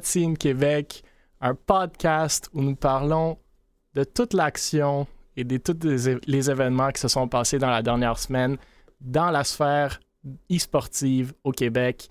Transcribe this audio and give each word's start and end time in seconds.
à 0.00 0.02
la 0.02 0.06
Cutscene 0.06 0.36
Québec, 0.36 1.02
un 1.42 1.54
podcast 1.54 2.48
où 2.54 2.62
nous 2.62 2.74
parlons 2.74 3.38
de 3.94 4.04
toute 4.04 4.32
l'action 4.32 5.06
et 5.36 5.44
de 5.44 5.58
tous 5.58 5.76
les, 6.26 6.50
événements 6.50 6.90
qui 6.90 7.00
se 7.00 7.08
sont 7.08 7.28
passés 7.28 7.58
dans 7.58 7.68
la 7.68 7.82
dernière 7.82 8.18
semaine 8.18 8.56
dans 9.00 9.30
la 9.30 9.44
sphère 9.44 10.00
e-sportive 10.50 11.34
au 11.44 11.52
Québec 11.52 12.08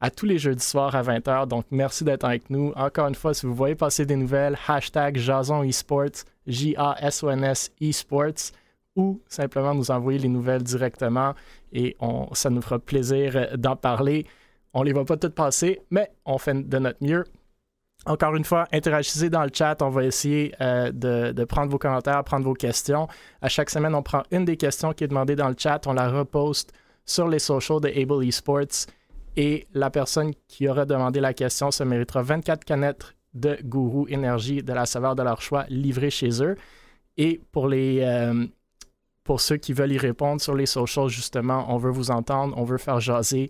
à 0.00 0.10
tous 0.10 0.26
les 0.26 0.38
jeudis 0.38 0.64
soirs 0.64 0.94
à 0.94 1.02
20h. 1.02 1.46
Donc, 1.48 1.66
merci 1.70 2.02
d'être 2.02 2.24
avec 2.24 2.48
nous. 2.48 2.72
Encore 2.76 3.08
une 3.08 3.14
fois, 3.14 3.34
si 3.34 3.46
vous 3.46 3.54
voyez 3.54 3.74
passer 3.74 4.06
des 4.06 4.16
nouvelles, 4.16 4.56
hashtag 4.66 5.16
Jason 5.16 5.62
Esports, 5.62 6.24
J-A-S-O-N-S 6.46 7.72
Esports, 7.80 8.52
ou 8.96 9.20
simplement 9.28 9.74
nous 9.74 9.90
envoyer 9.90 10.18
les 10.18 10.28
nouvelles 10.28 10.62
directement 10.62 11.34
et 11.72 11.96
on, 12.00 12.32
ça 12.34 12.50
nous 12.50 12.62
fera 12.62 12.78
plaisir 12.78 13.56
d'en 13.56 13.76
parler. 13.76 14.26
On 14.74 14.82
les 14.82 14.92
voit 14.92 15.04
pas 15.04 15.16
toutes 15.16 15.34
passer, 15.34 15.80
mais 15.90 16.10
on 16.24 16.38
fait 16.38 16.68
de 16.68 16.78
notre 16.78 17.02
mieux. 17.04 17.24
Encore 18.04 18.34
une 18.34 18.44
fois, 18.44 18.66
interagissez 18.72 19.30
dans 19.30 19.44
le 19.44 19.50
chat. 19.52 19.80
On 19.80 19.90
va 19.90 20.04
essayer 20.04 20.54
euh, 20.60 20.90
de, 20.92 21.44
prendre 21.44 21.70
vos 21.70 21.78
commentaires, 21.78 22.24
prendre 22.24 22.44
vos 22.44 22.54
questions. 22.54 23.06
À 23.40 23.48
chaque 23.48 23.70
semaine, 23.70 23.94
on 23.94 24.02
prend 24.02 24.22
une 24.30 24.44
des 24.44 24.56
questions 24.56 24.92
qui 24.92 25.04
est 25.04 25.08
demandée 25.08 25.36
dans 25.36 25.48
le 25.48 25.54
chat, 25.56 25.86
on 25.86 25.92
la 25.92 26.10
reposte 26.10 26.72
sur 27.04 27.28
les 27.28 27.38
socials 27.38 27.80
de 27.80 27.88
Able 27.88 28.24
Esports. 28.24 28.86
Et 29.36 29.66
la 29.72 29.90
personne 29.90 30.32
qui 30.48 30.68
aura 30.68 30.84
demandé 30.84 31.20
la 31.20 31.32
question 31.32 31.70
se 31.70 31.84
méritera 31.84 32.22
24 32.22 32.64
canettes 32.64 33.14
de 33.34 33.56
Gourou 33.62 34.06
Énergie 34.08 34.62
de 34.62 34.72
la 34.72 34.84
saveur 34.84 35.14
de 35.14 35.22
leur 35.22 35.40
choix 35.40 35.64
livrées 35.68 36.10
chez 36.10 36.42
eux. 36.42 36.56
Et 37.16 37.40
pour 37.52 37.68
les, 37.68 38.00
euh, 38.02 38.46
pour 39.24 39.40
ceux 39.40 39.56
qui 39.56 39.72
veulent 39.72 39.92
y 39.92 39.98
répondre 39.98 40.40
sur 40.40 40.54
les 40.54 40.66
socials, 40.66 41.08
justement, 41.08 41.66
on 41.68 41.76
veut 41.78 41.90
vous 41.90 42.10
entendre, 42.10 42.54
on 42.58 42.64
veut 42.64 42.78
faire 42.78 43.00
jaser 43.00 43.48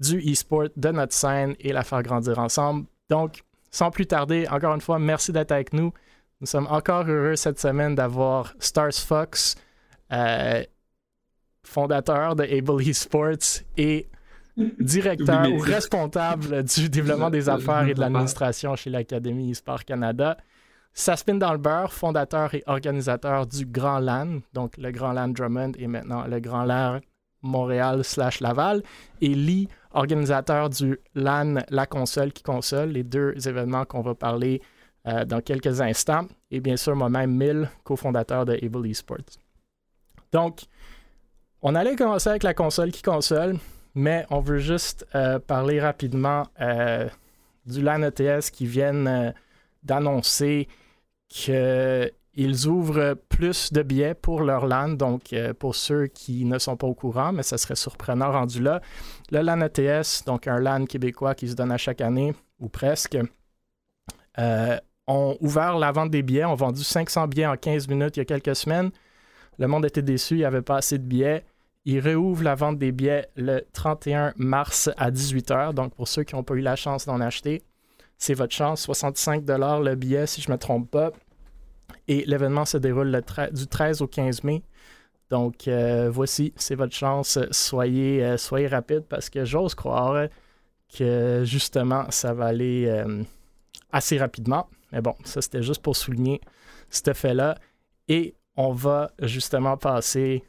du 0.00 0.18
e-sport, 0.18 0.68
de 0.76 0.88
notre 0.90 1.12
scène 1.12 1.54
et 1.60 1.72
la 1.72 1.82
faire 1.82 2.02
grandir 2.02 2.38
ensemble. 2.38 2.86
Donc, 3.08 3.42
sans 3.70 3.90
plus 3.90 4.06
tarder, 4.06 4.46
encore 4.48 4.74
une 4.74 4.80
fois, 4.80 4.98
merci 4.98 5.32
d'être 5.32 5.52
avec 5.52 5.72
nous. 5.72 5.92
Nous 6.40 6.46
sommes 6.46 6.68
encore 6.70 7.08
heureux 7.08 7.36
cette 7.36 7.58
semaine 7.58 7.94
d'avoir 7.94 8.54
Stars 8.60 8.94
Fox, 8.94 9.56
euh, 10.12 10.62
fondateur 11.64 12.36
de 12.36 12.44
Able 12.44 12.82
Esports 12.88 13.62
et 13.76 14.08
directeur 14.56 15.50
ou 15.50 15.58
responsable 15.58 16.62
du 16.76 16.88
développement 16.88 17.30
des 17.30 17.48
affaires 17.48 17.86
et 17.88 17.94
de 17.94 18.00
l'administration 18.00 18.76
chez 18.76 18.90
l'Académie 18.90 19.50
eSport 19.50 19.84
Canada. 19.84 20.36
Saspin 20.94 21.34
dans 21.34 21.52
le 21.52 21.58
beurre, 21.58 21.92
fondateur 21.92 22.54
et 22.54 22.62
organisateur 22.66 23.46
du 23.46 23.66
Grand 23.66 24.00
LAN, 24.00 24.40
donc 24.52 24.76
le 24.78 24.90
Grand 24.90 25.12
LAN 25.12 25.28
Drummond 25.28 25.72
et 25.78 25.86
maintenant 25.86 26.26
le 26.26 26.40
Grand 26.40 26.64
LAN 26.64 27.00
Montréal 27.42 28.04
slash 28.04 28.40
Laval, 28.40 28.82
et 29.20 29.34
Lee, 29.34 29.68
organisateur 29.92 30.70
du 30.70 30.98
LAN 31.14 31.56
La 31.70 31.86
Console 31.86 32.32
qui 32.32 32.42
console, 32.42 32.90
les 32.90 33.04
deux 33.04 33.48
événements 33.48 33.84
qu'on 33.84 34.02
va 34.02 34.14
parler 34.14 34.60
euh, 35.06 35.24
dans 35.24 35.40
quelques 35.40 35.80
instants, 35.80 36.26
et 36.50 36.60
bien 36.60 36.76
sûr 36.76 36.94
moi-même, 36.96 37.34
Mill, 37.34 37.70
cofondateur 37.84 38.44
de 38.44 38.58
Able 38.62 38.86
Esports. 38.88 39.38
Donc, 40.32 40.62
on 41.62 41.74
allait 41.74 41.96
commencer 41.96 42.30
avec 42.30 42.42
la 42.42 42.54
console 42.54 42.90
qui 42.90 43.02
console, 43.02 43.56
mais 43.94 44.26
on 44.30 44.40
veut 44.40 44.58
juste 44.58 45.06
euh, 45.14 45.38
parler 45.38 45.80
rapidement 45.80 46.44
euh, 46.60 47.08
du 47.66 47.82
LAN 47.82 48.02
ETS 48.02 48.50
qui 48.52 48.66
viennent 48.66 49.32
d'annoncer 49.82 50.68
qu'ils 51.28 52.10
ouvrent 52.68 53.14
plus 53.28 53.72
de 53.72 53.82
billets 53.82 54.14
pour 54.14 54.42
leur 54.42 54.66
LAN. 54.66 54.90
Donc, 54.90 55.32
euh, 55.32 55.52
pour 55.52 55.74
ceux 55.74 56.06
qui 56.06 56.44
ne 56.44 56.58
sont 56.58 56.76
pas 56.76 56.86
au 56.86 56.94
courant, 56.94 57.32
mais 57.32 57.42
ça 57.42 57.58
serait 57.58 57.74
surprenant 57.74 58.30
rendu 58.30 58.62
là, 58.62 58.80
le 59.30 59.40
LAN 59.40 59.60
ETS, 59.60 60.24
donc 60.24 60.46
un 60.46 60.60
LAN 60.60 60.84
québécois 60.86 61.34
qui 61.34 61.48
se 61.48 61.54
donne 61.54 61.72
à 61.72 61.78
chaque 61.78 62.00
année, 62.00 62.34
ou 62.60 62.68
presque, 62.68 63.18
euh, 64.38 64.78
ont 65.08 65.36
ouvert 65.40 65.78
la 65.78 65.90
vente 65.90 66.10
des 66.10 66.22
billets, 66.22 66.44
ont 66.44 66.54
vendu 66.54 66.84
500 66.84 67.26
billets 67.26 67.46
en 67.46 67.56
15 67.56 67.88
minutes 67.88 68.16
il 68.16 68.20
y 68.20 68.22
a 68.22 68.24
quelques 68.24 68.54
semaines. 68.54 68.90
Le 69.58 69.66
monde 69.66 69.84
était 69.84 70.02
déçu, 70.02 70.34
il 70.34 70.38
n'y 70.38 70.44
avait 70.44 70.62
pas 70.62 70.76
assez 70.76 70.98
de 70.98 71.04
billets. 71.04 71.44
Ils 71.84 71.98
réouvrent 71.98 72.44
la 72.44 72.54
vente 72.54 72.78
des 72.78 72.92
billets 72.92 73.26
le 73.34 73.62
31 73.72 74.32
mars 74.36 74.90
à 74.96 75.10
18h. 75.10 75.72
Donc, 75.72 75.94
pour 75.94 76.06
ceux 76.06 76.22
qui 76.22 76.36
n'ont 76.36 76.44
pas 76.44 76.54
eu 76.54 76.60
la 76.60 76.76
chance 76.76 77.06
d'en 77.06 77.20
acheter, 77.20 77.62
c'est 78.18 78.34
votre 78.34 78.54
chance. 78.54 78.82
65 78.82 79.44
le 79.48 79.94
billet, 79.94 80.26
si 80.26 80.40
je 80.40 80.48
ne 80.48 80.52
me 80.52 80.58
trompe 80.58 80.90
pas. 80.90 81.10
Et 82.08 82.24
l'événement 82.26 82.64
se 82.64 82.78
déroule 82.78 83.22
du 83.52 83.66
13 83.66 84.02
au 84.02 84.06
15 84.06 84.42
mai. 84.42 84.62
Donc, 85.30 85.68
euh, 85.68 86.08
voici, 86.10 86.54
c'est 86.56 86.74
votre 86.74 86.94
chance. 86.94 87.38
Soyez, 87.50 88.24
euh, 88.24 88.36
soyez 88.38 88.66
rapide 88.66 89.04
parce 89.08 89.28
que 89.28 89.44
j'ose 89.44 89.74
croire 89.74 90.28
que 90.96 91.42
justement, 91.44 92.10
ça 92.10 92.32
va 92.32 92.46
aller 92.46 92.86
euh, 92.86 93.22
assez 93.92 94.16
rapidement. 94.16 94.68
Mais 94.90 95.02
bon, 95.02 95.14
ça, 95.24 95.42
c'était 95.42 95.62
juste 95.62 95.82
pour 95.82 95.96
souligner 95.96 96.40
cet 96.88 97.14
fait-là. 97.14 97.58
Et 98.08 98.34
on 98.56 98.72
va 98.72 99.10
justement 99.20 99.76
passer 99.76 100.42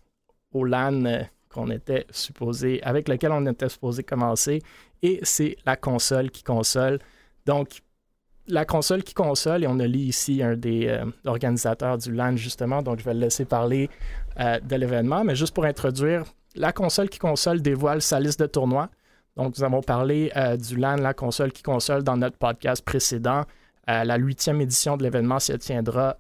au 0.53 0.64
LAN 0.64 1.26
qu'on 1.50 1.70
était 1.72 2.06
supposé, 2.12 2.81
avec 2.84 3.09
lequel 3.09 3.34
on 3.34 3.46
était 3.47 3.68
supposé 3.68 4.03
commencer. 4.03 4.62
Et 5.02 5.20
c'est 5.24 5.58
la 5.66 5.76
console 5.76 6.31
qui 6.31 6.44
console. 6.44 7.00
Donc, 7.46 7.81
la 8.49 8.65
console 8.65 9.03
qui 9.03 9.13
console, 9.13 9.63
et 9.63 9.67
on 9.67 9.79
a 9.79 9.87
lu 9.87 9.99
ici 9.99 10.41
un 10.43 10.55
des 10.55 10.87
euh, 10.87 11.05
organisateurs 11.25 11.97
du 11.97 12.11
LAN 12.11 12.35
justement, 12.35 12.81
donc 12.81 12.99
je 12.99 13.05
vais 13.05 13.13
le 13.13 13.19
laisser 13.21 13.45
parler 13.45 13.89
euh, 14.39 14.59
de 14.59 14.75
l'événement, 14.75 15.23
mais 15.23 15.35
juste 15.35 15.53
pour 15.53 15.65
introduire, 15.65 16.23
la 16.55 16.71
console 16.71 17.09
qui 17.09 17.19
console 17.19 17.61
dévoile 17.61 18.01
sa 18.01 18.19
liste 18.19 18.39
de 18.39 18.47
tournois. 18.47 18.89
Donc 19.37 19.57
nous 19.57 19.63
avons 19.63 19.81
parlé 19.81 20.31
euh, 20.35 20.57
du 20.57 20.75
LAN, 20.75 20.97
la 20.97 21.13
console 21.13 21.51
qui 21.51 21.63
console 21.63 22.03
dans 22.03 22.17
notre 22.17 22.37
podcast 22.37 22.83
précédent. 22.83 23.43
la 23.87 24.17
huitième 24.17 24.61
édition 24.61 24.97
de 24.97 25.03
l'événement 25.03 25.39
se 25.39 25.53
tiendra 25.53 26.17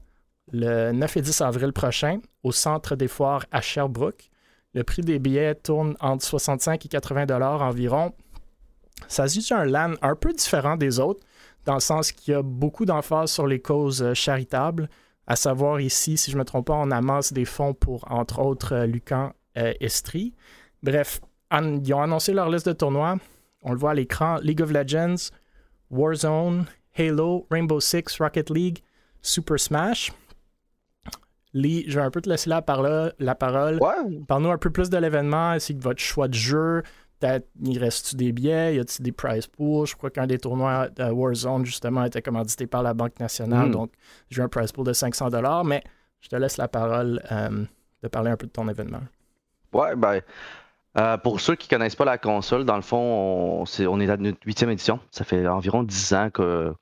le 0.51 0.91
9 0.91 1.17
et 1.17 1.21
10 1.21 1.41
avril 1.41 1.73
prochain 1.73 2.19
au 2.43 2.51
Centre 2.51 2.95
des 2.95 3.07
foires 3.07 3.45
à 3.51 3.61
Sherbrooke. 3.61 4.29
Le 4.73 4.83
prix 4.83 5.01
des 5.01 5.19
billets 5.19 5.55
tourne 5.55 5.95
entre 5.99 6.23
65 6.23 6.85
et 6.85 6.89
80 6.89 7.25
dollars 7.25 7.61
environ. 7.61 8.13
Ça 9.07 9.27
se 9.27 9.53
un 9.53 9.65
LAN 9.65 9.93
un 10.01 10.15
peu 10.15 10.33
différent 10.33 10.77
des 10.77 10.99
autres, 10.99 11.25
dans 11.65 11.75
le 11.75 11.79
sens 11.79 12.11
qu'il 12.11 12.33
y 12.33 12.35
a 12.35 12.41
beaucoup 12.41 12.85
d'emphase 12.85 13.31
sur 13.31 13.47
les 13.47 13.61
causes 13.61 14.01
euh, 14.01 14.13
charitables, 14.13 14.89
à 15.27 15.35
savoir 15.35 15.79
ici, 15.79 16.17
si 16.17 16.31
je 16.31 16.35
ne 16.35 16.39
me 16.39 16.45
trompe 16.45 16.67
pas, 16.67 16.73
on 16.75 16.89
amasse 16.89 17.33
des 17.33 17.45
fonds 17.45 17.73
pour, 17.73 18.11
entre 18.11 18.39
autres, 18.39 18.73
euh, 18.73 18.85
Lucan 18.87 19.31
euh, 19.57 19.73
Estrie. 19.79 20.33
Bref, 20.81 21.21
ils 21.51 21.93
ont 21.93 22.01
annoncé 22.01 22.33
leur 22.33 22.49
liste 22.49 22.67
de 22.67 22.73
tournois. 22.73 23.17
On 23.61 23.71
le 23.71 23.77
voit 23.77 23.91
à 23.91 23.93
l'écran 23.93 24.37
League 24.41 24.61
of 24.61 24.71
Legends, 24.71 25.31
Warzone, 25.91 26.65
Halo, 26.97 27.45
Rainbow 27.51 27.79
Six, 27.79 28.17
Rocket 28.19 28.49
League, 28.49 28.79
Super 29.21 29.59
Smash. 29.59 30.11
Lee, 31.53 31.85
je 31.87 31.99
vais 31.99 32.05
un 32.05 32.11
peu 32.11 32.21
te 32.21 32.29
laisser 32.29 32.49
la, 32.49 32.61
parole. 32.61 33.13
La 33.19 33.35
parole. 33.35 33.79
Parle-nous 34.27 34.51
un 34.51 34.57
peu 34.57 34.69
plus 34.69 34.89
de 34.89 34.97
l'événement, 34.97 35.49
ainsi 35.51 35.75
que 35.75 35.81
votre 35.81 36.01
choix 36.01 36.27
de 36.27 36.33
jeu, 36.33 36.83
il 37.21 37.79
reste-tu 37.79 38.15
des 38.15 38.31
billets, 38.31 38.75
y 38.75 38.79
a-t-il 38.79 39.03
des 39.03 39.11
prize 39.11 39.47
pools? 39.47 39.87
Je 39.87 39.95
crois 39.95 40.09
qu'un 40.09 40.27
des 40.27 40.37
tournois 40.37 40.89
de 40.89 41.03
Warzone, 41.03 41.65
justement, 41.65 42.03
était 42.05 42.21
commandité 42.21 42.67
par 42.67 42.83
la 42.83 42.93
Banque 42.93 43.19
nationale. 43.19 43.69
Hmm. 43.69 43.71
Donc, 43.71 43.91
j'ai 44.29 44.41
un 44.41 44.47
prize 44.47 44.71
pool 44.71 44.85
de 44.85 44.93
500 44.93 45.29
mais 45.65 45.83
je 46.21 46.29
te 46.29 46.35
laisse 46.35 46.57
la 46.57 46.67
parole 46.67 47.21
euh, 47.31 47.65
de 48.03 48.07
parler 48.07 48.31
un 48.31 48.37
peu 48.37 48.47
de 48.47 48.51
ton 48.51 48.67
événement. 48.67 49.01
Ouais, 49.73 49.95
ben. 49.95 50.21
Euh, 50.97 51.17
pour 51.17 51.39
ceux 51.39 51.55
qui 51.55 51.67
ne 51.67 51.77
connaissent 51.77 51.95
pas 51.95 52.05
la 52.05 52.17
console, 52.17 52.65
dans 52.65 52.75
le 52.75 52.81
fond, 52.81 52.97
on, 52.97 53.63
est, 53.63 53.85
on 53.85 53.99
est 53.99 54.09
à 54.09 54.17
notre 54.17 54.39
huitième 54.45 54.71
édition. 54.71 54.99
Ça 55.11 55.23
fait 55.23 55.47
environ 55.47 55.83
dix 55.83 56.13
ans 56.13 56.29
que, 56.31 56.73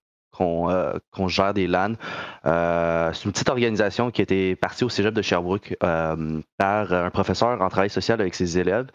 euh, 0.42 0.94
qu'on 1.12 1.28
gère 1.28 1.54
des 1.54 1.68
LAN. 1.68 1.94
Euh, 2.46 3.12
c'est 3.14 3.26
une 3.26 3.32
petite 3.32 3.50
organisation 3.50 4.12
qui 4.12 4.22
été 4.22 4.56
partie 4.56 4.84
au 4.84 4.90
cégep 4.90 5.14
de 5.14 5.22
Sherbrooke 5.22 5.76
euh, 5.84 6.42
par 6.58 6.94
un 6.94 7.10
professeur 7.10 7.62
en 7.62 7.70
travail 7.70 7.90
social 7.90 8.22
avec 8.22 8.36
ses 8.36 8.58
élèves. 8.58 8.88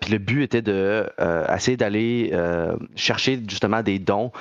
puis 0.00 0.12
le 0.12 0.18
but 0.18 0.42
était 0.42 0.62
de 0.62 1.06
essayer 1.54 1.76
d'aller 1.76 2.32
chercher 2.96 3.40
justement 3.48 3.82
des 3.82 3.98
dons 3.98 4.32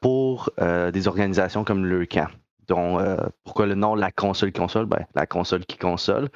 pour 0.00 0.50
des 0.58 1.08
organisations 1.08 1.64
comme 1.64 1.84
le 1.86 2.06
camp. 2.06 2.28
Donc, 2.68 3.00
pourquoi 3.44 3.66
le 3.66 3.74
nom 3.74 3.94
La 3.94 4.10
console 4.10 4.52
console? 4.52 4.86
Ben, 4.86 5.04
La 5.14 5.26
console 5.26 5.64
qui 5.64 5.76
console. 5.76 6.28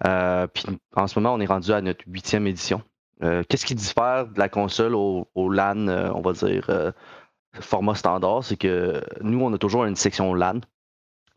puis 0.00 0.64
en 0.96 1.06
ce 1.06 1.18
moment, 1.18 1.34
on 1.34 1.40
est 1.40 1.46
rendu 1.46 1.72
à 1.72 1.80
notre 1.80 2.04
huitième 2.06 2.46
édition. 2.46 2.82
Qu'est-ce 3.20 3.66
qui 3.66 3.74
diffère 3.74 4.26
de 4.26 4.38
la 4.38 4.48
console 4.48 4.94
au, 4.94 5.28
au 5.34 5.50
LAN, 5.50 5.88
on 5.88 6.20
va 6.20 6.32
dire 6.32 6.92
format 7.60 7.94
standard, 7.94 8.44
c'est 8.44 8.56
que 8.56 9.02
nous, 9.20 9.40
on 9.40 9.52
a 9.52 9.58
toujours 9.58 9.84
une 9.84 9.96
section 9.96 10.34
LAN. 10.34 10.60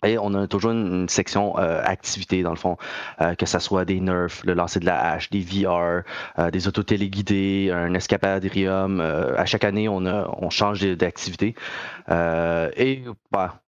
Et 0.05 0.17
on 0.19 0.33
a 0.35 0.45
toujours 0.45 0.71
une, 0.71 1.09
section 1.09 1.57
euh, 1.57 1.81
activité, 1.83 2.43
dans 2.43 2.51
le 2.51 2.57
fond, 2.57 2.77
euh, 3.19 3.33
que 3.33 3.47
ce 3.47 3.57
soit 3.57 3.83
des 3.83 3.99
nerfs, 3.99 4.41
le 4.43 4.53
lancer 4.53 4.79
de 4.79 4.85
la 4.85 5.13
hache, 5.13 5.31
des 5.31 5.39
VR, 5.39 6.03
euh, 6.37 6.51
des 6.51 6.67
autos 6.67 6.83
téléguidés, 6.83 7.71
un 7.73 7.93
escapadrium. 7.95 9.01
à 9.01 9.45
chaque 9.45 9.63
année, 9.63 9.89
on, 9.89 10.49
change 10.51 10.81
d'activité. 10.81 11.55
et 12.09 13.03
bah, 13.31 13.61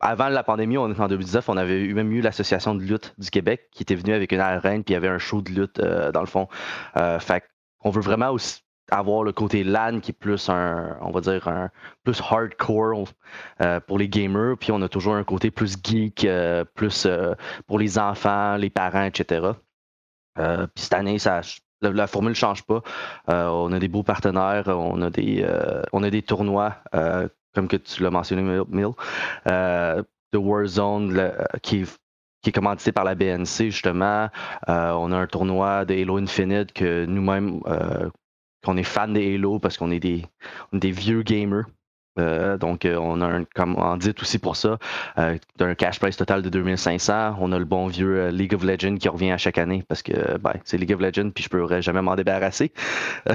avant 0.00 0.28
la 0.28 0.42
pandémie, 0.42 0.76
on 0.76 0.90
est 0.92 1.00
en 1.00 1.08
2019, 1.08 1.48
on 1.48 1.56
avait 1.56 1.80
eu, 1.80 1.94
même 1.94 2.12
eu 2.12 2.20
l'association 2.20 2.74
de 2.74 2.82
lutte 2.82 3.14
du 3.16 3.30
Québec 3.30 3.68
qui 3.72 3.82
était 3.82 3.94
venue 3.94 4.12
avec 4.12 4.32
une 4.32 4.40
arène, 4.40 4.84
puis 4.84 4.92
il 4.92 4.94
y 4.94 4.96
avait 4.96 5.08
un 5.08 5.18
show 5.18 5.40
de 5.40 5.50
lutte 5.50 5.80
dans 5.80 6.20
le 6.20 6.26
fond. 6.26 6.48
fait 6.94 7.44
on 7.80 7.90
veut 7.90 8.02
vraiment 8.02 8.30
aussi 8.30 8.62
avoir 8.90 9.22
le 9.22 9.32
côté 9.32 9.64
LAN 9.64 10.00
qui 10.00 10.12
est 10.12 10.18
plus 10.18 10.48
un, 10.48 10.96
on 11.00 11.10
va 11.10 11.20
dire, 11.20 11.46
un 11.48 11.70
plus 12.04 12.20
hardcore 12.20 13.08
euh, 13.60 13.80
pour 13.80 13.98
les 13.98 14.08
gamers, 14.08 14.56
puis 14.58 14.72
on 14.72 14.80
a 14.82 14.88
toujours 14.88 15.14
un 15.14 15.24
côté 15.24 15.50
plus 15.50 15.76
geek, 15.82 16.24
euh, 16.24 16.64
plus 16.64 17.06
euh, 17.06 17.34
pour 17.66 17.78
les 17.78 17.98
enfants, 17.98 18.56
les 18.56 18.70
parents, 18.70 19.04
etc. 19.04 19.52
puis 20.36 20.44
cette 20.76 20.94
année, 20.94 21.18
ça, 21.18 21.40
la, 21.82 22.06
formule 22.06 22.30
ne 22.30 22.34
change 22.34 22.62
pas. 22.62 22.80
on 23.26 23.72
a 23.72 23.78
des 23.78 23.88
beaux 23.88 24.02
partenaires, 24.04 24.68
on 24.68 25.02
a 25.02 25.10
des, 25.10 25.46
on 25.92 26.02
a 26.02 26.10
des 26.10 26.22
tournois, 26.22 26.76
comme 27.54 27.66
que 27.68 27.76
tu 27.76 28.02
l'as 28.02 28.10
mentionné, 28.10 28.42
Mill, 28.42 28.90
de 29.46 30.38
Warzone 30.38 31.32
qui 31.62 31.82
est 31.82 31.98
qui 32.40 32.50
est 32.50 32.52
commandité 32.52 32.92
par 32.92 33.02
la 33.02 33.16
BNC, 33.16 33.70
justement. 33.70 34.28
on 34.68 35.12
a 35.12 35.16
un 35.16 35.26
tournoi 35.26 35.84
de 35.84 35.94
Halo 36.00 36.18
Infinite 36.18 36.72
que 36.72 37.04
nous-mêmes, 37.04 37.60
qu'on 38.64 38.76
est 38.76 38.84
fan 38.84 39.12
des 39.12 39.34
Halo 39.34 39.58
parce 39.58 39.76
qu'on 39.76 39.90
est 39.90 40.00
des, 40.00 40.24
des 40.72 40.90
vieux 40.90 41.22
gamers. 41.22 41.66
Euh, 42.18 42.58
donc, 42.58 42.84
euh, 42.84 42.96
on 42.96 43.20
a 43.20 43.26
un 43.26 43.44
commandite 43.44 44.20
aussi 44.20 44.38
pour 44.38 44.56
ça, 44.56 44.78
euh, 45.18 45.38
d'un 45.56 45.74
cash 45.74 45.98
price 46.00 46.16
total 46.16 46.42
de 46.42 46.48
2500. 46.48 47.36
On 47.40 47.52
a 47.52 47.58
le 47.58 47.64
bon 47.64 47.86
vieux 47.86 48.28
League 48.28 48.54
of 48.54 48.64
Legends 48.64 48.96
qui 48.96 49.08
revient 49.08 49.30
à 49.30 49.38
chaque 49.38 49.58
année 49.58 49.84
parce 49.88 50.02
que 50.02 50.36
ben, 50.38 50.54
c'est 50.64 50.78
League 50.78 50.92
of 50.92 51.00
Legends 51.00 51.30
puis 51.30 51.44
je 51.44 51.48
pourrais 51.48 51.82
jamais 51.82 52.02
m'en 52.02 52.16
débarrasser. 52.16 52.72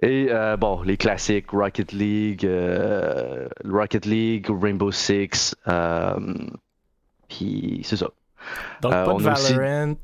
Et 0.00 0.28
bon, 0.60 0.82
les 0.82 0.96
classiques 0.96 1.50
Rocket 1.50 1.90
League, 1.90 2.48
Rocket 3.64 4.06
League, 4.06 4.46
Rainbow 4.48 4.92
Six, 4.92 5.56
puis 7.28 7.80
c'est 7.82 7.96
ça. 7.96 8.08
Donc 8.80 8.92
pas 8.92 9.12
de 9.12 9.22
Valorant, 9.22 9.94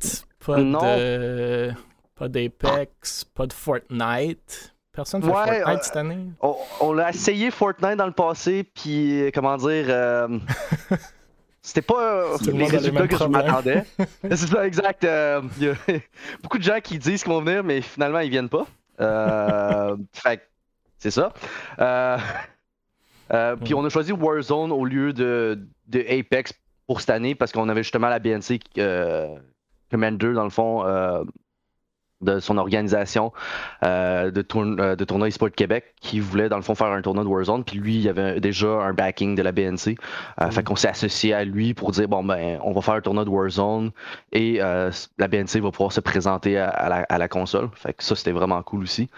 pas 0.45 0.57
de 0.57 1.75
pas 2.15 2.29
d'Apex, 2.29 3.25
pas 3.25 3.47
de 3.47 3.53
Fortnite. 3.53 4.75
Personne 4.93 5.21
ne 5.23 5.27
fait 5.27 5.33
Fortnite 5.33 5.69
euh, 5.69 5.79
cette 5.83 5.97
année. 5.97 6.19
On, 6.81 6.93
l'a 6.93 7.11
essayé 7.11 7.51
Fortnite 7.51 7.97
dans 7.97 8.07
le 8.07 8.13
passé, 8.13 8.63
puis 8.63 9.31
comment 9.35 9.57
dire. 9.57 9.87
Euh, 9.89 10.39
c'était 11.63 11.83
pas 11.83 12.37
les 12.47 12.67
résultats 12.67 13.09
que 13.09 13.17
je 13.17 13.25
m'attendais. 13.25 13.85
c'est 14.23 14.37
ça, 14.37 14.67
exact. 14.67 15.05
Euh, 15.05 15.43
il 15.59 15.65
y 15.65 15.69
a 15.69 15.75
beaucoup 16.43 16.59
de 16.59 16.63
gens 16.63 16.79
qui 16.81 16.99
disent 16.99 17.25
qu'ils 17.25 17.33
vont 17.33 17.41
venir, 17.43 17.65
mais 17.65 17.81
finalement, 17.81 18.21
ils 18.21 18.31
viennent 18.31 18.49
pas. 18.49 18.67
fait 20.13 20.49
c'est 20.99 21.11
ça. 21.11 21.33
puis 23.61 23.75
on 23.75 23.85
a 23.85 23.89
choisi 23.89 24.13
Warzone 24.13 24.71
au 24.71 24.85
lieu 24.85 25.13
de, 25.13 25.59
de 25.89 26.01
Apex 26.09 26.53
pour 26.87 27.01
cette 27.01 27.11
année 27.11 27.35
parce 27.35 27.51
qu'on 27.51 27.69
avait 27.69 27.83
justement 27.83 28.09
la 28.09 28.21
BNC 28.21 28.61
Commander, 29.91 30.33
dans 30.33 30.45
le 30.45 30.51
fond, 30.51 30.85
de 32.25 32.41
son 32.41 32.59
organisation 32.59 33.33
euh, 33.85 34.31
de, 34.31 34.45
euh, 34.55 34.97
de 34.97 35.05
tournoi 35.05 35.29
eSport 35.29 35.51
Québec 35.51 35.95
qui 36.01 36.21
voulait 36.21 36.49
dans 36.49 36.57
le 36.57 36.63
fond 36.63 36.75
faire 36.75 36.89
un 36.89 37.03
tournoi 37.03 37.25
de 37.25 37.29
Warzone. 37.29 37.65
Puis 37.65 37.79
lui 37.79 37.97
il 37.97 38.03
y 38.03 38.09
avait 38.09 38.41
déjà 38.41 38.69
un 38.69 38.93
backing 38.93 39.35
de 39.35 39.43
la 39.43 39.53
BNC 39.53 39.97
euh, 40.41 40.51
fait 40.51 40.61
mm. 40.61 40.65
qu'on 40.65 40.77
s'est 40.77 40.89
associé 40.89 41.35
à 41.35 41.45
lui 41.45 41.75
pour 41.75 41.93
dire 41.93 42.09
bon 42.09 42.25
ben 42.25 42.59
on 42.63 42.73
va 42.73 42.81
faire 42.81 42.95
un 42.95 43.01
tournoi 43.01 43.25
de 43.25 43.31
Warzone 43.31 43.91
et 44.33 44.59
la 44.59 45.29
BNC 45.29 45.61
va 45.61 45.71
pouvoir 45.71 45.93
se 45.93 46.01
présenter 46.01 46.59
à, 46.59 47.19
la, 47.19 47.29
console. 47.29 47.69
Fait 47.75 47.93
que 47.93 48.03
ça 48.03 48.17
c'était 48.17 48.33
vraiment 48.33 48.63
cool 48.63 48.83
aussi. 48.83 49.09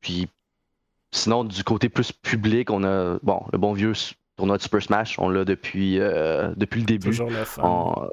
Puis 0.00 0.28
sinon 1.10 1.44
du 1.44 1.64
côté 1.64 1.88
plus 1.88 2.12
public 2.12 2.70
on 2.70 2.84
a 2.84 3.18
bon 3.22 3.42
le 3.52 3.58
bon 3.58 3.72
vieux 3.72 3.94
tournoi 4.36 4.58
de 4.58 4.62
Super 4.62 4.82
Smash, 4.82 5.18
on 5.18 5.28
l'a 5.28 5.44
depuis, 5.44 5.98
euh, 5.98 6.52
depuis 6.56 6.80
le 6.80 6.86
début. 6.86 7.14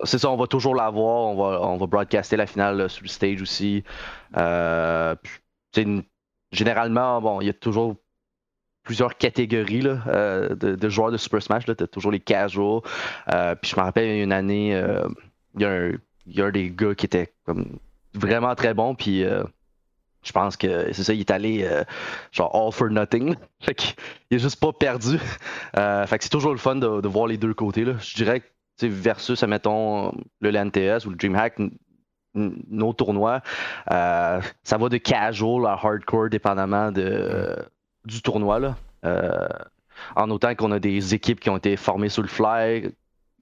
C'est 0.04 0.18
ça, 0.18 0.30
on 0.30 0.38
va 0.38 0.48
toujours 0.48 0.76
l'avoir. 0.76 1.28
On 1.28 1.36
va, 1.36 1.62
on 1.68 1.78
va 1.78 1.86
broadcaster 1.86 2.38
la 2.38 2.48
finale 2.48 2.90
sur 2.90 3.04
le 3.04 3.10
stage 3.10 3.42
aussi. 3.42 3.84
Euh, 4.38 5.16
généralement, 6.52 7.22
bon, 7.22 7.42
il 7.42 7.48
y 7.48 7.50
a 7.50 7.54
toujours 7.54 7.96
plusieurs 8.84 9.18
catégories 9.18 9.82
là, 9.82 10.00
euh, 10.08 10.56
de, 10.56 10.90
joueurs 10.90 11.12
de 11.12 11.18
Super 11.18 11.42
Smash. 11.42 11.66
Tu 11.66 11.72
as 11.72 11.88
toujours 11.88 12.12
les 12.12 12.20
casuals. 12.20 12.82
puis 13.62 13.72
je 13.72 13.76
me 13.76 13.82
rappelle 13.82 14.24
une 14.24 14.32
année, 14.32 14.70
il 15.56 15.62
y, 15.62 15.66
a 15.66 15.72
un, 15.72 15.92
y 16.28 16.42
a 16.42 16.46
un 16.46 16.52
des 16.52 16.70
gars 16.70 16.96
qui 16.96 17.06
était 17.06 17.34
comme 17.46 17.80
vraiment 18.14 18.56
très 18.56 18.74
bon. 18.74 18.96
Puis 18.96 19.26
je 20.24 20.32
pense 20.32 20.58
que 20.58 20.92
c'est 20.94 21.04
ça, 21.04 21.14
il 21.14 21.20
est 21.20 21.32
allé 21.32 21.64
euh, 21.64 21.84
genre 22.32 22.52
all 22.56 22.72
for 22.72 22.90
nothing. 22.90 23.36
Fait 23.62 23.76
qu'il 23.76 23.94
il 24.32 24.38
est 24.38 24.40
juste 24.40 24.60
pas 24.60 24.72
perdu. 24.72 25.20
Euh, 25.78 26.06
fait 26.08 26.18
que 26.18 26.24
c'est 26.24 26.30
toujours 26.30 26.52
le 26.52 26.58
fun 26.58 26.76
de, 26.76 27.08
voir 27.08 27.28
les 27.28 27.38
deux 27.38 27.54
côtés. 27.54 27.86
Là. 27.86 27.94
Je 28.00 28.16
dirais 28.16 28.42
que 28.42 28.88
versus, 28.88 29.44
mettons, 29.44 30.12
le 30.42 30.50
LNTS 30.50 31.06
ou 31.06 31.12
le 31.12 31.16
DreamHack, 31.16 31.60
nos 32.34 32.94
tournois, 32.94 33.42
euh, 33.92 34.42
ça 34.64 34.78
va 34.78 34.90
de 34.90 34.98
casual 34.98 35.66
à 35.68 35.74
hardcore 35.74 36.30
dépendamment 36.30 36.92
de, 36.92 37.56
du 38.06 38.22
tournoi. 38.22 38.60
Là. 38.60 38.76
en 40.16 40.30
autant 40.32 40.56
qu'on 40.56 40.72
a 40.72 40.80
des 40.80 41.14
équipes 41.14 41.40
qui 41.40 41.50
ont 41.50 41.58
été 41.58 41.78
formées 41.78 42.10
sur 42.10 42.24
le 42.24 42.28
fly, 42.28 42.92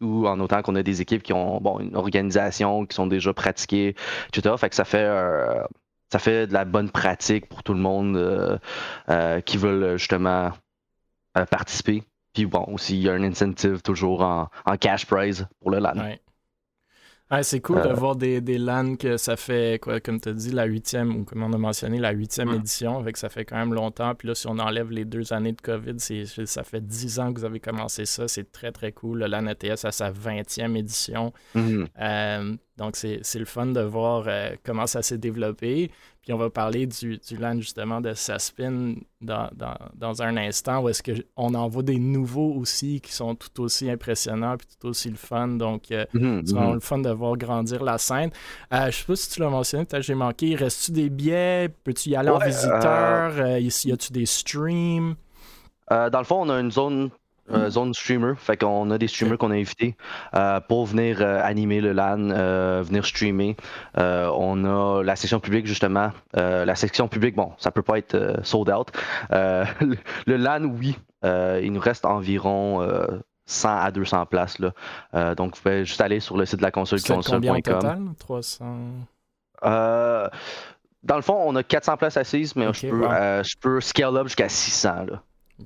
ou 0.02 0.28
en 0.28 0.40
autant 0.40 0.62
qu'on 0.62 0.76
a 0.76 0.84
des 0.84 1.02
équipes 1.02 1.24
qui 1.24 1.34
ont 1.34 1.62
bon, 1.62 1.80
une 1.80 1.96
organisation, 1.96 2.86
qui 2.86 2.96
sont 2.96 3.08
déjà 3.08 3.34
pratiquées, 3.34 3.96
etc. 4.28 4.56
Fait 4.58 4.70
que 4.70 4.76
ça 4.76 4.84
fait 4.86 5.08
ça 6.12 6.20
fait 6.20 6.48
de 6.48 6.54
la 6.54 6.66
bonne 6.66 6.90
pratique 6.90 7.48
pour 7.48 7.64
tout 7.64 7.74
le 7.74 7.80
monde 7.80 8.18
euh, 8.18 8.58
euh, 9.10 9.40
qui 9.42 9.58
veulent 9.58 9.98
justement 9.98 10.52
euh, 11.38 11.46
participer. 11.46 12.04
Puis 12.34 12.46
bon, 12.46 12.66
aussi, 12.68 12.98
il 12.98 13.04
y 13.04 13.10
a 13.10 13.14
un 13.14 13.24
incentive 13.24 13.82
toujours 13.82 14.22
en, 14.22 14.50
cash 14.80 15.06
prize 15.06 15.48
pour 15.62 15.72
le 15.72 15.80
LAN. 15.80 15.94
Ouais. 15.98 17.44
c'est 17.44 17.62
cool 17.62 17.82
de 17.82 17.90
voir 17.90 18.16
des, 18.16 18.40
des 18.42 18.58
LAN 18.58 18.96
que 18.96 19.18
ça 19.18 19.36
fait, 19.36 19.82
quoi, 19.82 20.00
comme 20.00 20.20
tu 20.20 20.30
as 20.30 20.34
dit, 20.34 20.52
la 20.52 20.66
huitième, 20.66 21.16
ou 21.16 21.24
comme 21.24 21.44
on 21.44 21.52
a 21.52 21.58
mentionné, 21.58 22.00
la 22.00 22.12
huitième 22.12 22.54
édition, 22.54 22.98
avec 23.00 23.18
ça 23.18 23.30
fait 23.30 23.44
quand 23.44 23.58
même 23.58 23.74
longtemps. 23.74 24.16
Puis 24.16 24.30
là, 24.30 24.36
si 24.36 24.48
on 24.48 24.60
enlève 24.60 24.92
les 24.92 25.06
deux 25.06 25.34
années 25.34 25.54
de 25.54 25.62
COVID, 25.62 25.98
ça 26.00 26.64
fait 26.64 26.86
dix 26.86 27.20
ans 27.20 27.34
que 27.34 27.40
vous 27.40 27.46
avez 27.46 27.60
commencé 27.60 28.06
ça. 28.06 28.28
C'est 28.30 28.50
très, 28.52 28.72
très 28.72 28.92
cool. 28.94 29.20
Le 29.20 29.28
LAN 29.28 29.48
ETS 29.48 29.86
à 29.86 29.92
sa 29.92 30.10
vingtième 30.10 30.76
édition. 30.78 31.34
Mm-hmm. 31.56 32.58
Donc, 32.82 32.96
c'est 32.96 33.38
le 33.38 33.46
fun 33.46 33.68
de 33.68 33.82
voir 33.82 34.24
euh, 34.26 34.56
comment 34.66 34.88
ça 34.88 35.04
s'est 35.04 35.20
développé. 35.20 35.92
Puis, 36.24 36.34
on 36.34 36.38
va 36.38 36.50
parler 36.50 36.88
du, 36.88 37.20
du 37.20 37.38
LAN, 37.38 37.60
justement, 37.60 38.02
de 38.02 38.16
Saspin 38.16 38.96
dans, 39.22 39.50
dans, 39.54 39.76
dans 39.94 40.24
un 40.24 40.36
instant, 40.36 40.82
où 40.82 40.90
est-ce 40.90 41.04
qu'on 41.04 41.54
en 41.54 41.68
voit 41.68 41.84
des 41.84 42.00
nouveaux 42.00 42.56
aussi 42.56 43.00
qui 43.00 43.14
sont 43.14 43.36
tout 43.36 43.62
aussi 43.62 43.88
impressionnants 43.88 44.58
puis 44.58 44.66
tout 44.80 44.88
aussi 44.88 45.12
le 45.12 45.16
fun. 45.16 45.48
Donc, 45.50 45.92
euh, 45.92 46.06
mhm, 46.16 46.42
c'est 46.44 46.54
vraiment 46.56 46.70
mhm. 46.70 46.74
le 46.74 46.80
fun 46.80 46.98
de 46.98 47.12
voir 47.12 47.38
grandir 47.38 47.84
la 47.84 48.00
scène. 48.00 48.32
Euh, 48.74 48.88
je 48.88 48.98
sais 48.98 49.06
pas 49.06 49.16
si 49.16 49.30
tu 49.30 49.40
l'as 49.42 49.50
mentionné, 49.50 49.86
peut-être 49.86 50.02
j'ai 50.02 50.16
manqué. 50.16 50.56
Reste-tu 50.56 50.92
des 50.92 51.10
billets? 51.12 51.70
Peux-tu 51.84 52.10
y 52.10 52.16
aller 52.16 52.30
en 52.30 52.40
visiteur? 52.40 53.60
y 53.60 53.92
a-tu 53.92 54.12
des 54.12 54.26
streams? 54.26 55.14
dans 55.88 56.20
le 56.20 56.24
fond, 56.24 56.42
on 56.42 56.50
a 56.50 56.60
une 56.60 56.72
zone 56.72 57.12
euh, 57.54 57.70
zone 57.70 57.94
streamer. 57.94 58.34
Fait 58.38 58.58
qu'on 58.58 58.90
a 58.92 58.98
des 58.98 59.08
streamers 59.08 59.38
qu'on 59.38 59.52
a 59.52 59.56
invités 59.56 59.96
euh, 60.36 60.60
pour 60.60 60.86
venir 60.86 61.18
euh, 61.22 61.42
animer 61.44 61.82
le 61.82 61.92
LAN, 61.92 62.30
venir 62.84 63.06
streamer. 63.06 63.56
on 63.96 64.66
a 64.66 65.04
la 65.04 65.16
section 65.16 65.40
publique, 65.40 65.66
justement. 65.66 66.12
la 66.34 66.76
section 66.76 67.08
publique, 67.08 67.36
bon, 67.36 67.52
ça 67.58 67.72
peut 67.72 67.82
pas 67.82 67.98
être 67.98 68.40
sold 68.44 68.70
out. 68.70 68.92
le, 69.32 69.98
LAN, 70.38 70.66
oui. 70.66 70.98
il 71.24 71.72
nous 71.72 71.80
reste 71.80 72.06
environ 72.06 72.88
100 73.46 73.78
à 73.80 73.92
200 73.92 74.26
places. 74.28 74.60
Là. 74.60 75.36
donc, 75.36 75.56
vous 75.56 75.62
pouvez 75.62 75.86
juste 75.86 76.02
aller 76.02 76.20
sur 76.20 76.38
le 76.38 76.46
site 76.46 76.60
de 76.60 76.64
la 76.64 76.72
console 76.72 77.02
console.com. 77.02 78.14
300 78.20 78.66
dans 81.04 81.16
le 81.16 81.24
fond, 81.24 81.36
on 81.36 81.56
a 81.56 81.64
400 81.64 81.98
places 81.98 82.18
assises, 82.18 82.56
mais 82.56 82.72
je, 82.74 82.88
peux, 82.88 83.02
je 83.02 83.58
peux 83.60 83.82
scale 83.82 84.18
up 84.18 84.28
jusqu'à 84.28 84.48
600. 84.48 85.06
Là. 85.10 85.24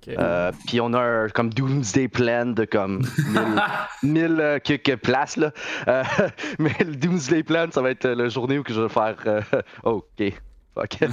Euh, 0.07 0.51
puis 0.67 0.81
on 0.81 0.93
a 0.93 0.99
un, 0.99 1.29
comme 1.29 1.49
Doomsday 1.53 2.07
Plan 2.07 2.47
de 2.47 2.65
comme 2.65 3.01
1000 4.03 4.37
euh, 4.39 4.59
quelques 4.63 4.97
places. 4.97 5.37
Là. 5.37 5.51
Euh, 5.87 6.03
mais 6.59 6.75
le 6.79 6.95
Doomsday 6.95 7.43
Plan, 7.43 7.67
ça 7.71 7.81
va 7.81 7.91
être 7.91 8.07
la 8.07 8.27
journée 8.29 8.59
où 8.59 8.63
que 8.63 8.73
je 8.73 8.81
vais 8.81 8.89
faire 8.89 9.15
OK. 9.83 10.23
Fuck. 10.73 11.09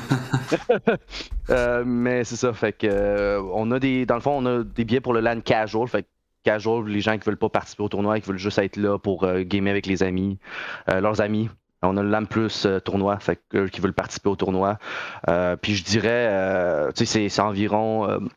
mais 1.86 2.24
c'est 2.24 2.36
ça, 2.36 2.52
fait 2.52 2.72
que 2.72 3.38
on 3.52 3.70
a 3.70 3.78
des. 3.78 4.06
Dans 4.06 4.16
le 4.16 4.20
fond, 4.20 4.42
on 4.42 4.46
a 4.46 4.64
des 4.64 4.84
billets 4.84 5.00
pour 5.00 5.14
le 5.14 5.20
LAN 5.20 5.40
casual. 5.40 5.86
Fait 5.88 6.06
casual, 6.42 6.86
les 6.86 7.00
gens 7.00 7.16
qui 7.16 7.24
veulent 7.24 7.36
pas 7.36 7.48
participer 7.48 7.84
au 7.84 7.88
tournoi, 7.88 8.18
qui 8.18 8.28
veulent 8.28 8.38
juste 8.38 8.58
être 8.58 8.76
là 8.76 8.98
pour 8.98 9.24
gamer 9.42 9.70
avec 9.70 9.86
les 9.86 10.02
amis, 10.02 10.38
leurs 10.88 11.20
amis. 11.20 11.48
On 11.84 11.96
a 11.96 12.02
le 12.02 12.08
LAN 12.10 12.24
Plus 12.24 12.66
tournoi, 12.84 13.18
fait 13.20 13.40
que, 13.48 13.68
qui 13.68 13.80
veulent 13.80 13.92
participer 13.92 14.30
au 14.30 14.36
tournoi. 14.36 14.78
puis 15.60 15.76
je 15.76 15.84
dirais, 15.84 16.92
tu 16.96 17.06
sais, 17.06 17.28
c'est 17.28 17.42
environ 17.42 18.28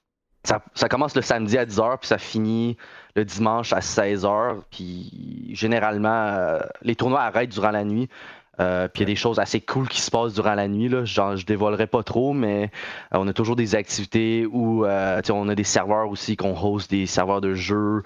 ça, 0.46 0.90
commence 0.90 1.16
le 1.16 1.22
samedi 1.22 1.58
à 1.58 1.66
10h, 1.66 1.98
puis 2.00 2.08
ça 2.08 2.18
finit 2.18 2.78
le 3.16 3.26
dimanche 3.26 3.74
à 3.74 3.80
16h. 3.80 4.62
Puis 4.72 5.50
généralement, 5.54 6.10
euh, 6.10 6.60
les 6.82 6.96
tournois 6.96 7.22
arrêtent 7.22 7.52
durant 7.52 7.72
la 7.72 7.84
nuit. 7.84 8.10
Euh, 8.60 8.88
puis 8.88 9.04
il 9.04 9.08
y 9.08 9.12
a 9.12 9.14
des 9.14 9.16
choses 9.16 9.40
assez 9.40 9.62
cool 9.62 9.88
qui 9.88 10.02
se 10.02 10.12
passent 10.12 10.34
durant 10.34 10.56
la 10.56 10.68
nuit. 10.68 10.90
Là. 10.90 11.06
Genre, 11.06 11.36
je 11.36 11.46
dévoilerai 11.46 11.88
pas 11.88 12.04
trop, 12.04 12.34
mais 12.34 12.72
euh, 13.14 13.18
on 13.20 13.28
a 13.28 13.34
toujours 13.34 13.56
des 13.56 13.76
activités 13.76 14.46
où 14.46 14.86
euh, 14.86 15.22
on 15.30 15.50
a 15.50 15.56
des 15.56 15.64
serveurs 15.64 16.10
aussi 16.10 16.38
qu'on 16.38 16.56
host 16.58 16.90
des 16.90 17.06
serveurs 17.06 17.42
de 17.42 17.54
jeu. 17.54 18.04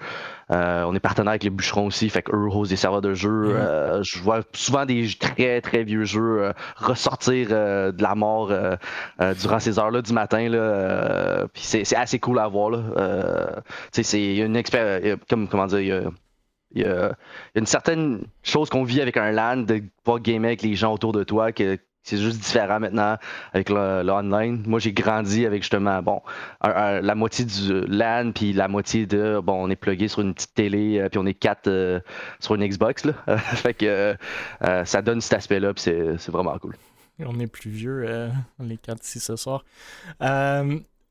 on 0.48 0.94
est 0.94 1.00
partenaire 1.00 1.30
avec 1.30 1.44
les 1.44 1.50
bûcherons 1.50 1.86
aussi, 1.86 2.08
fait 2.08 2.22
qu'eux 2.22 2.48
hostent 2.50 2.70
des 2.70 2.76
serveurs 2.76 3.02
de 3.02 3.14
jeu. 3.14 3.54
Mm-hmm. 3.54 4.02
je 4.02 4.18
vois 4.22 4.40
souvent 4.52 4.84
des 4.84 5.08
très 5.18 5.60
très 5.60 5.84
vieux 5.84 6.04
jeux 6.04 6.52
ressortir 6.76 7.48
de 7.48 8.02
la 8.02 8.14
mort 8.14 8.52
durant 9.38 9.58
ces 9.60 9.78
heures-là 9.78 10.02
du 10.02 10.12
matin. 10.12 10.48
Là, 10.48 11.46
puis 11.52 11.62
c'est, 11.62 11.96
assez 11.96 12.18
cool 12.18 12.38
à 12.38 12.48
voir. 12.48 12.70
Là. 12.70 13.62
c'est 13.92 14.36
une 14.36 14.56
expérience, 14.56 15.18
comme 15.28 15.46
comment 15.48 15.66
dire, 15.66 16.10
il 16.72 16.82
y, 16.82 16.84
a, 16.84 17.16
une 17.54 17.66
certaine 17.66 18.22
chose 18.42 18.68
qu'on 18.70 18.84
vit 18.84 19.00
avec 19.00 19.16
un 19.16 19.30
LAN, 19.30 19.58
de 19.58 19.82
pouvoir 20.04 20.20
gamer 20.20 20.48
avec 20.48 20.62
les 20.62 20.74
gens 20.74 20.92
autour 20.92 21.12
de 21.12 21.24
toi, 21.24 21.52
que 21.52 21.78
c'est 22.02 22.16
juste 22.16 22.38
différent 22.38 22.80
maintenant 22.80 23.16
avec 23.52 23.68
le, 23.68 24.10
online. 24.10 24.62
Moi, 24.66 24.80
j'ai 24.80 24.92
grandi 24.92 25.44
avec 25.46 25.62
justement, 25.62 26.02
bon, 26.02 26.22
la 26.62 27.14
moitié 27.14 27.44
du 27.44 27.86
LAN, 27.86 28.32
puis 28.32 28.52
la 28.52 28.68
moitié 28.68 29.06
de, 29.06 29.40
bon, 29.42 29.64
on 29.64 29.70
est 29.70 29.76
plugué 29.76 30.08
sur 30.08 30.20
une 30.22 30.34
petite 30.34 30.54
télé, 30.54 30.98
euh, 30.98 31.08
puis 31.08 31.18
on 31.18 31.26
est 31.26 31.34
quatre 31.34 31.68
euh, 31.68 32.00
sur 32.40 32.54
une 32.54 32.66
Xbox, 32.66 33.04
là. 33.04 33.12
fait 33.38 33.74
que 33.74 34.16
euh, 34.64 34.84
ça 34.84 35.02
donne 35.02 35.20
cet 35.20 35.34
aspect-là, 35.34 35.74
puis 35.74 35.82
c'est 35.82 36.30
vraiment 36.30 36.58
cool. 36.58 36.76
On 37.24 37.38
est 37.38 37.46
plus 37.46 37.70
vieux, 37.70 38.30
les 38.60 38.78
quatre 38.78 39.04
ici 39.04 39.20
ce 39.20 39.36
soir. 39.36 39.62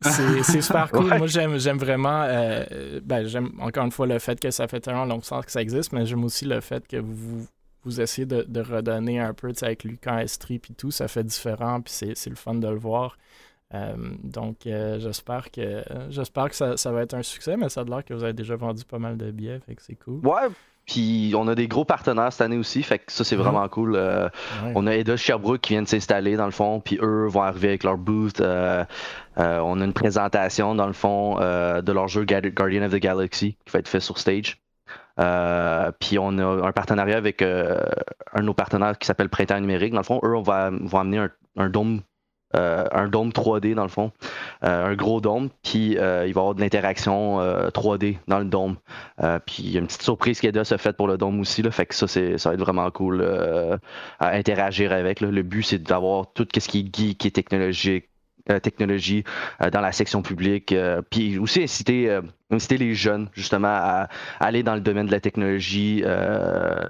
C'est 0.43 0.61
super 0.61 0.89
cool. 0.91 1.17
Moi, 1.17 1.27
j'aime 1.27 1.77
vraiment. 1.77 2.23
Euh, 2.23 3.01
ben, 3.03 3.25
j'aime 3.25 3.51
encore 3.59 3.85
une 3.85 3.91
fois 3.91 4.07
le 4.07 4.19
fait 4.19 4.39
que 4.39 4.49
ça 4.49 4.67
fait 4.67 4.79
tellement 4.79 5.05
longtemps 5.05 5.41
que 5.41 5.51
ça 5.51 5.61
existe, 5.61 5.91
mais 5.91 6.05
j'aime 6.05 6.23
aussi 6.23 6.45
le 6.45 6.61
fait 6.61 6.87
que 6.87 6.97
vous, 6.97 7.45
vous 7.83 8.01
essayez 8.01 8.25
de, 8.25 8.61
redonner 8.61 9.19
un 9.19 9.33
peu 9.33 9.51
avec 9.61 9.83
Lucas 9.83 10.27
Strip 10.27 10.69
et 10.69 10.73
tout. 10.73 10.91
Ça 10.91 11.07
fait 11.07 11.23
différent, 11.23 11.81
puis 11.81 11.93
c'est 11.93 12.29
le 12.29 12.35
fun 12.35 12.55
de 12.55 12.67
le 12.67 12.77
voir. 12.77 13.17
Euh, 13.73 13.95
donc, 14.23 14.65
euh, 14.65 14.99
j'espère 14.99 15.51
que 15.51 15.83
j'espère 16.09 16.49
que 16.49 16.55
ça, 16.55 16.77
ça, 16.77 16.91
va 16.91 17.03
être 17.03 17.13
un 17.13 17.21
succès, 17.21 17.55
mais 17.55 17.69
ça 17.69 17.81
a 17.81 17.83
l'air 17.83 18.03
que 18.03 18.13
vous 18.13 18.23
avez 18.23 18.33
déjà 18.33 18.55
vendu 18.55 18.83
pas 18.85 18.99
mal 18.99 19.17
de 19.17 19.29
billets, 19.31 19.59
fait 19.59 19.75
que 19.75 19.81
c'est 19.81 19.95
cool. 19.95 20.25
Ouais, 20.25 20.47
puis 20.89 21.33
on 21.35 21.47
a 21.47 21.53
des 21.53 21.67
gros 21.67 21.85
partenaires 21.85 22.33
cette 22.33 22.41
année 22.41 22.57
aussi, 22.57 22.81
fait 22.81 22.97
que 22.97 23.11
ça 23.11 23.23
c'est 23.23 23.35
vraiment 23.35 23.67
cool. 23.69 23.95
Euh, 23.95 24.27
on 24.73 24.87
a 24.87 24.95
Eda 24.95 25.17
Sherbrooke 25.17 25.61
qui 25.61 25.73
vient 25.73 25.83
de 25.83 25.87
s'installer 25.87 26.35
dans 26.35 26.45
le 26.45 26.51
fond, 26.51 26.79
puis 26.79 26.97
eux 26.99 27.27
vont 27.27 27.43
arriver 27.43 27.67
avec 27.67 27.83
leur 27.83 27.97
booth. 27.97 28.41
Euh, 28.41 28.83
euh, 29.37 29.59
on 29.59 29.81
a 29.81 29.85
une 29.85 29.93
présentation 29.93 30.73
dans 30.73 30.87
le 30.87 30.93
fond 30.93 31.35
de 31.35 31.91
leur 31.91 32.07
jeu 32.07 32.25
Guardian 32.25 32.83
of 32.83 32.91
the 32.91 32.95
Galaxy 32.95 33.55
qui 33.65 33.71
va 33.71 33.79
être 33.79 33.87
fait 33.87 33.99
sur 33.99 34.17
stage. 34.17 34.57
puis 35.99 36.17
on 36.17 36.37
a 36.39 36.67
un 36.67 36.71
partenariat 36.71 37.17
avec 37.17 37.43
un 37.43 38.39
de 38.39 38.41
nos 38.41 38.55
partenaires 38.55 38.97
qui 38.97 39.05
s'appelle 39.05 39.29
Printemps 39.29 39.59
numérique. 39.59 39.93
Dans 39.93 39.99
le 39.99 40.03
fond, 40.03 40.19
eux 40.23 40.35
on 40.35 40.41
va, 40.41 40.71
vont 40.71 40.99
amener 40.99 41.19
un, 41.19 41.29
un 41.57 41.69
dôme 41.69 42.01
euh, 42.55 42.85
un 42.91 43.07
dôme 43.07 43.29
3D 43.29 43.75
dans 43.75 43.83
le 43.83 43.89
fond, 43.89 44.11
euh, 44.63 44.87
un 44.87 44.95
gros 44.95 45.21
dôme, 45.21 45.49
puis 45.63 45.97
euh, 45.99 46.25
il 46.25 46.33
va 46.33 46.39
y 46.39 46.41
avoir 46.41 46.55
de 46.55 46.61
l'interaction 46.61 47.39
3D 47.69 48.17
dans 48.27 48.39
le 48.39 48.45
dôme. 48.45 48.77
puis 49.45 49.63
il 49.63 49.71
y 49.71 49.77
a 49.77 49.79
une 49.79 49.87
petite 49.87 50.01
surprise 50.01 50.39
qui 50.39 50.47
est 50.47 50.63
se 50.63 50.77
fait 50.77 50.93
pour 50.97 51.07
le 51.07 51.17
dôme 51.17 51.39
aussi, 51.39 51.61
là, 51.61 51.71
fait 51.71 51.85
que 51.85 51.95
ça, 51.95 52.07
c'est, 52.07 52.37
ça 52.37 52.49
va 52.49 52.55
être 52.55 52.61
vraiment 52.61 52.89
cool 52.91 53.23
à 54.19 54.29
interagir 54.31 54.91
avec. 54.91 55.21
Le 55.21 55.41
but, 55.43 55.63
c'est 55.63 55.81
d'avoir 55.81 56.33
tout 56.33 56.47
ce 56.53 56.67
qui 56.67 56.79
est 56.79 56.95
geek 56.95 57.25
et 57.25 57.31
technologique 57.31 58.09
technologie 58.63 59.23
dans 59.71 59.81
la 59.81 59.91
section 59.91 60.23
publique. 60.23 60.75
puis 61.11 61.37
aussi 61.37 61.61
inciter, 61.61 62.19
inciter 62.49 62.77
les 62.77 62.95
jeunes 62.95 63.29
justement 63.33 63.67
à, 63.67 64.09
aller 64.39 64.63
dans 64.63 64.73
le 64.73 64.81
domaine 64.81 65.05
de 65.05 65.11
la 65.11 65.19
technologie, 65.19 66.03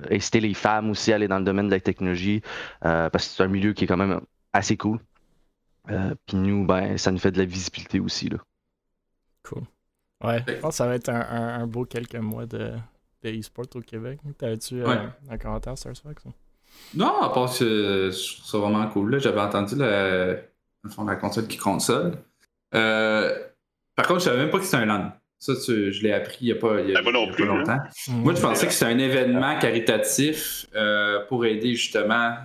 inciter 0.10 0.40
les 0.40 0.54
femmes 0.54 0.90
aussi 0.90 1.12
à 1.12 1.16
aller 1.16 1.28
dans 1.28 1.40
le 1.40 1.46
domaine 1.46 1.68
de 1.68 1.74
la 1.74 1.82
technologie, 1.82 2.42
parce 2.82 3.12
que 3.12 3.36
c'est 3.36 3.44
un 3.44 3.48
milieu 3.48 3.74
qui 3.74 3.84
est 3.84 3.88
quand 3.88 3.98
même 3.98 4.22
assez 4.54 4.78
cool. 4.78 5.00
Euh, 5.92 6.16
puis 6.26 6.38
nous, 6.38 6.66
ben, 6.66 6.98
ça 6.98 7.12
nous 7.12 7.18
fait 7.18 7.32
de 7.32 7.40
la 7.40 7.46
visibilité 7.46 8.00
aussi. 8.00 8.30
Là. 8.30 8.38
Cool. 9.44 9.64
Ouais, 10.24 10.44
je 10.48 10.54
pense 10.56 10.72
que 10.72 10.76
ça 10.76 10.88
va 10.88 10.96
être 10.96 11.10
un, 11.10 11.66
beau 11.66 11.86
quelques 11.86 12.16
mois 12.16 12.46
de, 12.46 12.72
de 13.24 13.40
e-sport 13.40 13.66
au 13.76 13.82
Québec. 13.82 14.20
T'avais-tu 14.38 14.84
euh, 14.84 15.08
un 15.30 15.38
commentaire 15.38 15.78
sur 15.78 15.96
ça? 15.96 16.10
Non, 16.94 17.22
à 17.22 17.30
part 17.30 17.50
que 17.58 18.12
je 18.12 18.36
trouve 18.36 18.46
ça 18.46 18.58
vraiment 18.58 18.88
cool. 18.90 19.20
J'avais 19.20 19.40
entendu 19.40 19.76
la, 19.76 20.36
la 20.84 21.16
console 21.16 21.48
qui 21.48 21.58
console. 21.58 22.18
Euh, 22.76 23.34
par 23.96 24.08
contre, 24.08 24.20
je 24.20 24.26
savais 24.26 24.38
même 24.38 24.50
pas 24.50 24.60
que 24.60 24.66
c'était 24.66 24.78
un 24.78 24.86
LAN. 24.86 25.12
Ça, 25.40 25.54
je 25.56 26.04
l'ai 26.04 26.12
appris 26.12 26.38
il 26.42 26.46
n'y 26.48 26.52
a 26.52 26.56
pas, 26.56 26.82
il 26.82 26.90
y 26.90 26.96
a, 26.96 27.02
pas 27.02 27.12
longtemps. 27.12 27.72
Hein. 27.72 27.88
Moi, 28.10 28.36
je 28.36 28.42
pensais 28.42 28.68
que 28.68 28.74
c'était 28.74 28.92
un 28.92 29.00
événement 29.00 29.58
caritatif 29.58 30.68
pour 31.30 31.46
aider 31.46 31.76
justement 31.76 32.36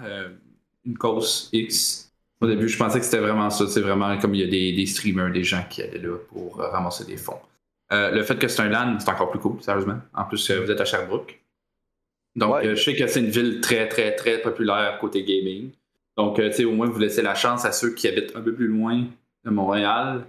une 0.85 0.97
cause 0.97 1.51
X 1.53 2.04
au 2.45 2.49
début, 2.49 2.69
je 2.69 2.77
pensais 2.77 2.99
que 2.99 3.05
c'était 3.05 3.19
vraiment 3.19 3.51
ça. 3.51 3.67
C'est 3.67 3.81
vraiment 3.81 4.17
comme 4.19 4.35
il 4.35 4.43
y 4.43 4.45
a 4.45 4.75
des, 4.77 4.87
streamers, 4.87 5.33
des 5.33 5.45
gens 5.45 5.65
qui 5.69 5.83
allaient 5.83 5.99
là 5.99 6.17
pour 6.29 6.61
euh, 6.61 6.69
ramasser 6.69 7.05
des 7.05 7.17
fonds. 7.17 7.41
Euh, 7.93 8.11
le 8.11 8.23
fait 8.23 8.37
que 8.37 8.49
c'est 8.49 8.63
un 8.63 8.69
LAN, 8.69 8.99
c'est 8.99 9.09
encore 9.09 9.31
plus 9.31 9.41
cool, 9.41 9.63
sérieusement. 9.63 9.99
En 10.15 10.25
plus, 10.25 10.51
euh, 10.51 10.61
vous 10.61 10.71
êtes 10.71 10.81
à 10.81 10.85
Sherbrooke. 10.85 11.41
Donc, 12.37 12.57
je 12.65 12.75
sais 12.75 12.95
que 12.95 13.07
c'est 13.07 13.21
une 13.21 13.31
ville 13.31 13.61
très, 13.61 13.89
très, 13.89 14.17
très 14.17 14.39
populaire 14.39 14.99
côté 14.99 15.23
gaming. 15.23 15.71
Donc, 16.17 16.37
tu 16.37 16.53
sais, 16.53 16.65
au 16.65 16.73
moins, 16.73 16.89
vous 16.89 16.99
laissez 16.99 17.23
la 17.23 17.35
chance 17.37 17.65
à 17.65 17.71
ceux 17.71 17.95
qui 17.95 18.09
habitent 18.09 18.35
un 18.35 18.41
peu 18.41 18.53
plus 18.53 18.67
loin 18.67 19.05
de 19.45 19.51
Montréal, 19.51 20.25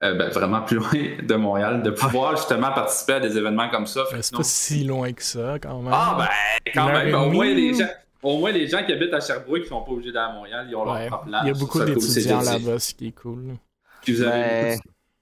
ben, 0.00 0.30
vraiment 0.30 0.62
plus 0.62 0.76
loin 0.78 0.90
de 1.22 1.34
Montréal, 1.36 1.82
de 1.82 1.90
pouvoir 1.90 2.36
justement 2.36 2.72
participer 2.72 3.14
à 3.14 3.20
des 3.20 3.38
événements 3.38 3.68
comme 3.68 3.86
ça. 3.86 4.02
C'est 4.20 4.36
pas 4.36 4.42
si 4.42 4.82
loin 4.82 5.12
que 5.12 5.22
ça, 5.22 5.60
quand 5.60 5.80
même. 5.80 5.92
Ah, 5.94 6.16
ben, 6.18 6.72
quand 6.74 6.92
même. 6.92 7.14
Au 7.14 7.30
moins, 7.30 7.46
les 7.46 7.72
gens 7.72 7.86
au 8.24 8.38
moins, 8.38 8.52
les 8.52 8.66
gens 8.66 8.82
qui 8.84 8.92
habitent 8.92 9.14
à 9.14 9.20
Sherbrooke 9.20 9.62
qui 9.62 9.68
sont 9.68 9.82
pas 9.82 9.92
obligés 9.92 10.12
d'aller 10.12 10.32
à 10.32 10.34
Montréal, 10.34 10.66
ils 10.68 10.74
ont 10.74 10.84
leur 10.84 11.06
propre 11.06 11.26
Il 11.26 11.48
y 11.48 11.50
a 11.50 11.54
beaucoup 11.54 11.84
d'étudiants 11.84 12.40
là-bas, 12.40 12.78
ce 12.78 12.94
qui 12.94 13.08
est 13.08 13.12
cool. 13.12 13.54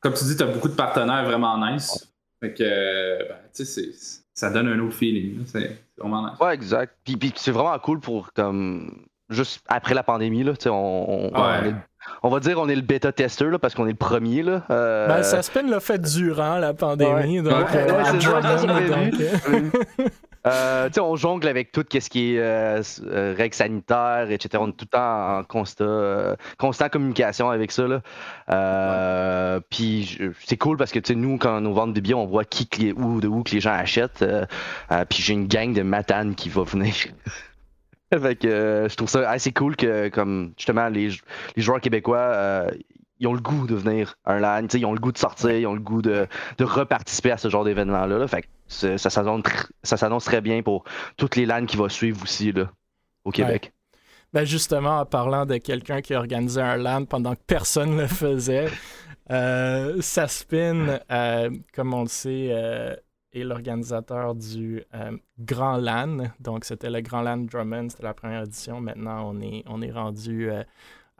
comme 0.01 0.15
tu 0.15 0.25
dis, 0.25 0.37
tu 0.37 0.43
as 0.43 0.47
beaucoup 0.47 0.69
de 0.69 0.75
partenaires 0.75 1.25
vraiment 1.25 1.59
nice. 1.59 2.09
Fait 2.41 2.55
que, 2.55 3.29
ben, 3.29 3.37
tu 3.55 3.65
sais, 3.65 3.91
ça 4.35 4.51
donne 4.51 4.69
un 4.69 4.79
autre 4.81 4.95
feeling. 4.95 5.45
C'est 5.47 5.79
vraiment 5.97 6.29
nice. 6.29 6.41
Ouais, 6.41 6.55
exact. 6.55 6.97
Puis, 7.05 7.17
puis 7.17 7.33
c'est 7.37 7.53
vraiment 7.53 7.79
cool 7.79 8.01
pour, 8.01 8.33
comme, 8.33 9.05
juste 9.31 9.63
après 9.69 9.95
la 9.95 10.03
pandémie, 10.03 10.43
là, 10.43 10.53
on, 10.67 11.31
on, 11.33 11.75
on, 12.23 12.29
va 12.29 12.41
dire 12.41 12.59
on 12.59 12.69
est 12.69 12.75
le 12.75 12.83
bêta 12.83 13.13
tester 13.13 13.45
là, 13.45 13.59
parce 13.59 13.75
qu'on 13.75 13.87
est 13.87 13.93
le 13.93 13.97
premier. 13.97 14.43
Là. 14.43 14.65
Euh... 14.71 15.07
Ben, 15.07 15.23
ça 15.23 15.43
se 15.43 15.51
peine 15.51 15.71
l'a 15.71 15.79
fait 15.79 16.01
durant 16.01 16.59
la 16.59 16.75
pandémie. 16.75 17.43
Donc, 17.43 17.71
ouais, 17.73 17.87
euh, 17.89 19.71
Euh, 20.47 20.89
on 20.99 21.15
jongle 21.15 21.47
avec 21.47 21.71
tout 21.71 21.85
ce 21.93 22.11
qui 22.11 22.35
est 22.35 22.39
euh, 22.39 22.83
euh, 23.05 23.35
règles 23.37 23.55
sanitaires, 23.55 24.29
etc. 24.31 24.59
On 24.61 24.71
est 24.71 24.73
tout 24.73 24.87
le 24.87 24.97
temps 24.97 25.39
en 25.39 25.45
constat, 25.45 25.85
euh, 25.85 26.37
constant 26.59 26.89
communication 26.89 27.49
avec 27.51 27.71
ça. 27.71 27.87
Là. 27.87 29.61
Puis 29.71 30.19
c'est 30.45 30.57
cool 30.57 30.77
parce 30.77 30.91
que 30.91 31.13
nous, 31.13 31.39
quand 31.39 31.65
on 31.65 31.73
vend 31.73 31.87
des 31.87 32.01
billets, 32.01 32.15
on 32.15 32.27
voit 32.27 32.45
qui, 32.45 32.93
où, 32.97 33.21
de 33.21 33.29
où 33.29 33.43
que 33.43 33.53
les 33.53 33.61
gens 33.61 33.73
achètent. 33.73 34.25
puis 35.09 35.23
j'ai 35.23 35.35
une 35.35 35.47
gang 35.47 35.73
de 35.73 35.83
matanes 35.83 36.35
qui 36.35 36.49
va 36.49 36.65
venir. 36.65 36.95
fait 38.13 38.37
que 38.37 38.87
je 38.91 38.95
trouve 38.97 39.09
ça 39.09 39.31
assez 39.31 39.53
cool 39.53 39.77
que 39.77 40.09
comme 40.09 40.53
justement 40.59 40.89
les, 40.89 41.11
les 41.57 41.63
joueurs 41.63 41.81
québécois 41.81 42.67
ils 43.23 43.29
ont 43.29 43.35
le 43.35 43.41
goût 43.41 43.69
de 43.69 43.77
venir 43.77 44.17
un 44.25 44.41
LAN, 44.41 44.67
ils 44.75 44.85
ont 44.85 44.93
le 44.93 44.99
goût 44.99 45.13
de 45.13 45.19
sortir, 45.19 45.53
ils 45.53 45.67
ont 45.67 45.75
le 45.75 45.81
goût 45.81 46.03
de, 46.03 46.27
de 46.59 46.65
reparticiper 46.65 47.31
à 47.31 47.37
ce 47.37 47.49
genre 47.49 47.65
d'événement-là. 47.65 48.19
Là. 48.19 48.27
Fait 48.27 48.49
ça, 48.67 48.99
s'annonce 48.99 50.25
très 50.25 50.41
bien 50.41 50.63
pour 50.63 50.83
toutes 51.17 51.37
les 51.37 51.47
LAN 51.47 51.65
qui 51.67 51.77
vont 51.77 51.89
suivre 51.89 52.21
aussi 52.25 52.51
là, 52.51 52.69
au 53.25 53.31
Québec. 53.31 53.73
Ben 54.33 54.45
justement, 54.45 54.99
en 55.01 55.07
parlant 55.07 55.47
de 55.47 55.59
quelqu'un 55.59 56.01
qui 56.01 56.15
a 56.15 56.19
organisé 56.19 56.61
un 56.61 56.77
LAN 56.77 57.05
pendant 57.05 57.37
que 57.37 57.43
personne 57.47 57.95
ne 57.95 58.03
le 58.03 58.09
faisait, 58.09 58.69
euh, 59.31 60.01
Saspin, 60.01 60.99
euh, 61.13 61.51
comme 61.73 61.95
on 61.95 62.03
le 62.03 62.09
sait, 62.09 62.49
euh, 62.51 62.97
est 63.33 63.45
l'organisateur 63.45 64.35
du 64.35 64.83
euh, 64.95 65.17
Grand 65.39 65.77
LAN. 65.77 66.33
Donc, 66.41 66.65
c'était 66.65 66.91
le 66.91 67.03
Grand 67.03 67.21
LAN 67.21 67.37
Drummond, 67.37 67.91
c'était 67.91 68.03
la 68.03 68.15
première 68.15 68.43
édition. 68.43 68.81
Maintenant, 68.81 69.31
on 69.31 69.41
est, 69.41 69.63
on 69.69 69.81
est 69.81 69.93
rendu 69.93 70.51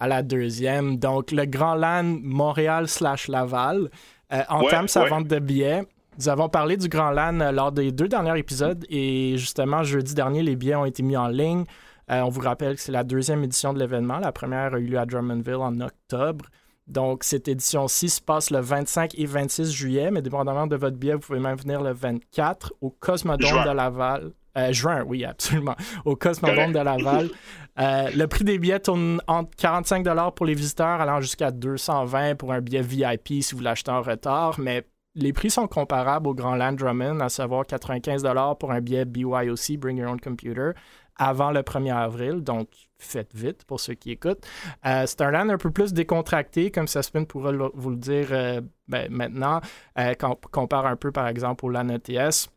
à 0.03 0.09
la 0.09 0.25
deuxième. 0.25 0.97
Donc, 0.97 1.31
le 1.31 1.45
Grand 1.45 1.77
LAN 1.77 2.03
Montréal 2.25 2.89
slash 2.89 3.29
Laval 3.29 3.89
euh, 4.33 4.43
entame 4.49 4.89
sa 4.89 5.05
vente 5.05 5.29
de 5.29 5.39
billets. 5.39 5.85
Nous 6.19 6.29
avons 6.29 6.49
parlé 6.49 6.77
du 6.77 6.89
Grand 6.89 7.11
LAN 7.11 7.41
euh, 7.41 7.53
lors 7.53 7.71
des 7.71 7.93
deux 7.93 8.09
derniers 8.09 8.37
épisodes 8.37 8.85
et 8.91 9.35
justement, 9.37 9.85
jeudi 9.85 10.13
dernier, 10.13 10.43
les 10.43 10.57
billets 10.57 10.75
ont 10.75 10.87
été 10.87 11.05
mis 11.05 11.17
en 11.17 11.29
ligne. 11.29 11.65
Euh, 12.11 12.21
on 12.23 12.31
vous 12.31 12.41
rappelle 12.41 12.75
que 12.75 12.81
c'est 12.81 12.91
la 12.91 13.05
deuxième 13.05 13.45
édition 13.45 13.73
de 13.73 13.79
l'événement. 13.79 14.19
La 14.19 14.33
première 14.33 14.75
a 14.75 14.79
eu 14.81 14.87
lieu 14.87 14.99
à 14.99 15.07
Drummondville 15.07 15.55
en 15.55 15.81
octobre. 15.81 16.47
Donc, 16.89 17.23
cette 17.23 17.47
édition-ci 17.47 18.09
se 18.09 18.21
passe 18.21 18.51
le 18.51 18.59
25 18.59 19.17
et 19.17 19.25
26 19.25 19.71
juillet, 19.71 20.11
mais 20.11 20.21
dépendamment 20.21 20.67
de 20.67 20.75
votre 20.75 20.97
billet, 20.97 21.15
vous 21.15 21.21
pouvez 21.21 21.39
même 21.39 21.57
venir 21.57 21.81
le 21.81 21.93
24 21.93 22.73
au 22.81 22.91
Cosmodome 22.91 23.65
de 23.65 23.71
Laval. 23.71 24.33
Euh, 24.57 24.73
juin, 24.73 25.03
oui, 25.07 25.25
absolument. 25.25 25.77
Au 26.05 26.17
Cosmodome 26.17 26.73
de 26.73 26.79
Laval. 26.79 27.31
Euh, 27.79 28.11
le 28.15 28.27
prix 28.27 28.45
des 28.45 28.59
billets 28.59 28.81
tourne 28.81 29.21
entre 29.27 29.51
45 29.57 30.07
pour 30.35 30.47
les 30.47 30.55
visiteurs, 30.55 31.01
allant 31.01 31.21
jusqu'à 31.21 31.51
220 31.51 32.35
pour 32.35 32.53
un 32.53 32.61
billet 32.61 32.83
VIP 32.83 33.43
si 33.43 33.55
vous 33.55 33.63
l'achetez 33.63 33.91
en 33.91 34.03
retard. 34.03 34.59
Mais 34.59 34.85
les 35.15 35.33
prix 35.33 35.51
sont 35.51 35.67
comparables 35.67 36.29
au 36.29 36.35
Grand 36.35 36.57
Land 36.57 36.73
Drummond, 36.73 37.21
à 37.21 37.29
savoir 37.29 37.67
95 37.67 38.25
pour 38.59 38.73
un 38.73 38.81
billet 38.81 39.05
BYOC, 39.05 39.79
Bring 39.79 39.99
Your 39.99 40.11
Own 40.11 40.21
Computer, 40.21 40.71
avant 41.17 41.51
le 41.51 41.61
1er 41.61 41.95
avril. 41.95 42.43
Donc, 42.43 42.69
faites 42.99 43.35
vite 43.35 43.65
pour 43.65 43.81
ceux 43.81 43.95
qui 43.95 44.13
écoutent. 44.13 44.47
Euh, 44.87 45.05
c'est 45.07 45.21
un 45.21 45.31
land 45.31 45.49
un 45.51 45.59
peu 45.59 45.71
plus 45.71 45.93
décontracté, 45.93 46.71
comme 46.71 46.89
Suspin 46.89 47.25
pourrait 47.25 47.57
vous 47.75 47.91
le 47.91 47.97
dire 47.97 48.29
euh, 48.31 48.61
ben, 48.89 49.09
maintenant, 49.11 49.61
euh, 49.99 50.15
quand 50.19 50.31
on 50.31 50.49
compare 50.51 50.87
un 50.87 50.97
peu, 50.97 51.13
par 51.13 51.29
exemple, 51.29 51.67
au 51.67 51.69
LAN 51.69 51.89
ETS. 51.89 52.49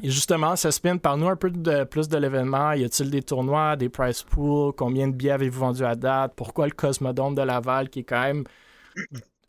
Et 0.00 0.10
justement, 0.10 0.56
Suspin, 0.56 0.96
parle-nous 0.96 1.28
un 1.28 1.36
peu 1.36 1.50
de, 1.50 1.84
plus 1.84 2.08
de 2.08 2.16
l'événement. 2.16 2.72
Y 2.72 2.84
a-t-il 2.84 3.10
des 3.10 3.22
tournois, 3.22 3.76
des 3.76 3.90
price 3.90 4.22
pools? 4.22 4.72
Combien 4.72 5.08
de 5.08 5.14
billets 5.14 5.32
avez-vous 5.32 5.60
vendus 5.60 5.84
à 5.84 5.94
date? 5.94 6.32
Pourquoi 6.34 6.66
le 6.66 6.72
Cosmodome 6.72 7.34
de 7.34 7.42
Laval, 7.42 7.90
qui 7.90 8.00
est 8.00 8.04
quand 8.04 8.22
même 8.22 8.44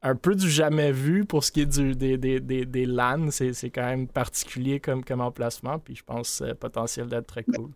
un 0.02 0.16
peu 0.16 0.36
du 0.36 0.50
jamais 0.50 0.92
vu 0.92 1.26
pour 1.26 1.44
ce 1.46 1.52
qui 1.52 1.62
est 1.62 1.66
du, 1.66 1.96
des, 1.96 2.18
des, 2.18 2.40
des, 2.40 2.86
LAN. 2.86 3.32
C'est 3.32 3.70
quand 3.70 3.86
même 3.86 4.08
particulier 4.08 4.80
comme, 4.82 5.04
comme 5.04 5.22
emplacement, 5.22 5.80
puis 5.80 5.96
je 5.96 6.04
pense 6.04 6.42
euh, 6.42 6.54
potentiel 6.54 7.08
d'être 7.08 7.28
très 7.28 7.44
cool. 7.44 7.72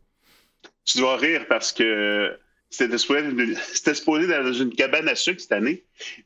Tu 0.84 1.00
dois 1.00 1.16
rire 1.16 1.46
parce 1.48 1.72
que 1.72 2.38
c'était 2.70 2.98
supposé, 2.98 4.28
dans 4.28 4.54
une 4.54 4.74
cabane 4.74 5.08
à 5.08 5.16
sucre 5.16 5.40
cette 5.40 5.54
année. 5.54 5.84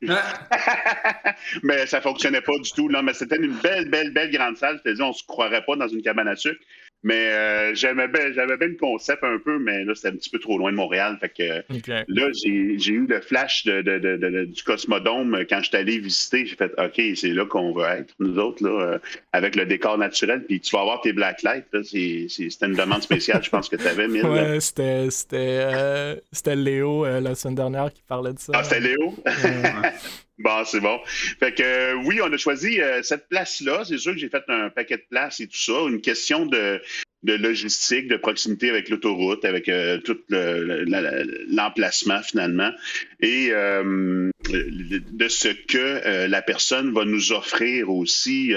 Ah. 0.09 1.35
mais 1.63 1.85
ça 1.85 2.01
fonctionnait 2.01 2.41
pas 2.41 2.57
du 2.57 2.71
tout. 2.71 2.87
Là. 2.87 3.01
Mais 3.01 3.13
c'était 3.13 3.37
une 3.37 3.53
belle, 3.53 3.89
belle, 3.89 4.11
belle 4.11 4.31
grande 4.31 4.57
salle. 4.57 4.81
Je 4.83 4.89
te 4.89 4.95
dis, 4.95 5.01
on 5.01 5.13
se 5.13 5.23
croirait 5.23 5.63
pas 5.63 5.75
dans 5.75 5.87
une 5.87 6.01
cabane 6.01 6.27
à 6.27 6.35
sucre. 6.35 6.59
Mais 7.03 7.29
euh, 7.29 7.73
j'avais 7.73 8.07
bien, 8.07 8.31
j'avais 8.31 8.57
bien 8.57 8.67
le 8.67 8.75
concept 8.75 9.23
un 9.23 9.39
peu, 9.39 9.57
mais 9.57 9.83
là, 9.83 9.95
c'était 9.95 10.09
un 10.09 10.15
petit 10.15 10.29
peu 10.29 10.37
trop 10.37 10.59
loin 10.59 10.71
de 10.71 10.77
Montréal. 10.77 11.17
Fait 11.19 11.29
que 11.29 11.63
là, 12.07 12.27
j'ai, 12.43 12.93
eu 12.93 13.07
le 13.07 13.21
flash 13.21 13.65
de, 13.65 14.45
du 14.45 14.63
Cosmodome 14.63 15.45
quand 15.49 15.59
je 15.61 15.69
suis 15.69 15.77
allé 15.77 15.97
visiter. 15.97 16.45
J'ai 16.45 16.55
fait 16.55 16.71
OK, 16.77 17.01
c'est 17.15 17.33
là 17.33 17.45
qu'on 17.45 17.73
veut 17.73 17.85
être, 17.85 18.13
nous 18.19 18.37
autres, 18.37 18.63
là, 18.63 18.81
euh, 18.81 18.99
avec 19.33 19.55
le 19.55 19.65
décor 19.65 19.97
naturel. 19.97 20.45
Puis 20.45 20.59
tu 20.59 20.75
vas 20.75 20.81
avoir 20.81 21.01
tes 21.01 21.11
blacklights. 21.11 21.65
c'était 21.83 22.67
une 22.67 22.75
demande 22.75 23.01
spéciale, 23.01 23.43
je 23.43 23.49
pense 23.49 23.67
que 23.67 23.77
tu 23.77 23.87
avais, 23.87 24.07
Mille. 24.07 24.25
Ouais, 24.25 24.59
c'était, 24.59 25.09
c'était, 25.09 25.37
euh, 25.63 26.15
c'était 26.31 26.55
Léo 26.55 27.05
la 27.05 27.33
semaine 27.33 27.55
dernière 27.55 27.91
qui 27.91 28.03
parlait 28.03 28.33
de 28.33 28.39
ça. 28.39 28.53
Ah, 28.55 28.63
c'était 28.63 28.81
Léo? 28.81 29.15
Bon, 30.43 30.63
c'est 30.65 30.79
bon. 30.79 30.99
Fait 31.39 31.53
que 31.53 31.63
euh, 31.63 31.93
oui, 32.05 32.19
on 32.23 32.31
a 32.31 32.37
choisi 32.37 32.81
euh, 32.81 33.01
cette 33.03 33.27
place-là. 33.29 33.83
C'est 33.85 33.97
sûr 33.97 34.13
que 34.13 34.19
j'ai 34.19 34.29
fait 34.29 34.43
un 34.47 34.69
paquet 34.69 34.97
de 34.97 35.05
places 35.09 35.39
et 35.39 35.47
tout 35.47 35.57
ça. 35.57 35.73
Une 35.87 36.01
question 36.01 36.45
de, 36.45 36.81
logistique, 37.23 38.07
de 38.07 38.17
proximité 38.17 38.69
avec 38.69 38.89
l'autoroute, 38.89 39.45
avec 39.45 39.69
euh, 39.69 39.99
tout 39.99 40.17
l'emplacement 40.29 42.21
finalement, 42.23 42.71
et 43.19 43.49
de 43.49 45.27
ce 45.27 45.49
que 45.49 46.27
la 46.27 46.41
personne 46.41 46.91
va 46.93 47.05
nous 47.05 47.31
offrir 47.31 47.89
aussi 47.89 48.53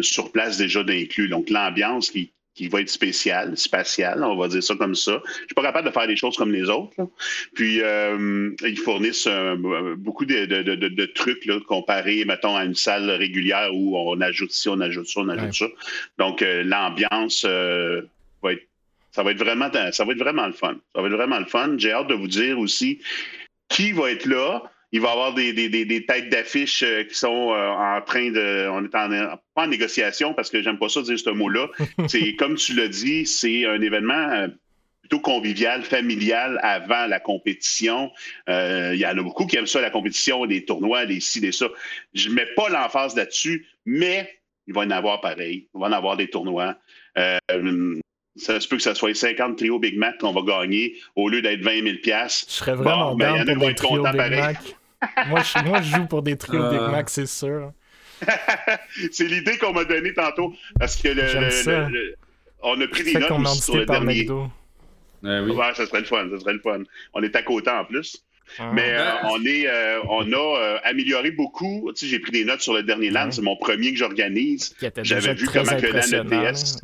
sur 0.00 0.32
place 0.32 0.58
déjà 0.58 0.82
d'inclus. 0.82 1.28
Donc 1.28 1.50
l'ambiance 1.50 2.10
qui, 2.10 2.32
qui 2.56 2.68
va 2.68 2.80
être 2.80 2.88
spécial, 2.88 3.56
spatial, 3.56 4.24
on 4.24 4.34
va 4.34 4.48
dire 4.48 4.62
ça 4.62 4.74
comme 4.76 4.94
ça. 4.94 5.20
Je 5.26 5.44
suis 5.44 5.54
pas 5.54 5.62
capable 5.62 5.88
de 5.88 5.92
faire 5.92 6.06
des 6.06 6.16
choses 6.16 6.36
comme 6.38 6.50
les 6.50 6.70
autres. 6.70 6.96
Puis 7.54 7.82
euh, 7.82 8.50
ils 8.62 8.78
fournissent 8.78 9.28
euh, 9.28 9.94
beaucoup 9.96 10.24
de, 10.24 11.04
trucs 11.12 11.44
là, 11.44 11.60
comparés, 11.68 12.24
mettons, 12.24 12.56
à 12.56 12.64
une 12.64 12.74
salle 12.74 13.10
régulière 13.10 13.68
où 13.74 13.96
on 13.98 14.20
ajoute 14.22 14.52
ci, 14.52 14.70
on 14.70 14.80
ajoute 14.80 15.06
ça, 15.06 15.20
on 15.20 15.28
ajoute 15.28 15.52
ça. 15.52 15.66
Donc 16.18 16.40
euh, 16.40 16.64
l'ambiance 16.64 17.44
va 17.44 18.52
être 18.52 18.66
ça 19.12 19.22
va 19.22 19.30
être 19.30 19.38
vraiment 19.38 19.70
ça 19.92 20.04
va 20.04 20.12
être 20.12 20.18
vraiment 20.18 20.46
le 20.46 20.52
fun. 20.52 20.76
Ça 20.94 21.02
va 21.02 21.08
être 21.08 21.14
vraiment 21.14 21.38
le 21.38 21.46
fun. 21.46 21.74
J'ai 21.76 21.92
hâte 21.92 22.08
de 22.08 22.14
vous 22.14 22.28
dire 22.28 22.58
aussi 22.58 23.00
qui 23.68 23.92
va 23.92 24.10
être 24.10 24.26
là 24.26 24.62
il 24.92 25.00
va 25.00 25.08
y 25.08 25.12
avoir 25.12 25.34
des, 25.34 26.06
têtes 26.06 26.28
d'affiches 26.30 26.82
euh, 26.82 27.04
qui 27.04 27.14
sont 27.14 27.52
euh, 27.52 27.70
en 27.70 28.00
train 28.02 28.30
de. 28.30 28.68
On 28.70 28.84
est 28.84 28.94
en, 28.94 29.36
pas 29.54 29.64
en 29.64 29.66
négociation 29.66 30.32
parce 30.32 30.50
que 30.50 30.62
j'aime 30.62 30.78
pas 30.78 30.88
ça 30.88 31.02
dire 31.02 31.18
ce 31.18 31.30
mot-là. 31.30 31.68
C'est 32.08 32.34
comme 32.36 32.54
tu 32.54 32.74
l'as 32.74 32.88
dit, 32.88 33.26
c'est 33.26 33.66
un 33.66 33.80
événement 33.80 34.14
euh, 34.14 34.48
plutôt 35.00 35.20
convivial, 35.20 35.82
familial 35.82 36.60
avant 36.62 37.06
la 37.06 37.20
compétition. 37.20 38.10
il 38.48 38.96
y 38.96 39.06
en 39.06 39.18
a 39.18 39.22
beaucoup 39.22 39.46
qui 39.46 39.56
aiment 39.56 39.66
ça, 39.66 39.80
la 39.80 39.90
compétition, 39.90 40.44
les 40.44 40.64
tournois, 40.64 41.04
les 41.04 41.20
ci, 41.20 41.40
les 41.40 41.52
ça. 41.52 41.68
Je 42.14 42.28
mets 42.30 42.48
pas 42.56 42.68
l'emphase 42.68 43.16
là-dessus, 43.16 43.66
mais 43.84 44.38
il 44.66 44.74
va 44.74 44.84
y 44.84 44.86
en 44.86 44.90
avoir 44.90 45.20
pareil. 45.20 45.68
Il 45.74 45.80
va 45.80 45.86
y 45.86 45.90
en 45.90 45.92
avoir 45.92 46.16
des 46.16 46.28
tournois. 46.28 46.76
Ça 48.36 48.60
se 48.60 48.68
peut 48.68 48.76
que 48.76 48.82
ça 48.82 48.94
soit 48.94 49.14
50 49.14 49.56
trios 49.56 49.78
Big 49.78 49.96
Mac 49.96 50.18
qu'on 50.18 50.32
va 50.32 50.42
gagner 50.42 50.94
au 51.14 51.28
lieu 51.28 51.40
d'être 51.40 51.62
20 51.62 51.82
000 51.82 51.96
Je 52.04 52.28
serais 52.28 52.74
vraiment 52.74 53.12
bon, 53.12 53.16
ben, 53.16 53.44
pour 53.44 53.66
des 53.66 53.74
trios 53.74 54.02
Big 54.02 54.16
Mac. 54.16 54.58
moi, 55.28 55.42
je, 55.42 55.96
joue 55.96 56.06
pour 56.06 56.22
des 56.22 56.36
trios 56.36 56.68
Big 56.70 56.78
euh. 56.78 56.90
Mac, 56.90 57.08
c'est 57.08 57.26
sûr. 57.26 57.72
c'est 59.12 59.26
l'idée 59.26 59.58
qu'on 59.58 59.72
m'a 59.72 59.84
donnée 59.84 60.14
tantôt. 60.14 60.54
Parce 60.78 60.96
que 60.96 61.08
le, 61.08 62.14
on 62.62 62.80
a 62.80 62.88
pris 62.88 63.04
des 63.04 63.14
notes 63.14 63.46
sur 63.48 63.76
le 63.76 63.86
dernier. 63.86 64.22
McDo. 64.22 64.50
oui. 65.22 65.50
ouais, 65.52 65.74
ça 65.74 65.86
serait 65.86 66.00
le 66.00 66.06
fun, 66.06 66.28
ça 66.30 66.40
serait 66.40 66.54
le 66.54 66.60
fun. 66.60 66.82
On 67.14 67.22
est 67.22 67.36
à 67.36 67.42
côté 67.42 67.70
en 67.70 67.84
plus. 67.84 68.22
Ah. 68.58 68.70
Mais 68.72 68.92
euh, 68.92 69.10
on, 69.24 69.44
est, 69.44 69.66
euh, 69.66 70.00
on 70.08 70.32
a 70.32 70.78
amélioré 70.84 71.30
beaucoup. 71.30 71.90
Tu 71.94 72.04
sais, 72.04 72.10
j'ai 72.10 72.18
pris 72.18 72.32
des 72.32 72.44
notes 72.44 72.60
sur 72.60 72.74
le 72.74 72.82
dernier 72.82 73.10
LAN. 73.10 73.30
C'est 73.30 73.42
mon 73.42 73.56
premier 73.56 73.92
que 73.92 73.98
j'organise. 73.98 74.74
J'avais 75.02 75.34
vu 75.34 75.46
comment 75.46 75.76
que 75.76 75.86
LAN 75.86 76.50
ETS. 76.50 76.80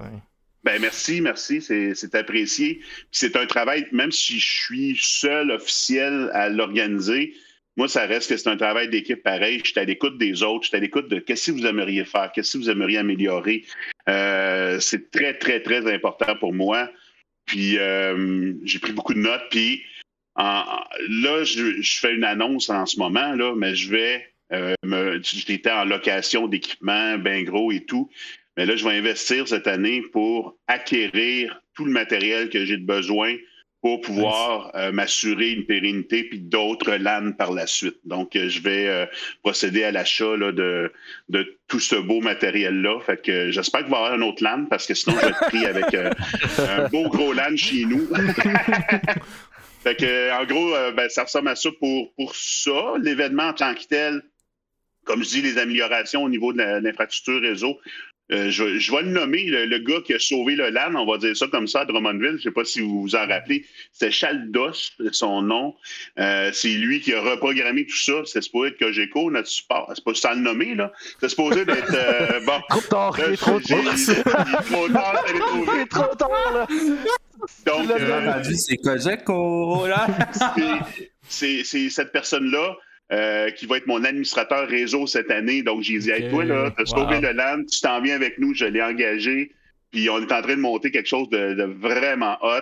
Ben 0.65 0.81
merci, 0.81 1.21
merci, 1.21 1.61
c'est 1.61 2.15
apprécié. 2.15 2.81
C'est 3.11 3.37
un 3.37 3.47
travail, 3.47 3.87
même 3.91 4.13
si 4.13 4.39
je 4.39 4.63
suis 4.63 4.99
seul 5.01 5.51
officiel 5.51 6.31
à 6.35 6.49
l'organiser, 6.49 7.35
moi, 7.77 7.89
ça 7.89 8.05
reste 8.05 8.29
que 8.29 8.37
c'est 8.37 8.51
un 8.51 8.57
travail 8.57 8.89
d'équipe 8.89 9.23
pareil. 9.23 9.61
Je 9.65 9.71
suis 9.71 9.81
à 9.81 9.85
l'écoute 9.85 10.19
des 10.19 10.43
autres, 10.43 10.65
je 10.65 10.69
suis 10.69 10.77
à 10.77 10.81
l'écoute 10.81 11.09
de 11.09 11.19
qu'est-ce 11.19 11.51
que 11.51 11.57
vous 11.57 11.67
aimeriez 11.67 12.05
faire, 12.05 12.31
qu'est-ce 12.33 12.53
que 12.53 12.59
vous 12.59 12.71
aimeriez 12.71 12.99
améliorer. 12.99 13.65
Euh, 14.09 14.79
c'est 14.79 15.11
très, 15.11 15.39
très, 15.39 15.61
très 15.63 15.93
important 15.93 16.37
pour 16.37 16.53
moi. 16.53 16.91
Puis 17.47 17.79
euh, 17.79 18.53
j'ai 18.65 18.79
pris 18.79 18.93
beaucoup 18.93 19.15
de 19.15 19.21
notes. 19.21 19.49
Puis 19.51 19.83
là, 20.37 21.45
je, 21.45 21.99
fais 22.01 22.15
une 22.15 22.25
annonce 22.25 22.69
en 22.69 22.85
ce 22.85 22.99
moment, 22.99 23.35
là, 23.35 23.55
mais 23.57 23.75
je 23.75 23.91
vais 23.91 24.33
euh. 24.53 24.75
J'étais 25.23 25.71
en 25.71 25.85
location 25.85 26.47
d'équipement, 26.47 27.17
bien 27.17 27.43
gros 27.43 27.73
et 27.73 27.85
tout. 27.85 28.11
Mais 28.57 28.67
là, 28.67 28.77
je 28.77 28.85
vais 28.85 28.97
investir 28.97 29.49
cette 29.49 29.67
année 29.67 30.03
pour 30.13 30.57
acquérir 30.67 31.63
tout 31.75 31.85
le 31.85 31.93
matériel 31.93 32.51
que 32.51 32.65
j'ai 32.65 32.77
besoin 32.77 33.35
pour 33.83 34.01
pouvoir 34.01 34.71
euh, 34.77 34.93
m'assurer 34.93 35.51
une 35.51 35.67
pérennité 35.67 36.23
puis 36.23 36.39
d'autres 36.39 36.93
LAN 36.95 37.33
par 37.33 37.53
la 37.53 37.67
suite. 37.67 37.99
Donc, 38.05 38.37
euh, 38.37 38.49
je 38.49 38.61
vais 38.61 38.87
euh, 38.87 39.07
procéder 39.43 39.83
à 39.83 39.91
l'achat 39.91 40.37
de, 40.37 40.93
de 41.29 41.59
tout 41.67 41.81
ce 41.81 41.97
beau 41.97 42.21
matériel-là. 42.21 43.01
Fait 43.01 43.21
que 43.21 43.51
j'espère 43.51 43.81
qu'il 43.81 43.91
va 43.91 43.97
y 43.97 44.01
avoir 44.05 44.13
un 44.13 44.23
autre 44.23 44.43
LAN 44.45 44.67
parce 44.67 44.87
que 44.87 44.95
sinon, 44.95 45.17
je 45.17 45.27
vais 45.27 45.33
être 45.33 45.47
pris 45.49 45.67
avec 45.67 45.95
un 45.95 46.89
beau 46.91 47.09
gros 47.09 47.33
LAN 47.33 47.57
chez 47.57 47.85
nous. 47.85 48.07
fait 49.83 49.97
que, 49.97 50.41
en 50.41 50.45
gros, 50.45 50.71
ben, 50.93 51.09
ça 51.09 51.25
ressemble 51.25 51.49
à 51.49 51.57
ça 51.57 51.71
pour, 51.81 52.15
pour 52.15 52.37
ça. 52.37 52.95
L'événement 53.01 53.49
en 53.49 53.53
tant 53.53 53.75
que 53.75 53.85
tel, 53.89 54.23
comme 55.05 55.25
je 55.25 55.29
dis, 55.29 55.43
les 55.43 55.59
améliorations 55.59 56.23
au 56.23 56.29
niveau 56.29 56.53
de 56.53 56.59
l'infrastructure 56.59 57.41
réseau, 57.41 57.81
euh, 58.33 58.51
je, 58.51 58.65
vais 58.65 59.03
le 59.03 59.11
nommer, 59.11 59.45
le, 59.45 59.79
gars 59.79 60.01
qui 60.05 60.15
a 60.15 60.19
sauvé 60.19 60.57
le 60.57 60.71
LAN, 60.71 60.95
on 60.95 61.05
va 61.05 61.19
dire 61.19 61.37
ça 61.37 61.47
comme 61.49 61.67
ça, 61.67 61.81
à 61.81 61.85
Drummondville. 61.85 62.31
Je 62.31 62.37
ne 62.37 62.39
sais 62.39 62.51
pas 62.51 62.65
si 62.65 62.81
vous 62.81 63.03
vous 63.03 63.15
en 63.15 63.27
rappelez. 63.27 63.67
C'est 63.93 64.11
Chaldos, 64.11 64.73
son 65.13 65.43
nom. 65.43 65.75
Euh, 66.19 66.51
c'est 66.53 66.71
lui 66.71 67.01
qui 67.01 67.13
a 67.13 67.21
reprogrammé 67.21 67.85
tout 67.85 67.97
ça. 67.97 68.23
C'est 68.25 68.41
supposé 68.41 68.71
être 68.71 68.79
Cogeco, 68.79 69.31
notre 69.31 69.49
support. 69.49 69.93
C'est 69.95 70.05
pas 70.05 70.15
ça 70.15 70.35
le 70.35 70.41
nommer, 70.41 70.75
là. 70.75 70.93
C'est 71.21 71.29
supposé 71.29 71.65
d'être. 71.67 71.95
Euh, 71.95 72.41
bon. 72.47 72.61
Trop 72.71 72.81
tard, 72.81 73.19
il 73.19 73.35
est 73.35 73.37
trop 73.37 73.61
tard. 73.61 73.79
Il 73.79 74.11
est 74.11 74.23
trop 74.25 74.89
tard, 74.89 75.25
il 75.29 75.81
est 75.81 75.87
trop 75.87 76.15
tard, 76.17 76.53
là. 76.55 76.67
Donc, 77.67 77.91
c'est 78.57 78.77
Cogeco, 78.77 79.87
là. 79.87 80.07
c'est 81.29 81.65
cette 81.65 82.13
personne-là. 82.13 82.77
Euh, 83.13 83.51
qui 83.51 83.67
va 83.67 83.77
être 83.77 83.87
mon 83.87 84.03
administrateur 84.05 84.67
réseau 84.67 85.07
cette 85.07 85.31
année. 85.31 85.63
Donc, 85.63 85.83
j'ai 85.83 85.99
dit, 85.99 86.11
hey, 86.11 86.31
toi, 86.31 86.47
là, 86.47 86.71
tu 86.75 86.83
as 86.83 86.87
sauvé 86.87 87.21
le 87.21 87.33
LAN, 87.33 87.63
tu 87.71 87.79
t'en 87.83 88.01
viens 88.01 88.15
avec 88.15 88.39
nous, 88.39 88.55
je 88.55 88.65
l'ai 88.65 88.81
engagé. 88.81 89.53
Puis, 89.91 90.09
on 90.09 90.19
est 90.19 90.33
en 90.33 90.41
train 90.41 90.57
de 90.57 90.61
monter 90.61 90.91
quelque 90.91 91.09
chose 91.09 91.29
de, 91.29 91.63
vraiment 91.63 92.39
hot. 92.41 92.61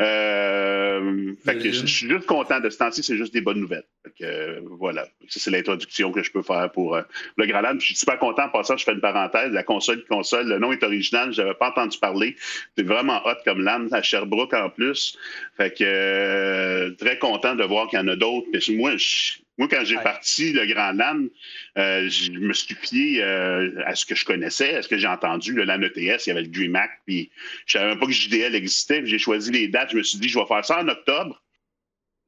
Euh, 0.00 1.32
fait 1.44 1.56
que 1.56 1.72
je, 1.72 1.84
suis 1.86 2.08
juste 2.08 2.26
content 2.26 2.60
de 2.60 2.70
ce 2.70 2.78
temps-ci, 2.78 3.02
c'est 3.02 3.16
juste 3.16 3.34
des 3.34 3.40
bonnes 3.40 3.58
nouvelles. 3.58 3.84
Fait 4.04 4.12
que, 4.16 4.24
euh, 4.24 4.60
voilà, 4.78 5.06
ça 5.28 5.40
c'est 5.40 5.50
l'introduction 5.50 6.10
que 6.12 6.22
je 6.22 6.30
peux 6.30 6.40
faire 6.40 6.70
pour 6.70 6.96
le 7.36 7.46
Grand 7.46 7.60
LAN. 7.60 7.74
Je 7.80 7.86
suis 7.86 7.96
super 7.96 8.18
content. 8.18 8.44
En 8.44 8.48
passant, 8.48 8.76
je 8.76 8.84
fais 8.84 8.92
une 8.92 9.00
parenthèse. 9.00 9.50
La 9.50 9.64
console 9.64 10.04
console, 10.04 10.48
le 10.48 10.58
nom 10.58 10.72
est 10.72 10.84
original, 10.84 11.32
je 11.32 11.42
n'avais 11.42 11.54
pas 11.54 11.70
entendu 11.70 11.98
parler. 11.98 12.36
C'est 12.78 12.86
vraiment 12.86 13.20
hot 13.26 13.34
comme 13.44 13.60
LAN 13.62 13.88
à 13.90 14.02
Sherbrooke 14.02 14.54
en 14.54 14.70
plus. 14.70 15.18
Fait 15.56 15.76
que 15.76 16.90
très 16.90 17.18
content 17.18 17.56
de 17.56 17.64
voir 17.64 17.88
qu'il 17.88 17.98
y 17.98 18.02
en 18.02 18.08
a 18.08 18.16
d'autres. 18.16 18.46
Moi, 18.70 18.96
je, 18.96 19.40
moi, 19.60 19.68
quand 19.68 19.84
j'ai 19.84 19.96
parti 19.96 20.52
le 20.52 20.66
Grand 20.66 20.92
LAN, 20.92 21.26
euh, 21.78 22.08
je 22.08 22.32
me 22.32 22.52
suis 22.52 22.74
fié 22.74 23.22
euh, 23.22 23.70
à 23.84 23.94
ce 23.94 24.04
que 24.04 24.14
je 24.14 24.24
connaissais, 24.24 24.76
à 24.76 24.82
ce 24.82 24.88
que 24.88 24.98
j'ai 24.98 25.06
entendu. 25.06 25.52
Le 25.52 25.64
LAN 25.64 25.82
ETS, 25.82 26.26
il 26.26 26.28
y 26.28 26.30
avait 26.30 26.42
le 26.42 26.48
DreamHack, 26.48 26.90
puis 27.06 27.30
je 27.66 27.72
savais 27.72 27.90
même 27.90 27.98
pas 27.98 28.06
que 28.06 28.12
JDL 28.12 28.54
existait. 28.54 29.02
J'ai 29.04 29.18
choisi 29.18 29.52
les 29.52 29.68
dates. 29.68 29.90
Je 29.92 29.98
me 29.98 30.02
suis 30.02 30.18
dit, 30.18 30.28
je 30.28 30.38
vais 30.38 30.46
faire 30.46 30.64
ça 30.64 30.80
en 30.80 30.88
octobre. 30.88 31.40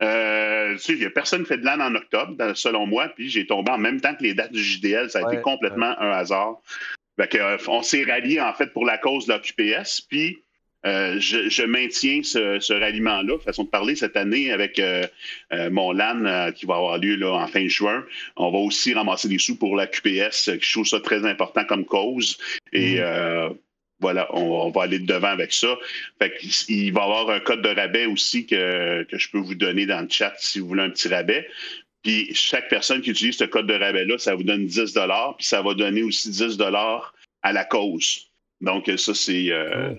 Euh, 0.02 0.52
euh, 0.72 0.78
il 0.88 0.98
n'y 0.98 1.04
a 1.04 1.10
personne 1.10 1.42
qui 1.42 1.48
fait 1.48 1.58
de 1.58 1.64
l'âne 1.64 1.82
en 1.82 1.94
octobre, 1.94 2.54
selon 2.54 2.86
moi, 2.86 3.08
puis 3.08 3.28
j'ai 3.28 3.46
tombé 3.46 3.70
en 3.70 3.78
même 3.78 4.00
temps 4.00 4.14
que 4.14 4.22
les 4.22 4.34
dates 4.34 4.52
du 4.52 4.62
JDL. 4.62 5.10
Ça 5.10 5.20
a 5.20 5.32
été 5.32 5.40
complètement 5.42 5.98
un 5.98 6.10
hasard. 6.10 6.60
Euh, 7.20 7.58
on 7.68 7.82
s'est 7.82 8.04
rallié, 8.04 8.40
en 8.40 8.52
fait, 8.52 8.72
pour 8.72 8.84
la 8.84 8.98
cause 8.98 9.26
de 9.26 9.32
la 9.32 9.38
QPS, 9.38 10.00
puis 10.82 11.20
je, 11.20 11.64
maintiens 11.64 12.22
ce, 12.22 12.72
ralliement-là, 12.72 13.38
façon 13.38 13.64
de 13.64 13.68
parler, 13.68 13.94
cette 13.96 14.16
année 14.16 14.52
avec 14.52 14.80
mon 15.70 15.92
LAN 15.92 16.52
qui 16.52 16.66
va 16.66 16.76
avoir 16.76 16.98
lieu 16.98 17.16
là, 17.16 17.32
en 17.32 17.46
fin 17.46 17.66
juin. 17.68 18.04
On 18.36 18.50
va 18.50 18.58
aussi 18.58 18.94
ramasser 18.94 19.28
des 19.28 19.38
sous 19.38 19.56
pour 19.56 19.76
la 19.76 19.86
QPS, 19.86 20.50
je 20.60 20.72
trouve 20.72 20.86
ça 20.86 21.00
très 21.00 21.24
important 21.24 21.64
comme 21.64 21.84
cause. 21.84 22.38
Et 22.72 22.96
mm-hmm 22.96 23.56
voilà, 24.02 24.28
on, 24.36 24.68
va 24.70 24.82
aller 24.82 24.98
devant 24.98 25.28
avec 25.28 25.52
ça. 25.52 25.78
il 26.68 26.92
va 26.92 27.00
y 27.00 27.04
avoir 27.04 27.30
un 27.30 27.40
code 27.40 27.62
de 27.62 27.68
rabais 27.68 28.06
aussi 28.06 28.44
que, 28.44 29.06
je 29.10 29.28
peux 29.30 29.38
vous 29.38 29.54
donner 29.54 29.86
dans 29.86 30.02
le 30.02 30.08
chat 30.10 30.34
si 30.38 30.58
vous 30.58 30.66
voulez 30.66 30.82
un 30.82 30.90
petit 30.90 31.08
rabais. 31.08 31.48
Puis 32.02 32.34
chaque 32.34 32.68
personne 32.68 33.00
qui 33.00 33.10
utilise 33.10 33.36
ce 33.36 33.44
code 33.44 33.68
de 33.68 33.74
rabais-là, 33.74 34.18
ça 34.18 34.34
vous 34.34 34.42
donne 34.42 34.66
10 34.66 34.92
puis 35.38 35.46
ça 35.46 35.62
va 35.62 35.74
donner 35.74 36.02
aussi 36.02 36.30
10 36.30 36.58
à 37.42 37.52
la 37.52 37.64
cause. 37.64 38.31
Donc, 38.62 38.88
ça, 38.96 39.12
c'est 39.12 39.50
euh, 39.50 39.90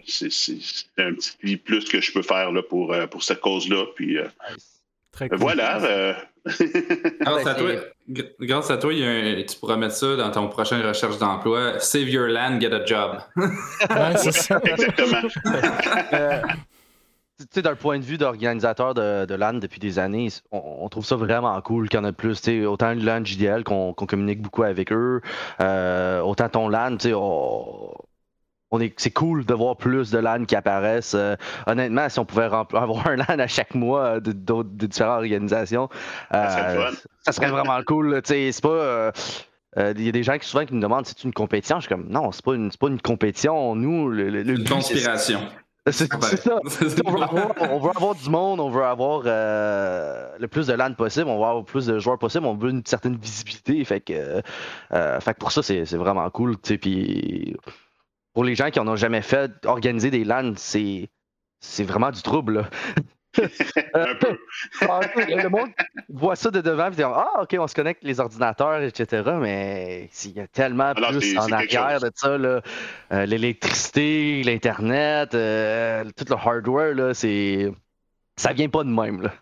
un 0.98 1.14
petit 1.14 1.58
plus 1.58 1.84
que 1.84 2.00
je 2.00 2.14
peux 2.14 2.22
faire 2.22 2.52
là, 2.52 2.64
pour, 2.64 2.94
euh, 2.94 3.08
pour 3.08 3.22
cette 3.22 3.42
cause-là. 3.42 3.86
Puis, 3.94 4.18
euh, 4.18 4.28
Voilà. 5.34 6.16
grâce, 7.22 7.46
à 7.46 7.56
toi, 7.56 7.72
grâce 8.40 8.72
à 8.72 8.78
toi, 8.78 8.94
tu 8.94 9.60
pourras 9.60 9.76
mettre 9.76 9.96
ça 9.96 10.16
dans 10.16 10.32
ton 10.32 10.48
prochaine 10.48 10.82
recherche 10.82 11.18
d'emploi. 11.18 11.80
Save 11.80 12.08
your 12.08 12.30
land, 12.30 12.62
get 12.62 12.74
a 12.74 12.86
job. 12.86 13.20
c'est 14.16 14.32
ça. 14.32 14.62
Exactement. 14.66 15.30
Euh, 16.14 16.42
tu 17.40 17.46
sais, 17.50 17.62
d'un 17.64 17.76
point 17.76 17.98
de 17.98 18.04
vue 18.04 18.18
d'organisateur 18.18 18.94
de, 18.94 19.26
de, 19.26 19.34
LAN 19.34 19.54
depuis 19.54 19.80
des 19.80 19.98
années, 19.98 20.30
on, 20.52 20.88
trouve 20.90 21.04
ça 21.04 21.16
vraiment 21.16 21.60
cool 21.62 21.90
qu'il 21.90 22.00
y 22.00 22.02
en 22.02 22.06
a 22.06 22.12
plus. 22.12 22.36
sais, 22.36 22.66
autant 22.66 22.94
le 22.94 23.02
LAN 23.02 23.26
JDL 23.26 23.64
qu'on 23.64 23.94
communique 23.94 24.42
beaucoup 24.42 24.64
avec 24.64 24.92
eux, 24.92 25.22
euh, 25.60 26.22
autant 26.22 26.48
ton 26.50 26.70
LAN, 26.70 26.98
tu 26.98 27.10
sais, 27.10 27.14
c'est 28.98 29.12
cool 29.12 29.46
de 29.46 29.54
voir 29.54 29.78
plus 29.78 30.12
de 30.12 30.18
LAN 30.18 30.46
qui 30.46 30.56
apparaissent. 30.56 31.16
Euh, 31.16 31.36
honnêtement, 31.68 32.10
si 32.10 32.20
on 32.20 32.26
pouvait 32.26 32.44
avoir 32.74 33.08
un 33.08 33.16
LAN 33.16 33.40
à 33.40 33.48
chaque 33.48 33.76
mois 33.76 34.20
de, 34.20 34.32
de 34.32 34.88
différentes 34.88 35.20
organisations, 35.20 35.90
euh, 36.34 36.92
ça 37.22 37.32
serait 37.32 37.50
vraiment 37.50 37.80
cool. 37.86 38.22
C'est 38.24 38.52
pas. 38.62 38.70
Euh, 38.70 39.12
il 39.96 40.04
y 40.04 40.10
a 40.10 40.12
des 40.12 40.22
gens 40.22 40.38
qui 40.38 40.48
souvent 40.48 40.66
qui 40.66 40.76
me 40.76 40.82
demandent 40.82 41.06
si 41.06 41.16
c'est 41.18 41.24
une 41.24 41.34
compétition? 41.34 41.78
Je 41.78 41.88
suis 41.88 41.90
comme 41.90 42.08
non, 42.08 42.32
c'est 42.32 42.46
pas 42.46 42.54
une, 42.54 42.72
pas 42.72 42.88
une 42.88 43.02
compétition. 43.02 43.76
Nous, 43.76 44.10
le, 44.10 44.48
une 44.48 44.68
conspiration. 44.68 45.40
C'est 45.92 46.10
ça. 46.10 46.60
on, 47.04 47.12
veut 47.12 47.90
avoir, 47.90 48.16
du 48.16 48.30
monde, 48.30 48.62
on 48.62 48.70
veut 48.70 48.86
avoir 48.86 49.24
le 49.24 50.48
plus 50.48 50.68
de 50.68 50.74
LAN 50.74 50.94
possible, 50.94 51.28
on 51.28 51.36
veut 51.36 51.44
avoir 51.44 51.58
le 51.58 51.66
plus 51.66 51.88
de 51.88 52.00
joueurs 52.00 52.18
possible, 52.18 52.46
on 52.46 52.56
veut 52.56 52.70
une 52.70 52.86
certaine 52.86 53.18
visibilité. 53.18 53.84
Fait 53.84 54.00
que, 54.00 54.42
fait 54.92 55.34
que 55.34 55.40
pour 55.40 55.52
ça, 55.52 55.62
c'est 55.62 55.84
vraiment 55.96 56.30
cool. 56.30 56.56
Puis 56.58 57.58
pour 58.34 58.44
les 58.44 58.56
gens 58.56 58.70
qui 58.70 58.80
en 58.80 58.88
ont 58.88 58.96
jamais 58.96 59.22
fait, 59.22 59.52
organiser 59.66 60.10
des 60.10 60.24
LAN, 60.24 60.54
c'est, 60.58 61.10
c'est 61.60 61.84
vraiment 61.84 62.12
du 62.12 62.22
trouble. 62.22 62.68
un 63.94 64.16
peu. 64.16 64.38
Ah, 64.82 65.02
le 65.18 65.50
monde 65.50 65.70
voit 66.10 66.36
ça 66.36 66.52
de 66.52 66.62
devant 66.62 66.88
et 66.88 66.92
dit 66.92 67.04
Ah, 67.04 67.42
ok, 67.42 67.56
on 67.60 67.68
se 67.68 67.74
connecte 67.74 68.04
les 68.04 68.20
ordinateurs, 68.20 68.82
etc. 68.84 69.24
Mais 69.40 70.10
il 70.26 70.32
y 70.32 70.40
a 70.40 70.48
tellement 70.48 70.94
plus 70.94 71.38
en 71.38 71.52
arrière 71.52 72.00
de 72.00 72.12
ça. 72.14 72.38
Là. 72.38 72.62
Euh, 73.12 73.26
l'électricité, 73.26 74.44
l'Internet, 74.44 75.34
euh, 75.34 76.04
tout 76.16 76.26
le 76.30 76.36
hardware, 76.36 76.94
là, 76.94 77.14
c'est... 77.14 77.72
ça 78.36 78.54
vient 78.54 78.70
pas 78.70 78.84
de 78.84 78.90
même. 78.90 79.22
Là. 79.22 79.34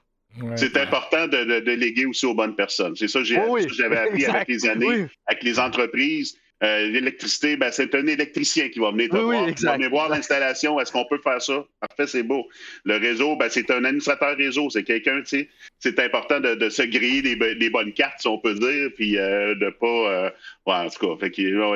C'est 0.56 0.77
important 0.77 1.27
de, 1.27 1.60
de, 1.60 1.71
léguer 1.71 2.06
aussi 2.06 2.25
aux 2.25 2.34
bonnes 2.34 2.56
personnes. 2.56 2.95
C'est 2.95 3.10
ça 3.10 3.19
que 3.19 3.25
j'avais 3.25 3.97
appris 3.97 4.25
avec 4.25 4.47
les 4.47 4.65
années, 4.65 5.08
avec 5.27 5.43
les 5.43 5.60
entreprises. 5.60 6.38
Euh, 6.63 6.89
l'électricité, 6.89 7.58
ben, 7.58 7.71
c'est 7.71 7.95
un 7.95 8.06
électricien 8.06 8.69
qui 8.69 8.80
va 8.80 8.91
venir 8.91 9.10
te 9.10 9.17
voir. 9.17 9.50
il 9.50 9.65
va 9.65 9.74
venir 9.74 9.89
voir 9.89 10.10
l'installation. 10.10 10.80
Est-ce 10.80 10.91
qu'on 10.91 11.06
peut 11.06 11.19
faire 11.24 11.41
ça? 11.41 11.65
Parfait, 11.80 12.06
c'est 12.06 12.24
beau. 12.24 12.47
Le 12.86 12.97
réseau, 12.97 13.36
ben, 13.36 13.47
c'est 13.50 13.71
un 13.71 13.84
administrateur 13.84 14.38
réseau. 14.38 14.69
C'est 14.69 14.84
quelqu'un, 14.84 15.21
tu 15.21 15.26
sais, 15.26 15.50
c'est 15.80 16.00
important 16.00 16.39
de, 16.39 16.69
se 16.69 16.84
griller 16.84 17.36
des, 17.36 17.69
bonnes 17.71 17.93
cartes, 17.93 18.19
si 18.19 18.28
on 18.28 18.38
peut 18.38 18.54
dire, 18.54 18.91
puis 18.95 19.17
euh, 19.17 19.56
de 19.56 19.69
pas. 19.71 19.88
Euh, 19.88 20.30
ouais, 20.67 20.76
en 20.76 20.89
tout 20.89 21.17
cas, 21.17 21.28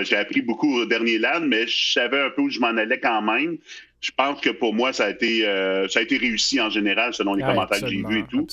j'ai 0.03 0.17
appris 0.17 0.41
beaucoup 0.41 0.81
au 0.81 0.85
dernier 0.85 1.17
LAN, 1.17 1.41
mais 1.41 1.65
je 1.65 1.93
savais 1.93 2.21
un 2.21 2.29
peu 2.29 2.43
où 2.43 2.49
je 2.51 2.59
m'en 2.59 2.67
allais 2.67 2.99
quand 2.99 3.23
même. 3.23 3.57
Je 4.01 4.11
pense 4.15 4.39
que 4.39 4.51
pour 4.51 4.75
moi, 4.75 4.93
ça 4.93 5.05
a 5.05 5.09
été, 5.09 5.41
ça 5.89 5.99
a 5.99 6.01
été 6.03 6.17
réussi 6.17 6.61
en 6.61 6.69
général, 6.69 7.15
selon 7.15 7.33
les 7.33 7.43
commentaires 7.43 7.81
que 7.81 7.87
j'ai 7.87 8.03
vus 8.07 8.19
et 8.19 8.25
tout. 8.29 8.45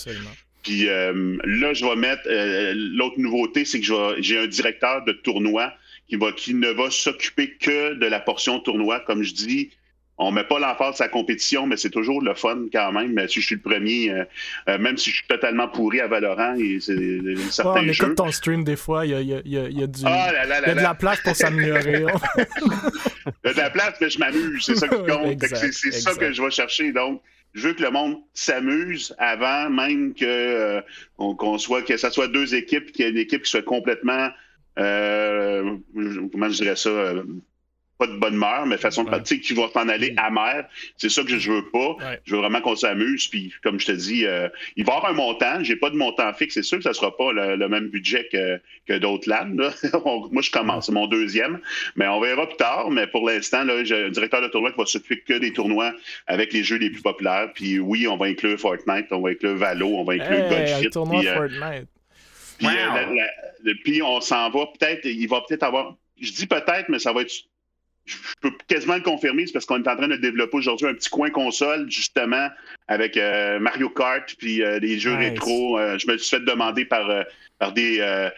Puis 0.62 0.84
là, 0.86 1.74
je 1.74 1.84
vais 1.84 1.96
mettre 1.96 2.22
l'autre 2.96 3.18
nouveauté, 3.18 3.66
c'est 3.66 3.80
que 3.80 4.16
j'ai 4.20 4.38
un 4.38 4.46
directeur 4.46 5.04
de 5.04 5.12
tournoi 5.12 5.74
qui, 6.36 6.54
ne 6.54 6.70
va 6.70 6.90
s'occuper 6.90 7.56
que 7.60 7.94
de 7.94 8.06
la 8.06 8.20
portion 8.20 8.60
tournoi. 8.60 9.00
Comme 9.00 9.22
je 9.22 9.34
dis, 9.34 9.70
on 10.18 10.30
ne 10.30 10.36
met 10.36 10.44
pas 10.44 10.58
l'emphase 10.58 10.92
de 10.92 10.96
sa 10.98 11.08
compétition, 11.08 11.66
mais 11.66 11.76
c'est 11.76 11.90
toujours 11.90 12.22
le 12.22 12.34
fun 12.34 12.66
quand 12.72 12.92
même. 12.92 13.18
Si 13.28 13.40
je 13.40 13.46
suis 13.46 13.54
le 13.56 13.60
premier, 13.60 14.10
euh, 14.10 14.24
euh, 14.68 14.78
même 14.78 14.96
si 14.96 15.10
je 15.10 15.16
suis 15.16 15.26
totalement 15.26 15.68
pourri 15.68 16.00
à 16.00 16.06
Valorant, 16.06 16.54
et 16.54 16.78
c'est 16.80 16.96
certains 17.50 17.80
ouais, 17.80 17.86
on 17.86 17.92
écoute 17.92 18.14
ton 18.16 18.30
stream 18.30 18.64
des 18.64 18.76
fois, 18.76 19.06
il 19.06 19.12
y 19.12 19.14
a, 19.14 19.20
y, 19.20 19.34
a, 19.34 19.40
y, 19.44 19.58
a, 19.58 19.68
y 19.68 19.82
a, 19.82 19.86
du, 19.86 20.02
ah 20.04 20.32
y 20.32 20.70
a 20.70 20.74
de 20.74 20.80
la 20.80 20.94
place 20.94 21.20
pour 21.20 21.34
s'améliorer. 21.34 22.04
il 23.44 23.46
y 23.46 23.48
a 23.48 23.52
de 23.52 23.58
la 23.58 23.70
place, 23.70 23.94
mais 24.00 24.10
je 24.10 24.18
m'amuse, 24.18 24.64
c'est 24.64 24.76
ça 24.76 24.88
qui 24.88 24.96
compte. 24.96 25.44
c'est 25.72 25.92
ça 25.92 26.14
que 26.14 26.32
je 26.32 26.42
vais 26.42 26.50
chercher. 26.50 26.92
Donc, 26.92 27.22
je 27.54 27.68
veux 27.68 27.74
que 27.74 27.82
le 27.82 27.90
monde 27.90 28.16
s'amuse 28.32 29.14
avant 29.18 29.68
même 29.68 30.14
que 30.14 30.24
euh, 30.24 30.80
qu'on 31.16 31.58
soit 31.58 31.82
que 31.82 31.96
ça 31.96 32.10
soit 32.10 32.28
deux 32.28 32.54
équipes, 32.54 32.92
qu'il 32.92 33.04
y 33.04 33.08
ait 33.08 33.10
une 33.10 33.18
équipe 33.18 33.42
qui 33.42 33.50
soit 33.50 33.62
complètement 33.62 34.30
euh, 34.78 35.76
comment 36.30 36.48
je 36.48 36.62
dirais 36.62 36.76
ça, 36.76 36.88
euh, 36.88 37.22
pas 38.02 38.12
de 38.12 38.18
bonne 38.18 38.34
humeur, 38.34 38.66
mais 38.66 38.78
façon 38.78 39.04
de 39.04 39.10
partir 39.10 39.40
qui 39.40 39.54
va 39.54 39.68
s'en 39.72 39.88
aller 39.88 40.12
amer. 40.16 40.68
C'est 40.96 41.08
ça 41.08 41.22
que 41.22 41.38
je 41.38 41.52
veux 41.52 41.70
pas. 41.70 41.96
Je 42.24 42.34
veux 42.34 42.40
vraiment 42.40 42.60
qu'on 42.60 42.74
s'amuse. 42.74 43.28
Puis, 43.28 43.52
comme 43.62 43.78
je 43.78 43.86
te 43.86 43.92
dis, 43.92 44.26
euh, 44.26 44.48
il 44.76 44.84
va 44.84 44.94
y 44.94 44.96
avoir 44.96 45.12
un 45.12 45.14
montant. 45.14 45.62
J'ai 45.62 45.76
pas 45.76 45.88
de 45.88 45.94
montant 45.94 46.32
fixe. 46.32 46.54
C'est 46.54 46.64
sûr 46.64 46.78
que 46.78 46.84
ça 46.84 46.94
sera 46.94 47.16
pas 47.16 47.32
le, 47.32 47.68
même 47.68 47.88
budget 47.88 48.28
que, 48.32 48.60
que 48.88 48.98
d'autres 48.98 49.28
landes. 49.28 49.72
Moi, 50.32 50.42
je 50.42 50.50
commence. 50.50 50.86
C'est 50.86 50.92
mon 50.92 51.06
deuxième. 51.06 51.60
Mais 51.94 52.08
on 52.08 52.20
verra 52.20 52.48
plus 52.48 52.56
tard. 52.56 52.90
Mais 52.90 53.06
pour 53.06 53.28
l'instant, 53.28 53.64
j'ai 53.84 54.06
un 54.06 54.10
directeur 54.10 54.42
de 54.42 54.48
tournoi 54.48 54.72
qui 54.72 54.78
va 54.78 54.86
s'occuper 54.86 55.20
que 55.20 55.38
des 55.38 55.52
tournois 55.52 55.92
avec 56.26 56.52
les 56.52 56.64
jeux 56.64 56.78
les 56.78 56.90
plus 56.90 57.02
populaires. 57.02 57.52
Puis 57.54 57.78
oui, 57.78 58.08
on 58.08 58.16
va 58.16 58.26
inclure 58.26 58.58
Fortnite, 58.58 59.06
on 59.12 59.20
va 59.20 59.30
inclure 59.30 59.54
Valo, 59.54 59.86
on 59.86 60.04
va 60.04 60.14
inclure 60.14 60.52
hey, 60.52 60.90
Tournoi 60.90 61.22
Fortnite. 61.22 61.88
Euh, 62.64 63.74
puis, 63.84 64.02
on 64.02 64.20
s'en 64.20 64.50
va 64.50 64.66
peut-être, 64.66 65.04
il 65.04 65.26
va 65.28 65.42
peut-être 65.46 65.62
avoir, 65.62 65.96
je 66.20 66.32
dis 66.32 66.46
peut-être, 66.46 66.88
mais 66.88 66.98
ça 66.98 67.12
va 67.12 67.22
être, 67.22 67.32
je 68.04 68.16
peux 68.40 68.52
quasiment 68.66 68.96
le 68.96 69.02
confirmer, 69.02 69.46
c'est 69.46 69.52
parce 69.52 69.66
qu'on 69.66 69.82
est 69.82 69.88
en 69.88 69.96
train 69.96 70.08
de 70.08 70.16
développer 70.16 70.56
aujourd'hui 70.56 70.88
un 70.88 70.94
petit 70.94 71.10
coin 71.10 71.30
console, 71.30 71.90
justement, 71.90 72.48
avec 72.88 73.16
euh, 73.16 73.60
Mario 73.60 73.90
Kart, 73.90 74.34
puis 74.38 74.62
euh, 74.62 74.80
des 74.80 74.98
jeux 74.98 75.14
rétro. 75.14 75.78
je 75.98 76.10
me 76.10 76.16
suis 76.18 76.36
fait 76.36 76.44
demander 76.44 76.84
par, 76.84 77.08
par 77.58 77.72
des 77.72 78.28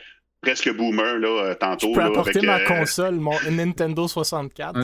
presque 0.42 0.70
boomers, 0.74 1.18
là, 1.18 1.54
tantôt. 1.54 1.94
Je 1.94 1.94
peux 1.94 2.04
apporter 2.04 2.40
ma 2.42 2.60
console, 2.60 3.14
mon 3.14 3.36
Nintendo 3.50 4.06
64. 4.06 4.78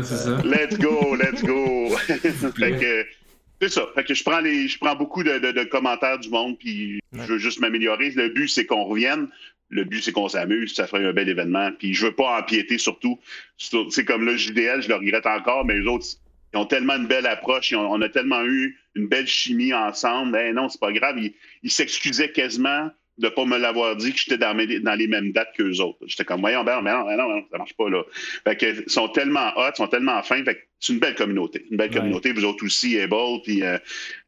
let's 0.45 0.79
go, 0.79 1.15
let's 1.17 1.43
go. 1.43 1.97
C'est 3.61 3.69
ça. 3.69 3.87
Fait 3.95 4.05
que 4.05 4.15
je 4.15 4.25
prends 4.25 4.41
les, 4.41 4.69
je 4.69 4.79
prends 4.79 4.97
beaucoup 4.97 5.23
de, 5.23 5.65
commentaires 5.65 6.19
du 6.19 6.31
monde, 6.31 6.59
puis 6.59 7.01
je 7.13 7.19
veux 7.21 7.39
juste 7.39 7.61
m'améliorer. 7.61 8.11
Le 8.11 8.29
but, 8.29 8.49
c'est 8.49 8.65
qu'on 8.65 8.85
revienne. 8.85 9.29
Le 9.69 9.85
but, 9.85 10.03
c'est 10.03 10.13
qu'on 10.13 10.29
s'amuse. 10.29 10.75
Ça 10.75 10.87
ferait 10.87 11.05
un 11.05 11.13
bel 11.13 11.29
événement. 11.29 11.71
Puis 11.79 11.93
je 11.93 12.07
veux 12.07 12.15
pas 12.15 12.41
empiéter 12.41 12.79
surtout. 12.79 13.19
C'est 13.59 14.05
comme 14.05 14.25
le 14.25 14.37
JDL, 14.37 14.83
je 14.83 14.89
le 14.89 14.95
regrette 14.95 15.27
encore, 15.27 15.65
mais 15.67 15.79
les 15.79 15.87
autres, 15.87 16.07
ils 16.55 16.59
ont 16.59 16.65
tellement 16.65 16.97
une 16.97 17.07
belle 17.07 17.27
approche. 17.27 17.73
on 17.75 18.01
a 18.01 18.09
tellement 18.09 18.45
eu 18.45 18.79
une 18.95 19.09
belle 19.09 19.27
chimie 19.27 19.75
ensemble. 19.75 20.33
Ben 20.33 20.55
non, 20.55 20.69
c'est 20.69 20.81
pas 20.81 20.93
grave. 20.93 21.17
ils 21.63 21.71
s'excusaient 21.71 22.33
quasiment 22.33 22.91
de 23.21 23.27
ne 23.27 23.31
pas 23.31 23.45
me 23.45 23.59
l'avoir 23.59 23.97
dit 23.97 24.13
que 24.13 24.19
j'étais 24.19 24.39
dans, 24.39 24.57
dans, 24.57 24.95
les 24.95 25.07
mêmes 25.07 25.33
dates 25.33 25.53
qu'eux 25.57 25.79
autres. 25.81 25.99
J'étais 26.07 26.25
comme, 26.25 26.41
voyons, 26.41 26.65
ben, 26.65 26.81
ben 26.83 26.99
non, 26.99 27.05
ben 27.05 27.17
non, 27.17 27.43
ça 27.53 27.59
marche 27.59 27.75
pas 27.75 27.91
là. 27.91 28.03
Fait 28.45 28.57
que, 28.57 28.83
ils 28.83 28.91
sont 28.91 29.09
tellement 29.09 29.53
hot, 29.57 29.71
ils 29.75 29.77
sont 29.77 29.89
tellement 29.89 30.23
fins. 30.23 30.43
Fait 30.43 30.55
que 30.55 30.61
c'est 30.81 30.95
une 30.95 31.01
belle 31.01 31.15
communauté. 31.15 31.67
Une 31.71 31.77
belle 31.77 31.91
communauté. 31.91 32.33
Vous 32.33 32.45
autres 32.45 32.65
aussi, 32.65 32.99
Able. 32.99 33.43
Puis 33.45 33.63
euh, 33.63 33.77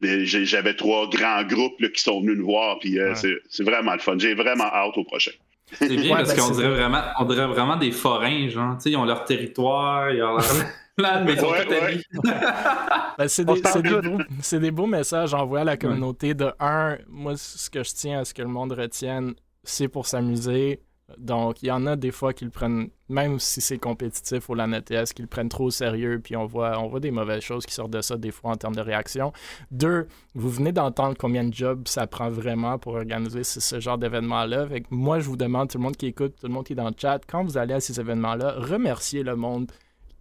j'avais 0.01 0.75
trois 0.75 1.09
grands 1.09 1.43
groupes 1.43 1.79
là, 1.79 1.89
qui 1.89 2.03
sont 2.03 2.21
venus 2.21 2.37
nous 2.37 2.45
voir. 2.45 2.77
Puis 2.79 2.99
euh, 2.99 3.15
c'est 3.49 3.63
vraiment 3.63 3.93
le 3.93 3.99
fun. 3.99 4.15
J'ai 4.19 4.35
vraiment 4.35 4.65
hâte 4.65 4.95
au 4.95 5.03
prochain. 5.03 5.31
C'est 5.71 5.89
bien 5.89 6.15
parce 6.15 6.35
ben, 6.35 6.41
qu'on 6.41 6.51
dirait 6.51 6.69
vraiment, 6.69 7.01
on 7.19 7.25
dirait 7.25 7.47
vraiment 7.47 7.77
des 7.77 7.91
forains, 7.91 8.47
genre. 8.49 8.77
ils 8.85 8.95
ont 8.95 9.05
leur 9.05 9.25
territoire, 9.25 10.11
ils 10.11 10.21
ont 10.21 10.33
leur. 10.33 10.45
mais 10.97 11.35
ben, 13.17 13.27
c'est 13.27 13.45
des, 13.45 14.59
des, 14.59 14.71
beaux 14.71 14.85
messages 14.85 15.33
envoyés 15.33 15.61
à 15.61 15.65
la 15.65 15.77
communauté. 15.77 16.33
De 16.33 16.51
un, 16.59 16.97
moi, 17.07 17.33
ce 17.35 17.69
que 17.69 17.83
je 17.83 17.93
tiens 17.93 18.19
à 18.19 18.25
ce 18.25 18.33
que 18.33 18.41
le 18.41 18.47
monde 18.47 18.73
retienne, 18.73 19.33
c'est 19.63 19.87
pour 19.87 20.05
s'amuser. 20.05 20.81
Donc, 21.17 21.61
il 21.61 21.67
y 21.67 21.71
en 21.71 21.85
a 21.85 21.95
des 21.95 22.11
fois 22.11 22.33
qui 22.33 22.45
le 22.45 22.51
prennent, 22.51 22.89
même 23.09 23.39
si 23.39 23.59
c'est 23.61 23.77
compétitif 23.77 24.49
au 24.49 24.55
LAN 24.55 24.71
ETS, 24.71 25.13
qu'ils 25.13 25.23
le 25.23 25.29
prennent 25.29 25.49
trop 25.49 25.65
au 25.65 25.71
sérieux, 25.71 26.19
puis 26.23 26.35
on 26.35 26.45
voit, 26.45 26.79
on 26.79 26.87
voit 26.87 26.99
des 26.99 27.11
mauvaises 27.11 27.43
choses 27.43 27.65
qui 27.65 27.73
sortent 27.73 27.91
de 27.91 28.01
ça 28.01 28.17
des 28.17 28.31
fois 28.31 28.51
en 28.51 28.55
termes 28.55 28.75
de 28.75 28.81
réaction. 28.81 29.33
Deux, 29.69 30.07
vous 30.33 30.49
venez 30.49 30.71
d'entendre 30.71 31.15
combien 31.19 31.43
de 31.43 31.53
jobs 31.53 31.87
ça 31.87 32.07
prend 32.07 32.29
vraiment 32.29 32.79
pour 32.79 32.93
organiser 32.93 33.43
ce, 33.43 33.79
genre 33.79 33.97
d'événement-là. 33.97 34.67
Moi, 34.89 35.19
je 35.19 35.25
vous 35.25 35.37
demande, 35.37 35.69
tout 35.69 35.77
le 35.77 35.83
monde 35.83 35.97
qui 35.97 36.07
écoute, 36.07 36.35
tout 36.39 36.47
le 36.47 36.53
monde 36.53 36.65
qui 36.65 36.73
est 36.73 36.77
dans 36.77 36.89
le 36.89 36.95
chat, 36.97 37.19
quand 37.27 37.43
vous 37.43 37.57
allez 37.57 37.73
à 37.73 37.79
ces 37.79 37.99
événements-là, 37.99 38.55
remerciez 38.57 39.23
le 39.23 39.35
monde 39.35 39.71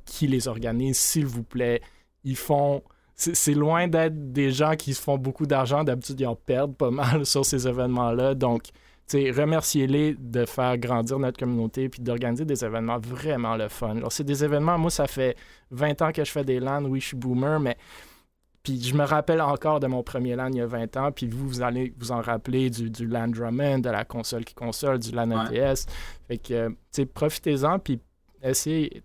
qui 0.05 0.27
les 0.27 0.49
organise, 0.49 0.99
s'il 0.99 1.27
vous 1.27 1.43
plaît. 1.43 1.81
Ils 2.25 2.37
font 2.37 2.83
c'est 3.15 3.55
loin 3.55 3.89
d'être 3.89 4.33
des 4.33 4.51
gens 4.51 4.75
qui 4.75 4.95
se 4.95 5.03
font 5.03 5.19
beaucoup 5.19 5.47
d'argent. 5.47 5.85
D'habitude, 5.85 6.21
ils 6.21 6.27
en 6.27 6.35
perdent 6.35 6.77
pas 6.77 6.91
mal 6.91 7.25
sur 7.27 7.45
ces 7.45 7.69
événements-là. 7.69 8.35
Donc, 8.35 8.71
remerciez-les 9.13 10.17
de 10.19 10.45
faire 10.45 10.79
grandir 10.79 11.19
notre 11.19 11.39
communauté 11.39 11.89
puis 11.89 12.03
d'organiser 12.03 12.45
des 12.45 12.65
événements 12.65 12.99
vraiment 12.99 13.57
le 13.57 13.69
fun. 13.69 13.97
C'est 14.11 14.25
des 14.25 14.45
événements, 14.45 14.79
moi, 14.79 14.91
ça 14.91 15.07
fait 15.07 15.37
20 15.71 16.03
ans 16.03 16.13
que 16.13 16.25
je 16.25 16.31
fais 16.31 16.45
des 16.45 16.61
LAN. 16.61 16.85
Oui, 16.85 17.01
je 17.01 17.09
suis 17.09 17.17
boomer, 17.17 17.61
mais 17.61 17.77
puis 18.63 18.81
je 18.81 18.95
me 18.95 19.05
rappelle 19.05 19.41
encore 19.41 19.81
de 19.81 19.89
mon 19.89 20.05
premier 20.05 20.37
LAN 20.37 20.49
il 20.49 20.59
y 20.59 20.61
a 20.61 20.67
20 20.67 20.97
ans, 20.97 21.11
puis 21.11 21.27
vous, 21.27 21.49
vous 21.49 21.63
allez 21.63 21.93
vous 21.99 22.13
en 22.13 22.21
rappeler 22.21 22.71
du, 22.71 22.91
du 22.91 23.07
LAN 23.09 23.29
Drummond, 23.29 23.81
de 23.81 23.91
la 23.91 24.05
console 24.05 24.45
qui 24.45 24.55
console, 24.55 25.01
du 25.01 25.11
LAN 25.11 25.31
ETS. 25.31 25.87
Fait 26.29 26.39
que, 26.39 26.69
tu 26.69 26.77
sais, 26.93 27.07
profitez-en, 27.07 27.81
puis 27.81 28.01
essayez, 28.41 29.03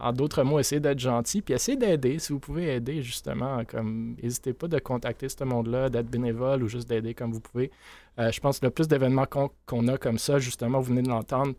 en 0.00 0.12
d'autres 0.12 0.42
mots, 0.42 0.58
essayez 0.58 0.80
d'être 0.80 0.98
gentil, 0.98 1.42
puis 1.42 1.54
essayez 1.54 1.76
d'aider. 1.76 2.18
Si 2.18 2.32
vous 2.32 2.40
pouvez 2.40 2.74
aider, 2.74 3.02
justement, 3.02 3.64
comme 3.64 4.16
n'hésitez 4.22 4.52
pas 4.52 4.68
de 4.68 4.78
contacter 4.78 5.28
ce 5.28 5.44
monde-là, 5.44 5.88
d'être 5.88 6.08
bénévole 6.08 6.62
ou 6.62 6.68
juste 6.68 6.88
d'aider 6.88 7.14
comme 7.14 7.32
vous 7.32 7.40
pouvez. 7.40 7.70
Euh, 8.18 8.30
je 8.30 8.40
pense 8.40 8.60
que 8.60 8.66
le 8.66 8.70
plus 8.70 8.88
d'événements 8.88 9.26
qu'on 9.66 9.88
a 9.88 9.98
comme 9.98 10.18
ça, 10.18 10.38
justement, 10.38 10.80
vous 10.80 10.88
venez 10.88 11.02
de 11.02 11.08
l'entendre, 11.08 11.54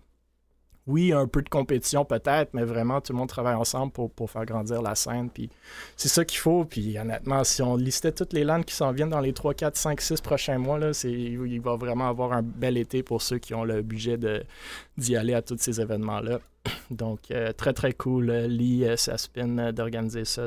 oui, 0.87 1.11
un 1.11 1.27
peu 1.27 1.41
de 1.41 1.49
compétition 1.49 2.05
peut-être, 2.05 2.53
mais 2.53 2.63
vraiment, 2.63 3.01
tout 3.01 3.11
le 3.11 3.19
monde 3.19 3.27
travaille 3.27 3.55
ensemble 3.55 3.91
pour, 3.91 4.31
faire 4.31 4.45
grandir 4.45 4.81
la 4.81 4.95
scène. 4.95 5.29
Puis 5.29 5.49
c'est 5.97 6.07
ça 6.07 6.23
qu'il 6.23 6.39
faut. 6.39 6.63
Puis 6.63 6.97
honnêtement, 6.97 7.43
si 7.43 7.61
on 7.61 7.75
listait 7.75 8.13
toutes 8.13 8.33
les 8.33 8.45
landes 8.45 8.65
qui 8.65 8.73
s'en 8.73 8.91
viennent 8.93 9.09
dans 9.09 9.19
les 9.19 9.33
3, 9.33 9.53
4, 9.53 9.75
5, 9.75 10.01
6 10.01 10.21
prochains 10.21 10.57
mois, 10.57 10.79
là, 10.79 10.91
il 11.03 11.61
va 11.61 11.75
vraiment 11.75 12.07
avoir 12.07 12.31
un 12.31 12.41
bel 12.41 12.77
été 12.77 13.03
pour 13.03 13.21
ceux 13.21 13.37
qui 13.37 13.53
ont 13.53 13.65
le 13.65 13.81
budget 13.81 14.17
d'y 14.97 15.15
aller 15.17 15.33
à 15.33 15.41
tous 15.41 15.57
ces 15.59 15.81
événements-là. 15.81 16.39
Donc, 16.91 17.31
euh, 17.31 17.51
très, 17.53 17.73
très 17.73 17.93
cool. 17.93 18.31
Lee, 18.31 18.85
euh, 18.85 18.95
Saspin, 18.95 19.57
euh, 19.57 19.71
d'organiser 19.71 20.25
ça. 20.25 20.45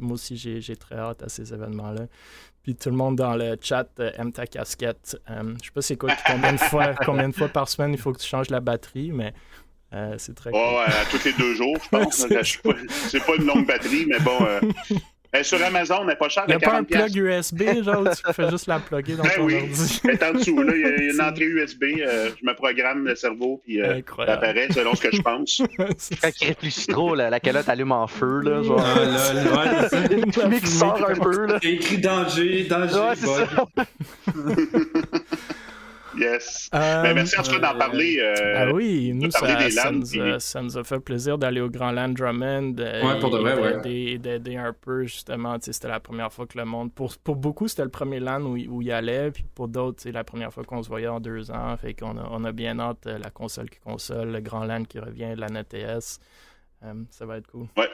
Moi 0.00 0.14
aussi, 0.14 0.36
j'ai 0.36 0.76
très 0.76 0.96
hâte 0.96 1.22
à 1.22 1.28
ces 1.28 1.52
événements-là. 1.52 2.06
Puis 2.62 2.74
tout 2.74 2.90
le 2.90 2.96
monde 2.96 3.16
dans 3.16 3.34
le 3.34 3.56
chat 3.60 3.88
aime 3.98 4.32
ta 4.32 4.46
casquette. 4.46 5.16
je 5.28 5.64
sais 5.64 5.70
pas 5.72 5.82
c'est 5.82 5.96
quoi, 5.96 6.12
combien 6.26 6.52
de, 6.52 6.58
fois, 6.58 6.94
combien 7.04 7.28
de 7.28 7.34
fois 7.34 7.48
par 7.48 7.68
semaine 7.68 7.92
il 7.92 7.98
faut 7.98 8.12
que 8.12 8.18
tu 8.18 8.26
changes 8.26 8.50
la 8.50 8.60
batterie, 8.60 9.10
mais 9.10 9.32
c'est 10.18 10.34
très 10.34 10.50
cool. 10.50 10.60
Ouais, 10.60 10.84
à 10.84 11.04
tous 11.10 11.24
les 11.24 11.32
deux 11.32 11.54
jours, 11.54 11.76
je 11.82 11.88
pense. 11.88 12.26
c'est 13.08 13.24
pas, 13.24 13.36
une 13.36 13.46
longue 13.46 13.66
batterie, 13.66 14.04
mais 14.06 14.18
bon, 14.20 14.38
ben, 15.30 15.44
sur 15.44 15.62
Amazon, 15.62 16.04
n'est 16.06 16.16
pas 16.16 16.28
cher. 16.28 16.44
Il 16.48 16.56
n'y 16.56 16.56
a 16.56 16.58
pas 16.58 16.78
un 16.78 16.84
plug 16.84 17.14
USB, 17.14 17.82
genre, 17.82 18.04
tu 18.04 18.32
fais 18.32 18.48
juste 18.50 18.66
la 18.66 18.78
plugger 18.78 19.14
dans 19.14 19.24
ben 19.24 19.30
ton 19.36 19.44
oui. 19.44 19.56
ordi. 19.56 20.00
est 20.08 20.22
en 20.22 20.32
dessous, 20.32 20.62
là, 20.62 20.72
il 20.74 20.80
y 20.80 20.84
a 20.84 21.12
une 21.12 21.20
entrée 21.28 21.44
USB. 21.44 21.84
Euh, 22.00 22.30
je 22.40 22.46
me 22.46 22.54
programme 22.54 23.04
le 23.04 23.14
cerveau, 23.14 23.60
puis 23.62 23.82
euh, 23.82 24.00
ça 24.24 24.32
apparaît 24.32 24.68
selon 24.72 24.94
ce 24.94 25.02
que 25.02 25.14
je 25.14 25.20
pense. 25.20 25.60
Quand 25.76 26.30
il 26.40 26.46
réfléchit 26.46 26.86
trop, 26.86 27.14
la 27.14 27.40
calotte 27.40 27.68
allume 27.68 27.92
en 27.92 28.06
feu, 28.06 28.40
là, 28.40 28.62
genre. 28.62 28.82
Ah, 28.82 29.04
là, 29.04 29.32
là, 29.34 30.48
ouais, 30.48 30.60
qui 30.60 30.66
sort 30.66 31.06
un 31.06 31.14
peu, 31.14 31.46
là. 31.46 31.58
C'est 31.62 31.72
écrit 31.72 31.98
danger, 31.98 32.64
danger, 32.64 32.94
ouais, 32.96 33.84
Yes. 36.18 36.68
Euh, 36.74 37.02
ben, 37.02 37.14
merci 37.14 37.38
en 37.38 37.42
tout 37.42 37.52
cas 37.52 37.72
d'en 37.72 37.78
parler. 37.78 38.18
Euh, 38.20 38.54
ah 38.56 38.72
oui, 38.72 39.12
nous, 39.14 39.30
ça, 39.30 39.70
ça, 39.70 40.62
nous 40.62 40.78
a, 40.78 40.84
fait 40.84 40.98
plaisir 40.98 41.38
d'aller 41.38 41.60
au 41.60 41.70
Grand 41.70 41.92
Land 41.92 42.10
Drummond. 42.10 42.74
ouais, 42.76 43.20
pour 43.20 43.30
de 43.30 43.38
vrai, 43.38 43.58
ouais. 43.58 44.18
D'aider 44.18 44.56
un 44.56 44.72
peu, 44.72 45.04
justement. 45.04 45.56
C'était 45.60 45.88
la 45.88 46.00
première 46.00 46.32
fois 46.32 46.46
que 46.46 46.58
le 46.58 46.64
monde. 46.64 46.92
Pour, 46.92 47.16
pour 47.18 47.36
beaucoup, 47.36 47.68
c'était 47.68 47.84
le 47.84 47.90
premier 47.90 48.20
land 48.20 48.42
où, 48.42 48.56
où 48.56 48.82
il 48.82 48.92
allait. 48.92 49.30
Puis 49.30 49.44
pour 49.54 49.68
d'autres, 49.68 50.02
c'est 50.02 50.12
la 50.12 50.24
première 50.24 50.52
fois 50.52 50.64
qu'on 50.64 50.82
se 50.82 50.88
voyait 50.88 51.08
en 51.08 51.20
deux 51.20 51.50
ans. 51.50 51.76
Fait 51.76 51.94
qu'on 51.94 52.16
a, 52.18 52.28
on 52.30 52.44
a 52.44 52.52
bien 52.52 52.78
hâte 52.80 53.06
euh, 53.06 53.18
la 53.18 53.30
console 53.30 53.70
qui 53.70 53.78
console, 53.78 54.32
le 54.32 54.40
Grand 54.40 54.64
Land 54.64 54.84
qui 54.84 54.98
revient, 54.98 55.34
la 55.36 55.46
NTS. 55.48 56.18
ça 57.10 57.26
va 57.26 57.38
être 57.38 57.46
cool. 57.48 57.66
Ouais. 57.76 57.88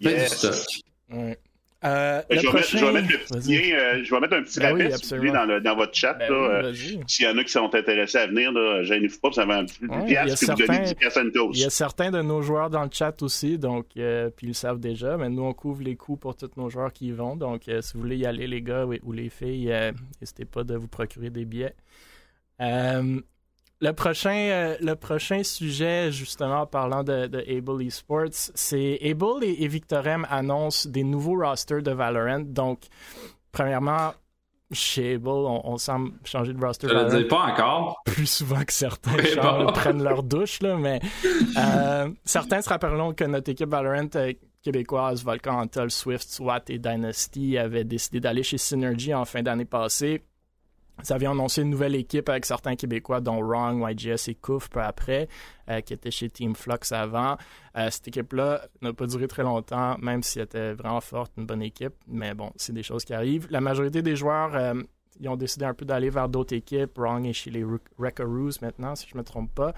Yes. 0.00 0.82
Ouais. 1.10 1.38
Euh, 1.84 2.22
je, 2.28 2.40
vais 2.40 2.52
mettre, 2.52 2.68
je, 2.68 2.76
vais 2.84 3.38
petit 3.38 3.72
euh, 3.72 4.02
je 4.02 4.10
vais 4.12 4.20
mettre 4.20 4.34
un 4.34 4.42
petit 4.42 4.58
ben 4.58 4.72
rappel 4.72 4.98
si 4.98 5.14
vous 5.14 5.20
voulez, 5.20 5.30
dans, 5.30 5.44
le, 5.44 5.60
dans 5.60 5.76
votre 5.76 5.94
chat. 5.94 6.14
Ben 6.14 6.28
euh, 6.28 6.72
S'il 7.06 7.24
y 7.24 7.28
en 7.28 7.38
a 7.38 7.44
qui 7.44 7.52
sont 7.52 7.72
intéressés 7.72 8.18
à 8.18 8.26
venir, 8.26 8.52
gênez-vous 8.82 9.20
pas, 9.20 9.30
ça 9.30 9.44
va 9.44 9.58
un 9.58 9.64
puis 9.64 9.86
vous 9.86 10.66
donnez 10.66 10.80
10 10.80 10.94
pièces 10.96 11.18
Il 11.52 11.60
y 11.60 11.64
a 11.64 11.70
certains 11.70 12.10
de 12.10 12.20
nos 12.20 12.42
joueurs 12.42 12.68
dans 12.68 12.82
le 12.82 12.90
chat 12.92 13.22
aussi, 13.22 13.58
donc 13.58 13.90
puis 13.92 14.02
ils 14.42 14.48
le 14.48 14.54
savent 14.54 14.80
déjà, 14.80 15.16
mais 15.16 15.28
nous 15.28 15.44
on 15.44 15.52
couvre 15.52 15.82
les 15.82 15.94
coûts 15.94 16.16
pour 16.16 16.36
tous 16.36 16.50
nos 16.56 16.68
joueurs 16.68 16.92
qui 16.92 17.08
y 17.08 17.12
vont. 17.12 17.36
Donc 17.36 17.62
si 17.66 17.92
vous 17.94 18.00
voulez 18.00 18.16
y 18.16 18.26
aller, 18.26 18.48
les 18.48 18.62
gars 18.62 18.84
ou 18.84 19.12
les 19.12 19.28
filles, 19.28 19.72
n'hésitez 20.20 20.46
pas 20.46 20.64
de 20.64 20.74
vous 20.74 20.88
procurer 20.88 21.30
des 21.30 21.44
billets. 21.44 21.76
Le 23.80 23.92
prochain, 23.92 24.34
euh, 24.34 24.76
le 24.80 24.94
prochain 24.96 25.44
sujet, 25.44 26.10
justement, 26.10 26.66
parlant 26.66 27.04
de, 27.04 27.28
de 27.28 27.38
Able 27.48 27.80
Esports, 27.84 28.50
c'est 28.54 28.98
Able 29.02 29.44
et, 29.44 29.62
et 29.62 29.68
Victorem 29.68 30.26
annoncent 30.28 30.88
des 30.88 31.04
nouveaux 31.04 31.38
rosters 31.38 31.82
de 31.82 31.92
Valorant. 31.92 32.40
Donc, 32.40 32.80
premièrement, 33.52 34.14
chez 34.72 35.14
Able, 35.14 35.28
on, 35.28 35.78
semble 35.78 36.10
changer 36.24 36.54
de 36.54 36.60
roster. 36.60 36.88
Je 36.88 36.94
ne 36.94 37.22
dis 37.22 37.28
pas 37.28 37.52
encore. 37.52 38.02
Plus 38.04 38.26
souvent 38.26 38.64
que 38.64 38.72
certains 38.72 39.16
prennent 39.74 40.02
leur 40.02 40.24
douche, 40.24 40.60
là, 40.60 40.76
mais 40.76 41.00
euh, 41.56 42.10
certains 42.24 42.60
se 42.62 42.68
rappelleront 42.68 43.14
que 43.14 43.24
notre 43.24 43.50
équipe 43.52 43.68
Valorant 43.68 44.08
euh, 44.16 44.32
québécoise, 44.60 45.22
Volcan, 45.22 45.60
Antol, 45.60 45.92
Swift, 45.92 46.28
SWAT 46.28 46.62
et 46.68 46.80
Dynasty 46.80 47.56
avait 47.56 47.84
décidé 47.84 48.18
d'aller 48.18 48.42
chez 48.42 48.58
Synergy 48.58 49.14
en 49.14 49.24
fin 49.24 49.42
d'année 49.42 49.64
passée 49.64 50.24
ça 51.02 51.14
avait 51.14 51.26
annoncé 51.26 51.62
une 51.62 51.70
nouvelle 51.70 51.94
équipe 51.94 52.28
avec 52.28 52.44
certains 52.44 52.76
Québécois, 52.76 53.20
dont 53.20 53.42
Wrong, 53.42 53.88
YGS 53.88 54.28
et 54.28 54.34
Kouf 54.34 54.68
peu 54.68 54.80
après, 54.80 55.28
euh, 55.70 55.80
qui 55.80 55.94
était 55.94 56.10
chez 56.10 56.28
Team 56.28 56.54
Flux 56.54 56.74
avant. 56.90 57.36
Euh, 57.76 57.88
cette 57.90 58.08
équipe-là 58.08 58.62
n'a 58.82 58.92
pas 58.92 59.06
duré 59.06 59.28
très 59.28 59.42
longtemps, 59.42 59.96
même 59.98 60.22
si 60.22 60.38
elle 60.38 60.46
était 60.46 60.72
vraiment 60.72 61.00
forte, 61.00 61.32
une 61.36 61.46
bonne 61.46 61.62
équipe. 61.62 61.94
Mais 62.08 62.34
bon, 62.34 62.50
c'est 62.56 62.72
des 62.72 62.82
choses 62.82 63.04
qui 63.04 63.14
arrivent. 63.14 63.46
La 63.50 63.60
majorité 63.60 64.02
des 64.02 64.16
joueurs, 64.16 64.54
euh, 64.54 64.74
ils 65.20 65.28
ont 65.28 65.36
décidé 65.36 65.64
un 65.64 65.74
peu 65.74 65.84
d'aller 65.84 66.10
vers 66.10 66.28
d'autres 66.28 66.54
équipes. 66.54 66.96
Wrong 66.98 67.24
est 67.26 67.32
chez 67.32 67.50
les 67.50 67.64
Wreckaroos 67.98 68.60
maintenant, 68.60 68.94
si 68.94 69.06
je 69.08 69.14
ne 69.14 69.20
me 69.20 69.24
trompe 69.24 69.52
pas. 69.52 69.74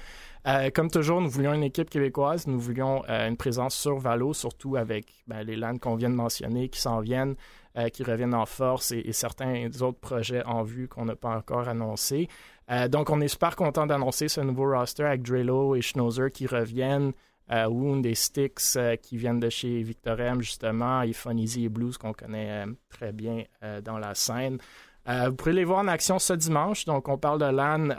comme 0.74 0.90
toujours, 0.90 1.20
nous 1.22 1.30
voulions 1.30 1.54
une 1.54 1.62
équipe 1.62 1.88
québécoise. 1.88 2.46
Nous 2.46 2.60
voulions 2.60 3.02
une 3.08 3.38
présence 3.38 3.74
sur 3.74 3.98
Valo, 3.98 4.34
surtout 4.34 4.76
avec 4.76 5.06
ben, 5.26 5.42
les 5.42 5.56
lands 5.56 5.78
qu'on 5.78 5.94
vient 5.94 6.10
de 6.10 6.14
mentionner 6.14 6.68
qui 6.68 6.78
s'en 6.78 7.00
viennent. 7.00 7.36
Euh, 7.78 7.88
qui 7.88 8.02
reviennent 8.02 8.34
en 8.34 8.46
force 8.46 8.90
et, 8.90 9.12
certains 9.12 9.68
autres 9.80 10.00
projets 10.00 10.42
en 10.44 10.64
vue 10.64 10.88
qu'on 10.88 11.04
n'a 11.04 11.14
pas 11.14 11.36
encore 11.36 11.68
annoncés. 11.68 12.26
Euh, 12.68 12.88
donc, 12.88 13.10
on 13.10 13.20
est 13.20 13.28
super 13.28 13.54
content 13.54 13.86
d'annoncer 13.86 14.26
ce 14.26 14.40
nouveau 14.40 14.72
roster 14.72 15.04
avec 15.04 15.22
Drelo 15.22 15.76
et 15.76 15.80
Schnauzer 15.80 16.32
qui 16.32 16.48
reviennent. 16.48 17.12
Euh, 17.52 17.68
Wound 17.68 18.04
et 18.06 18.16
Styx 18.16 18.76
qui 19.02 19.16
viennent 19.16 19.38
de 19.38 19.48
chez 19.50 19.84
Victorem, 19.84 20.40
justement, 20.40 21.02
et 21.02 21.12
Easy 21.36 21.66
et 21.66 21.68
Blues 21.68 21.96
qu'on 21.96 22.12
connaît 22.12 22.64
très 22.88 23.12
bien 23.12 23.44
dans 23.84 23.98
la 23.98 24.16
scène. 24.16 24.58
vous 25.06 25.34
pourrez 25.36 25.52
les 25.52 25.64
voir 25.64 25.78
en 25.78 25.86
action 25.86 26.18
ce 26.18 26.32
dimanche. 26.32 26.86
Donc, 26.86 27.08
on 27.08 27.18
parle 27.18 27.38
de 27.38 27.44
LAN. 27.56 27.90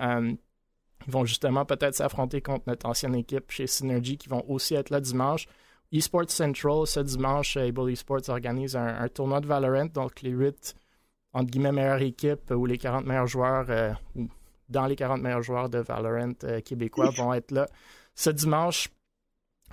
ils 1.08 1.12
vont 1.12 1.24
justement 1.24 1.64
peut-être 1.64 1.96
s'affronter 1.96 2.42
contre 2.42 2.64
notre 2.68 2.88
ancienne 2.88 3.16
équipe 3.16 3.50
chez 3.52 3.68
Synergy 3.68 4.18
qui 4.18 4.28
vont 4.28 4.44
aussi 4.50 4.76
être 4.76 4.90
là 4.90 5.00
dimanche. 5.00 5.48
eSports 5.92 6.30
Central, 6.32 6.88
ce 6.88 7.00
dimanche, 7.02 7.58
Able 7.58 7.92
Esports 7.92 8.30
organise 8.30 8.76
un, 8.76 9.08
tournoi 9.10 9.42
de 9.42 9.48
Valorant, 9.48 9.88
donc 9.88 10.22
les 10.22 10.30
8, 10.30 10.76
entre 11.34 11.52
guillemets, 11.52 11.72
meilleures 11.72 12.02
équipes 12.02 12.52
ou 12.52 12.66
les 12.66 12.78
40 12.78 13.06
meilleurs 13.06 13.28
joueurs, 13.28 13.66
euh, 13.70 13.92
ou 14.16 14.28
dans 14.70 14.86
les 14.86 14.96
40 14.96 15.22
meilleurs 15.22 15.42
joueurs 15.42 15.70
de 15.70 15.80
Valorant 15.80 16.34
euh, 16.44 16.62
québécois 16.62 17.10
vont 17.10 17.34
être 17.34 17.52
là. 17.52 17.68
Ce 18.16 18.30
dimanche, 18.30 18.90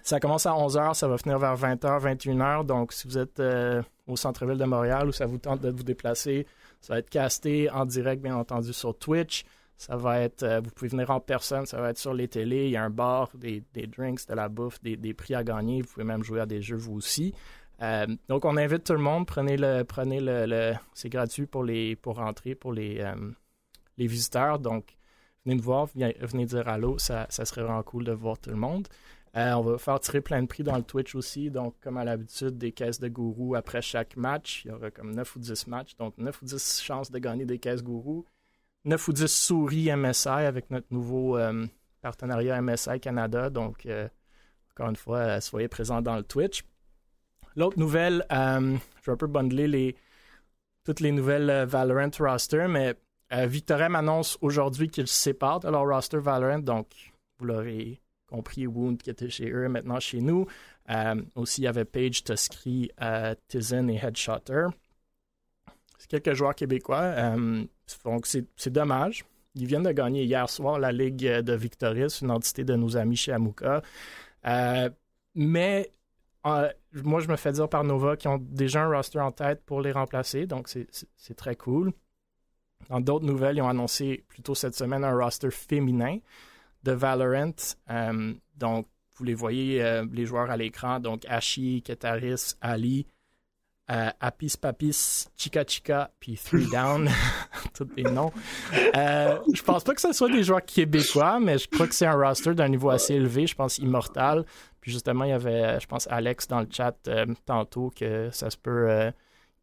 ça 0.02 0.20
commence 0.20 0.46
à 0.46 0.52
11h, 0.52 0.94
ça 0.94 1.09
va 1.09 1.18
finir 1.18 1.38
vers 1.38 1.57
20h, 1.57 2.00
21h. 2.00 2.66
Donc, 2.66 2.92
si 2.92 3.07
vous 3.07 3.18
êtes 3.18 3.40
euh, 3.40 3.83
au 4.07 4.16
centre-ville 4.16 4.59
de 4.59 4.64
Montréal 4.64 5.09
ou 5.09 5.12
ça 5.12 5.26
vous 5.26 5.38
tente 5.38 5.61
de 5.61 5.70
vous 5.70 5.83
déplacer, 5.83 6.46
ça 6.81 6.94
va 6.94 6.98
être 7.00 7.11
casté 7.11 7.70
en 7.70 7.85
direct, 7.85 8.22
bien 8.22 8.37
entendu, 8.37 8.72
sur 8.72 8.96
Twitch. 8.96 9.44
Ça 9.78 9.96
va 9.96 10.20
être, 10.20 10.42
euh, 10.42 10.60
vous 10.60 10.70
pouvez 10.70 10.88
venir 10.88 11.08
en 11.10 11.20
personne, 11.20 11.64
ça 11.64 11.80
va 11.80 11.90
être 11.90 11.98
sur 11.98 12.12
les 12.12 12.26
télés, 12.26 12.64
il 12.64 12.72
y 12.72 12.76
a 12.76 12.82
un 12.82 12.90
bar, 12.90 13.30
des, 13.36 13.62
drinks, 13.86 14.26
de 14.26 14.34
la 14.34 14.48
bouffe, 14.48 14.82
des, 14.82 15.14
prix 15.14 15.36
à 15.36 15.44
gagner. 15.44 15.82
Vous 15.82 15.88
pouvez 15.88 16.04
même 16.04 16.24
jouer 16.24 16.40
à 16.40 16.46
des 16.46 16.60
jeux 16.60 16.76
vous 16.76 16.96
aussi. 16.96 17.32
Euh, 17.80 18.06
donc 18.28 18.44
on 18.44 18.56
invite 18.56 18.82
tout 18.82 18.94
le 18.94 18.98
monde, 18.98 19.24
prenez 19.24 19.56
le, 19.56 19.84
prenez 19.84 20.18
le, 20.20 20.74
c'est 20.94 21.08
gratuit 21.08 21.46
pour 21.46 21.62
les, 21.62 21.94
pour 21.94 22.16
rentrer 22.16 22.56
pour 22.56 22.72
les, 22.72 22.98
euh, 22.98 23.14
les 23.98 24.08
visiteurs. 24.08 24.58
Donc 24.58 24.98
venez 25.44 25.54
nous 25.54 25.62
voir, 25.62 25.86
venez, 25.86 26.44
dire 26.44 26.66
allô, 26.66 26.98
ça, 26.98 27.28
ça 27.30 27.44
serait 27.44 27.62
vraiment 27.62 27.84
cool 27.84 28.04
de 28.04 28.12
voir 28.12 28.36
tout 28.36 28.50
le 28.50 28.56
monde. 28.56 28.88
on 29.32 29.60
va 29.60 29.78
faire 29.78 30.00
tirer 30.00 30.20
plein 30.20 30.42
de 30.42 30.48
prix 30.48 30.64
dans 30.64 30.76
le 30.76 30.82
Twitch 30.82 31.14
aussi. 31.14 31.52
Donc, 31.52 31.76
comme 31.80 31.98
à 31.98 32.04
l'habitude, 32.04 32.58
des 32.58 32.72
caisses 32.72 32.98
de 32.98 33.08
gourou 33.08 33.54
après 33.54 33.80
chaque 33.80 34.16
match. 34.16 34.64
Il 34.64 34.72
y 34.72 34.74
aura 34.74 34.90
comme 34.90 35.14
9 35.14 35.36
ou 35.36 35.38
10 35.38 35.68
matchs. 35.68 35.94
Donc, 35.96 36.18
9 36.18 36.42
ou 36.42 36.44
10 36.46 36.80
chances 36.82 37.12
de 37.12 37.18
gagner 37.20 37.46
des 37.46 37.60
caisses 37.60 37.84
gourou 37.84 38.24
9 38.88 39.09
ou 39.09 39.12
10 39.12 39.27
souris 39.29 39.94
MSI 39.94 40.29
avec 40.29 40.70
notre 40.70 40.87
nouveau 40.90 41.38
partenariat 42.01 42.61
MSI 42.61 43.01
Canada. 43.01 43.51
Donc, 43.51 43.87
encore 44.72 44.90
une 44.90 44.96
fois, 44.96 45.40
soyez 45.40 45.68
présents 45.68 46.03
dans 46.03 46.16
le 46.16 46.22
Twitch. 46.22 46.64
L'autre 47.55 47.79
nouvelle, 47.79 48.24
je 48.31 48.79
vais 49.07 49.12
un 49.12 49.16
peu 49.16 49.27
bundler 49.27 49.94
toutes 50.85 51.01
les 51.01 51.12
nouvelles 51.12 51.66
Valorant 51.66 52.11
roster, 52.18 52.66
mais 52.68 52.94
Victorem 53.31 53.94
annonce 53.94 54.38
aujourd'hui 54.40 54.88
qu'ils 54.88 55.09
se 55.09 55.14
séparent 55.14 55.61
de 55.61 55.68
leur 55.68 55.87
roster 55.87 56.18
Valorant. 56.18 56.61
Donc, 56.61 56.88
vous 57.38 57.46
l'aurez 57.46 58.01
compris, 58.29 58.66
Wound 58.66 59.03
qui 59.03 59.11
était 59.11 59.31
chez 59.31 59.51
eux, 59.51 59.68
maintenant 59.68 60.01
chez 60.01 60.20
nous. 60.20 60.46
Euh, 60.90 61.20
aussi, 61.35 61.62
il 61.62 61.64
y 61.64 61.68
avait 61.68 61.85
Page, 61.85 62.24
Tuskry, 62.24 62.90
euh, 63.03 63.35
Tizen 63.48 63.90
et 63.90 63.96
Headshotter. 63.96 64.66
C'est 65.98 66.08
quelques 66.08 66.34
joueurs 66.34 66.54
québécois. 66.54 67.02
Euh, 67.02 67.64
donc, 68.04 68.26
c'est 68.26 68.70
dommage. 68.70 69.24
Ils 69.54 69.66
viennent 69.66 69.82
de 69.82 69.92
gagner 69.92 70.24
hier 70.24 70.48
soir 70.48 70.78
la 70.78 70.92
Ligue 70.92 71.26
de 71.26 71.52
Victoris, 71.54 72.20
une 72.22 72.30
entité 72.30 72.64
de 72.64 72.74
nos 72.74 72.96
amis 72.96 73.16
chez 73.16 73.32
Amuka. 73.32 73.82
mais 75.34 75.90
moi, 76.44 77.20
je 77.20 77.28
me 77.28 77.37
fais 77.37 77.52
dire 77.52 77.68
par 77.68 77.84
Nova 77.84 78.16
qu'ils 78.16 78.30
ont 78.30 78.38
déjà 78.38 78.84
un 78.84 78.88
roster 78.88 79.20
en 79.20 79.32
tête 79.32 79.62
pour 79.64 79.80
les 79.80 79.92
remplacer, 79.92 80.46
donc 80.46 80.68
c'est 80.68 81.34
très 81.34 81.56
cool. 81.56 81.92
Dans 82.88 83.00
d'autres 83.00 83.26
nouvelles, 83.26 83.56
ils 83.56 83.62
ont 83.62 83.68
annoncé 83.68 84.24
plutôt 84.28 84.54
cette 84.54 84.74
semaine 84.74 85.04
un 85.04 85.16
roster 85.16 85.50
féminin 85.50 86.18
de 86.84 86.92
Valorant. 86.92 87.52
Euh, 87.90 88.34
donc, 88.56 88.87
vous 89.16 89.24
les 89.24 89.34
voyez, 89.34 89.82
euh, 89.82 90.06
les 90.12 90.24
joueurs 90.24 90.50
à 90.50 90.56
l'écran. 90.56 91.00
Donc, 91.00 91.24
Ashi, 91.26 91.82
Ketaris, 91.82 92.54
Ali, 92.61 93.06
euh, 93.90 94.11
Apis 94.20 94.55
Papis, 94.61 95.29
Chica 95.37 95.64
Chica, 95.66 96.11
puis 96.20 96.37
Three 96.37 96.68
Down. 96.70 97.09
Tous 97.74 97.88
les 97.96 98.05
noms. 98.05 98.33
Euh, 98.96 99.38
je 99.53 99.62
pense 99.62 99.85
pas 99.85 99.94
que 99.94 100.01
ce 100.01 100.12
soit 100.12 100.31
des 100.31 100.42
joueurs 100.42 100.64
québécois, 100.64 101.40
mais 101.40 101.59
je 101.59 101.68
crois 101.68 101.87
que 101.87 101.94
c'est 101.94 102.07
un 102.07 102.14
roster 102.14 102.55
d'un 102.55 102.68
niveau 102.68 102.90
assez 102.90 103.14
élevé. 103.14 103.46
Je 103.46 103.55
pense 103.55 103.79
Immortal. 103.79 104.44
Puis 104.81 104.92
justement, 104.92 105.24
il 105.24 105.31
y 105.31 105.33
avait, 105.33 105.81
je 105.81 105.87
pense, 105.87 106.07
Alex 106.11 106.48
dans 106.48 106.61
le 106.61 106.68
chat 106.70 106.96
tantôt 107.46 107.90
que 107.94 108.31
ça 108.31 108.51
se 108.51 108.57
peut 108.57 109.12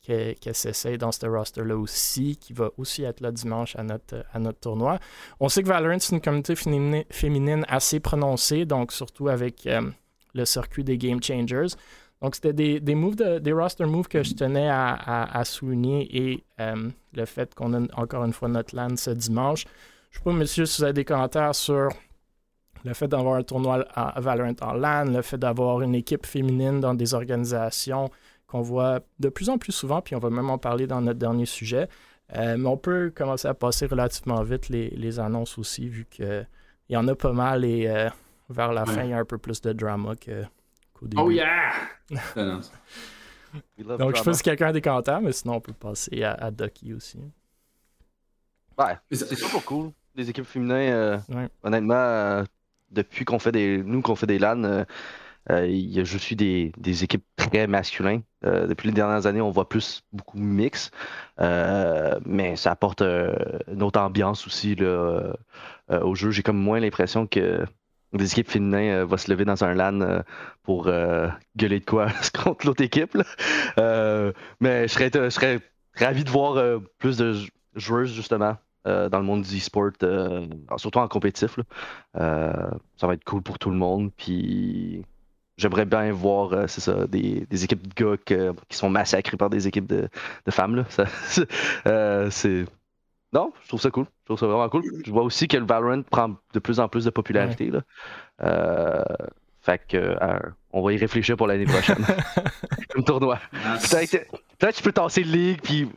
qu'elle 0.05 0.55
s'essaye 0.55 0.97
dans 0.97 1.11
ce 1.11 1.25
roster-là 1.25 1.75
aussi, 1.77 2.37
qui 2.37 2.53
va 2.53 2.69
aussi 2.77 3.03
être 3.03 3.21
là 3.21 3.31
dimanche 3.31 3.75
à 3.75 3.83
notre, 3.83 4.23
à 4.33 4.39
notre 4.39 4.59
tournoi. 4.59 4.99
On 5.39 5.49
sait 5.49 5.63
que 5.63 5.67
Valorant, 5.67 5.99
c'est 5.99 6.15
une 6.15 6.21
communauté 6.21 6.55
féminine 6.55 7.65
assez 7.67 7.99
prononcée, 7.99 8.65
donc 8.65 8.91
surtout 8.91 9.29
avec 9.29 9.65
euh, 9.65 9.89
le 10.33 10.45
circuit 10.45 10.83
des 10.83 10.97
Game 10.97 11.21
Changers. 11.21 11.75
Donc, 12.25 12.33
c'était 12.33 12.53
des, 12.53 12.79
des, 12.79 12.95
moves 12.95 13.15
des 13.15 13.53
roster 13.53 13.85
moves 13.85 14.07
que 14.07 14.23
je 14.23 14.33
tenais 14.33 14.67
à, 14.67 15.43
souligner 15.45 16.07
et 16.11 16.43
euh, 16.59 16.89
le 17.13 17.25
fait 17.25 17.53
qu'on 17.53 17.71
a 17.75 17.81
encore 18.01 18.25
une 18.25 18.33
fois 18.33 18.47
notre 18.47 18.75
LAN 18.75 18.97
ce 18.97 19.11
dimanche. 19.11 19.65
Je 20.09 20.17
ne 20.17 20.23
sais 20.23 20.23
pas, 20.23 20.31
monsieur, 20.31 20.65
si 20.65 20.81
vous 20.81 20.85
avez 20.85 20.93
des 20.93 21.05
commentaires 21.05 21.53
sur 21.53 21.89
le 22.83 22.93
fait 22.95 23.07
d'avoir 23.07 23.35
un 23.35 23.43
tournoi 23.43 23.85
à 23.93 24.19
Valorant 24.19 24.55
en 24.63 24.73
LAN, 24.73 25.05
le 25.05 25.21
fait 25.21 25.37
d'avoir 25.37 25.83
une 25.83 25.93
équipe 25.93 26.25
féminine 26.25 26.79
dans 26.79 26.95
des 26.95 27.13
organisations 27.13 28.09
qu'on 28.47 28.61
voit 28.61 29.01
de 29.19 29.29
plus 29.29 29.51
en 29.51 29.59
plus 29.59 29.73
souvent, 29.73 30.01
puis 30.01 30.15
on 30.15 30.19
va 30.19 30.31
même 30.31 30.49
en 30.49 30.57
parler 30.57 30.87
dans 30.87 31.01
notre 31.01 31.19
dernier 31.19 31.45
sujet. 31.45 31.87
Euh, 32.35 32.57
mais 32.57 32.67
on 32.67 32.77
peut 32.77 33.13
commencer 33.15 33.47
à 33.47 33.53
passer 33.53 33.85
relativement 33.85 34.41
vite 34.41 34.69
les, 34.69 35.19
annonces 35.19 35.59
aussi, 35.59 35.89
vu 35.89 36.07
qu'il 36.09 36.47
y 36.89 36.97
en 36.97 37.07
a 37.07 37.13
pas 37.13 37.33
mal 37.33 37.63
et 37.63 37.85
euh, 37.85 38.09
vers 38.49 38.73
la 38.73 38.87
fin, 38.87 39.03
il 39.03 39.11
y 39.11 39.13
a 39.13 39.19
un 39.19 39.25
peu 39.25 39.37
plus 39.37 39.61
de 39.61 39.73
drama 39.73 40.15
début. 41.07 41.21
Oh 41.21 41.31
yeah! 41.31 41.73
Donc, 43.77 44.15
je 44.15 44.19
sais 44.19 44.23
pas 44.25 44.33
si 44.33 44.43
quelqu'un 44.43 44.67
a 44.67 44.73
des 44.73 44.81
commentaires, 44.81 45.21
mais 45.21 45.31
sinon, 45.31 45.55
on 45.55 45.61
peut 45.61 45.73
passer 45.73 46.23
à, 46.23 46.51
Ducky 46.51 46.93
aussi. 46.93 47.19
Ouais, 48.77 48.97
c'est 49.11 49.35
super 49.35 49.63
cool. 49.63 49.91
Les 50.15 50.29
équipes 50.29 50.45
féminines, 50.45 50.91
euh, 50.91 51.17
honnêtement, 51.63 52.43
depuis 52.91 53.23
qu'on 53.23 53.39
fait 53.39 53.53
des. 53.53 53.77
Nous, 53.77 54.01
qu'on 54.01 54.15
fait 54.15 54.27
des 54.27 54.39
LAN, 54.39 54.85
euh, 55.51 56.03
je 56.03 56.17
suis 56.17 56.35
des, 56.35 56.71
des, 56.77 57.03
équipes 57.03 57.25
très 57.35 57.67
masculines. 57.67 58.23
Euh, 58.45 58.67
depuis 58.67 58.87
les 58.87 58.93
dernières 58.93 59.27
années, 59.27 59.41
on 59.41 59.51
voit 59.51 59.69
plus 59.69 60.03
beaucoup 60.11 60.39
mix, 60.39 60.91
euh, 61.39 62.19
mais 62.25 62.55
ça 62.55 62.71
apporte 62.71 63.01
une 63.01 63.83
autre 63.83 63.99
ambiance 63.99 64.47
aussi 64.47 64.75
là, 64.75 65.33
au 65.89 66.15
jeu. 66.15 66.31
J'ai 66.31 66.43
comme 66.43 66.57
moins 66.57 66.79
l'impression 66.79 67.27
que 67.27 67.65
des 68.17 68.31
équipes 68.31 68.49
féminines 68.49 69.01
vont 69.03 69.17
se 69.17 69.31
lever 69.31 69.45
dans 69.45 69.63
un 69.63 69.73
LAN 69.73 70.21
pour 70.63 70.89
gueuler 71.57 71.79
de 71.79 71.85
quoi 71.85 72.07
contre 72.43 72.65
l'autre 72.65 72.83
équipe. 72.83 73.17
mais 74.59 74.87
je 74.87 75.29
serais, 75.29 75.59
ravi 75.95 76.23
de 76.23 76.29
voir 76.29 76.81
plus 76.97 77.17
de 77.17 77.35
joueuses 77.75 78.13
justement 78.13 78.57
dans 78.85 79.19
le 79.19 79.23
monde 79.23 79.41
du 79.43 79.57
e-sport, 79.57 79.91
surtout 80.77 80.99
en 80.99 81.07
compétitif. 81.07 81.59
ça 82.13 82.77
va 83.01 83.13
être 83.13 83.23
cool 83.23 83.41
pour 83.41 83.59
tout 83.59 83.69
le 83.69 83.77
monde. 83.77 84.11
Puis 84.15 85.03
j'aimerais 85.57 85.85
bien 85.85 86.11
voir, 86.11 86.53
euh, 86.53 86.67
c'est 86.67 86.81
ça, 86.81 87.07
des, 87.07 87.45
équipes 87.63 87.87
de 87.87 88.17
gars 88.17 88.53
qui 88.69 88.77
sont 88.77 88.89
massacrés 88.89 89.37
par 89.37 89.49
des 89.49 89.67
équipes 89.67 89.87
de, 89.87 90.09
femmes. 90.49 90.85
Ça, 90.89 91.05
euh, 91.87 92.29
c'est. 92.29 92.65
Non, 93.35 93.51
je 93.61 93.67
trouve 93.67 93.81
ça 93.81 93.91
cool. 93.91 94.05
Je 94.21 94.25
trouve 94.27 94.39
ça 94.39 94.47
vraiment 94.47 94.69
cool. 94.69 94.83
Je 95.05 95.11
vois 95.11 95.23
aussi 95.23 95.49
que 95.49 95.57
le 95.57 95.65
Valorant 95.65 96.03
prend 96.03 96.37
de 96.53 96.59
plus 96.59 96.79
en 96.79 96.87
plus 96.87 97.03
de 97.03 97.09
popularité. 97.09 97.69
Là. 97.69 97.81
Euh, 98.41 99.03
fait 99.61 99.81
que 99.89 100.15
on 100.71 100.81
va 100.81 100.93
y 100.93 100.97
réfléchir 100.97 101.35
pour 101.35 101.47
l'année 101.47 101.65
prochaine. 101.65 101.97
Comme 102.89 103.03
tournoi. 103.03 103.39
Peut-être 103.51 104.25
peut 104.57 104.67
que 104.67 104.71
tu 104.71 104.83
peux 104.83 104.91
tasser 104.93 105.23
le 105.25 105.31
League 105.31 105.59
puis 105.61 105.89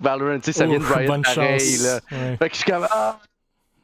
Valorant, 0.00 0.38
tu 0.38 0.44
sais, 0.44 0.52
ça 0.52 0.64
vient 0.64 0.78
de 0.78 0.84
Riot 0.84 1.20
pareil. 1.22 1.76
Là. 1.78 2.00
Fait 2.38 2.48
que 2.48 2.54
je 2.54 2.60
suis 2.60 2.70
comme 2.70 2.86
Ah, 2.90 3.20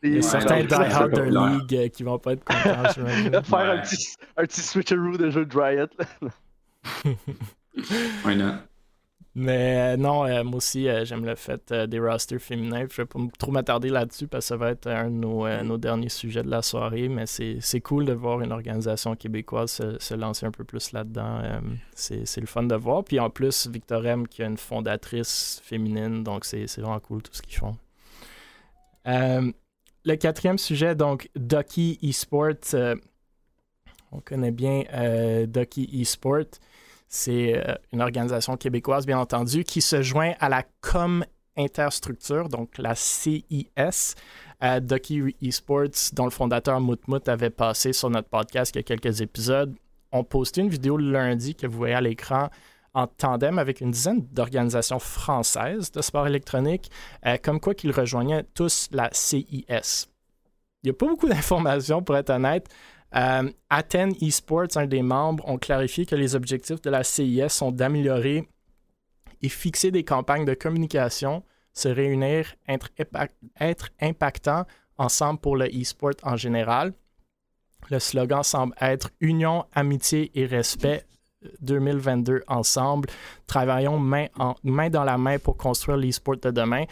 il 0.02 0.14
y 0.14 0.18
a 0.18 0.22
certains 0.22 0.64
die-hard 0.64 1.12
de 1.12 1.22
League 1.22 1.74
euh, 1.74 1.88
qui 1.88 2.02
vont 2.04 2.18
pas 2.18 2.32
être 2.32 2.44
contents. 2.44 2.92
Faire 3.44 3.70
un, 3.70 3.78
petit, 3.78 4.16
un 4.38 4.44
petit 4.44 4.62
switcheroo 4.62 5.18
de 5.18 5.28
jeu 5.28 5.44
de 5.44 5.58
Riot. 5.58 5.86
Why 8.24 8.36
not? 8.36 8.54
Mais 9.34 9.94
euh, 9.94 9.96
non, 9.96 10.26
euh, 10.26 10.44
moi 10.44 10.56
aussi, 10.56 10.88
j'aime 11.04 11.24
le 11.24 11.34
fait 11.34 11.72
des 11.72 11.98
rosters 11.98 12.40
féminins. 12.40 12.86
Je 12.90 12.96
vais 12.96 13.06
pas 13.06 13.18
trop 13.38 13.50
m'attarder 13.50 13.88
là-dessus 13.88 14.26
parce 14.26 14.44
que 14.44 14.48
ça 14.48 14.56
va 14.56 14.70
être 14.70 14.86
un 14.88 15.10
de 15.10 15.62
nos, 15.62 15.78
derniers 15.78 16.10
sujets 16.10 16.42
de 16.42 16.50
la 16.50 16.62
soirée. 16.62 17.08
Mais 17.08 17.24
c'est 17.26 17.80
cool 17.80 18.04
de 18.04 18.12
voir 18.12 18.40
une 18.42 18.52
organisation 18.52 19.16
québécoise 19.16 19.80
se, 19.98 20.14
lancer 20.14 20.46
un 20.46 20.50
peu 20.50 20.64
plus 20.64 20.92
là-dedans. 20.92 21.42
c'est 21.94 22.40
le 22.40 22.46
fun 22.46 22.64
de 22.64 22.74
voir. 22.74 23.04
Puis 23.04 23.18
en 23.20 23.30
plus, 23.30 23.68
Victor 23.68 24.04
M 24.06 24.28
qui 24.28 24.42
a 24.42 24.46
une 24.46 24.58
fondatrice 24.58 25.60
féminine. 25.64 26.22
Donc 26.22 26.44
c'est 26.44 26.66
vraiment 26.78 27.00
cool 27.00 27.22
tout 27.22 27.32
ce 27.32 27.42
qu'ils 27.42 27.58
font 27.58 27.76
le 30.04 30.16
quatrième 30.16 30.58
sujet, 30.58 30.94
donc 30.94 31.28
Ducky 31.36 31.98
Esports. 32.02 32.74
Euh, 32.74 32.96
on 34.10 34.20
connaît 34.20 34.50
bien 34.50 34.84
euh, 34.92 35.46
Ducky 35.46 35.88
Esports. 36.00 36.58
C'est 37.14 37.54
euh, 37.58 37.74
une 37.92 38.00
organisation 38.00 38.56
québécoise, 38.56 39.04
bien 39.04 39.18
entendu, 39.18 39.64
qui 39.64 39.82
se 39.82 40.00
joint 40.00 40.32
à 40.40 40.48
la 40.48 40.62
Com 40.80 41.24
Interstructure, 41.58 42.48
donc 42.48 42.78
la 42.78 42.94
CIS. 42.94 44.14
Ducky 44.80 45.34
Esports, 45.42 46.12
dont 46.12 46.24
le 46.24 46.30
fondateur 46.30 46.80
Moutmout 46.80 47.28
avait 47.28 47.50
passé 47.50 47.92
sur 47.92 48.08
notre 48.10 48.28
podcast 48.28 48.72
il 48.74 48.78
y 48.78 48.80
a 48.80 48.84
quelques 48.84 49.20
épisodes. 49.20 49.74
On 50.12 50.22
posté 50.22 50.60
une 50.60 50.68
vidéo 50.68 50.96
le 50.96 51.10
lundi 51.10 51.56
que 51.56 51.66
vous 51.66 51.76
voyez 51.76 51.94
à 51.94 52.00
l'écran 52.00 52.48
en 52.94 53.08
tandem 53.08 53.58
avec 53.58 53.80
une 53.80 53.90
dizaine 53.90 54.24
d'organisations 54.32 55.00
françaises 55.00 55.90
de 55.90 56.00
sport 56.00 56.28
électronique, 56.28 56.90
euh, 57.26 57.36
comme 57.42 57.58
quoi 57.58 57.74
qu'ils 57.74 57.90
rejoignaient 57.90 58.44
tous 58.54 58.88
la 58.92 59.08
CIS. 59.12 60.08
Il 60.82 60.86
n'y 60.86 60.90
a 60.90 60.94
pas 60.94 61.06
beaucoup 61.06 61.28
d'informations, 61.28 62.02
pour 62.02 62.16
être 62.16 62.30
honnête. 62.30 62.68
Euh, 63.14 63.50
Athènes 63.68 64.14
Esports, 64.20 64.76
un 64.76 64.86
des 64.86 65.02
membres, 65.02 65.46
ont 65.48 65.58
clarifié 65.58 66.06
que 66.06 66.14
les 66.14 66.34
objectifs 66.34 66.80
de 66.80 66.90
la 66.90 67.04
CIS 67.04 67.48
sont 67.48 67.72
d'améliorer 67.72 68.48
et 69.42 69.48
fixer 69.48 69.90
des 69.90 70.04
campagnes 70.04 70.44
de 70.44 70.54
communication, 70.54 71.42
se 71.72 71.88
réunir, 71.88 72.54
être, 72.68 72.90
être 73.60 73.88
impactant 74.00 74.64
ensemble 74.98 75.40
pour 75.40 75.56
le 75.56 75.66
e-sport 75.66 76.12
en 76.22 76.36
général. 76.36 76.92
Le 77.90 77.98
slogan 77.98 78.42
semble 78.42 78.74
être 78.80 79.10
Union, 79.20 79.66
amitié 79.72 80.30
et 80.34 80.46
respect 80.46 81.04
2022 81.60 82.44
ensemble. 82.46 83.08
Travaillons 83.46 83.98
main, 83.98 84.28
main 84.62 84.90
dans 84.90 85.04
la 85.04 85.18
main 85.18 85.38
pour 85.38 85.56
construire 85.56 85.98
l'e-sport 85.98 86.36
de 86.36 86.50
demain 86.50 86.84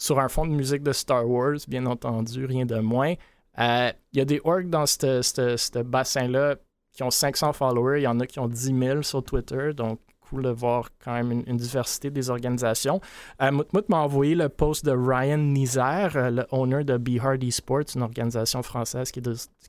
sur 0.00 0.18
un 0.18 0.28
fond 0.28 0.46
de 0.46 0.52
musique 0.52 0.82
de 0.82 0.92
Star 0.92 1.28
Wars, 1.28 1.58
bien 1.68 1.84
entendu, 1.84 2.46
rien 2.46 2.64
de 2.64 2.76
moins. 2.76 3.14
Euh, 3.60 3.92
il 4.12 4.18
y 4.18 4.22
a 4.22 4.24
des 4.24 4.40
orgs 4.44 4.68
dans 4.68 4.86
ce 4.86 5.82
bassin-là 5.82 6.56
qui 6.92 7.02
ont 7.02 7.10
500 7.10 7.52
followers. 7.52 8.00
Il 8.00 8.04
y 8.04 8.06
en 8.06 8.18
a 8.20 8.26
qui 8.26 8.38
ont 8.38 8.48
10 8.48 8.78
000 8.78 9.02
sur 9.02 9.22
Twitter. 9.22 9.72
Donc, 9.74 10.00
cool 10.20 10.42
de 10.42 10.50
voir 10.50 10.88
quand 11.04 11.12
même 11.12 11.42
une, 11.46 11.56
diversité 11.56 12.10
des 12.10 12.30
organisations. 12.30 13.00
Euh, 13.42 13.50
Moutmout 13.50 13.88
m'a 13.88 13.98
envoyé 13.98 14.34
le 14.34 14.48
post 14.48 14.84
de 14.84 14.92
Ryan 14.92 15.38
Nizer, 15.38 16.16
euh, 16.16 16.30
le 16.30 16.46
owner 16.50 16.84
de 16.84 16.96
Be 16.96 17.18
Hard 17.20 17.42
Esports, 17.42 17.94
une 17.94 18.02
organisation 18.02 18.62
française 18.62 19.10
qui, 19.10 19.20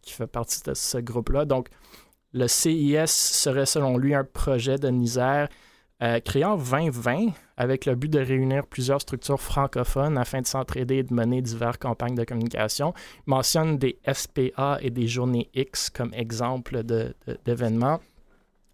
fait 0.05 0.27
partie 0.27 0.61
de 0.63 0.73
ce 0.73 0.97
groupe-là. 0.99 1.45
Donc, 1.45 1.69
le 2.33 2.47
CIS 2.47 3.07
serait 3.07 3.65
selon 3.65 3.97
lui 3.97 4.15
un 4.15 4.23
projet 4.23 4.77
de 4.77 4.87
Nizer 4.87 5.49
créé 6.23 6.43
en 6.43 6.55
2020 6.55 7.27
avec 7.61 7.85
le 7.85 7.93
but 7.93 8.09
de 8.09 8.17
réunir 8.17 8.65
plusieurs 8.65 9.01
structures 9.01 9.39
francophones 9.39 10.17
afin 10.17 10.41
de 10.41 10.47
s'entraider 10.47 10.95
et 10.95 11.03
de 11.03 11.13
mener 11.13 11.43
diverses 11.43 11.77
campagnes 11.77 12.15
de 12.15 12.23
communication. 12.23 12.91
Il 13.27 13.29
mentionne 13.29 13.77
des 13.77 13.99
SPA 14.11 14.79
et 14.81 14.89
des 14.89 15.05
journées 15.05 15.47
X 15.53 15.91
comme 15.91 16.11
exemple 16.15 16.81
d'événements. 17.45 17.99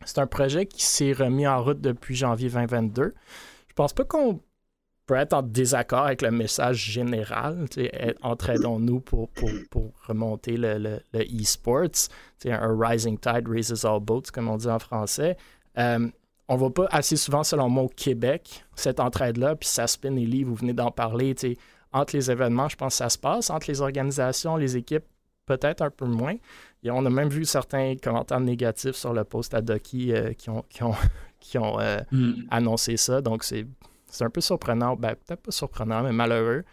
C'est 0.06 0.20
un 0.20 0.28
projet 0.28 0.68
qui 0.68 0.86
s'est 0.86 1.12
remis 1.12 1.46
en 1.46 1.62
route 1.62 1.82
depuis 1.82 2.16
janvier 2.16 2.50
2022. 2.50 3.14
Je 3.68 3.74
pense 3.74 3.92
pas 3.92 4.06
qu'on 4.06 4.40
peut 5.06 5.16
être 5.16 5.34
en 5.34 5.42
désaccord 5.42 6.06
avec 6.06 6.22
le 6.22 6.32
message 6.32 6.78
général. 6.78 7.66
Entraidons-nous 8.22 9.02
pour, 9.02 9.28
pour, 9.32 9.50
pour, 9.70 9.92
remonter 10.08 10.56
le, 10.56 11.02
e-sports. 11.14 12.08
un 12.46 12.78
rising 12.80 13.18
tide 13.18 13.50
raises 13.50 13.84
all 13.84 14.00
boats, 14.00 14.32
comme 14.34 14.48
on 14.48 14.56
dit 14.56 14.70
en 14.70 14.80
français. 14.80 15.36
Euh, 15.78 16.08
on 16.48 16.54
ne 16.54 16.60
voit 16.60 16.74
pas 16.74 16.88
assez 16.92 17.18
souvent, 17.18 17.44
selon 17.44 17.70
moi, 17.70 17.84
au 17.84 17.90
Québec, 17.90 18.66
cette 18.76 19.00
entraide-là, 19.00 19.56
puis 19.56 19.68
ça 19.68 19.88
spin 19.88 20.16
et 20.16 20.26
livre, 20.26 20.50
vous 20.50 20.56
venez 20.56 20.74
d'en 20.74 20.92
parler. 20.92 21.36
Entre 21.92 22.16
les 22.16 22.32
événements, 22.32 22.70
je 22.70 22.76
pense 22.76 22.94
que 22.94 22.98
ça 22.98 23.10
se 23.10 23.18
passe. 23.18 23.50
Entre 23.50 23.68
les 23.70 23.82
organisations, 23.82 24.56
les 24.56 24.78
équipes, 24.78 25.06
peut-être 25.46 25.82
un 25.82 25.90
peu 25.90 26.06
moins. 26.06 26.36
Et 26.84 26.92
on 26.92 27.06
a 27.06 27.10
même 27.10 27.30
vu 27.30 27.44
certains 27.46 27.96
commentaires 28.02 28.40
négatifs 28.40 28.96
sur 28.96 29.14
le 29.14 29.24
post 29.24 29.54
à 29.54 29.62
Doki 29.62 30.14
euh, 30.14 30.34
qui 30.34 30.50
ont, 30.50 30.64
qui 30.70 30.84
ont, 30.84 30.96
qui 31.40 31.58
ont 31.58 31.80
euh, 31.80 32.00
mm. 32.12 32.34
annoncé 32.52 32.98
ça. 32.98 33.22
Donc, 33.22 33.44
c'est 33.44 33.66
un 34.22 34.30
peu 34.30 34.42
surprenant. 34.42 34.96
Ben, 34.96 35.16
peut-être 35.16 35.42
pas 35.42 35.52
surprenant, 35.52 36.04
mais 36.04 36.12
malheureux. 36.14 36.64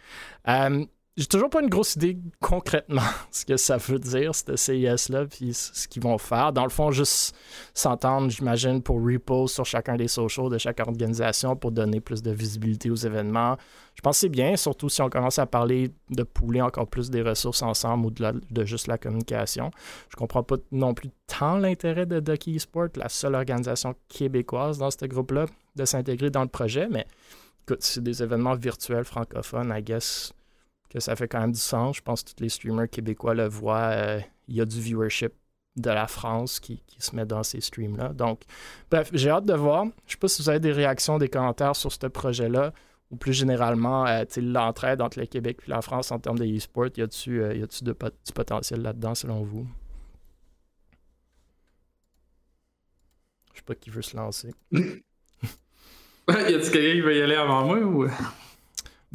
Euh, 0.47 0.85
j'ai 1.17 1.27
toujours 1.27 1.49
pas 1.49 1.61
une 1.61 1.69
grosse 1.69 1.95
idée 1.95 2.17
concrètement 2.41 3.01
ce 3.31 3.45
que 3.45 3.55
ça 3.55 3.77
veut 3.77 3.99
dire, 3.99 4.35
ce 4.35 4.55
CIS-là, 4.55 5.25
puis 5.25 5.53
ce 5.53 5.87
qu'ils 5.87 6.03
vont 6.03 6.17
faire. 6.17 6.51
Dans 6.51 6.63
le 6.63 6.69
fond, 6.69 6.91
juste 6.91 7.35
s'entendre, 7.73 8.29
j'imagine, 8.29 8.81
pour 8.81 8.97
repose 8.97 9.53
sur 9.53 9.65
chacun 9.65 9.95
des 9.95 10.09
socials 10.09 10.49
de 10.49 10.57
chaque 10.57 10.81
organisation 10.81 11.55
pour 11.55 11.71
donner 11.71 12.01
plus 12.01 12.21
de 12.21 12.31
visibilité 12.31 12.89
aux 12.89 12.95
événements. 12.95 13.55
Je 13.95 14.01
pense 14.01 14.17
que 14.17 14.19
c'est 14.21 14.29
bien, 14.29 14.57
surtout 14.57 14.89
si 14.89 15.01
on 15.01 15.09
commence 15.09 15.39
à 15.39 15.45
parler 15.45 15.93
de 16.09 16.23
pouler 16.23 16.61
encore 16.61 16.87
plus 16.87 17.09
des 17.09 17.21
ressources 17.21 17.61
ensemble 17.61 18.07
ou 18.07 18.11
de, 18.11 18.41
de 18.51 18.65
juste 18.65 18.87
la 18.87 18.97
communication. 18.97 19.71
Je 20.09 20.17
comprends 20.17 20.43
pas 20.43 20.57
non 20.73 20.93
plus 20.93 21.09
tant 21.27 21.57
l'intérêt 21.57 22.05
de 22.05 22.19
Ducky 22.19 22.59
Sport, 22.59 22.89
la 22.95 23.07
seule 23.07 23.35
organisation 23.35 23.95
québécoise 24.09 24.79
dans 24.79 24.91
ce 24.91 25.05
groupe-là, 25.05 25.45
de 25.77 25.85
s'intégrer 25.85 26.29
dans 26.29 26.43
le 26.43 26.49
projet, 26.49 26.89
mais 26.89 27.05
écoute, 27.63 27.83
c'est 27.83 28.03
des 28.03 28.21
événements 28.21 28.55
virtuels 28.55 29.05
francophones, 29.05 29.73
I 29.73 29.81
guess 29.81 30.33
que 30.89 30.99
ça 30.99 31.15
fait 31.15 31.27
quand 31.27 31.39
même 31.39 31.51
du 31.51 31.59
sens. 31.59 31.97
Je 31.97 32.01
pense 32.01 32.23
que 32.23 32.31
tous 32.31 32.43
les 32.43 32.49
streamers 32.49 32.89
québécois 32.89 33.33
le 33.33 33.47
voient. 33.47 33.91
Euh, 33.91 34.19
il 34.47 34.55
y 34.55 34.61
a 34.61 34.65
du 34.65 34.79
viewership 34.79 35.33
de 35.75 35.89
la 35.89 36.07
France 36.07 36.59
qui, 36.59 36.81
se 36.99 37.15
met 37.15 37.25
dans 37.25 37.43
ces 37.43 37.59
streams-là. 37.59 38.13
Donc, 38.13 38.43
bref, 38.89 39.09
j'ai 39.13 39.29
hâte 39.29 39.45
de 39.45 39.53
voir. 39.53 39.83
Je 39.83 39.89
ne 39.89 39.91
sais 40.07 40.17
pas 40.17 40.27
si 40.27 40.41
vous 40.41 40.49
avez 40.49 40.59
des 40.59 40.71
réactions, 40.71 41.17
des 41.17 41.27
commentaires 41.27 41.75
sur 41.75 41.91
ce 41.91 42.07
projet-là, 42.07 42.71
ou 43.11 43.17
plus 43.17 43.33
généralement, 43.33 44.07
euh, 44.07 44.23
l'entraide 44.37 45.01
entre 45.01 45.19
le 45.19 45.25
Québec 45.25 45.59
et 45.67 45.69
la 45.69 45.81
France 45.81 46.11
en 46.11 46.19
termes 46.19 46.39
de 46.39 46.45
e-sport. 46.45 46.87
Y 46.95 47.01
a-tu 47.01 47.41
euh, 47.41 47.65
du 47.83 48.33
potentiel 48.33 48.81
là-dedans, 48.81 49.15
selon 49.15 49.43
vous? 49.43 49.67
Je 53.53 53.59
sais 53.59 53.65
pas 53.65 53.75
qui 53.75 53.89
veut 53.89 54.01
se 54.01 54.15
lancer. 54.15 54.53
y 54.71 54.77
a-tu 54.77 56.71
quelqu'un 56.71 56.93
qui 56.93 57.01
veut 57.01 57.17
y 57.17 57.21
aller 57.21 57.35
avant 57.35 57.65
moi 57.65 57.79
ou... 57.79 58.07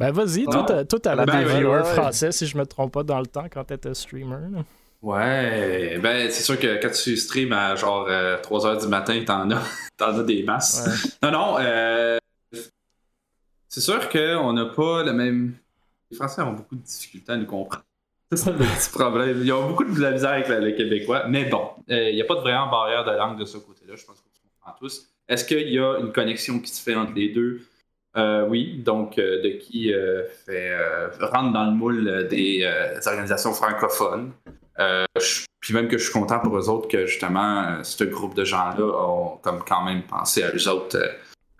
Ben 0.01 0.11
vas-y, 0.11 0.45
toi, 0.45 0.65
t'avais 0.99 1.25
ben, 1.25 1.45
des 1.45 1.59
viewers 1.59 1.85
français, 1.85 2.31
si 2.31 2.47
je 2.47 2.57
me 2.57 2.65
trompe 2.65 2.93
pas, 2.93 3.03
dans 3.03 3.19
le 3.19 3.27
temps, 3.27 3.45
quand 3.51 3.63
t'étais 3.63 3.93
streamer. 3.93 4.63
Ouais, 5.01 5.99
ben 5.99 6.29
c'est 6.29 6.43
sûr 6.43 6.59
que 6.59 6.81
quand 6.81 6.91
tu 6.91 7.17
stream 7.17 7.53
à 7.53 7.75
genre 7.75 8.07
3h 8.07 8.65
euh, 8.65 8.79
du 8.79 8.87
matin, 8.87 9.23
t'en 9.25 9.49
as, 9.51 9.63
t'en 9.97 10.19
as 10.19 10.23
des 10.23 10.43
masses. 10.43 11.17
Non, 11.23 11.31
non, 11.31 11.55
euh, 11.59 12.17
c'est 13.67 13.81
sûr 13.81 14.09
qu'on 14.09 14.53
n'a 14.53 14.65
pas 14.65 15.03
le 15.03 15.13
même... 15.13 15.53
Les 16.09 16.17
Français 16.17 16.41
ont 16.41 16.53
beaucoup 16.53 16.75
de 16.75 16.81
difficultés 16.81 17.31
à 17.31 17.37
nous 17.37 17.45
comprendre. 17.45 17.83
C'est 18.31 18.37
ça 18.37 18.51
le 18.51 18.57
petit 18.59 18.89
problème. 18.89 19.41
Ils 19.43 19.51
ont 19.51 19.67
beaucoup 19.67 19.83
de 19.83 19.99
la 19.99 20.11
misère 20.11 20.31
avec 20.31 20.47
le, 20.47 20.71
Québécois. 20.71 21.25
Mais 21.27 21.45
bon, 21.45 21.69
euh, 21.89 22.09
il 22.09 22.15
n'y 22.15 22.21
a 22.21 22.25
pas 22.25 22.35
de 22.35 22.39
vraiment 22.39 22.69
barrière 22.69 23.03
de 23.03 23.11
langue 23.11 23.37
de 23.37 23.45
ce 23.45 23.57
côté-là. 23.57 23.95
Je 23.95 24.05
pense 24.05 24.17
que 24.17 24.29
tu 24.33 24.41
comprends 24.41 24.77
tous. 24.79 25.07
Est-ce 25.27 25.45
qu'il 25.45 25.69
y 25.69 25.79
a 25.79 25.99
une 25.99 26.11
connexion 26.11 26.59
qui 26.59 26.71
se 26.71 26.81
fait 26.81 26.95
entre 26.95 27.13
les 27.13 27.29
deux? 27.29 27.61
Euh, 28.17 28.45
oui, 28.47 28.81
donc 28.83 29.17
euh, 29.17 29.41
de 29.41 29.49
qui 29.51 29.93
euh, 29.93 30.23
fait, 30.45 30.75
rentre 31.21 31.53
dans 31.53 31.65
le 31.65 31.71
moule 31.71 32.27
des 32.29 32.67
organisations 33.05 33.53
francophones. 33.53 34.31
puis 35.59 35.73
même 35.73 35.87
que 35.87 35.97
je 35.97 36.03
suis 36.03 36.13
content 36.13 36.39
pour 36.39 36.57
eux 36.57 36.69
autres 36.69 36.87
que 36.87 37.05
justement 37.05 37.83
ce 37.83 38.03
groupe 38.03 38.35
de 38.35 38.43
gens-là 38.43 38.83
ont 38.83 39.37
comme 39.37 39.63
quand 39.63 39.83
même 39.83 40.03
pensé 40.03 40.43
à 40.43 40.51
eux 40.53 40.69
autres 40.69 40.97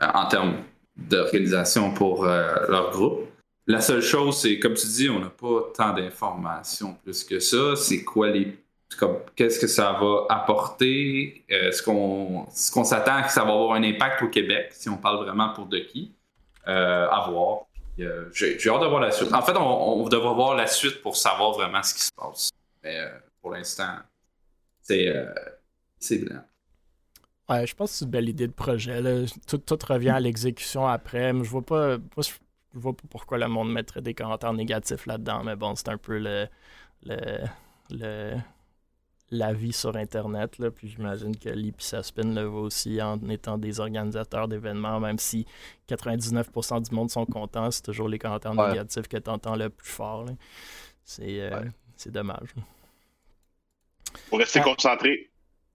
en 0.02 0.26
termes 0.28 0.56
d'organisation 0.98 1.94
pour 1.94 2.26
leur 2.26 2.92
groupe. 2.92 3.28
La 3.68 3.80
seule 3.80 4.02
chose, 4.02 4.42
c'est 4.42 4.60
comme 4.60 4.74
tu 4.74 4.88
dis, 4.88 5.10
on 5.10 5.20
n'a 5.20 5.30
pas 5.30 5.72
tant 5.76 5.94
d'informations 5.94 6.96
plus 7.04 7.24
que 7.24 7.40
ça. 7.40 7.76
C'est 7.76 8.04
quoi 8.04 8.30
les 8.30 8.58
qu'est-ce 9.36 9.60
que 9.60 9.68
ça 9.68 9.94
va 9.94 10.26
apporter? 10.30 11.46
Est-ce 11.48 11.82
qu'on 11.82 12.84
s'attend 12.84 13.22
que 13.22 13.32
ça 13.32 13.46
va 13.46 13.54
avoir 13.54 13.74
un 13.74 13.84
impact 13.84 14.24
au 14.24 14.28
Québec, 14.28 14.72
si 14.72 14.90
on 14.90 14.98
parle 14.98 15.24
vraiment 15.24 15.50
pour 15.54 15.68
de 15.68 15.80
qui? 15.80 16.12
Euh, 16.68 17.10
à 17.10 17.30
voir. 17.30 17.66
Euh, 18.00 18.30
j'ai, 18.34 18.56
hâte 18.56 18.82
de 18.82 18.88
voir 18.88 19.02
la 19.02 19.12
suite. 19.12 19.34
En 19.34 19.42
fait, 19.42 19.56
on, 19.58 20.08
devrait 20.08 20.34
voir 20.34 20.56
la 20.56 20.68
suite 20.68 21.02
pour 21.02 21.16
savoir 21.16 21.52
vraiment 21.52 21.84
ce 21.84 21.94
qui 21.94 22.02
se 22.02 22.12
passe. 22.16 22.52
Mais 22.84 23.00
euh, 23.00 23.10
pour 23.42 23.52
l'instant, 23.52 23.98
c'est, 24.82 25.14
c'est 26.00 26.20
blanc. 26.20 26.42
Ouais, 27.50 27.68
je 27.68 27.76
pense 27.76 27.92
que 27.92 27.98
c'est 27.98 28.06
une 28.06 28.12
belle 28.12 28.30
idée 28.30 28.48
de 28.48 28.54
projet. 28.54 29.02
Tout, 29.48 29.58
tout, 29.58 29.78
revient 29.88 30.10
à 30.10 30.20
l'exécution 30.20 30.88
après. 30.88 31.34
Mais 31.34 31.44
je 31.44 31.50
vois 31.50 31.66
pas. 31.66 31.98
je 32.18 32.32
vois 32.74 32.94
pas 32.94 33.04
pourquoi 33.10 33.38
le 33.38 33.48
monde 33.48 33.72
mettrait 33.72 34.02
des 34.02 34.14
commentaires 34.14 34.54
négatifs 34.54 35.06
là-dedans. 35.06 35.44
Mais 35.44 35.56
bon, 35.56 35.76
c'est 35.76 35.90
un 35.90 35.98
peu 35.98 36.18
le, 36.18 36.48
le, 37.04 37.18
le 37.90 38.36
la 39.32 39.54
vie 39.54 39.74
sur 39.74 39.96
Internet. 39.96 40.60
Là, 40.60 40.70
puis 40.70 40.90
j'imagine 40.90 41.36
que 41.36 41.50
Lee 41.50 41.74
et 41.94 42.22
le 42.24 42.44
voit 42.44 42.62
aussi 42.62 43.02
en 43.02 43.18
étant 43.30 43.58
des 43.58 43.80
organisateurs 43.80 44.48
d'événements, 44.48 45.00
même 45.00 45.18
si 45.18 45.46
99% 45.90 46.88
du 46.88 46.94
monde 46.94 47.10
sont 47.10 47.26
contents, 47.26 47.72
c'est 47.72 47.82
toujours 47.82 48.10
les 48.10 48.20
commentaires 48.20 48.54
négatifs 48.54 49.08
que 49.08 49.18
tu 49.18 49.30
entends 49.30 49.56
le 49.56 49.70
plus 49.70 49.90
fort. 49.90 50.26
C'est 51.04 51.42
euh, 51.42 51.64
dommage. 52.08 52.54
Faut 54.30 54.36
rester 54.36 54.60
ah. 54.60 54.64
concentré. 54.64 55.30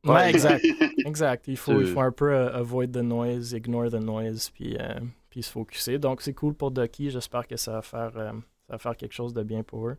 Ouais, 0.04 0.30
exact. 0.30 0.64
exact. 1.04 1.48
Il 1.48 1.56
faut, 1.56 1.80
il 1.80 1.86
faut 1.86 2.00
un 2.00 2.12
peu 2.12 2.32
euh, 2.32 2.54
avoid 2.54 2.92
the 2.92 3.02
noise, 3.02 3.52
ignore 3.52 3.90
the 3.90 3.94
noise, 3.94 4.50
puis, 4.50 4.76
euh, 4.78 5.00
puis 5.30 5.42
se 5.42 5.50
focuser. 5.50 5.98
Donc 5.98 6.22
c'est 6.22 6.34
cool 6.34 6.54
pour 6.54 6.70
Ducky. 6.70 7.10
J'espère 7.10 7.46
que 7.48 7.56
ça 7.56 7.72
va, 7.72 7.82
faire, 7.82 8.12
ça 8.12 8.32
va 8.68 8.78
faire 8.78 8.96
quelque 8.96 9.14
chose 9.14 9.32
de 9.32 9.42
bien 9.42 9.62
pour 9.62 9.88
eux. 9.88 9.96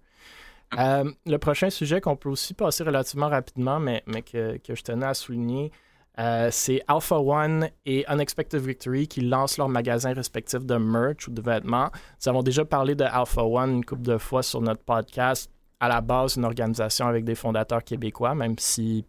Euh, 0.78 1.09
le 1.26 1.38
prochain 1.38 1.70
sujet 1.70 2.01
qu'on 2.01 2.18
peut 2.18 2.30
aussi 2.30 2.53
passer 2.53 2.84
relativement 2.84 3.30
rapidement, 3.30 3.80
mais, 3.80 4.03
que, 4.22 4.59
je 4.68 4.82
tenais 4.82 5.05
à 5.05 5.13
souligner, 5.13 5.72
euh, 6.20 6.49
c'est 6.51 6.82
Alpha 6.88 7.20
One 7.20 7.70
et 7.86 8.05
Unexpected 8.09 8.61
Victory 8.61 9.07
qui 9.07 9.22
lancent 9.22 9.57
leurs 9.57 9.70
magasins 9.70 10.13
respectifs 10.13 10.65
de 10.65 10.76
merch 10.76 11.28
ou 11.28 11.32
de 11.32 11.41
vêtements. 11.41 11.89
Nous 12.20 12.30
avons 12.30 12.43
déjà 12.43 12.65
parlé 12.65 12.95
de 12.95 13.05
Alpha 13.05 13.43
One 13.43 13.76
une 13.76 13.86
couple 13.86 14.01
de 14.01 14.18
fois 14.18 14.43
sur 14.43 14.61
notre 14.61 14.84
podcast. 14.84 15.49
À 15.80 15.88
la 15.88 16.01
base, 16.01 16.36
une 16.36 16.45
organisation 16.45 17.07
avec 17.07 17.24
des 17.24 17.36
fondateurs 17.36 17.84
québécois, 17.84 18.36
même 18.36 18.55
si 18.57 19.05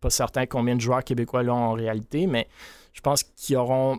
pas 0.00 0.10
certain 0.10 0.46
combien 0.46 0.74
de 0.74 0.80
joueurs 0.80 1.04
québécois 1.04 1.42
l'ont 1.42 1.54
en 1.54 1.72
réalité, 1.72 2.26
mais 2.26 2.48
je 2.92 3.00
pense 3.00 3.22
qu'ils 3.22 3.56
auront 3.56 3.98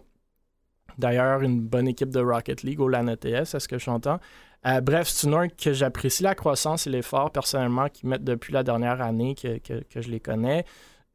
d'ailleurs 0.97 1.41
une 1.41 1.62
bonne 1.62 1.88
équipe 1.88 2.10
de 2.10 2.20
Rocket 2.20 2.64
League 2.64 2.80
au 2.80 2.88
LAN 2.88 3.08
ETS, 3.08 3.54
est-ce 3.54 3.68
que 3.68 3.78
j'entends? 3.78 4.20
Euh, 4.66 4.82
bref, 4.82 5.07
c'est 5.07 5.28
une 5.28 5.34
orgue 5.34 5.55
que 5.55 5.72
j'apprécie 5.74 6.24
la 6.24 6.36
croissance 6.36 6.86
et 6.86 6.89
l'effort 6.89 7.32
personnellement 7.32 7.88
qu'ils 7.88 8.10
mettent 8.10 8.24
depuis 8.24 8.53
la 8.53 8.64
dernière 8.64 9.01
année 9.01 9.36
que, 9.36 9.60
je 9.95 10.10
les 10.10 10.20
connais. 10.20 10.66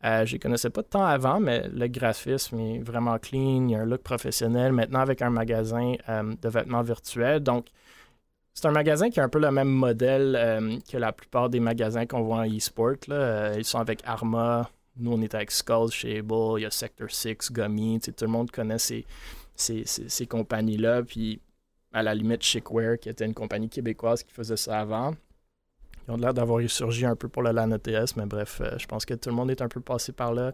Euh, 0.04 0.24
je 0.26 0.32
les 0.32 0.38
connaissais 0.38 0.70
pas 0.70 0.82
de 0.82 0.88
temps 0.88 1.04
avant, 1.04 1.40
mais 1.40 1.66
le 1.68 1.86
graphisme 1.88 2.58
est 2.58 2.78
vraiment 2.78 3.18
clean, 3.18 3.68
il 3.68 3.70
y 3.70 3.74
a 3.74 3.80
un 3.80 3.86
look 3.86 4.02
professionnel, 4.02 4.72
maintenant 4.72 5.00
avec 5.00 5.22
un 5.22 5.30
magasin 5.30 5.94
euh, 6.08 6.34
de 6.40 6.48
vêtements 6.48 6.82
virtuels. 6.82 7.40
Donc, 7.40 7.66
c'est 8.54 8.66
un 8.66 8.72
magasin 8.72 9.10
qui 9.10 9.20
a 9.20 9.24
un 9.24 9.28
peu 9.28 9.40
le 9.40 9.50
même 9.50 9.68
modèle 9.68 10.80
que 10.90 10.96
la 10.96 11.12
plupart 11.12 11.50
des 11.50 11.58
magasins 11.58 12.06
qu'on 12.06 12.22
voit 12.22 12.38
en 12.38 12.46
e-sport. 12.46 12.94
ils 13.56 13.64
sont 13.64 13.80
avec 13.80 14.00
Arma, 14.04 14.70
nous 14.96 15.12
on 15.12 15.20
est 15.22 15.34
avec 15.34 15.50
Skulls 15.50 15.90
chez 15.90 16.18
Able, 16.18 16.58
il 16.58 16.62
y 16.62 16.64
a 16.64 16.70
Sector 16.70 17.10
6, 17.10 17.50
Gummy, 17.50 17.98
tout 17.98 18.12
le 18.20 18.28
monde 18.28 18.52
connaît 18.52 18.78
ces, 18.78 19.04
ces, 19.56 19.84
ces 19.84 20.26
compagnies-là. 20.26 21.02
Puis 21.02 21.40
à 21.94 22.02
la 22.02 22.14
limite 22.14 22.42
Shakeware, 22.42 22.98
qui 22.98 23.08
était 23.08 23.24
une 23.24 23.34
compagnie 23.34 23.68
québécoise 23.68 24.22
qui 24.22 24.32
faisait 24.32 24.56
ça 24.56 24.80
avant. 24.80 25.14
Ils 26.06 26.10
ont 26.10 26.16
l'air 26.16 26.34
d'avoir 26.34 26.58
ressurgi 26.58 27.06
un 27.06 27.16
peu 27.16 27.28
pour 27.28 27.42
le 27.42 27.52
LAN 27.52 27.70
ETS, 27.70 28.16
mais 28.16 28.26
bref, 28.26 28.60
euh, 28.60 28.76
je 28.76 28.86
pense 28.86 29.06
que 29.06 29.14
tout 29.14 29.30
le 29.30 29.34
monde 29.34 29.50
est 29.50 29.62
un 29.62 29.68
peu 29.68 29.80
passé 29.80 30.12
par 30.12 30.34
là 30.34 30.52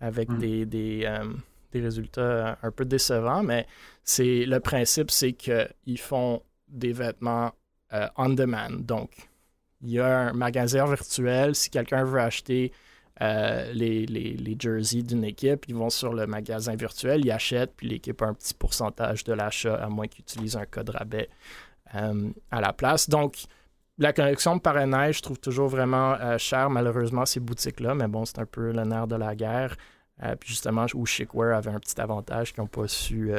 avec 0.00 0.30
mm. 0.30 0.38
des, 0.38 0.64
des, 0.64 1.02
euh, 1.04 1.26
des, 1.72 1.80
résultats 1.80 2.56
un 2.62 2.70
peu 2.70 2.84
décevants. 2.84 3.42
Mais 3.42 3.66
c'est 4.04 4.46
le 4.46 4.60
principe, 4.60 5.10
c'est 5.10 5.32
qu'ils 5.32 5.98
font 5.98 6.40
des 6.68 6.92
vêtements 6.92 7.52
euh, 7.92 8.08
on 8.16 8.30
demand. 8.30 8.70
Donc, 8.70 9.10
il 9.82 9.90
y 9.90 10.00
a 10.00 10.28
un 10.28 10.32
magasin 10.32 10.86
virtuel. 10.86 11.54
Si 11.54 11.68
quelqu'un 11.68 12.04
veut 12.04 12.20
acheter 12.20 12.72
euh, 13.22 13.72
les, 13.72 14.56
jerseys 14.58 15.02
d'une 15.02 15.24
équipe, 15.24 15.66
ils 15.68 15.74
vont 15.74 15.88
sur 15.90 16.12
le 16.12 16.26
magasin 16.26 16.76
virtuel, 16.76 17.24
ils 17.24 17.30
achètent, 17.30 17.72
puis 17.74 17.88
l'équipe 17.88 18.20
a 18.20 18.26
un 18.26 18.34
petit 18.34 18.54
pourcentage 18.54 19.24
de 19.24 19.32
l'achat, 19.32 19.74
à 19.74 19.88
moins 19.88 20.06
qu'ils 20.06 20.20
utilisent 20.22 20.56
un 20.56 20.66
code 20.66 20.90
rabais 20.90 21.30
euh, 21.94 22.30
à 22.50 22.60
la 22.60 22.72
place. 22.72 23.08
Donc, 23.08 23.44
la 23.98 24.12
collection 24.12 24.56
de 24.56 24.60
parrainage, 24.60 25.18
je 25.18 25.22
trouve 25.22 25.38
toujours 25.40 25.68
vraiment 25.68 26.14
euh, 26.14 26.36
cher, 26.36 26.68
malheureusement, 26.68 27.24
ces 27.24 27.40
boutiques-là, 27.40 27.94
mais 27.94 28.06
bon, 28.06 28.26
c'est 28.26 28.38
un 28.38 28.46
peu 28.46 28.70
le 28.70 28.84
nerf 28.84 29.06
de 29.06 29.16
la 29.16 29.34
guerre. 29.34 29.76
puis 30.38 30.50
justement, 30.50 30.84
où 30.94 31.06
Chickware 31.06 31.56
avait 31.56 31.70
un 31.70 31.80
petit 31.80 31.98
avantage 32.00 32.52
qu'ils 32.52 32.62
n'ont 32.62 32.68
pas 32.68 32.88
su, 32.88 33.32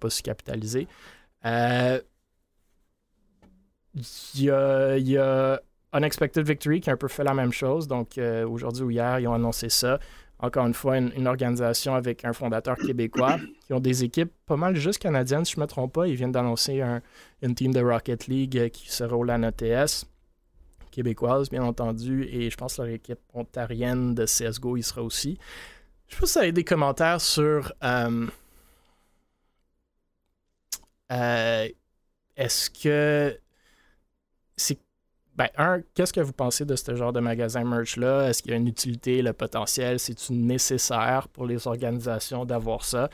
pas 0.00 0.10
su 0.10 0.22
capitaliser. 0.22 0.86
Il 1.44 2.02
y 4.34 4.50
a 4.50 5.60
Unexpected 5.92 6.46
Victory 6.46 6.80
qui 6.80 6.90
a 6.90 6.94
un 6.94 6.96
peu 6.96 7.08
fait 7.08 7.24
la 7.24 7.34
même 7.34 7.52
chose. 7.52 7.88
Donc, 7.88 8.18
euh, 8.18 8.46
aujourd'hui 8.46 8.82
ou 8.82 8.90
hier, 8.90 9.20
ils 9.20 9.28
ont 9.28 9.34
annoncé 9.34 9.68
ça. 9.68 9.98
Encore 10.38 10.66
une 10.66 10.74
fois, 10.74 10.98
une, 10.98 11.26
organisation 11.26 11.94
avec 11.94 12.24
un 12.24 12.34
fondateur 12.34 12.76
québécois 12.76 13.38
qui 13.66 13.72
ont 13.72 13.80
des 13.80 14.04
équipes 14.04 14.30
pas 14.44 14.56
mal 14.56 14.76
juste 14.76 15.00
canadiennes, 15.00 15.44
si 15.46 15.54
je 15.54 15.60
ne 15.60 15.62
me 15.62 15.66
trompe 15.66 15.94
pas. 15.94 16.06
Ils 16.06 16.14
viennent 16.14 16.32
d'annoncer 16.32 16.82
une 17.42 17.54
team 17.54 17.72
de 17.72 17.80
Rocket 17.80 18.26
League 18.26 18.58
euh, 18.58 18.68
qui 18.68 18.90
sera 18.90 19.16
au 19.16 19.24
LAN 19.24 19.42
ETS, 19.42 20.04
québécoise, 20.90 21.48
bien 21.48 21.62
entendu. 21.62 22.24
Et 22.30 22.50
je 22.50 22.56
pense 22.56 22.76
que 22.76 22.82
leur 22.82 22.90
équipe 22.90 23.20
ontarienne 23.32 24.14
de 24.14 24.26
CSGO, 24.26 24.76
il 24.76 24.82
sera 24.82 25.02
aussi. 25.02 25.38
Je 26.08 26.18
pas 26.18 26.26
si 26.26 26.32
ça 26.34 26.40
a 26.42 26.50
des 26.50 26.64
commentaires 26.64 27.20
sur. 27.20 27.72
Euh, 27.82 28.26
est-ce 32.36 32.70
que 32.70 33.38
ben, 35.36 35.48
un, 35.58 35.82
qu'est-ce 35.94 36.14
que 36.14 36.20
vous 36.20 36.32
pensez 36.32 36.64
de 36.64 36.74
ce 36.74 36.94
genre 36.96 37.12
de 37.12 37.20
magasin 37.20 37.62
merch-là? 37.62 38.28
Est-ce 38.28 38.42
qu'il 38.42 38.52
y 38.52 38.54
a 38.54 38.56
une 38.56 38.68
utilité, 38.68 39.20
le 39.20 39.34
potentiel? 39.34 39.98
C'est-tu 40.00 40.32
nécessaire 40.32 41.28
pour 41.28 41.46
les 41.46 41.66
organisations 41.66 42.46
d'avoir 42.46 42.84
ça? 42.84 43.10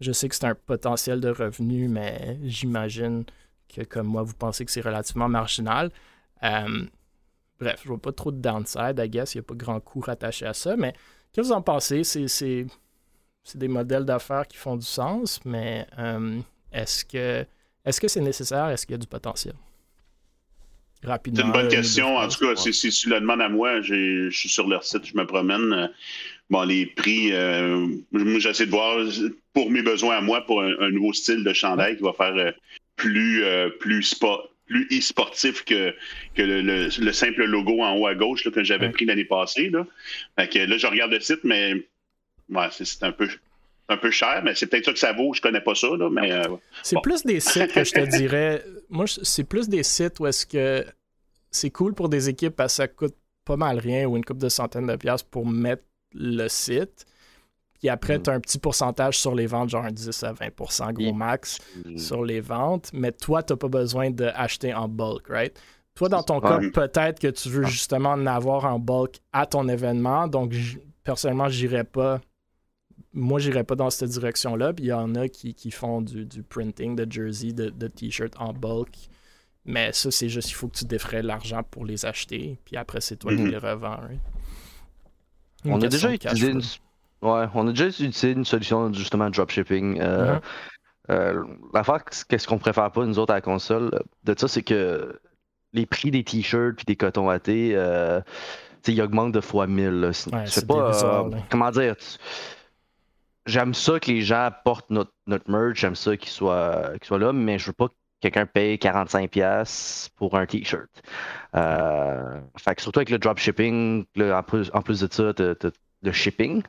Je 0.00 0.12
sais 0.12 0.28
que 0.28 0.36
c'est 0.36 0.46
un 0.46 0.54
potentiel 0.54 1.20
de 1.20 1.28
revenu, 1.28 1.88
mais 1.88 2.38
j'imagine 2.44 3.24
que, 3.68 3.82
comme 3.82 4.06
moi, 4.06 4.22
vous 4.22 4.34
pensez 4.34 4.64
que 4.64 4.70
c'est 4.70 4.80
relativement 4.80 5.28
marginal. 5.28 5.90
Euh, 6.44 6.84
bref, 7.58 7.80
je 7.82 7.88
vois 7.88 7.98
pas 7.98 8.12
trop 8.12 8.30
de 8.30 8.40
downside, 8.40 9.00
I 9.02 9.08
guess. 9.08 9.34
Il 9.34 9.38
n'y 9.38 9.40
a 9.40 9.44
pas 9.44 9.54
grand 9.54 9.80
coût 9.80 10.00
rattaché 10.00 10.46
à 10.46 10.54
ça, 10.54 10.76
mais 10.76 10.92
qu'est-ce 11.32 11.48
que 11.48 11.52
vous 11.52 11.58
en 11.58 11.62
pensez? 11.62 12.04
C'est, 12.04 12.66
des 13.56 13.68
modèles 13.68 14.04
d'affaires 14.04 14.46
qui 14.46 14.56
font 14.56 14.76
du 14.76 14.86
sens, 14.86 15.40
mais 15.44 15.86
euh, 15.98 16.40
est-ce 16.72 17.04
que 17.04 17.44
est-ce 17.84 18.00
que 18.00 18.08
c'est 18.08 18.20
nécessaire? 18.20 18.68
Est-ce 18.68 18.84
qu'il 18.84 18.94
y 18.94 18.96
a 18.96 18.98
du 18.98 19.06
potentiel? 19.06 19.54
C'est 21.06 21.42
une 21.42 21.52
bonne 21.52 21.68
question. 21.68 22.16
En 22.16 22.28
tout 22.28 22.46
cas, 22.46 22.56
si, 22.56 22.90
tu 22.90 23.08
la 23.08 23.20
demandes 23.20 23.40
à 23.40 23.48
moi, 23.48 23.80
je 23.80 24.28
suis 24.30 24.48
sur 24.48 24.68
leur 24.68 24.84
site, 24.84 25.06
je 25.06 25.16
me 25.16 25.24
promène. 25.24 25.90
Bon, 26.50 26.62
les 26.62 26.86
prix, 26.86 27.32
euh, 27.32 27.86
j'essaie 28.38 28.66
de 28.66 28.70
voir 28.70 28.98
pour 29.52 29.70
mes 29.70 29.82
besoins 29.82 30.18
à 30.18 30.20
moi, 30.20 30.46
pour 30.46 30.62
un, 30.62 30.90
nouveau 30.90 31.12
style 31.12 31.42
de 31.42 31.52
chandail 31.52 31.96
qui 31.96 32.02
va 32.02 32.12
faire 32.12 32.34
euh, 32.36 32.52
plus, 32.96 33.42
euh, 33.44 33.68
plus 33.80 34.02
sport 34.02 34.50
plus 34.66 34.88
e-sportif 34.90 35.64
que, 35.64 35.94
que 36.34 36.42
le, 36.42 37.12
simple 37.12 37.44
logo 37.44 37.82
en 37.82 37.96
haut 37.96 38.08
à 38.08 38.16
gauche 38.16 38.50
que 38.50 38.64
j'avais 38.64 38.90
pris 38.90 39.04
l'année 39.04 39.24
passée. 39.24 39.70
Là. 39.70 39.86
que 40.44 40.58
là, 40.58 40.76
je 40.76 40.86
regarde 40.88 41.12
le 41.12 41.20
site, 41.20 41.44
mais 41.44 41.86
ouais, 42.50 42.66
c'est 42.72 43.04
un 43.04 43.12
peu 43.12 43.28
un 43.88 43.96
peu 43.96 44.10
cher, 44.10 44.42
mais 44.44 44.56
c'est 44.56 44.66
peut-être 44.66 44.86
ça 44.86 44.92
que 44.92 44.98
ça 44.98 45.12
vaut. 45.12 45.32
Je 45.32 45.40
connais 45.40 45.60
pas 45.60 45.76
ça, 45.76 45.86
là, 45.96 46.10
mais. 46.10 46.32
c'est 46.82 47.00
plus 47.00 47.22
des 47.22 47.38
sites 47.38 47.72
que 47.72 47.84
je 47.84 47.92
te 47.92 48.16
dirais. 48.16 48.64
Moi, 48.88 49.06
c'est 49.06 49.44
plus 49.44 49.68
des 49.68 49.82
sites 49.82 50.20
où 50.20 50.26
est-ce 50.26 50.46
que 50.46 50.84
c'est 51.50 51.70
cool 51.70 51.94
pour 51.94 52.08
des 52.08 52.28
équipes 52.28 52.54
parce 52.54 52.74
que 52.74 52.76
ça 52.76 52.88
coûte 52.88 53.16
pas 53.44 53.56
mal 53.56 53.78
rien 53.78 54.06
ou 54.06 54.16
une 54.16 54.24
coupe 54.24 54.38
de 54.38 54.48
centaines 54.48 54.86
de 54.86 54.96
piastres 54.96 55.28
pour 55.28 55.46
mettre 55.46 55.84
le 56.12 56.48
site. 56.48 57.06
Puis 57.78 57.88
après, 57.88 58.18
mm. 58.18 58.22
tu 58.22 58.30
as 58.30 58.32
un 58.34 58.40
petit 58.40 58.58
pourcentage 58.58 59.18
sur 59.18 59.34
les 59.34 59.46
ventes, 59.46 59.70
genre 59.70 59.84
un 59.84 59.92
10 59.92 60.22
à 60.24 60.32
20% 60.32 60.92
gros 60.92 61.12
max 61.12 61.58
mm. 61.84 61.98
sur 61.98 62.24
les 62.24 62.40
ventes. 62.40 62.90
Mais 62.92 63.12
toi, 63.12 63.42
tu 63.42 63.52
n'as 63.52 63.56
pas 63.56 63.68
besoin 63.68 64.10
d'acheter 64.10 64.74
en 64.74 64.88
bulk, 64.88 65.28
right? 65.28 65.58
Toi, 65.94 66.08
dans 66.08 66.22
ton 66.22 66.40
cas, 66.40 66.58
peut-être 66.74 67.18
que 67.18 67.28
tu 67.28 67.48
veux 67.48 67.64
ah. 67.64 67.68
justement 67.68 68.10
en 68.10 68.26
avoir 68.26 68.66
en 68.66 68.78
bulk 68.78 69.20
à 69.32 69.46
ton 69.46 69.68
événement. 69.68 70.28
Donc, 70.28 70.52
personnellement, 71.04 71.48
j'irais 71.48 71.84
pas. 71.84 72.20
Moi, 73.16 73.40
j'irais 73.40 73.64
pas 73.64 73.74
dans 73.74 73.90
cette 73.90 74.10
direction-là. 74.10 74.72
Puis 74.72 74.84
il 74.84 74.88
y 74.88 74.92
en 74.92 75.14
a 75.16 75.28
qui, 75.28 75.70
font 75.72 76.02
du, 76.02 76.42
printing 76.48 76.94
de 76.94 77.10
jersey, 77.10 77.52
de, 77.52 77.70
de 77.70 77.88
t-shirt 77.88 78.34
en 78.38 78.52
bulk 78.52 79.08
mais 79.66 79.92
ça, 79.92 80.10
c'est 80.12 80.28
juste, 80.28 80.50
il 80.50 80.54
faut 80.54 80.68
que 80.68 80.76
tu 80.78 80.84
défrais 80.84 81.22
l'argent 81.22 81.62
pour 81.64 81.84
les 81.84 82.06
acheter, 82.06 82.56
puis 82.64 82.76
après, 82.76 83.00
c'est 83.00 83.16
toi 83.16 83.34
qui 83.34 83.42
mhm. 83.42 83.50
les 83.50 83.58
revends. 83.58 83.98
On 85.64 85.82
a 85.82 85.88
déjà 85.88 86.12
utilisé 86.12 86.50
une... 86.50 86.62
Ouais, 87.22 87.46
on 87.54 87.66
a 87.66 87.70
déjà 87.70 87.88
utilisé 87.88 88.30
une 88.30 88.44
solution 88.44 88.92
justement 88.92 89.28
dropshipping. 89.28 89.98
Euh, 90.00 90.38
L'affaire, 91.74 92.04
qu'est-ce 92.28 92.46
qu'on 92.46 92.58
préfère 92.58 92.92
pas, 92.92 93.04
nous 93.04 93.18
autres, 93.18 93.32
à 93.32 93.36
la 93.36 93.40
console, 93.40 93.90
de 94.24 94.34
ça, 94.38 94.46
c'est 94.46 94.62
que 94.62 95.18
les 95.72 95.86
prix 95.86 96.12
des 96.12 96.22
t-shirts 96.22 96.76
puis 96.76 96.84
des 96.84 96.96
cotons 96.96 97.28
à 97.28 97.40
thé, 97.40 97.72
euh, 97.74 98.20
ils 98.86 99.02
augmentent 99.02 99.32
de 99.32 99.40
fois 99.40 99.66
1000. 99.66 100.10
c'est 100.12 100.66
pas. 100.66 101.28
Comment 101.50 101.70
dire 101.72 101.96
J'aime 103.46 103.74
ça 103.74 104.00
que 104.00 104.10
les 104.10 104.22
gens 104.22 104.50
portent 104.64 104.90
notre, 104.90 105.12
notre 105.26 105.50
merch, 105.50 105.80
j'aime 105.80 105.94
ça 105.94 106.16
qu'ils 106.16 106.30
soient, 106.30 106.90
qu'ils 106.94 107.06
soient 107.06 107.18
là, 107.18 107.32
mais 107.32 107.58
je 107.58 107.66
veux 107.66 107.72
pas 107.72 107.88
quelqu'un 108.20 108.46
paye 108.46 108.76
45$ 108.76 110.10
pour 110.16 110.36
un 110.36 110.46
t-shirt. 110.46 110.90
Euh, 111.54 112.40
fait 112.56 112.80
surtout 112.80 113.00
avec 113.00 113.10
le 113.10 113.18
dropshipping, 113.18 114.04
en, 114.18 114.42
plus, 114.42 114.70
en 114.74 114.82
plus 114.82 115.00
de 115.00 115.12
ça, 115.12 115.32
le 116.02 116.12
shipping. 116.12 116.62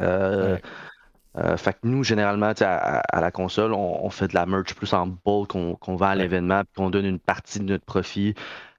Euh, 0.00 0.58
euh, 1.36 1.56
fait 1.56 1.72
que 1.74 1.78
nous, 1.84 2.04
généralement, 2.04 2.52
à, 2.60 3.20
la 3.20 3.30
console, 3.30 3.72
on, 3.72 4.08
fait 4.10 4.28
de 4.28 4.34
la 4.34 4.46
merch 4.46 4.74
plus 4.74 4.92
en 4.92 5.06
bulk 5.06 5.48
qu'on 5.48 5.96
vend 5.96 6.06
à 6.06 6.14
l'événement 6.14 6.60
et 6.60 6.76
qu'on 6.76 6.90
donne 6.90 7.06
une 7.06 7.18
partie 7.18 7.58
de 7.58 7.64
notre 7.64 7.84
profit 7.84 8.34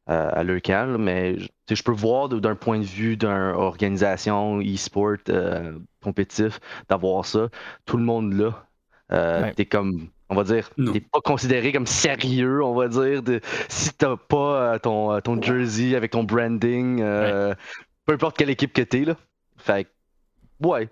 à 0.07 0.43
l'ECAL. 0.43 0.97
Mais 0.97 1.37
je 1.69 1.83
peux 1.83 1.91
voir 1.91 2.29
d'un 2.29 2.55
point 2.55 2.79
de 2.79 2.85
vue 2.85 3.17
d'une 3.17 3.29
organisation 3.29 4.59
e-sport 4.61 5.17
compétitif 6.03 6.59
d'avoir 6.89 7.25
ça. 7.25 7.49
Tout 7.85 7.97
le 7.97 8.03
monde 8.03 8.33
là. 8.33 9.51
T'es 9.55 9.65
comme 9.65 10.09
on 10.29 10.35
va 10.35 10.43
dire, 10.43 10.69
t'es 10.91 10.99
pas 10.99 11.21
considéré 11.21 11.71
comme 11.71 11.85
sérieux, 11.85 12.63
on 12.63 12.73
va 12.73 12.87
dire, 12.87 13.21
de, 13.21 13.41
si 13.69 13.93
t'as 13.93 14.17
pas 14.17 14.73
euh, 14.73 14.79
ton, 14.79 15.11
euh, 15.11 15.19
ton 15.19 15.39
jersey 15.41 15.95
avec 15.95 16.11
ton 16.11 16.23
branding, 16.23 17.01
euh, 17.01 17.53
peu 18.05 18.13
importe 18.13 18.37
quelle 18.37 18.49
équipe 18.49 18.73
que 18.73 18.81
t'es, 18.81 19.05
là. 19.05 19.15
Fait 19.57 19.87
ouais. 20.63 20.89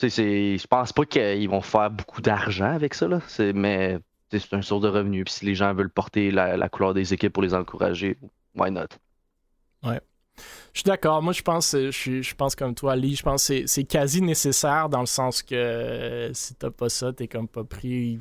Je 0.00 0.66
pense 0.66 0.92
pas 0.92 1.04
qu'ils 1.04 1.48
vont 1.48 1.60
faire 1.60 1.90
beaucoup 1.90 2.22
d'argent 2.22 2.72
avec 2.72 2.94
ça, 2.94 3.06
là. 3.06 3.20
Mais 3.54 3.98
c'est 4.38 4.54
un 4.54 4.62
source 4.62 4.82
de 4.82 4.88
revenus. 4.88 5.24
Puis 5.24 5.34
si 5.34 5.44
les 5.44 5.54
gens 5.54 5.74
veulent 5.74 5.90
porter 5.90 6.30
la, 6.30 6.68
couleur 6.68 6.94
des 6.94 7.12
équipes 7.12 7.32
pour 7.32 7.42
les 7.42 7.54
encourager, 7.54 8.18
why 8.54 8.70
not? 8.70 8.86
Ouais. 9.82 10.00
Je 10.72 10.80
suis 10.80 10.84
d'accord. 10.84 11.22
Moi, 11.22 11.32
je 11.32 11.42
pense, 11.42 11.76
je, 11.76 12.22
je 12.22 12.34
pense 12.34 12.56
comme 12.56 12.74
toi, 12.74 12.96
Lee. 12.96 13.14
Je 13.14 13.22
pense 13.22 13.46
que 13.46 13.66
c'est 13.66 13.84
quasi 13.84 14.20
nécessaire 14.20 14.88
dans 14.88 15.00
le 15.00 15.06
sens 15.06 15.42
que 15.42 15.54
euh, 15.54 16.34
si 16.34 16.54
t'as 16.56 16.70
pas 16.70 16.88
ça, 16.88 17.12
t'es 17.12 17.28
comme 17.28 17.46
pas 17.46 17.62
pris 17.62 18.18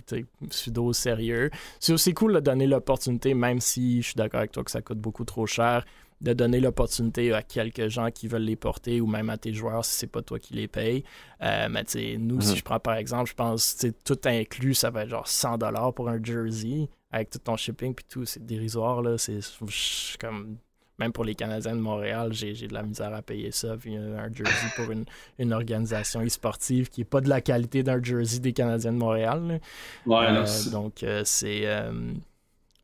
pseudo 0.50 0.86
au 0.86 0.94
sérieux. 0.94 1.50
C'est 1.80 1.94
aussi 1.94 2.14
cool 2.14 2.36
de 2.36 2.40
donner 2.40 2.68
l'opportunité, 2.68 3.34
même 3.34 3.60
si 3.60 4.02
je 4.04 4.08
suis 4.08 4.16
d'accord 4.16 4.40
avec 4.40 4.52
toi 4.52 4.64
que 4.64 4.70
ça 4.70 4.82
coûte 4.82 5.00
beaucoup 5.00 5.26
trop 5.26 5.48
cher, 5.48 5.84
de 6.24 6.34
donner 6.34 6.60
l'opportunité 6.60 7.34
à 7.34 7.44
quelques 7.44 7.90
gens 7.90 8.10
qui 8.10 8.28
veulent 8.28 8.44
les 8.44 8.56
porter 8.56 9.02
ou 9.02 9.08
même 9.08 9.30
à 9.30 9.38
tes 9.38 9.54
joueurs 9.54 9.86
si 9.86 9.96
c'est 9.96 10.08
pas 10.08 10.22
toi 10.22 10.40
qui 10.40 10.54
les 10.56 10.68
payes. 10.68 11.04
Euh, 11.42 11.68
mais 11.70 11.84
tu 11.84 12.18
nous, 12.18 12.42
si 12.42 12.52
mhm. 12.52 12.56
je 12.58 12.64
prends 12.64 12.80
par 12.80 12.96
exemple, 12.96 13.30
je 13.30 13.36
pense 13.36 13.74
que 13.74 13.88
tout 13.88 14.20
inclus, 14.26 14.74
ça 14.74 14.90
va 14.90 15.04
être 15.04 15.10
genre 15.10 15.28
100$ 15.28 15.94
pour 15.94 16.10
un 16.10 16.24
jersey 16.24 16.90
avec 17.12 17.30
tout 17.30 17.40
ton 17.40 17.58
shipping 17.58 17.94
puis 17.94 18.06
tout. 18.10 18.26
C'est 18.26 18.46
dérisoire, 18.46 19.02
là. 19.02 19.18
C'est 19.18 19.42
comme 20.20 20.58
même 21.00 21.12
pour 21.12 21.24
les 21.24 21.36
Canadiens 21.36 21.76
de 21.76 21.82
Montréal, 21.82 22.32
j'ai 22.34 22.54
de 22.54 22.74
la 22.74 22.84
misère 22.84 23.14
à 23.14 23.22
payer 23.22 23.52
ça. 23.52 23.76
Puis 23.78 23.96
un 23.96 24.32
jersey 24.34 24.68
pour 24.76 24.86
une, 24.92 25.54
organisation 25.54 26.22
e-sportive 26.22 26.90
qui 26.90 27.02
n'est 27.02 27.06
pas 27.06 27.22
de 27.22 27.30
la 27.30 27.42
qualité 27.42 27.84
d'un 27.84 28.02
jersey 28.02 28.40
des 28.40 28.54
Canadiens 28.54 28.94
de 28.94 28.98
Montréal. 28.98 29.60
Ouais, 30.06 30.26
euh, 30.30 30.46
donc, 30.72 31.04
euh, 31.04 31.24
euh, 31.44 32.14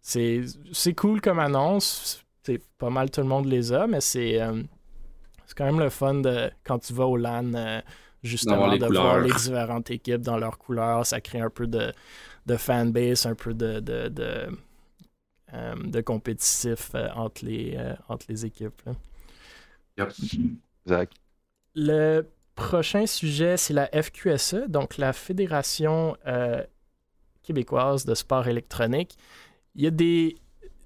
c'est 0.02 0.46
c'est 0.72 0.94
cool 0.94 1.22
comme 1.22 1.40
annonce. 1.40 2.24
C'est 2.44 2.62
pas 2.78 2.90
mal 2.90 3.12
tout 3.12 3.22
le 3.22 3.28
monde 3.28 3.46
les 3.46 3.74
a, 3.74 3.86
mais 3.88 4.02
c'est 4.02 4.40
quand 5.56 5.66
même 5.66 5.80
le 5.80 5.90
fun 5.90 6.16
de 6.16 6.50
quand 6.64 6.80
tu 6.80 6.94
vas 6.94 7.06
au 7.06 7.18
LAN, 7.18 7.82
justement, 8.24 8.76
de 8.76 8.86
voir 8.86 9.20
les 9.20 9.32
différentes 9.32 9.92
équipes 9.92 10.22
dans 10.22 10.38
leurs 10.38 10.58
couleurs. 10.58 11.06
Ça 11.06 11.22
crée 11.22 11.42
un 11.42 11.50
peu 11.50 11.68
de, 11.68 11.92
de 12.46 12.58
fanbase, 12.58 13.26
un 13.26 13.36
peu 13.36 13.54
de 13.54 13.80
euh, 15.54 15.74
de 15.84 16.02
compétitif 16.02 16.92
euh, 16.94 17.08
entre, 17.16 17.44
les, 17.44 17.74
euh, 17.76 17.96
entre 18.08 18.28
les 18.30 18.46
équipes. 18.46 18.84
Le 21.74 22.22
prochain 22.54 23.08
sujet, 23.08 23.58
c'est 23.58 23.74
la 23.74 23.88
FQSE, 23.88 24.68
donc 24.68 24.98
la 24.98 25.12
Fédération 25.12 26.16
québécoise 27.42 28.06
de 28.06 28.14
sport 28.14 28.48
électronique. 28.48 29.18
Il 29.76 29.84
y 29.84 29.88
a 29.88 29.92
des 29.92 30.36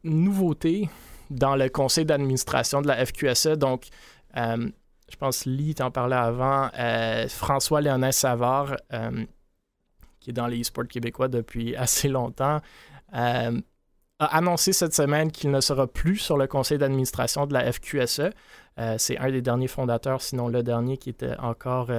nouveautés 0.03 0.87
dans 1.29 1.55
le 1.55 1.69
conseil 1.69 2.05
d'administration 2.05 2.81
de 2.81 2.87
la 2.87 3.05
FQSE. 3.05 3.57
Donc, 3.57 3.87
je 4.35 5.17
pense 5.19 5.45
Lee 5.45 5.75
t'en 5.75 5.91
parlait 5.91 6.15
avant, 6.15 6.69
François 7.29 7.81
Léonin 7.81 8.11
Savard, 8.11 8.75
qui 10.19 10.29
est 10.29 10.33
dans 10.33 10.47
les 10.47 10.61
e-sports 10.61 10.87
québécois 10.87 11.27
depuis 11.27 11.75
assez 11.77 12.07
longtemps, 12.07 12.59
a 13.11 13.51
annoncé 14.19 14.73
cette 14.73 14.93
semaine 14.93 15.31
qu'il 15.31 15.51
ne 15.51 15.59
sera 15.61 15.87
plus 15.87 16.17
sur 16.17 16.37
le 16.37 16.47
conseil 16.47 16.77
d'administration 16.77 17.45
de 17.45 17.53
la 17.53 17.71
FQSE. 17.71 18.29
c'est 18.97 19.17
un 19.17 19.31
des 19.31 19.41
derniers 19.41 19.67
fondateurs, 19.67 20.21
sinon 20.21 20.47
le 20.47 20.63
dernier 20.63 20.97
qui 20.97 21.09
était 21.09 21.37
encore 21.37 21.89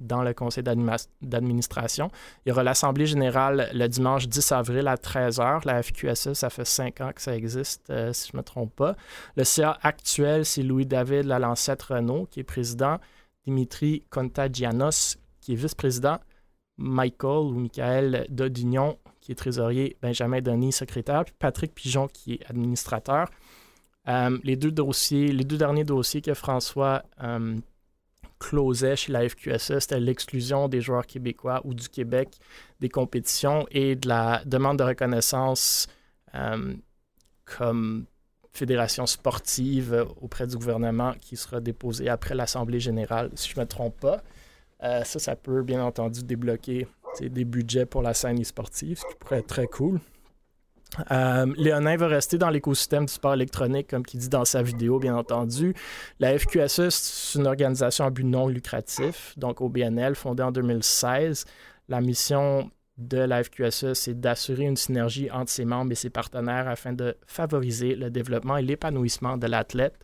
dans 0.00 0.22
le 0.22 0.34
conseil 0.34 0.64
d'administration. 0.64 2.10
Il 2.44 2.48
y 2.48 2.52
aura 2.52 2.64
l'Assemblée 2.64 3.06
générale 3.06 3.70
le 3.72 3.86
dimanche 3.86 4.26
10 4.26 4.52
avril 4.52 4.88
à 4.88 4.96
13h. 4.96 5.66
La 5.66 5.82
FQSE, 5.82 6.32
ça 6.32 6.50
fait 6.50 6.64
cinq 6.64 7.00
ans 7.00 7.12
que 7.14 7.22
ça 7.22 7.36
existe, 7.36 7.90
euh, 7.90 8.12
si 8.12 8.30
je 8.30 8.36
ne 8.36 8.38
me 8.38 8.42
trompe 8.42 8.74
pas. 8.74 8.96
Le 9.36 9.44
CA 9.44 9.78
actuel, 9.82 10.44
c'est 10.44 10.62
Louis-David 10.62 11.26
Lalancette-Renault, 11.26 12.26
qui 12.30 12.40
est 12.40 12.44
président, 12.44 12.98
Dimitri 13.46 14.04
Contagianos, 14.10 15.18
qui 15.40 15.52
est 15.52 15.56
vice-président, 15.56 16.18
Michael 16.78 17.52
ou 17.52 17.58
Michael 17.60 18.26
Dodignon, 18.30 18.98
qui 19.20 19.32
est 19.32 19.34
trésorier, 19.34 19.96
Benjamin 20.02 20.40
Denis, 20.40 20.72
secrétaire, 20.72 21.24
puis 21.24 21.34
Patrick 21.38 21.74
Pigeon, 21.74 22.08
qui 22.08 22.34
est 22.34 22.50
administrateur. 22.50 23.28
Euh, 24.08 24.38
les 24.44 24.56
deux 24.56 24.70
dossiers, 24.70 25.28
les 25.28 25.44
deux 25.44 25.58
derniers 25.58 25.84
dossiers 25.84 26.22
que 26.22 26.32
François 26.32 27.02
euh, 27.22 27.56
closait 28.40 28.96
chez 28.96 29.12
la 29.12 29.28
FQSE, 29.28 29.78
c'était 29.78 30.00
l'exclusion 30.00 30.68
des 30.68 30.80
joueurs 30.80 31.06
québécois 31.06 31.60
ou 31.64 31.74
du 31.74 31.88
Québec 31.88 32.38
des 32.80 32.88
compétitions 32.88 33.66
et 33.70 33.94
de 33.94 34.08
la 34.08 34.42
demande 34.46 34.78
de 34.78 34.84
reconnaissance 34.84 35.86
euh, 36.34 36.74
comme 37.44 38.06
fédération 38.52 39.06
sportive 39.06 40.06
auprès 40.20 40.46
du 40.46 40.56
gouvernement 40.56 41.12
qui 41.20 41.36
sera 41.36 41.60
déposée 41.60 42.08
après 42.08 42.34
l'Assemblée 42.34 42.80
générale, 42.80 43.30
si 43.34 43.50
je 43.50 43.56
ne 43.56 43.60
me 43.60 43.68
trompe 43.68 44.00
pas. 44.00 44.22
Euh, 44.82 45.04
ça, 45.04 45.18
ça 45.18 45.36
peut 45.36 45.62
bien 45.62 45.84
entendu 45.84 46.24
débloquer 46.24 46.88
des 47.20 47.44
budgets 47.44 47.86
pour 47.86 48.02
la 48.02 48.14
scène 48.14 48.42
sportive, 48.44 48.98
ce 48.98 49.04
qui 49.06 49.14
pourrait 49.18 49.40
être 49.40 49.46
très 49.46 49.66
cool. 49.66 50.00
Euh, 51.10 51.46
Léonin 51.56 51.96
va 51.96 52.08
rester 52.08 52.38
dans 52.38 52.50
l'écosystème 52.50 53.06
du 53.06 53.12
sport 53.12 53.34
électronique, 53.34 53.88
comme 53.88 54.02
il 54.12 54.18
dit 54.20 54.28
dans 54.28 54.44
sa 54.44 54.62
vidéo, 54.62 54.98
bien 54.98 55.16
entendu. 55.16 55.74
La 56.18 56.38
FQSE, 56.38 56.88
c'est 56.90 57.38
une 57.38 57.46
organisation 57.46 58.04
à 58.04 58.10
but 58.10 58.24
non 58.24 58.48
lucratif, 58.48 59.34
donc 59.36 59.60
au 59.60 59.68
BNL, 59.68 60.14
fondée 60.14 60.42
en 60.42 60.52
2016. 60.52 61.44
La 61.88 62.00
mission 62.00 62.70
de 62.98 63.18
la 63.18 63.42
FQSE, 63.42 63.94
c'est 63.94 64.20
d'assurer 64.20 64.64
une 64.64 64.76
synergie 64.76 65.30
entre 65.30 65.50
ses 65.50 65.64
membres 65.64 65.92
et 65.92 65.96
ses 65.96 66.10
partenaires 66.10 66.68
afin 66.68 66.92
de 66.92 67.16
favoriser 67.26 67.94
le 67.94 68.10
développement 68.10 68.56
et 68.56 68.62
l'épanouissement 68.62 69.38
de 69.38 69.46
l'athlète, 69.46 69.98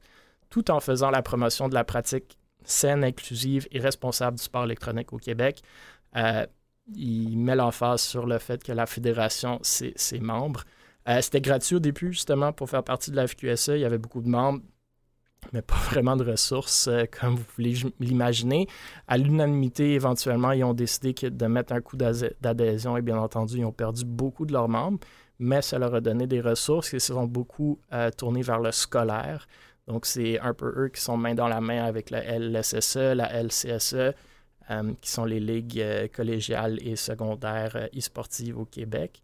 tout 0.50 0.70
en 0.70 0.80
faisant 0.80 1.10
la 1.10 1.22
promotion 1.22 1.68
de 1.68 1.74
la 1.74 1.84
pratique 1.84 2.38
saine, 2.64 3.04
inclusive 3.04 3.68
et 3.70 3.78
responsable 3.78 4.38
du 4.38 4.42
sport 4.42 4.64
électronique 4.64 5.12
au 5.12 5.18
Québec. 5.18 5.62
Euh, 6.16 6.46
il 6.94 7.38
met 7.38 7.56
l'emphase 7.56 8.02
sur 8.02 8.26
le 8.26 8.38
fait 8.38 8.62
que 8.62 8.72
la 8.72 8.86
fédération, 8.86 9.58
c'est 9.62 9.92
ses 9.96 10.20
membres. 10.20 10.64
Euh, 11.08 11.20
c'était 11.20 11.40
gratuit 11.40 11.76
au 11.76 11.80
début, 11.80 12.12
justement, 12.12 12.52
pour 12.52 12.68
faire 12.68 12.82
partie 12.82 13.10
de 13.10 13.16
la 13.16 13.26
FQSE. 13.26 13.68
Il 13.68 13.80
y 13.80 13.84
avait 13.84 13.98
beaucoup 13.98 14.20
de 14.20 14.28
membres, 14.28 14.60
mais 15.52 15.62
pas 15.62 15.76
vraiment 15.90 16.16
de 16.16 16.24
ressources, 16.24 16.88
euh, 16.88 17.04
comme 17.20 17.36
vous 17.36 17.44
pouvez 17.44 17.74
l'imaginer. 18.00 18.66
À 19.06 19.16
l'unanimité, 19.18 19.94
éventuellement, 19.94 20.52
ils 20.52 20.64
ont 20.64 20.74
décidé 20.74 21.14
de 21.30 21.46
mettre 21.46 21.72
un 21.72 21.80
coup 21.80 21.96
d'adhésion 21.96 22.96
et 22.96 23.02
bien 23.02 23.18
entendu, 23.18 23.58
ils 23.58 23.64
ont 23.64 23.72
perdu 23.72 24.04
beaucoup 24.04 24.46
de 24.46 24.52
leurs 24.52 24.68
membres, 24.68 24.98
mais 25.38 25.62
ça 25.62 25.78
leur 25.78 25.94
a 25.94 26.00
donné 26.00 26.26
des 26.26 26.40
ressources 26.40 26.94
et 26.94 26.98
se 26.98 27.12
sont 27.12 27.26
beaucoup 27.26 27.78
euh, 27.92 28.10
tournés 28.10 28.42
vers 28.42 28.60
le 28.60 28.72
scolaire. 28.72 29.46
Donc, 29.86 30.06
c'est 30.06 30.40
un 30.40 30.54
peu 30.54 30.72
eux 30.76 30.88
qui 30.88 31.00
sont 31.00 31.16
main 31.16 31.34
dans 31.34 31.46
la 31.46 31.60
main 31.60 31.84
avec 31.84 32.10
la 32.10 32.38
LSSE, 32.38 33.14
la 33.14 33.42
LCSE, 33.42 34.14
qui 35.00 35.10
sont 35.10 35.24
les 35.24 35.40
ligues 35.40 36.10
collégiales 36.12 36.78
et 36.82 36.96
secondaires 36.96 37.88
e-sportives 37.96 38.58
au 38.58 38.64
Québec. 38.64 39.22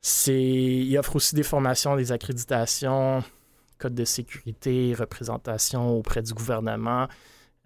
C'est, 0.00 0.42
il 0.42 0.96
offre 0.96 1.16
aussi 1.16 1.34
des 1.34 1.42
formations, 1.42 1.96
des 1.96 2.12
accréditations, 2.12 3.22
code 3.80 3.94
de 3.94 4.04
sécurité, 4.04 4.94
représentation 4.96 5.96
auprès 5.96 6.22
du 6.22 6.32
gouvernement. 6.32 7.08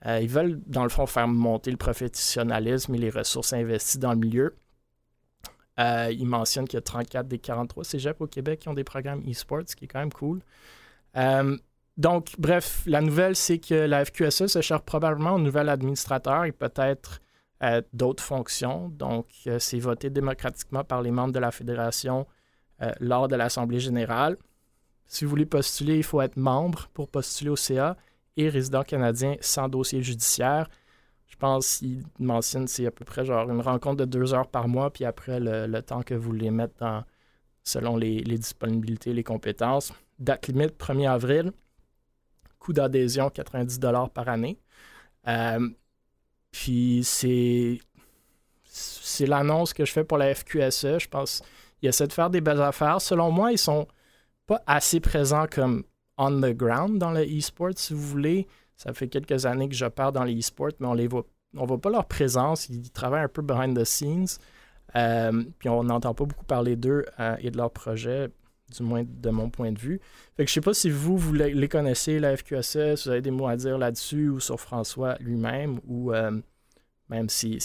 Euh, 0.07 0.21
ils 0.21 0.29
veulent, 0.29 0.61
dans 0.67 0.83
le 0.83 0.89
fond, 0.89 1.07
faire 1.07 1.29
monter 1.29 1.71
le 1.71 1.77
professionnalisme 1.77 2.95
et 2.95 2.99
les 2.99 3.11
ressources 3.11 3.53
investies 3.53 3.99
dans 3.99 4.13
le 4.13 4.19
milieu. 4.19 4.57
Euh, 5.81 6.13
ils 6.13 6.27
mentionnent 6.27 6.69
qu'il 6.69 6.77
y 6.77 6.79
a 6.79 6.83
34 6.83 7.27
des 7.27 7.39
43 7.39 7.85
cégeps 7.85 8.21
au 8.21 8.27
Québec 8.27 8.61
qui 8.61 8.69
ont 8.69 8.75
des 8.75 8.85
programmes 8.85 9.23
e-sports, 9.29 9.63
ce 9.67 9.75
qui 9.75 9.87
est 9.87 9.89
quand 9.89 9.99
même 9.99 10.13
cool. 10.13 10.41
Euh, 11.17 11.57
donc, 11.97 12.35
bref, 12.39 12.83
la 12.87 13.01
nouvelle, 13.01 13.37
c'est 13.37 13.59
que 13.59 13.75
la 13.75 14.05
FQSE 14.05 14.47
se 14.47 14.61
cherche 14.61 14.83
probablement 14.83 15.37
un 15.37 15.39
nouvel 15.39 15.69
administrateur 15.69 16.45
et 16.45 16.53
peut-être 16.53 17.21
d'autres 17.93 18.23
fonctions. 18.23 18.89
Donc, 18.91 19.27
euh, 19.47 19.59
c'est 19.59 19.79
voté 19.79 20.11
démocratiquement 20.11 20.85
par 20.85 21.03
les 21.03 21.11
membres 21.11 21.33
de 21.33 21.39
la 21.39 21.51
fédération 21.51 22.27
euh, 22.83 22.93
lors 23.01 23.29
de 23.29 23.37
l'Assemblée 23.37 23.81
générale. 23.81 24.37
Si 25.07 25.25
vous 25.25 25.31
voulez 25.31 25.47
postuler, 25.47 25.97
il 25.97 26.03
faut 26.03 26.21
être 26.21 26.37
membre 26.37 26.89
pour 26.93 27.09
postuler 27.09 27.51
au 27.51 27.57
CA 27.57 27.97
et 28.37 28.49
résident 28.49 28.83
canadien 28.83 29.37
sans 29.41 29.69
dossier 29.69 30.03
judiciaire. 30.03 30.69
Je 31.27 31.37
pense 31.37 31.79
qu'il 31.79 32.03
mentionne 32.19 32.67
c'est 32.67 32.87
à 32.87 32.91
peu 32.91 33.05
près 33.05 33.25
genre 33.25 33.49
une 33.51 33.61
rencontre 33.61 33.97
de 33.97 34.05
deux 34.05 34.35
heures 34.35 34.49
par 34.49 34.69
mois, 34.69 34.91
puis 34.91 35.05
après 35.05 35.41
le, 35.41 35.81
temps 35.83 36.03
que 36.03 36.15
vous 36.15 36.33
les 36.33 36.51
mettez 36.51 36.75
dans, 36.81 37.05
selon 37.63 37.97
les, 37.97 38.23
disponibilités, 38.23 39.13
les 39.13 39.25
compétences. 39.25 39.93
Date 40.19 40.49
limite 40.49 40.79
1er 40.79 41.11
avril. 41.11 41.53
Coût 42.65 42.73
d'adhésion 42.73 43.29
90 43.29 43.79
par 44.15 44.29
année. 44.29 44.59
Euh, 45.29 45.69
puis 46.51 47.03
c'est 47.05 47.79
c'est 48.65 49.27
l'annonce 49.27 49.75
que 49.75 49.85
je 49.85 49.93
fais 49.93 50.03
pour 50.03 50.17
la 50.17 50.35
FQSE. 50.35 50.99
Je 50.99 51.09
pense 51.09 51.43
qu'ils 51.79 51.91
essaient 51.91 52.07
de 52.07 52.13
faire 52.13 52.31
des 52.31 52.41
belles 52.41 52.63
affaires. 52.63 53.01
Selon 53.01 53.31
moi, 53.31 53.53
ils 53.53 53.59
sont 53.59 53.87
pas 54.47 54.63
assez 54.67 54.99
présents 55.01 55.47
comme 55.51 55.85
on 56.17 56.41
the 56.41 56.55
ground 56.55 56.99
dans 56.99 57.11
le 57.11 57.23
e-sport, 57.23 57.73
si 57.77 57.93
vous 57.93 58.01
voulez. 58.01 58.47
Ça 58.77 58.93
fait 58.95 59.09
quelques 59.09 59.47
années 59.47 59.69
que 59.69 59.75
je 59.75 59.87
pars 59.87 60.11
dans 60.11 60.25
les 60.25 60.39
e-sports, 60.39 60.73
mais 60.81 60.87
on 60.87 60.95
les 60.95 61.07
voit, 61.07 61.25
on 61.55 61.67
voit 61.67 61.81
pas 61.81 61.91
leur 61.91 62.07
présence. 62.07 62.69
Ils 62.69 62.91
travaillent 62.91 63.25
un 63.25 63.29
peu 63.29 63.43
behind 63.43 63.79
the 63.79 63.85
scenes. 63.85 64.39
Euh, 64.97 65.45
puis 65.59 65.69
on 65.69 65.85
n'entend 65.85 66.15
pas 66.15 66.25
beaucoup 66.25 66.45
parler 66.45 66.77
d'eux 66.77 67.05
euh, 67.21 67.37
et 67.41 67.51
de 67.51 67.57
leurs 67.57 67.71
projets, 67.71 68.31
du 68.77 68.83
moins 68.83 69.05
de 69.07 69.31
mon 69.31 69.51
point 69.51 69.73
de 69.73 69.79
vue. 69.79 70.01
Fait 70.37 70.45
que 70.45 70.49
je 70.49 70.55
sais 70.55 70.61
pas 70.61 70.75
si 70.75 70.91
vous, 70.91 71.17
vous 71.17 71.33
les 71.33 71.69
connaissez, 71.69 72.19
la 72.19 72.37
FQSE, 72.37 72.97
si 72.97 73.05
vous 73.05 73.11
avez 73.11 73.23
des 73.23 73.31
mots 73.31 73.47
à 73.47 73.57
dire 73.57 73.79
là-dessus 73.79 74.29
ou 74.29 74.41
sur 74.41 74.61
François 74.61 75.17
lui-même, 75.21 75.81
ou 75.87 76.13
euh, 76.13 76.33
même 77.09 77.29
si, 77.29 77.59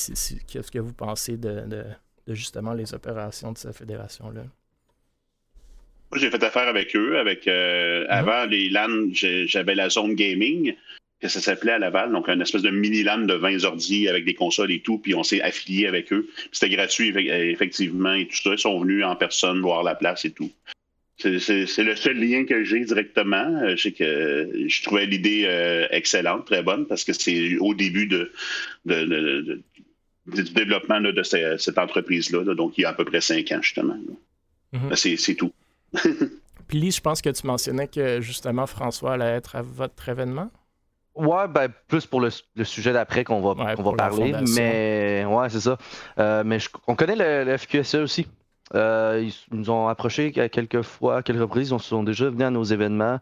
qu'est-ce 0.48 0.72
que 0.72 0.80
vous 0.80 0.94
pensez 0.94 1.38
de, 1.38 1.84
justement 2.28 2.74
les 2.74 2.94
opérations 2.94 3.52
de 3.52 3.58
cette 3.58 3.76
fédération-là? 3.76 4.44
Moi, 6.12 6.20
j'ai 6.20 6.32
fait 6.32 6.44
affaire 6.44 6.68
avec 6.68 6.96
eux. 6.96 7.20
Avec, 7.20 7.48
euh, 7.48 8.04
mm-hmm. 8.06 8.10
Avant 8.10 8.46
les 8.46 8.70
LAN, 8.70 9.10
j'avais 9.14 9.76
la 9.76 9.90
zone 9.90 10.16
gaming, 10.16 10.76
que 11.22 11.28
ça 11.28 11.40
s'appelait 11.42 11.74
à 11.74 11.80
Laval, 11.80 12.12
donc 12.12 12.30
une 12.30 12.42
espèce 12.42 12.62
de 12.62 12.70
mini 12.70 13.04
LAN 13.04 13.20
de 13.20 13.34
20 13.34 13.66
ordi 13.66 14.08
avec 14.08 14.26
des 14.26 14.34
consoles 14.34 14.72
et 14.72 14.82
tout, 14.82 15.00
puis 15.00 15.14
on 15.16 15.24
s'est 15.24 15.42
affilié 15.42 15.86
avec 15.88 16.12
eux. 16.14 16.30
C'était 16.52 16.76
gratuit, 16.76 17.10
effectivement, 17.10 18.14
et 18.14 18.28
tout 18.28 18.38
ça. 18.38 18.52
Ils 18.52 18.60
sont 18.60 18.80
venus 18.80 19.04
en 19.04 19.16
personne 19.16 19.62
voir 19.62 19.84
la 19.84 19.96
place 19.96 20.26
et 20.26 20.32
tout. 20.32 20.52
C'est 21.20 21.84
le 21.84 21.96
seul 21.96 22.18
lien 22.18 22.46
que 22.46 22.64
j'ai 22.64 22.80
directement. 22.86 23.62
Euh, 23.64 23.76
je 23.76 23.90
que 23.90 24.68
je 24.68 24.84
trouvais 24.84 25.06
l'idée 25.06 25.44
euh, 25.46 25.88
excellente, 25.92 26.46
très 26.46 26.64
bonne, 26.64 26.86
parce 26.88 27.04
que 27.04 27.12
c'est 27.12 27.58
au 27.58 27.74
début 27.74 28.08
de, 28.08 28.32
du 28.86 29.64
développement 30.26 31.02
de 31.02 31.24
cette, 31.24 31.78
entreprise-là, 31.78 32.56
donc 32.56 32.78
il 32.78 32.82
y 32.82 32.86
a 32.86 32.90
à 32.90 32.94
peu 32.94 33.06
près 33.06 33.22
cinq 33.22 33.52
ans, 33.52 33.62
justement. 33.62 33.98
Mm-hmm. 34.74 34.90
Ben, 34.90 34.96
c'est 34.96 35.36
tout. 35.36 35.52
Puis, 36.68 36.92
je 36.92 37.02
pense 37.02 37.22
que 37.22 37.30
tu 37.30 37.48
mentionnais 37.48 37.88
que 37.88 38.22
justement 38.22 38.68
François 38.68 39.14
allait 39.14 39.36
être 39.38 39.56
à 39.56 39.64
votre 39.64 40.08
événement? 40.08 40.52
Ouais, 41.16 41.48
ben, 41.50 41.68
plus 41.88 42.06
pour 42.06 42.22
le, 42.22 42.30
sujet 42.64 42.94
d'après 42.94 43.24
qu'on 43.24 43.42
va, 43.42 43.76
va 43.76 43.92
parler. 43.94 44.34
Mais 44.56 45.26
ouais, 45.28 45.50
c'est 45.50 45.60
ça. 45.60 45.78
Euh, 46.20 46.44
mais 46.46 46.60
on 46.88 46.96
connaît 46.96 47.16
le, 47.16 47.52
le 47.52 47.58
FQSE 47.58 47.96
aussi. 47.96 48.28
Euh, 48.76 49.24
ils 49.24 49.56
nous 49.56 49.70
ont 49.70 49.88
approchés 49.88 50.32
quelques 50.32 50.82
fois, 50.82 51.18
à 51.18 51.24
quelques 51.24 51.42
reprises. 51.42 51.72
Ils 51.72 51.80
sont 51.80 52.04
déjà 52.04 52.30
venus 52.30 52.46
à 52.46 52.52
nos 52.52 52.64
événements. 52.64 53.20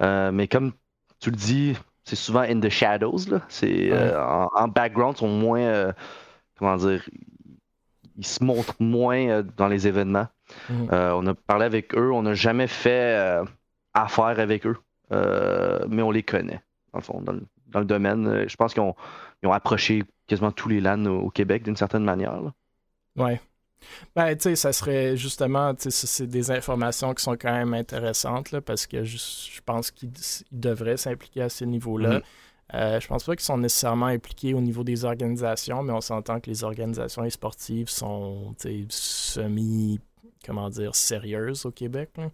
Euh, 0.00 0.30
mais 0.32 0.48
comme 0.48 0.72
tu 1.20 1.30
le 1.30 1.36
dis, 1.36 1.76
c'est 2.04 2.16
souvent 2.16 2.40
in 2.40 2.60
the 2.60 2.68
shadows. 2.68 3.18
C'est, 3.48 3.90
euh, 3.92 4.20
en, 4.54 4.68
background, 4.68 5.16
ils 5.16 5.20
sont 5.20 5.28
moins. 5.28 5.92
comment 6.58 6.76
dire 6.76 7.08
Ils 8.16 8.26
se 8.26 8.42
montrent 8.44 8.76
moins 8.80 9.42
dans 9.56 9.68
les 9.68 9.86
événements. 9.86 10.28
Mhm. 10.68 10.88
on 10.90 11.26
a 11.26 11.34
parlé 11.34 11.64
avec 11.64 11.94
eux. 11.94 12.10
On 12.12 12.22
n'a 12.22 12.34
jamais 12.34 12.66
fait 12.66 13.42
affaire 13.94 14.38
avec 14.38 14.66
eux. 14.66 14.76
mais 15.88 16.02
on 16.02 16.10
les 16.10 16.22
connaît, 16.22 16.60
dans 16.92 17.32
le 17.32 17.42
dans 17.72 17.78
le, 17.78 17.86
domaine. 17.86 18.48
Je 18.48 18.56
pense 18.56 18.74
qu'ils 18.74 18.82
ont, 18.82 18.96
ont, 19.44 19.52
approché 19.52 20.02
quasiment 20.26 20.50
tous 20.50 20.68
les 20.68 20.80
LAN 20.80 21.06
au, 21.06 21.30
Québec 21.30 21.62
d'une 21.62 21.76
certaine 21.76 22.02
manière. 22.02 22.40
Là. 22.40 22.52
Ouais. 23.16 23.40
Ben, 24.14 24.34
tu 24.36 24.42
sais, 24.42 24.56
ça 24.56 24.72
serait 24.72 25.16
justement, 25.16 25.74
tu 25.74 25.90
sais, 25.90 26.06
c'est 26.06 26.26
des 26.26 26.50
informations 26.50 27.14
qui 27.14 27.22
sont 27.22 27.36
quand 27.36 27.52
même 27.52 27.74
intéressantes, 27.74 28.52
là, 28.52 28.60
parce 28.60 28.86
que 28.86 29.04
je, 29.04 29.60
pense 29.64 29.90
qu'ils 29.90 30.12
devraient 30.52 30.96
s'impliquer 30.96 31.42
à 31.42 31.48
ce 31.48 31.64
niveau-là. 31.64 32.18
Mm-hmm. 32.18 32.22
Euh, 32.74 33.00
je 33.00 33.08
pense 33.08 33.24
pas 33.24 33.34
qu'ils 33.34 33.44
sont 33.44 33.58
nécessairement 33.58 34.06
impliqués 34.06 34.54
au 34.54 34.60
niveau 34.60 34.84
des 34.84 35.04
organisations, 35.04 35.82
mais 35.82 35.92
on 35.92 36.00
s'entend 36.00 36.40
que 36.40 36.48
les 36.48 36.62
organisations 36.62 37.28
sportives 37.28 37.88
sont 37.88 38.54
semi, 38.88 40.00
comment 40.44 40.70
dire, 40.70 40.94
sérieuses 40.94 41.66
au 41.66 41.72
Québec. 41.72 42.10
Euh, 42.18 42.28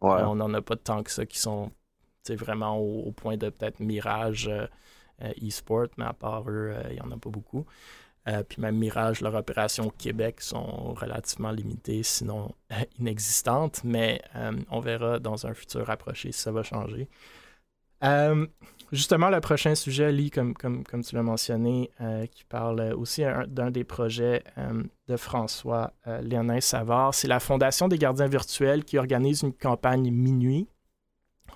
on 0.00 0.36
n'en 0.36 0.52
a 0.54 0.62
pas 0.62 0.76
tant 0.76 1.02
que 1.02 1.10
ça 1.10 1.26
qui 1.26 1.38
sont 1.38 1.72
vraiment 2.28 2.78
au, 2.78 3.10
point 3.10 3.36
de 3.36 3.50
peut-être 3.50 3.80
Mirage 3.80 4.48
euh, 4.48 4.66
e-sport, 5.42 5.88
mais 5.96 6.04
à 6.04 6.12
part 6.12 6.48
eux, 6.48 6.72
il 6.90 6.94
n'y 6.94 7.00
en 7.00 7.10
a 7.10 7.16
pas 7.16 7.30
beaucoup. 7.30 7.66
Puis 8.48 8.60
même 8.60 8.76
Mirage, 8.76 9.20
leur 9.20 9.34
opération 9.34 9.86
au 9.86 9.90
Québec 9.90 10.40
sont 10.40 10.94
relativement 10.94 11.50
limitées, 11.50 12.02
sinon 12.02 12.52
inexistantes, 12.98 13.82
mais 13.84 14.20
on 14.70 14.80
verra 14.80 15.18
dans 15.18 15.46
un 15.46 15.54
futur 15.54 15.86
rapproché 15.86 16.32
si 16.32 16.40
ça 16.40 16.52
va 16.52 16.62
changer. 16.62 17.08
Justement, 18.92 19.30
le 19.30 19.40
prochain 19.40 19.76
sujet, 19.76 20.10
Lee, 20.10 20.30
comme, 20.30 20.52
comme, 20.54 20.82
comme 20.82 21.04
tu 21.04 21.14
l'as 21.14 21.22
mentionné, 21.22 21.90
euh, 22.00 22.26
qui 22.26 22.44
parle 22.44 22.92
aussi 22.94 23.22
d'un 23.46 23.70
des 23.70 23.84
projets 23.84 24.42
euh, 24.58 24.82
de 25.06 25.16
François 25.16 25.92
euh, 26.08 26.20
Léonin 26.22 26.60
Savard, 26.60 27.14
c'est 27.14 27.28
la 27.28 27.38
Fondation 27.38 27.86
des 27.86 27.98
gardiens 27.98 28.26
virtuels 28.26 28.84
qui 28.84 28.98
organise 28.98 29.42
une 29.42 29.52
campagne 29.52 30.10
minuit. 30.10 30.66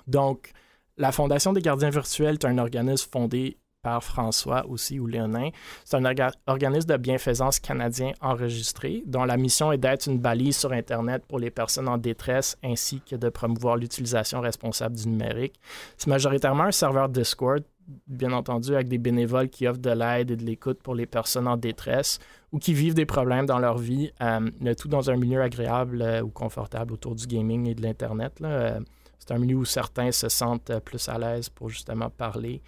Donc, 0.07 0.53
la 0.97 1.11
Fondation 1.11 1.53
des 1.53 1.61
gardiens 1.61 1.91
virtuels 1.91 2.35
est 2.35 2.45
un 2.45 2.59
organisme 2.59 3.11
fondé 3.11 3.59
par 3.85 4.03
François 4.03 4.67
aussi 4.67 4.99
ou 4.99 5.07
Léonin. 5.07 5.51
C'est 5.85 5.97
un 5.97 6.31
organisme 6.47 6.89
de 6.89 6.97
bienfaisance 6.97 7.61
canadien 7.61 8.13
enregistré 8.21 9.05
dont 9.07 9.25
la 9.25 9.37
mission 9.37 9.71
est 9.71 9.79
d'être 9.79 10.09
une 10.09 10.19
balise 10.19 10.57
sur 10.57 10.73
Internet 10.73 11.25
pour 11.29 11.39
les 11.39 11.51
personnes 11.51 11.87
en 11.87 11.99
détresse 11.99 12.57
ainsi 12.65 13.01
que 13.09 13.15
de 13.15 13.29
promouvoir 13.29 13.77
l'utilisation 13.77 14.41
responsable 14.41 14.97
du 14.97 15.07
numérique. 15.09 15.61
C'est 15.99 16.09
majoritairement 16.09 16.65
un 16.65 16.73
serveur 16.73 17.11
Discord, 17.11 17.63
bien 18.07 18.33
entendu, 18.33 18.75
avec 18.75 18.89
des 18.89 18.99
bénévoles 18.99 19.51
qui 19.51 19.69
offrent 19.69 19.81
de 19.81 19.91
l'aide 19.91 20.31
et 20.31 20.37
de 20.37 20.45
l'écoute 20.45 20.83
pour 20.83 20.95
les 20.95 21.07
personnes 21.07 21.47
en 21.47 21.59
détresse 21.59 22.19
ou 22.53 22.59
qui 22.59 22.73
vivent 22.73 22.95
des 22.95 23.05
problèmes 23.05 23.45
dans 23.45 23.59
leur 23.59 23.77
vie, 23.77 24.13
euh, 24.23 24.49
le 24.63 24.75
tout 24.75 24.89
dans 24.89 25.11
un 25.11 25.17
milieu 25.17 25.43
agréable 25.43 26.01
euh, 26.01 26.23
ou 26.23 26.31
confortable 26.31 26.95
autour 26.95 27.15
du 27.15 27.27
gaming 27.27 27.69
et 27.69 27.75
de 27.75 27.83
l'Internet. 27.83 28.33
Euh, 28.43 28.81
c'est 29.19 29.35
un 29.35 29.39
milieu 29.39 29.57
où 29.57 29.65
certains 29.65 30.11
se 30.13 30.29
sentent 30.29 30.73
plus 30.85 31.09
à 31.09 31.19
l'aise 31.19 31.49
pour 31.49 31.69
justement 31.69 32.11
parler 32.11 32.63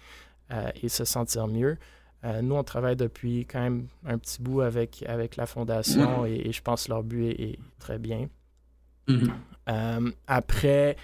et 0.81 0.89
se 0.89 1.05
sentir 1.05 1.47
mieux. 1.47 1.77
Euh, 2.23 2.41
nous, 2.41 2.55
on 2.55 2.63
travaille 2.63 2.95
depuis 2.95 3.45
quand 3.45 3.61
même 3.61 3.87
un 4.05 4.17
petit 4.17 4.41
bout 4.41 4.61
avec, 4.61 5.03
avec 5.07 5.35
la 5.35 5.45
fondation 5.45 6.25
et, 6.25 6.51
je 6.51 6.61
pense 6.61 6.85
que 6.85 6.89
leur 6.89 7.03
but 7.03 7.27
est, 7.27 7.59
très 7.79 7.99
bien. 7.99 8.27
Mm-hmm. 9.07 9.31
Euh, 9.69 10.11
après, 10.25 10.97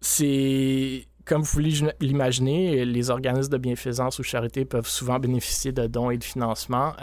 c'est 0.00 1.06
comme 1.24 1.42
vous 1.42 1.52
voulez 1.52 1.74
l'imaginer, 2.00 2.86
les 2.86 3.10
organismes 3.10 3.52
de 3.52 3.58
bienfaisance 3.58 4.18
ou 4.18 4.22
charité 4.22 4.64
peuvent 4.64 4.88
souvent 4.88 5.18
bénéficier 5.18 5.72
de 5.72 5.86
dons 5.86 6.10
et 6.10 6.16
de 6.16 6.24
financement. 6.24 6.94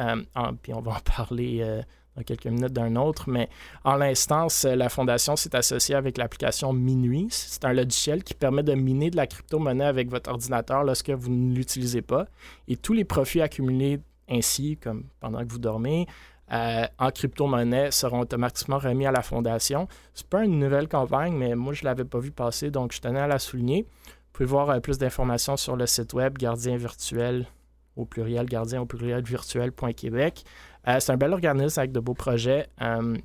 puis 0.64 0.74
on 0.74 0.82
va 0.82 0.94
en 0.94 1.00
parler 1.00 1.84
dans 2.16 2.24
quelques 2.24 2.45
minutes 2.45 2.74
d'un 2.74 2.95
autre, 2.95 3.30
mais 3.30 3.49
en 3.84 3.95
l'instance, 3.95 4.63
la 4.63 4.89
Fondation 4.89 5.36
s'est 5.36 5.55
associée 5.55 5.95
avec 5.95 6.18
l'application 6.18 6.74
Minuit. 6.74 7.28
C'est 7.30 7.66
un 7.66 7.74
logiciel 7.74 8.24
qui 8.24 8.34
permet 8.34 8.63
de 8.63 8.74
miner 8.74 9.09
de 9.09 9.18
la 9.18 9.28
crypto-monnaie 9.28 9.86
avec 9.86 10.09
votre 10.09 10.30
ordinateur 10.30 10.84
lorsque 10.84 11.09
vous 11.09 11.30
ne 11.30 11.55
l'utilisez 11.55 12.01
pas. 12.01 12.26
Et 12.68 12.78
tous 12.78 12.93
les 12.93 13.05
profits 13.05 13.41
accumulés 13.41 13.99
ainsi, 14.30 14.78
comme 14.78 15.03
pendant 15.20 15.39
que 15.39 15.51
vous 15.51 15.59
dormez, 15.59 16.07
euh, 16.51 16.86
en 16.99 17.09
crypto-monnaie 17.09 17.91
seront 17.91 18.20
automatiquement 18.20 18.78
remis 18.78 19.05
à 19.05 19.11
la 19.11 19.22
Fondation. 19.22 19.88
C'est 20.13 20.28
pas 20.28 20.43
une 20.43 20.59
nouvelle 20.59 20.88
campagne, 20.88 21.34
mais 21.34 21.55
moi, 21.55 21.74
je 21.74 21.82
ne 21.82 21.86
l'avais 21.86 22.05
pas 22.05 22.20
vu 22.20 22.32
passer, 22.32 22.72
donc 22.72 22.93
je 22.93 23.01
tenais 23.01 23.20
à 23.20 23.28
la 23.28 23.39
souligner. 23.39 23.84
Vous 23.84 24.32
pouvez 24.34 24.45
voir 24.45 24.70
euh, 24.70 24.80
plus 24.80 24.97
d'informations 24.97 25.57
sur 25.57 25.76
le 25.76 25.86
site 25.86 26.13
web 26.13 26.38
Gardien 26.38 26.78
Virtuel 26.78 27.47
au 27.95 28.05
pluriel, 28.05 28.45
gardien 28.45 28.82
au 28.82 28.86
pluriel 28.86 29.24
virtuel.québec. 29.24 30.43
Euh, 30.88 31.00
c'est 31.00 31.12
un 31.12 31.18
bel 31.18 31.34
organisme 31.34 31.80
avec 31.80 31.92
de 31.92 32.00
beaux 32.00 32.14
projets. 32.14 32.68
Euh, 32.82 33.18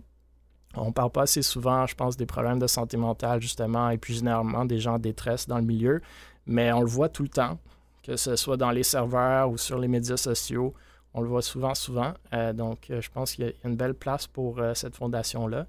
on 0.75 0.93
parle 0.93 1.11
pas 1.11 1.23
assez 1.23 1.43
souvent, 1.43 1.87
je 1.87 1.95
pense, 1.95 2.17
des 2.17 2.27
problèmes 2.27 2.59
de 2.59 2.67
santé 2.67 2.97
mentale, 2.97 3.43
justement, 3.43 3.91
et 3.91 3.99
puis 3.99 4.15
généralement 4.15 4.65
des 4.65 4.79
gens 4.79 4.95
en 4.95 4.99
détresse 4.99 5.47
dans 5.47 5.59
le 5.59 5.65
milieu, 5.65 6.01
mais 6.47 6.73
on 6.73 6.81
le 6.81 6.87
voit 6.87 7.09
tout 7.09 7.23
le 7.23 7.29
temps, 7.29 7.59
que 8.03 8.17
ce 8.17 8.37
soit 8.37 8.57
dans 8.57 8.71
les 8.71 8.85
serveurs 8.85 9.51
ou 9.51 9.59
sur 9.59 9.79
les 9.79 9.89
médias 9.89 10.17
sociaux. 10.17 10.75
On 11.13 11.23
le 11.23 11.29
voit 11.29 11.43
souvent, 11.43 11.75
souvent. 11.75 12.15
Euh, 12.33 12.53
donc, 12.53 12.87
je 12.89 13.09
pense 13.11 13.33
qu'il 13.33 13.47
y 13.47 13.49
a 13.49 13.53
une 13.65 13.75
belle 13.77 13.95
place 13.95 14.29
pour 14.29 14.63
cette 14.75 14.95
fondation-là. 14.95 15.67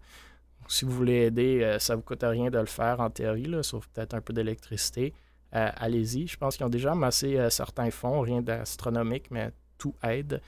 Si 0.68 0.86
vous 0.86 0.92
voulez 0.92 1.26
aider, 1.26 1.78
ça 1.80 1.94
ne 1.94 1.98
vous 1.98 2.04
coûte 2.04 2.24
rien 2.24 2.52
de 2.52 2.60
le 2.60 2.68
faire 2.68 3.02
en 3.02 3.10
théorie, 3.10 3.52
sauf 3.64 3.88
peut-être 3.88 4.14
un 4.14 4.22
peu 4.22 4.34
d'électricité. 4.34 5.14
Allez-y. 5.52 6.28
Je 6.28 6.38
pense 6.38 6.56
qu'ils 6.56 6.66
ont 6.68 6.70
déjà 6.70 6.92
amassé 6.92 7.44
certains 7.50 7.90
fonds, 7.90 8.22
rien 8.22 8.44
d'astronomique, 8.44 9.32
mais 9.32 9.52
tout 9.80 9.96
aide. 10.04 10.40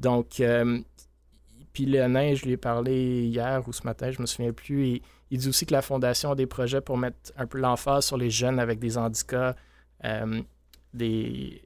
Donc, 0.00 0.40
euh, 0.40 0.80
puis 1.72 1.86
Léonin, 1.86 2.34
je 2.34 2.44
lui 2.44 2.52
ai 2.52 2.56
parlé 2.56 3.24
hier 3.24 3.66
ou 3.66 3.72
ce 3.72 3.82
matin, 3.84 4.10
je 4.10 4.20
me 4.20 4.26
souviens 4.26 4.52
plus, 4.52 5.00
il 5.30 5.38
dit 5.38 5.48
aussi 5.48 5.66
que 5.66 5.72
la 5.72 5.82
Fondation 5.82 6.32
a 6.32 6.34
des 6.34 6.46
projets 6.46 6.80
pour 6.80 6.98
mettre 6.98 7.32
un 7.36 7.46
peu 7.46 7.58
l'emphase 7.58 8.06
sur 8.06 8.16
les 8.16 8.30
jeunes 8.30 8.58
avec 8.58 8.78
des 8.78 8.98
handicaps, 8.98 9.58
euh, 10.04 10.42
des, 10.92 11.62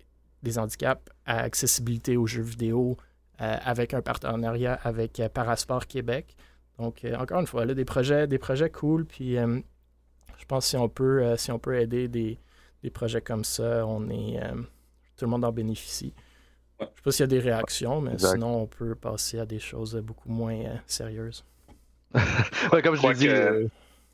handicaps 0.57 1.01
à 1.25 1.39
accessibilité 1.39 2.17
aux 2.17 2.27
jeux 2.27 2.43
vidéo, 2.43 2.97
euh, 3.41 3.57
avec 3.65 3.95
un 3.95 4.03
partenariat 4.03 4.75
avec 4.83 5.23
Parasport 5.33 5.87
Québec. 5.87 6.37
Donc, 6.79 7.07
encore 7.19 7.41
une 7.41 7.47
fois, 7.47 7.65
là, 7.65 7.73
des 7.75 7.85
projets, 7.85 8.27
des 8.27 8.39
projets 8.39 8.69
cool, 8.69 9.07
puis 9.07 9.37
je 9.37 10.45
pense 10.47 10.65
que 10.65 10.71
si 10.71 10.77
on 10.77 10.89
peut, 10.89 11.37
si 11.37 11.51
on 11.53 11.59
peut 11.59 11.81
aider 11.81 12.09
des, 12.09 12.39
des 12.83 12.91
projets 12.91 13.23
comme 13.23 13.45
ça, 13.45 13.87
on 13.87 14.11
est, 14.11 14.41
tout 15.17 15.25
le 15.25 15.31
monde 15.31 15.45
en 15.45 15.53
bénéficie. 15.53 16.13
Je 16.81 16.85
ne 16.85 16.89
sais 16.89 17.03
pas 17.05 17.11
s'il 17.13 17.21
y 17.21 17.25
a 17.25 17.27
des 17.27 17.41
réactions, 17.41 18.01
mais 18.01 18.19
sinon, 18.19 18.63
on 18.63 18.67
peut 18.67 18.95
passer 18.95 19.39
à 19.39 19.47
des 19.47 19.59
choses 19.59 19.97
beaucoup 19.97 20.29
moins 20.29 20.55
euh, 20.55 20.77
sérieuses. 20.87 21.45
ouais, 22.73 22.83
comme 22.83 22.97
je 22.97 23.03
l'ai 23.07 23.15
dit. 23.15 23.29
Euh, 23.29 23.67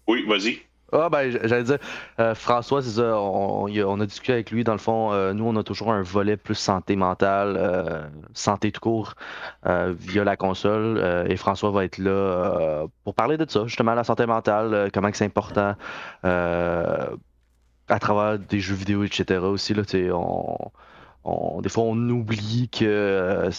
oui, 0.07 0.25
vas-y. 0.27 0.59
Ah, 0.93 1.09
ben, 1.09 1.31
j'allais 1.31 1.63
dire, 1.63 1.79
euh, 2.19 2.35
François, 2.35 2.83
c'est 2.83 2.91
ça, 2.91 3.17
on, 3.17 4.01
a 4.01 4.07
discuté 4.07 4.33
avec 4.33 4.51
lui, 4.51 4.65
dans 4.65 4.73
le 4.73 4.79
fond, 4.79 5.33
nous, 5.35 5.45
on 5.45 5.55
a 5.55 5.63
toujours 5.63 5.93
un 5.93 6.03
volet 6.03 6.37
plus 6.37 6.57
santé 6.57 6.97
mentale, 6.97 8.11
santé 8.35 8.73
tout 8.73 8.81
court, 8.81 9.15
via 9.65 10.25
la 10.25 10.37
console, 10.37 11.27
et 11.29 11.37
François 11.37 11.71
va 11.71 11.85
être 11.85 11.99
là 11.99 12.89
pour 13.05 13.15
parler 13.15 13.37
de 13.37 13.49
ça, 13.49 13.67
justement, 13.67 13.95
la 13.95 14.03
santé 14.03 14.27
mentale, 14.27 14.91
comment 14.93 15.11
c'est 15.13 15.27
important, 15.27 15.77
à 16.25 17.99
travers 18.01 18.41
des 18.41 18.59
jeux 18.59 18.75
vidéo, 18.75 19.05
etc. 19.05 19.39
aussi, 19.45 19.75
là, 19.75 19.85
on 20.13 20.73
des 21.25 21.69
fois, 21.69 21.85
on 21.85 22.09
oublie 22.09 22.69
que 22.69 22.85
euh, 22.85 23.51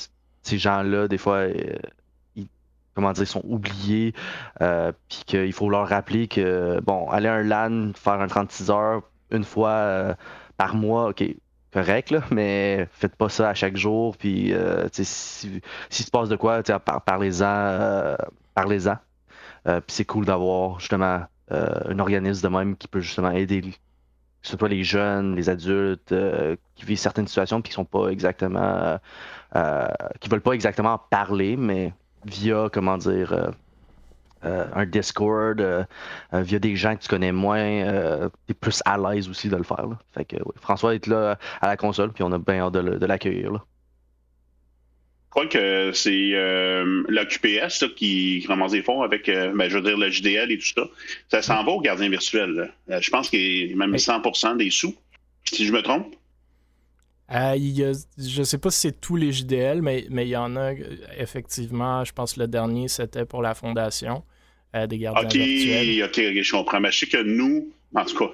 ces 0.43 0.57
gens-là, 0.57 1.07
des 1.07 1.17
fois, 1.17 1.37
euh, 1.37 1.77
ils, 2.35 2.47
comment 2.95 3.11
dire, 3.13 3.27
sont 3.27 3.43
oubliés, 3.45 4.13
euh, 4.61 4.91
puis 5.09 5.23
qu'il 5.25 5.53
faut 5.53 5.69
leur 5.69 5.87
rappeler 5.87 6.27
que, 6.27 6.79
bon, 6.81 7.09
aller 7.09 7.27
à 7.27 7.35
un 7.35 7.43
LAN, 7.43 7.91
faire 7.93 8.19
un 8.19 8.27
36 8.27 8.71
heures 8.71 9.03
une 9.31 9.43
fois 9.43 10.15
par 10.57 10.75
mois, 10.75 11.09
ok, 11.09 11.23
correct, 11.71 12.11
là, 12.11 12.21
mais 12.31 12.87
faites 12.91 13.15
pas 13.15 13.29
ça 13.29 13.49
à 13.49 13.53
chaque 13.53 13.77
jour, 13.77 14.17
puis 14.17 14.53
si, 14.91 15.61
si 15.89 16.03
se 16.03 16.11
passe 16.11 16.27
de 16.29 16.35
quoi, 16.35 16.63
par, 16.63 17.01
parlez-en, 17.03 18.17
parlez-en. 18.53 18.97
puis 19.65 19.81
c'est 19.87 20.05
cool 20.05 20.25
d'avoir 20.25 20.79
justement 20.81 21.21
un 21.49 21.99
organisme 21.99 22.43
de 22.49 22.53
même 22.53 22.75
qui 22.75 22.89
peut 22.89 22.99
justement 22.99 23.31
aider 23.31 23.61
soit 24.41 24.67
les 24.67 24.83
jeunes, 24.83 25.35
les 25.35 25.49
adultes 25.49 26.11
euh, 26.11 26.55
qui 26.75 26.85
vivent 26.85 26.97
certaines 26.97 27.27
situations 27.27 27.61
puis 27.61 27.69
qui 27.69 27.75
sont 27.75 27.85
pas 27.85 28.07
exactement 28.09 28.59
euh, 28.59 28.97
euh, 29.55 29.87
qui 30.19 30.29
veulent 30.29 30.41
pas 30.41 30.53
exactement 30.53 30.99
parler, 31.09 31.55
mais 31.57 31.93
via 32.25 32.69
comment 32.71 32.97
dire 32.97 33.51
un 34.43 34.85
Discord, 34.87 35.63
via 36.33 36.59
des 36.59 36.75
gens 36.75 36.95
que 36.95 37.01
tu 37.01 37.07
connais 37.07 37.31
moins, 37.31 38.29
tu 38.47 38.51
es 38.51 38.53
plus 38.55 38.81
à 38.85 38.97
l'aise 38.97 39.29
aussi 39.29 39.49
de 39.49 39.55
le 39.55 39.63
faire. 39.63 39.87
Fait 40.13 40.25
que 40.25 40.37
François 40.59 40.95
est 40.95 41.05
là 41.05 41.37
à 41.61 41.67
la 41.67 41.77
console, 41.77 42.11
puis 42.11 42.23
on 42.23 42.31
a 42.31 42.39
bien 42.39 42.65
hâte 42.65 42.73
de 42.73 43.05
l'accueillir. 43.05 43.63
Je 45.31 45.39
crois 45.39 45.47
que 45.47 45.93
c'est 45.93 46.31
euh, 46.33 47.05
la 47.07 47.25
QPS 47.25 47.85
qui 47.95 48.43
ramasse 48.49 48.73
des 48.73 48.83
fonds 48.83 49.01
avec, 49.01 49.29
euh, 49.29 49.53
ben, 49.55 49.69
je 49.69 49.77
veux 49.77 49.81
dire, 49.81 49.97
le 49.97 50.09
JDL 50.09 50.51
et 50.51 50.57
tout 50.57 50.67
ça. 50.75 50.89
Ça 51.29 51.41
s'en 51.41 51.63
va 51.63 51.71
au 51.71 51.79
gardien 51.79 52.09
virtuel. 52.09 52.69
Euh, 52.89 52.99
je 52.99 53.09
pense 53.09 53.29
qu'il 53.29 53.69
y 53.69 53.71
a 53.71 53.75
même 53.77 53.97
100 53.97 54.55
des 54.57 54.69
sous, 54.69 54.93
si 55.45 55.65
je 55.65 55.71
me 55.71 55.81
trompe. 55.81 56.13
je 57.29 58.39
ne 58.39 58.43
sais 58.43 58.57
pas 58.57 58.71
si 58.71 58.81
c'est 58.81 58.99
tous 58.99 59.15
les 59.15 59.31
JDL, 59.31 59.81
mais, 59.81 60.05
mais 60.09 60.27
il 60.27 60.31
y 60.31 60.35
en 60.35 60.57
a 60.57 60.73
effectivement. 61.17 62.03
Je 62.03 62.11
pense 62.11 62.33
que 62.33 62.41
le 62.41 62.47
dernier, 62.49 62.89
c'était 62.89 63.25
pour 63.25 63.41
la 63.41 63.55
fondation 63.55 64.25
des 64.73 64.97
gardiens 64.97 65.29
virtuels. 65.29 66.03
OK, 66.03 66.09
OK, 66.09 66.43
je 66.43 66.51
comprends. 66.51 66.81
Mais 66.81 66.91
je 66.91 66.97
sais 66.97 67.05
que 67.05 67.23
nous, 67.23 67.71
en 67.95 68.03
tout 68.03 68.17
cas, 68.17 68.33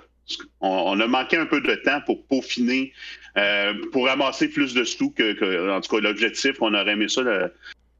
on, 0.61 0.99
a 0.99 1.07
manqué 1.07 1.37
un 1.37 1.45
peu 1.45 1.61
de 1.61 1.75
temps 1.75 2.01
pour 2.05 2.25
peaufiner, 2.27 2.93
euh, 3.37 3.73
pour 3.91 4.07
ramasser 4.07 4.49
plus 4.49 4.73
de 4.73 4.83
sous 4.83 5.11
que, 5.11 5.69
en 5.69 5.81
tout 5.81 5.95
cas, 5.95 6.01
l'objectif, 6.01 6.57
on 6.61 6.73
aurait 6.73 6.91
aimé 6.91 7.07
ça, 7.07 7.21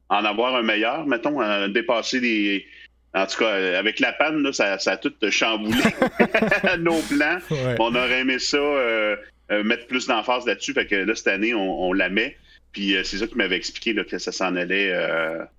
en 0.08 0.24
avoir 0.24 0.56
un 0.56 0.62
meilleur, 0.62 1.06
mettons, 1.06 1.68
dépasser 1.68 2.20
les. 2.20 2.66
En 3.14 3.26
tout 3.26 3.38
cas, 3.38 3.78
avec 3.78 4.00
la 4.00 4.12
panne, 4.12 4.52
ça, 4.52 4.74
a 4.74 4.96
tout 4.96 5.12
chamboulé 5.30 5.82
nos 6.78 7.00
plans. 7.02 7.38
On 7.78 7.94
aurait 7.94 8.20
aimé 8.20 8.38
ça. 8.38 8.58
Euh, 8.58 9.16
mettre 9.64 9.86
plus 9.86 10.06
d'emphase 10.06 10.44
là-dessus. 10.44 10.74
Fait 10.74 10.86
que 10.86 10.94
là, 10.94 11.14
cette 11.14 11.28
année, 11.28 11.54
on, 11.54 11.94
la 11.94 12.10
met. 12.10 12.36
Puis 12.72 12.94
c'est 13.02 13.16
ça 13.16 13.26
qui 13.26 13.34
m'avait 13.36 13.56
expliqué 13.56 13.94
que 14.04 14.18
ça 14.18 14.30
s'en 14.30 14.56
allait 14.56 14.92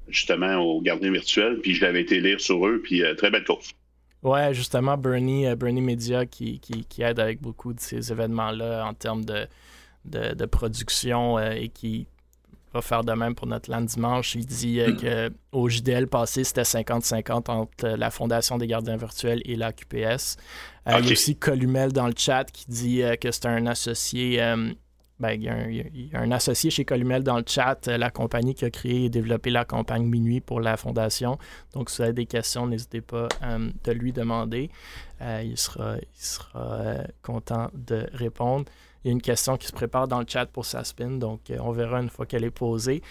justement 0.10 0.58
au 0.58 0.80
gardien 0.80 1.12
virtuel. 1.12 1.58
Puis 1.58 1.74
je 1.74 1.82
l'avais 1.82 2.02
été 2.02 2.20
lire 2.20 2.40
sur 2.40 2.68
eux. 2.68 2.82
Puis 2.84 3.02
très 3.18 3.32
belle 3.32 3.46
course. 3.46 3.74
Ouais, 4.24 4.54
justement, 4.54 4.98
Bernie, 4.98 5.54
Bernie 5.56 5.82
Media 5.82 6.26
qui, 6.26 6.60
qui, 6.60 7.02
aide 7.02 7.20
avec 7.20 7.42
beaucoup 7.42 7.74
de 7.74 7.80
ces 7.80 8.12
événements-là 8.12 8.86
en 8.86 8.94
termes 8.94 9.24
de, 9.24 9.48
de, 10.06 10.46
production 10.46 11.40
et 11.40 11.70
qui 11.70 12.08
va 12.74 12.82
faire 12.82 13.04
de 13.04 13.14
même 13.14 13.36
pour 13.36 13.48
notre 13.48 13.72
land 13.72 13.82
dimanche. 13.82 14.36
Il 14.36 14.46
dit 14.46 14.80
euh, 14.80 15.30
qu'au 15.52 15.70
JDL 15.70 16.08
passé, 16.08 16.44
c'était 16.44 16.62
50-50 16.62 17.50
entre 17.50 17.88
la 17.88 18.12
Fondation 18.12 18.58
des 18.58 18.68
gardiens 18.68 18.98
virtuels 18.98 19.42
et 19.46 19.56
la 19.56 19.74
QPS. 19.74 20.38
Euh, 20.88 21.00
il 21.00 21.06
y 21.06 21.10
a 21.10 21.12
aussi 21.12 21.36
Columel 21.36 21.92
dans 21.92 22.08
le 22.08 22.14
chat 22.16 22.46
qui 22.46 22.66
dit 22.68 23.02
euh, 23.02 23.16
que 23.16 23.32
c'est 23.32 23.48
un 23.48 23.66
associé. 23.66 24.42
Ben, 25.20 25.32
il, 25.32 25.44
y 25.44 26.16
a 26.16 26.20
un, 26.22 26.32
associé 26.32 26.70
chez 26.70 26.86
Columel 26.86 27.24
dans 27.24 27.38
le 27.38 27.44
chat, 27.46 27.88
la 27.88 28.10
compagnie 28.10 28.56
qui 28.56 28.66
a 28.66 28.70
créé 28.70 29.06
et 29.06 29.10
développé 29.10 29.50
la 29.50 29.66
campagne 29.66 30.06
Minuit 30.06 30.40
pour 30.40 30.62
la 30.62 30.78
Fondation. 30.78 31.38
Donc, 31.74 31.90
si 31.90 31.98
vous 31.98 32.04
avez 32.04 32.14
des 32.14 32.26
questions, 32.26 32.68
n'hésitez 32.68 33.02
pas 33.02 33.28
de 33.84 33.92
lui 33.92 34.14
demander. 34.14 34.70
il 35.22 35.58
sera, 35.58 35.98
il 35.98 36.24
sera 36.24 37.04
content 37.22 37.70
de 37.74 38.08
répondre. 38.14 38.66
Il 39.04 39.08
y 39.08 39.12
a 39.12 39.14
une 39.14 39.22
question 39.22 39.56
qui 39.56 39.68
se 39.68 39.72
prépare 39.72 40.08
dans 40.08 40.20
le 40.20 40.26
chat 40.28 40.46
pour 40.46 40.66
sa 40.66 40.84
spin, 40.84 41.12
donc 41.12 41.50
euh, 41.50 41.58
on 41.62 41.72
verra 41.72 42.02
une 42.02 42.10
fois 42.10 42.26
qu'elle 42.26 42.44
est 42.44 42.52
posée. 42.52 43.02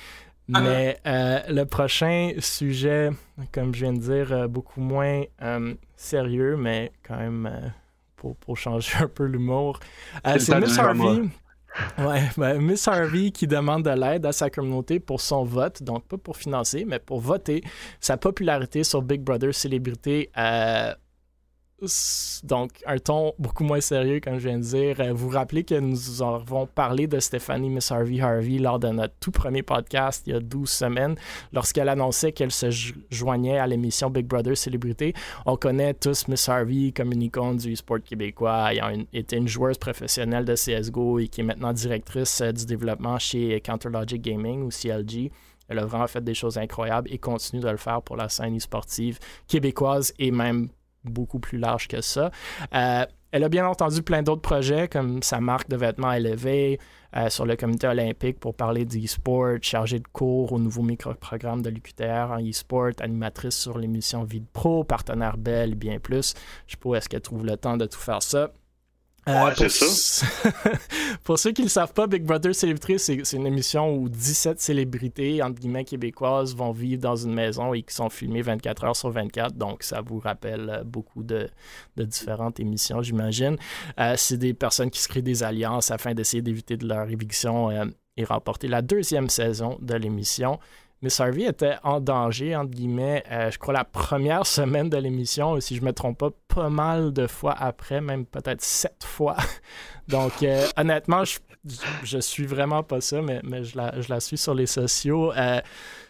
Ah. 0.53 0.61
Mais 0.61 0.99
euh, 1.07 1.41
le 1.49 1.65
prochain 1.65 2.33
sujet, 2.39 3.11
comme 3.53 3.75
je 3.75 3.85
viens 3.85 3.93
de 3.93 3.99
dire, 3.99 4.33
euh, 4.33 4.49
beaucoup 4.49 4.81
moins 4.81 5.23
sérieux, 5.97 6.57
mais 6.57 6.93
quand 7.03 7.17
même 7.17 7.73
pour, 8.17 8.57
changer 8.57 8.97
un 9.01 9.09
peu 9.09 9.25
l'humour. 9.25 9.81
c'est 10.25 10.61
Miss 10.61 10.79
Harvey. 10.79 11.29
Ouais, 11.99 12.23
ben, 12.37 12.61
Miss 12.61 12.87
Harvey 12.89 13.31
qui 13.31 13.47
demande 13.47 13.85
de 13.85 13.91
l'aide 13.91 14.27
à 14.27 14.33
sa 14.33 14.51
communauté 14.51 15.01
pour 15.01 15.21
son 15.21 15.45
vote, 15.45 15.83
donc 15.83 16.07
pas 16.07 16.19
pour 16.19 16.37
financer, 16.37 16.85
mais 16.87 16.99
pour 16.99 17.21
voter 17.21 17.63
sa 18.01 18.17
popularité 18.17 18.85
sur 18.85 19.03
Big 19.03 19.23
Brother 19.23 19.55
Célébrité 19.55 20.31
donc, 22.43 22.73
un 22.87 22.99
ton 22.99 23.35
beaucoup 23.39 23.63
moins 23.63 23.81
sérieux, 23.81 24.19
comme 24.19 24.41
je 24.41 24.49
viens 24.49 24.59
de 24.59 24.65
dire. 24.65 25.01
Euh, 25.01 25.13
vous 25.13 25.29
vous 25.29 25.37
rappelez 25.37 25.63
que 25.63 25.77
nous 25.77 26.23
avons 26.23 26.67
parlé 26.67 27.07
de 27.07 27.21
Stephanie 27.21 27.71
Miss 27.71 27.93
Harvey 27.93 28.21
Harvey 28.21 28.59
lors 28.59 28.81
de 28.81 28.89
notre 28.89 29.15
tout 29.21 29.31
premier 29.31 29.63
podcast 29.63 30.25
il 30.27 30.33
y 30.33 30.37
a 30.37 30.41
12 30.41 30.69
semaines, 30.69 31.15
lorsqu'elle 31.53 31.89
annonçait 31.89 32.33
qu'elle 32.33 32.51
se 32.51 32.67
joignait 33.11 33.59
à 33.59 33.67
l'émission 33.69 34.11
Big 34.11 34.27
Brother 34.27 34.57
Célébrité. 34.57 35.15
On 35.47 35.57
connaît 35.57 35.95
tous 35.95 36.27
Miss 36.27 36.49
Harvey 36.49 36.93
comme 36.93 37.13
une 37.13 37.23
icône 37.23 37.59
du 37.59 37.77
sport 37.77 38.03
québécois. 38.05 38.73
Elle 38.73 38.81
a 38.81 38.93
été 39.13 39.37
une 39.37 39.47
joueuse 39.47 39.79
professionnelle 39.79 40.45
de 40.45 40.55
CSGO 40.55 41.21
et 41.21 41.29
qui 41.29 41.43
est 41.43 41.45
maintenant 41.45 41.73
directrice 41.73 42.41
euh, 42.41 42.51
du 42.51 42.67
développement 42.67 43.21
chez 43.21 43.61
Counterlogic 43.61 44.21
Gaming 44.21 44.65
ou 44.65 44.71
CLG. 44.71 45.31
Elle 45.69 45.79
a 45.79 45.85
vraiment 45.85 46.07
fait 46.09 46.25
des 46.25 46.35
choses 46.35 46.59
incroyables 46.59 47.09
et 47.13 47.19
continue 47.19 47.63
de 47.63 47.69
le 47.69 47.77
faire 47.77 48.03
pour 48.03 48.17
la 48.17 48.29
scène 48.29 48.57
e-sportive 48.57 49.19
québécoise 49.47 50.13
et 50.19 50.31
même 50.31 50.71
beaucoup 51.09 51.39
plus 51.39 51.59
large 51.59 51.89
que 51.89 52.01
ça. 52.01 52.31
Euh, 52.75 53.05
elle 53.31 53.45
a 53.45 53.49
bien 53.49 53.67
entendu 53.67 54.03
plein 54.03 54.23
d'autres 54.23 54.41
projets 54.41 54.89
comme 54.89 55.23
sa 55.23 55.41
marque 55.41 55.69
de 55.69 55.77
vêtements 55.77 56.13
élevée 56.13 56.79
euh, 57.17 57.29
sur 57.29 57.45
le 57.45 57.57
comité 57.57 57.87
olympique 57.87 58.41
pour 58.41 58.55
parler 58.55 58.85
d'e-sport, 58.87 59.59
chargée 59.61 59.99
de 59.99 60.09
cours 60.09 60.53
au 60.53 60.59
nouveau 60.59 60.83
micro-programme 60.83 61.61
de 61.63 61.69
l'UQTR 61.69 62.31
en 62.31 62.41
e-sport, 62.41 62.93
animatrice 63.01 63.57
sur 63.57 63.79
l'émission 63.79 64.25
Vie 64.25 64.43
Pro, 64.53 64.83
partenaire 64.85 65.37
Belle, 65.37 65.75
bien 65.75 65.99
plus. 65.99 66.35
Je 66.67 66.73
sais 66.73 66.79
pas 66.79 66.89
où 66.89 66.95
est-ce 66.95 67.09
qu'elle 67.09 67.21
trouve 67.21 67.45
le 67.45 67.57
temps 67.57 67.77
de 67.77 67.87
tout 67.87 67.99
faire 67.99 68.23
ça. 68.23 68.51
Euh, 69.29 69.69
ça. 69.69 70.27
pour 71.25 71.39
ceux 71.39 71.53
qui 71.53 71.63
ne 71.63 71.67
le 71.67 71.71
savent 71.71 71.93
pas, 71.93 72.07
Big 72.07 72.25
Brother 72.25 72.55
Célébrité, 72.55 72.99
c'est 72.99 73.37
une 73.37 73.47
émission 73.47 73.95
où 73.95 74.09
17 74.09 74.61
célébrités, 74.61 75.43
entre 75.43 75.61
guillemets, 75.61 75.85
québécoises, 75.85 76.55
vont 76.55 76.73
vivre 76.73 77.03
dans 77.03 77.17
une 77.17 77.35
maison 77.35 77.75
et 77.75 77.83
qui 77.83 77.95
sont 77.95 78.09
filmées 78.09 78.43
24 78.43 78.85
heures 78.85 78.97
sur 78.97 79.11
24. 79.11 79.55
Donc, 79.55 79.83
ça 79.83 80.01
vous 80.01 80.19
rappelle 80.19 80.71
euh, 80.71 80.85
beaucoup 80.85 81.23
de, 81.23 81.51
différentes 81.97 82.59
émissions, 82.61 83.03
j'imagine. 83.03 83.57
Euh, 84.01 84.15
c'est 84.17 84.39
des 84.39 84.55
personnes 84.55 84.91
qui 84.91 85.01
se 85.01 85.09
créent 85.09 85.23
des 85.23 85.43
alliances 85.43 85.91
afin 85.91 86.15
d'essayer 86.15 86.43
d'éviter 86.43 86.77
de 86.77 86.87
leur 86.87 87.09
éviction 87.11 87.71
et 88.17 88.25
remporter 88.25 88.69
la 88.69 88.83
deuxième 88.83 89.29
saison 89.29 89.79
de 89.81 89.95
l'émission. 89.95 90.59
Miss 91.01 91.21
Harvey 91.21 91.45
était 91.45 91.77
en 91.85 92.01
danger, 92.01 92.57
entre 92.57 92.71
guillemets, 92.71 93.23
euh, 93.31 93.51
je 93.51 93.59
crois 93.59 93.73
la 93.73 93.85
première 93.85 94.47
semaine 94.59 94.91
de 94.91 94.97
l'émission, 94.97 95.61
si 95.61 95.77
je 95.77 95.81
ne 95.81 95.87
me 95.87 95.93
trompe 95.93 96.19
pas, 96.19 96.31
pas 96.49 96.71
mal 96.71 97.13
de 97.13 97.27
fois 97.27 97.55
après, 97.57 98.01
même 98.01 98.27
peut-être 98.27 98.63
sept 98.63 99.05
fois. 99.05 99.37
Donc, 100.09 100.43
euh, 100.43 100.67
honnêtement, 100.77 101.25
je, 101.25 101.39
je, 102.03 102.19
suis 102.19 102.47
vraiment 102.47 102.83
pas 102.83 103.01
ça, 103.01 103.23
mais, 103.23 103.41
mais 103.45 103.63
je, 103.63 103.77
la, 103.77 104.01
je 104.01 104.09
la 104.09 104.19
suis 104.19 104.39
sur 104.39 104.55
les 104.55 104.67
sociaux. 104.67 105.33
Euh, 105.35 105.61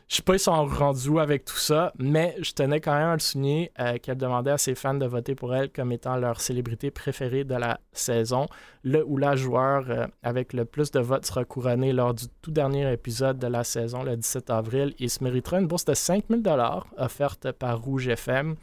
je 0.09 0.17
sais 0.17 0.23
pas 0.23 0.35
ils 0.35 0.41
sont 0.41 0.65
rendus 0.65 1.21
avec 1.21 1.45
tout 1.45 1.59
ça, 1.59 1.93
mais 1.99 2.35
je 2.41 2.53
tenais 2.53 2.81
quand 2.81 2.95
même 2.95 3.09
à 3.09 3.13
le 3.13 3.19
souligner 3.19 3.71
euh, 3.79 3.99
qu'elle 3.99 4.17
demandait 4.17 4.53
à 4.53 4.59
ses 4.59 4.75
fans 4.75 4.95
de 4.95 5.05
voter 5.05 5.35
pour 5.35 5.55
elle 5.55 5.71
comme 5.71 5.93
étant 5.93 6.17
leur 6.17 6.41
célébrité 6.41 6.91
préférée 6.91 7.45
de 7.45 7.55
la 7.55 7.79
saison. 7.93 8.47
Le 8.83 9.05
ou 9.05 9.19
la 9.19 9.37
joueur 9.37 9.85
euh, 9.91 10.07
avec 10.23 10.55
le 10.55 10.65
plus 10.65 10.91
de 10.93 11.01
votes 11.01 11.27
sera 11.27 11.45
couronné 11.45 11.93
lors 11.93 12.15
du 12.15 12.25
tout 12.41 12.51
dernier 12.51 12.91
épisode 12.91 13.39
de 13.39 13.49
la 13.49 13.65
saison, 13.65 14.03
le 14.03 14.17
17 14.17 14.49
avril. 14.49 14.95
Il 14.99 15.11
se 15.11 15.23
méritera 15.23 15.59
une 15.59 15.67
bourse 15.67 15.85
de 15.85 15.93
5000 15.93 16.43
dollars 16.43 16.87
offerte 16.97 17.53
par 17.53 17.79
Rouge 17.79 18.09
FM. 18.09 18.57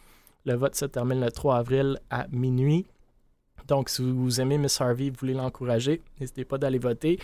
Le 0.45 0.55
vote 0.55 0.75
se 0.75 0.85
termine 0.85 1.21
le 1.21 1.31
3 1.31 1.57
avril 1.57 1.99
à 2.09 2.25
minuit. 2.31 2.87
Donc, 3.67 3.89
si 3.89 4.01
vous 4.01 4.41
aimez 4.41 4.57
Miss 4.57 4.81
Harvey, 4.81 5.09
vous 5.09 5.17
voulez 5.19 5.33
l'encourager, 5.33 6.01
n'hésitez 6.19 6.45
pas 6.45 6.57
d'aller 6.57 6.79
voter. 6.79 7.19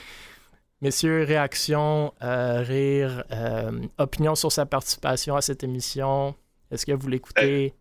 Messieurs, 0.82 1.24
réaction, 1.26 2.12
euh, 2.24 2.62
rire, 2.62 3.24
euh, 3.32 3.72
opinion 4.00 4.34
sur 4.34 4.52
sa 4.52 4.66
participation 4.66 5.36
à 5.36 5.42
cette 5.42 5.64
émission? 5.64 6.34
Est-ce 6.72 6.88
que 6.88 6.92
vous 6.92 7.08
l'écoutez? 7.08 7.74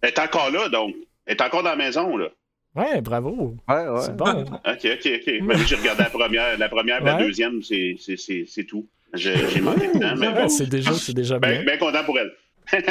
Elle 0.00 0.08
est 0.08 0.18
encore 0.18 0.50
là, 0.50 0.68
donc. 0.68 0.96
Elle 1.26 1.36
est 1.36 1.42
encore 1.42 1.62
dans 1.62 1.70
la 1.70 1.76
maison, 1.76 2.16
là. 2.16 2.28
Ouais, 2.74 3.00
bravo. 3.00 3.56
Ouais, 3.68 3.86
ouais. 3.86 4.00
C'est 4.00 4.16
bon. 4.16 4.42
OK, 4.42 4.64
OK, 4.66 5.10
OK. 5.14 5.46
Ben, 5.46 5.58
j'ai 5.64 5.76
regardé 5.76 6.02
la 6.02 6.10
première, 6.10 6.58
la 6.58 6.68
première 6.68 7.04
la 7.04 7.14
deuxième, 7.14 7.62
c'est 7.62 8.64
tout. 8.66 8.88
J'ai 9.14 9.60
manqué 9.60 9.86
de 9.86 10.00
temps, 10.00 10.16
mais 10.16 10.48
C'est 10.48 10.68
déjà, 10.68 10.90
déjà 11.14 11.38
ben, 11.38 11.50
bien. 11.50 11.64
Bien 11.64 11.76
content 11.78 12.04
pour 12.04 12.18
elle. 12.18 12.32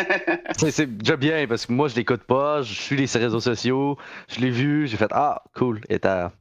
c'est 0.72 0.98
déjà 0.98 1.18
bien 1.18 1.46
parce 1.48 1.66
que 1.66 1.74
moi 1.74 1.90
je 1.90 1.96
l'écoute 1.98 2.24
pas, 2.24 2.62
je 2.62 2.74
suis 2.74 2.96
les 2.96 3.08
réseaux 3.20 3.42
sociaux, 3.42 3.98
je 4.30 4.40
l'ai 4.40 4.50
vu, 4.50 4.88
j'ai 4.88 4.96
fait 4.96 5.12
Ah, 5.12 5.44
cool, 5.54 5.82
elle 5.90 5.96
est 5.96 6.06
à 6.06 6.32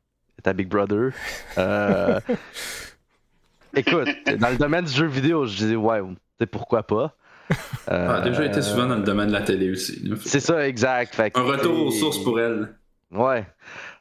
ta 0.45 0.53
Big 0.53 0.69
Brother. 0.69 1.11
Euh, 1.59 2.21
écoute, 3.75 4.09
dans 4.39 4.51
le 4.51 4.57
domaine 4.57 4.85
du 4.85 4.93
jeu 4.93 5.07
vidéo, 5.07 5.47
je 5.47 5.57
disais, 5.57 5.75
ouais, 5.75 6.01
c'est 6.39 6.47
pourquoi 6.47 6.85
pas? 6.85 7.17
Euh... 7.91 8.09
a 8.09 8.21
déjà 8.23 8.45
été 8.45 8.63
souvent 8.63 8.87
dans 8.87 8.97
le 8.97 9.03
domaine 9.03 9.29
de 9.29 9.33
la 9.33 9.43
télé 9.43 9.71
aussi. 9.71 10.11
C'est 10.25 10.41
ça, 10.41 10.67
exact. 10.67 11.21
Un 11.35 11.43
retour 11.43 11.87
aux 11.87 11.91
sources 11.91 12.23
pour 12.23 12.41
elle. 12.41 12.75
Ouais. 13.11 13.47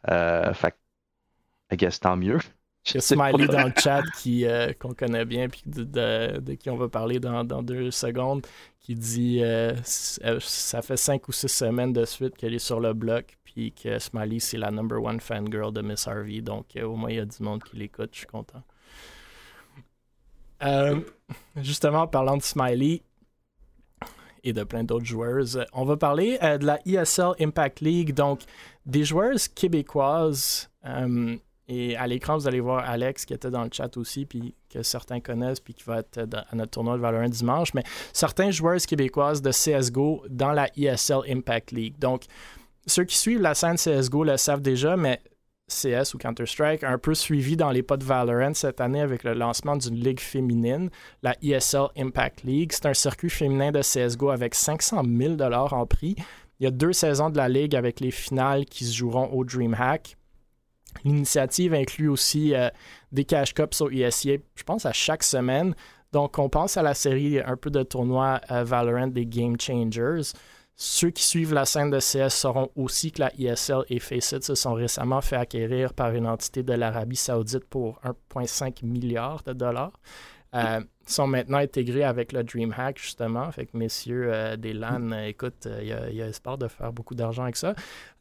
Euh, 0.09 0.53
fait 0.53 0.75
I 1.71 1.75
guess 1.75 1.99
tant 1.99 2.15
mieux. 2.15 2.37
Smiley 2.83 3.47
dans 3.47 3.65
le 3.65 3.73
chat 3.79 4.03
qui, 4.17 4.45
euh, 4.45 4.73
qu'on 4.77 4.93
connaît 4.93 5.25
bien 5.25 5.47
puis 5.47 5.63
de, 5.65 5.83
de, 5.83 6.53
qui 6.55 6.69
on 6.69 6.77
va 6.77 6.89
parler 6.89 7.19
dans, 7.19 7.43
dans 7.43 7.63
deux 7.63 7.91
secondes 7.91 8.45
qui 8.79 8.95
dit 8.95 9.39
euh, 9.41 9.73
ça 9.83 10.81
fait 10.81 10.97
cinq 10.97 11.27
ou 11.29 11.31
six 11.31 11.47
semaines 11.47 11.93
de 11.93 12.03
suite 12.03 12.35
qu'elle 12.35 12.53
est 12.53 12.59
sur 12.59 12.79
le 12.81 12.93
bloc 12.93 13.37
puis 13.53 13.71
que 13.71 13.99
Smiley, 13.99 14.39
c'est 14.39 14.57
la 14.57 14.71
number 14.71 15.01
one 15.01 15.19
fangirl 15.19 15.71
de 15.71 15.81
Miss 15.81 16.07
Harvey. 16.07 16.41
Donc, 16.41 16.75
euh, 16.75 16.85
au 16.85 16.95
moins, 16.95 17.11
il 17.11 17.17
y 17.17 17.19
a 17.19 17.25
du 17.25 17.41
monde 17.41 17.63
qui 17.63 17.77
l'écoute. 17.77 18.09
Je 18.13 18.19
suis 18.19 18.27
content. 18.27 18.63
Euh, 20.63 21.01
justement, 21.57 22.01
en 22.01 22.07
parlant 22.07 22.37
de 22.37 22.41
Smiley 22.41 23.01
et 24.43 24.53
de 24.53 24.63
plein 24.63 24.83
d'autres 24.83 25.05
joueuses, 25.05 25.63
on 25.73 25.85
va 25.85 25.97
parler 25.97 26.37
euh, 26.41 26.57
de 26.57 26.65
la 26.65 26.79
ESL 26.85 27.33
Impact 27.39 27.81
League. 27.81 28.13
Donc, 28.13 28.41
des 28.85 29.03
joueuses 29.03 29.47
québécoises. 29.47 30.69
Et 31.67 31.95
à 31.95 32.07
l'écran, 32.07 32.37
vous 32.37 32.47
allez 32.47 32.59
voir 32.59 32.87
Alex 32.87 33.25
qui 33.25 33.33
était 33.33 33.49
dans 33.49 33.63
le 33.63 33.69
chat 33.71 33.95
aussi, 33.97 34.25
puis 34.25 34.53
que 34.69 34.83
certains 34.83 35.21
connaissent, 35.21 35.61
puis 35.61 35.73
qui 35.73 35.83
va 35.83 35.99
être 35.99 36.27
à 36.49 36.55
notre 36.55 36.71
tournoi 36.71 36.97
de 36.97 37.01
Valorant 37.01 37.29
dimanche. 37.29 37.73
Mais 37.73 37.83
certains 38.11 38.51
joueuses 38.51 38.85
québécoises 38.85 39.41
de 39.41 39.51
CSGO 39.51 40.25
dans 40.29 40.51
la 40.51 40.67
ESL 40.75 41.21
Impact 41.29 41.71
League. 41.71 41.97
Donc, 41.99 42.23
ceux 42.85 43.05
qui 43.05 43.17
suivent 43.17 43.41
la 43.41 43.53
scène 43.53 43.77
CSGO 43.77 44.25
le 44.25 44.35
savent 44.35 44.61
déjà, 44.61 44.97
mais 44.97 45.21
CS 45.69 46.13
ou 46.13 46.17
Counter-Strike 46.17 46.83
un 46.83 46.97
peu 46.97 47.13
suivi 47.13 47.55
dans 47.55 47.71
les 47.71 47.81
pas 47.81 47.95
de 47.95 48.03
Valorant 48.03 48.53
cette 48.53 48.81
année 48.81 48.99
avec 48.99 49.23
le 49.23 49.33
lancement 49.33 49.77
d'une 49.77 49.95
ligue 49.95 50.19
féminine, 50.19 50.89
la 51.21 51.35
ESL 51.41 51.87
Impact 51.97 52.43
League. 52.43 52.71
C'est 52.73 52.85
un 52.85 52.93
circuit 52.93 53.29
féminin 53.29 53.71
de 53.71 53.79
CSGO 53.79 54.29
avec 54.29 54.53
500 54.53 55.03
000 55.05 55.41
en 55.41 55.85
prix. 55.85 56.15
Il 56.59 56.65
y 56.65 56.67
a 56.67 56.71
deux 56.71 56.91
saisons 56.93 57.29
de 57.29 57.37
la 57.37 57.47
ligue 57.47 57.75
avec 57.75 58.01
les 58.01 58.11
finales 58.11 58.65
qui 58.65 58.83
se 58.83 58.93
joueront 58.93 59.27
au 59.31 59.45
DreamHack. 59.45 60.17
L'initiative 61.03 61.73
inclut 61.73 62.09
aussi 62.09 62.55
euh, 62.55 62.69
des 63.11 63.25
cash 63.25 63.53
cups 63.53 63.81
au 63.81 63.89
ESIA, 63.89 64.37
je 64.55 64.63
pense, 64.63 64.85
à 64.85 64.93
chaque 64.93 65.23
semaine. 65.23 65.75
Donc, 66.11 66.37
on 66.37 66.49
pense 66.49 66.77
à 66.77 66.83
la 66.83 66.93
série 66.93 67.39
un 67.39 67.57
peu 67.57 67.69
de 67.69 67.83
tournois 67.83 68.39
euh, 68.51 68.63
Valorant 68.63 69.07
des 69.07 69.25
Game 69.25 69.59
Changers. 69.59 70.21
Ceux 70.75 71.11
qui 71.11 71.23
suivent 71.23 71.53
la 71.53 71.65
scène 71.65 71.91
de 71.91 71.99
CS 71.99 72.33
sauront 72.33 72.69
aussi 72.75 73.11
que 73.11 73.21
la 73.21 73.31
ESL 73.37 73.83
et 73.89 73.99
Faceit 73.99 74.41
se 74.41 74.55
sont 74.55 74.73
récemment 74.73 75.21
fait 75.21 75.35
acquérir 75.35 75.93
par 75.93 76.13
une 76.13 76.27
entité 76.27 76.63
de 76.63 76.73
l'Arabie 76.73 77.15
Saoudite 77.15 77.65
pour 77.65 77.99
1,5 78.33 78.83
milliard 78.83 79.43
de 79.43 79.53
dollars. 79.53 79.93
Euh, 80.55 80.81
sont 81.05 81.27
maintenant 81.27 81.57
intégrés 81.57 82.03
avec 82.03 82.31
le 82.31 82.43
DreamHack, 82.43 82.97
justement. 82.97 83.51
Fait 83.51 83.65
que, 83.65 83.75
messieurs 83.75 84.29
euh, 84.31 84.55
des 84.55 84.71
LAN, 84.71 85.11
euh, 85.11 85.25
écoute, 85.25 85.67
il 85.81 85.87
y, 85.87 86.21
a 86.21 86.27
espoir 86.27 86.57
de 86.57 86.69
faire 86.69 86.93
beaucoup 86.93 87.13
d'argent 87.13 87.43
avec 87.43 87.57
ça. 87.57 87.73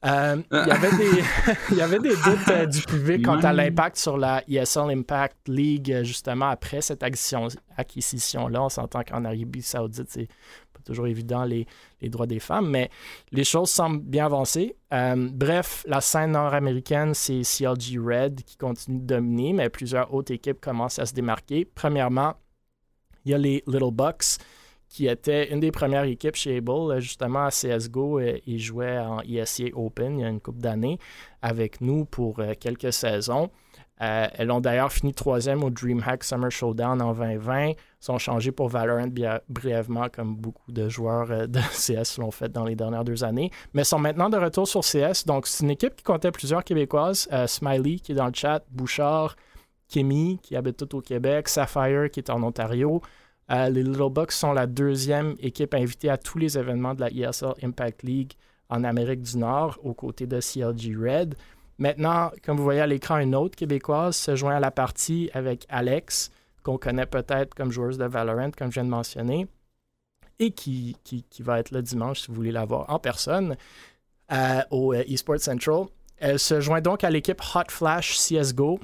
Il 0.05 0.43
y 0.51 0.71
avait 0.71 0.91
des, 0.97 1.77
y 1.77 1.81
avait 1.81 2.01
des 2.01 2.15
doutes 2.17 2.71
du 2.71 2.83
public 2.83 3.25
quant 3.25 3.39
à 3.39 3.53
l'impact 3.53 3.99
sur 3.99 4.19
la 4.19 4.43
ESL 4.49 4.91
Impact 4.91 5.47
League, 5.47 6.01
justement, 6.03 6.49
après 6.49 6.81
cette 6.81 7.05
acquisition-là. 7.05 8.63
On 8.63 8.69
s'entend 8.69 9.03
qu'en 9.05 9.25
Arabie 9.25 9.63
Saoudite, 9.63 10.09
c'est 10.09 10.29
toujours 10.83 11.07
évident 11.07 11.45
les, 11.45 11.67
droits 12.03 12.27
des 12.27 12.41
femmes, 12.41 12.69
mais 12.71 12.91
les 13.31 13.45
choses 13.45 13.71
semblent 13.71 14.01
bien 14.01 14.27
avancer. 14.27 14.77
Euh, 14.93 15.29
bref, 15.33 15.85
la 15.87 16.01
scène 16.01 16.33
nord-américaine, 16.33 17.15
c'est 17.15 17.43
CLG 17.43 17.99
Red 17.99 18.43
qui 18.45 18.57
continue 18.57 18.99
de 18.99 19.07
dominer, 19.07 19.53
mais 19.53 19.69
plusieurs 19.69 20.13
autres 20.13 20.33
équipes 20.33 20.61
commencent 20.61 20.99
à 20.99 21.07
se 21.07 21.15
démarquer. 21.15 21.65
Premièrement, 21.65 22.35
il 23.25 23.33
y 23.33 23.35
a 23.35 23.39
les 23.39 23.63
Little 23.67 23.93
Bucks 23.93 24.39
qui 24.93 25.07
étaient 25.07 25.51
une 25.51 25.61
des 25.61 25.73
premières 25.73 26.05
équipes 26.05 26.37
chez 26.37 26.59
Able, 26.59 27.01
justement 27.01 27.47
à 27.47 27.51
CSGO. 27.51 28.19
Euh, 28.21 28.39
ils 28.47 28.59
jouaient 28.59 28.99
en 28.99 29.21
ESCA 29.21 29.75
Open 29.75 30.19
il 30.19 30.23
y 30.23 30.25
a 30.25 30.29
une 30.29 30.41
couple 30.41 30.61
d'années 30.61 30.99
avec 31.41 31.81
nous 31.81 32.05
pour 32.05 32.41
euh, 32.41 32.53
quelques 32.61 32.93
saisons. 32.93 33.51
Euh, 34.03 34.27
elles 34.35 34.51
ont 34.51 34.61
d'ailleurs 34.61 34.91
fini 34.91 35.15
troisième 35.15 35.63
au 35.63 35.71
DreamHack 35.71 36.25
Summer 36.25 36.51
Showdown 36.51 37.01
en 37.01 37.13
2020. 37.13 37.73
sont 38.01 38.19
changées 38.19 38.51
pour 38.51 38.69
Valorant 38.69 39.09
brièvement, 39.49 40.09
comme 40.09 40.35
beaucoup 40.35 40.73
de 40.73 40.89
joueurs 40.89 41.31
euh, 41.31 41.47
de 41.47 41.61
CS 41.73 42.19
l'ont 42.19 42.33
fait 42.33 42.51
dans 42.51 42.65
les 42.65 42.75
dernières 42.75 43.05
deux 43.05 43.23
années. 43.23 43.51
Mais 43.75 43.85
sont 43.85 44.01
maintenant 44.01 44.29
de 44.29 44.37
retour 44.37 44.67
sur 44.67 44.81
CS. 44.81 45.25
Donc, 45.25 45.47
c'est 45.47 45.63
une 45.63 45.71
équipe 45.71 45.95
qui 45.95 46.03
comptait 46.03 46.33
plusieurs 46.33 46.65
Québécoises. 46.65 47.29
Euh, 47.33 47.47
Smiley, 47.47 47.97
qui 47.97 48.13
est 48.13 48.17
dans 48.17 48.27
le 48.27 48.35
chat, 48.35 48.65
Bouchard, 48.71 49.37
Kimi, 49.87 50.41
qui 50.43 50.57
habite 50.57 50.79
tout 50.79 50.97
au 50.97 51.01
Québec, 51.01 51.49
Sapphire, 51.49 52.11
qui 52.11 52.19
est 52.19 52.31
en 52.31 52.43
Ontario. 52.43 53.03
les 53.49 53.71
Little 53.71 54.11
Bucks 54.11 54.33
sont 54.33 54.53
la 54.53 54.67
deuxième 54.67 55.35
équipe 55.39 55.75
invitée 55.75 56.09
à 56.09 56.17
tous 56.17 56.39
les 56.39 56.59
événements 56.59 56.95
de 56.95 57.03
la 57.03 57.11
ESL 57.11 57.53
Impact 57.63 58.03
League 58.03 58.33
en 58.73 58.85
Amérique 58.85 59.21
du 59.21 59.37
Nord, 59.37 59.79
aux 59.83 59.93
côtés 59.93 60.27
de 60.27 60.41
CLG 60.41 60.97
Red. 60.97 61.35
Maintenant, 61.79 62.31
comme 62.45 62.57
vous 62.57 62.63
voyez 62.63 62.81
à 62.81 62.87
l'écran, 62.87 63.19
une 63.19 63.35
autre 63.35 63.57
québécoise 63.57 64.17
se 64.17 64.37
joint 64.37 64.57
à 64.57 64.61
la 64.61 64.71
partie 64.71 65.31
avec 65.35 65.67
Alex, 65.69 66.31
qu'on 66.63 66.79
connaît 66.79 67.07
peut-être 67.07 67.55
comme 67.55 67.71
joueuse 67.71 67.99
de 67.99 68.05
Valorant, 68.05 68.51
comme 68.57 68.69
je 68.69 68.75
viens 68.75 68.85
de 68.85 68.91
mentionner, 68.91 69.49
et 70.39 70.53
qui, 70.53 70.97
qui, 71.05 71.43
va 71.43 71.59
être 71.59 71.71
là 71.71 71.83
dimanche 71.83 72.21
si 72.21 72.29
vous 72.29 72.35
voulez 72.35 72.53
la 72.53 72.65
voir 72.65 72.89
en 72.91 72.99
personne 72.99 73.57
euh, 74.33 74.61
au 74.71 74.93
euh, 74.93 75.03
eSports 75.09 75.41
Central. 75.41 75.87
Elle 76.19 76.39
se 76.39 76.61
joint 76.61 76.81
donc 76.81 77.05
à 77.05 77.11
l'équipe 77.11 77.41
Hot 77.55 77.71
Flash 77.71 78.17
CSGO. 78.17 78.79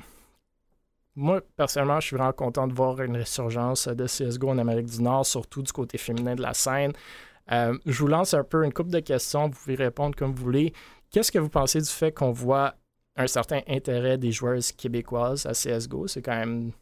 Moi, 1.15 1.41
personnellement, 1.57 2.01
je 2.01 2.07
suis 2.09 2.17
vraiment 2.17 2.33
content 2.33 2.67
de 2.67 2.75
voir 2.75 3.01
une 3.01 3.17
résurgence 3.17 3.89
de 3.89 4.07
CSGO 4.07 4.51
en 4.51 4.59
Amérique 4.59 4.87
du 4.87 5.03
Nord, 5.03 5.27
surtout 5.27 5.63
du 5.63 5.73
côté 5.73 5.99
féminin 5.99 6.35
de 6.35 6.43
la 6.43 6.55
scène. 6.55 6.93
Euh, 7.51 7.77
je 7.87 7.99
vous 7.99 8.09
lance 8.09 8.35
un 8.35 8.45
peu 8.45 8.65
une 8.65 8.73
coupe 8.73 8.91
de 8.91 9.01
questions, 9.01 9.49
vous 9.49 9.59
pouvez 9.59 9.75
répondre 9.75 10.15
comme 10.17 10.33
vous 10.33 10.45
voulez. 10.45 10.73
Qu'est-ce 11.11 11.33
que 11.33 11.39
vous 11.39 11.49
pensez 11.49 11.81
du 11.81 11.89
fait 11.89 12.13
qu'on 12.13 12.33
voit 12.33 12.75
un 13.17 13.27
certain 13.27 13.61
intérêt 13.67 14.19
des 14.19 14.33
joueuses 14.33 14.73
québécoises 14.73 15.47
à 15.47 15.53
CSGO? 15.53 16.07
C'est 16.07 16.23
quand 16.23 16.37
même 16.37 16.73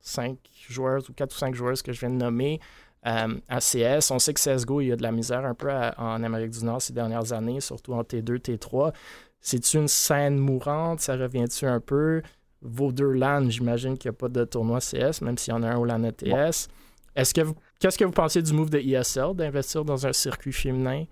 cinq 0.00 0.38
joueurs 0.68 1.02
ou 1.08 1.12
quatre 1.12 1.34
ou 1.34 1.38
cinq 1.38 1.54
joueuses 1.54 1.82
que 1.82 1.92
je 1.92 2.00
viens 2.00 2.10
de 2.10 2.16
nommer 2.16 2.60
euh, 3.06 3.34
à 3.48 3.58
CS. 3.58 4.10
On 4.10 4.18
sait 4.18 4.34
que 4.34 4.40
CSGO, 4.40 4.80
il 4.80 4.88
y 4.88 4.92
a 4.92 4.96
de 4.96 5.02
la 5.02 5.12
misère 5.12 5.44
un 5.44 5.54
peu 5.54 5.70
en 5.96 6.22
Amérique 6.22 6.50
du 6.50 6.64
Nord 6.64 6.82
ces 6.82 6.92
dernières 6.92 7.32
années, 7.32 7.60
surtout 7.60 7.94
en 7.94 8.02
T2, 8.02 8.38
T3. 8.38 8.92
C'est-tu 9.40 9.78
une 9.78 9.88
scène 9.88 10.38
mourante? 10.38 11.00
Ça 11.00 11.16
revient-tu 11.16 11.66
un 11.66 11.80
peu? 11.80 12.22
Vos 12.60 12.92
deux 12.92 13.10
LAN, 13.10 13.50
j'imagine 13.50 13.98
qu'il 13.98 14.08
n'y 14.08 14.14
a 14.14 14.18
pas 14.18 14.28
de 14.28 14.44
tournoi 14.44 14.78
CS, 14.78 15.20
même 15.20 15.36
s'il 15.36 15.52
y 15.52 15.56
en 15.56 15.64
a 15.64 15.70
un 15.70 15.76
au 15.78 15.84
LAN 15.84 16.04
ETS. 16.04 16.68
Est-ce 17.16 17.34
que 17.34 17.40
qu'est-ce 17.80 17.98
que 17.98 18.04
vous 18.04 18.12
pensez 18.12 18.40
du 18.40 18.52
move 18.52 18.70
de 18.70 18.78
ESL 18.78 19.34
d'investir 19.34 19.84
dans 19.84 20.06
un 20.06 20.12
circuit 20.12 20.52
féminin? 20.52 21.04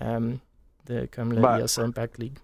Euh, 0.00 0.34
comme 1.14 1.32
la 1.32 1.40
ben, 1.40 1.66
Impact 1.78 2.18
League? 2.18 2.38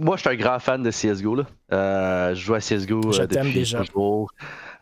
Moi, 0.00 0.16
je 0.16 0.20
suis 0.20 0.30
un 0.30 0.36
grand 0.36 0.60
fan 0.60 0.80
de 0.80 0.90
CSGO. 0.90 1.34
Là. 1.34 1.44
Euh, 1.72 2.34
je 2.34 2.40
joue 2.40 2.54
à 2.54 2.60
CSGO 2.60 3.10
je 3.10 3.22
euh, 3.22 3.26
depuis 3.26 3.52
déjà. 3.52 3.80
toujours. 3.80 4.32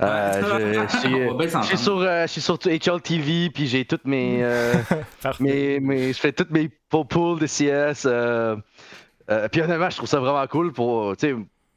Euh, 0.03 0.87
je, 0.87 1.66
suis 1.66 1.79
sur, 1.79 2.03
je 2.03 2.27
suis 2.27 2.43
sur 2.43 2.59
HL 2.59 3.01
TV, 3.01 3.49
puis 3.49 3.66
j'ai 3.66 3.87
toutes 3.87 4.05
mes, 4.05 4.45
mes, 5.41 5.81
mes, 5.81 6.12
Je 6.12 6.18
fais 6.18 6.33
toutes 6.33 6.51
mes 6.51 6.68
pools 6.91 7.39
de 7.39 7.47
CS. 7.47 8.07
puis 9.51 9.62
honnêtement, 9.62 9.89
je 9.89 9.97
trouve 9.97 10.09
ça 10.09 10.20
vraiment 10.20 10.47
cool 10.47 10.72
pour. 10.72 11.14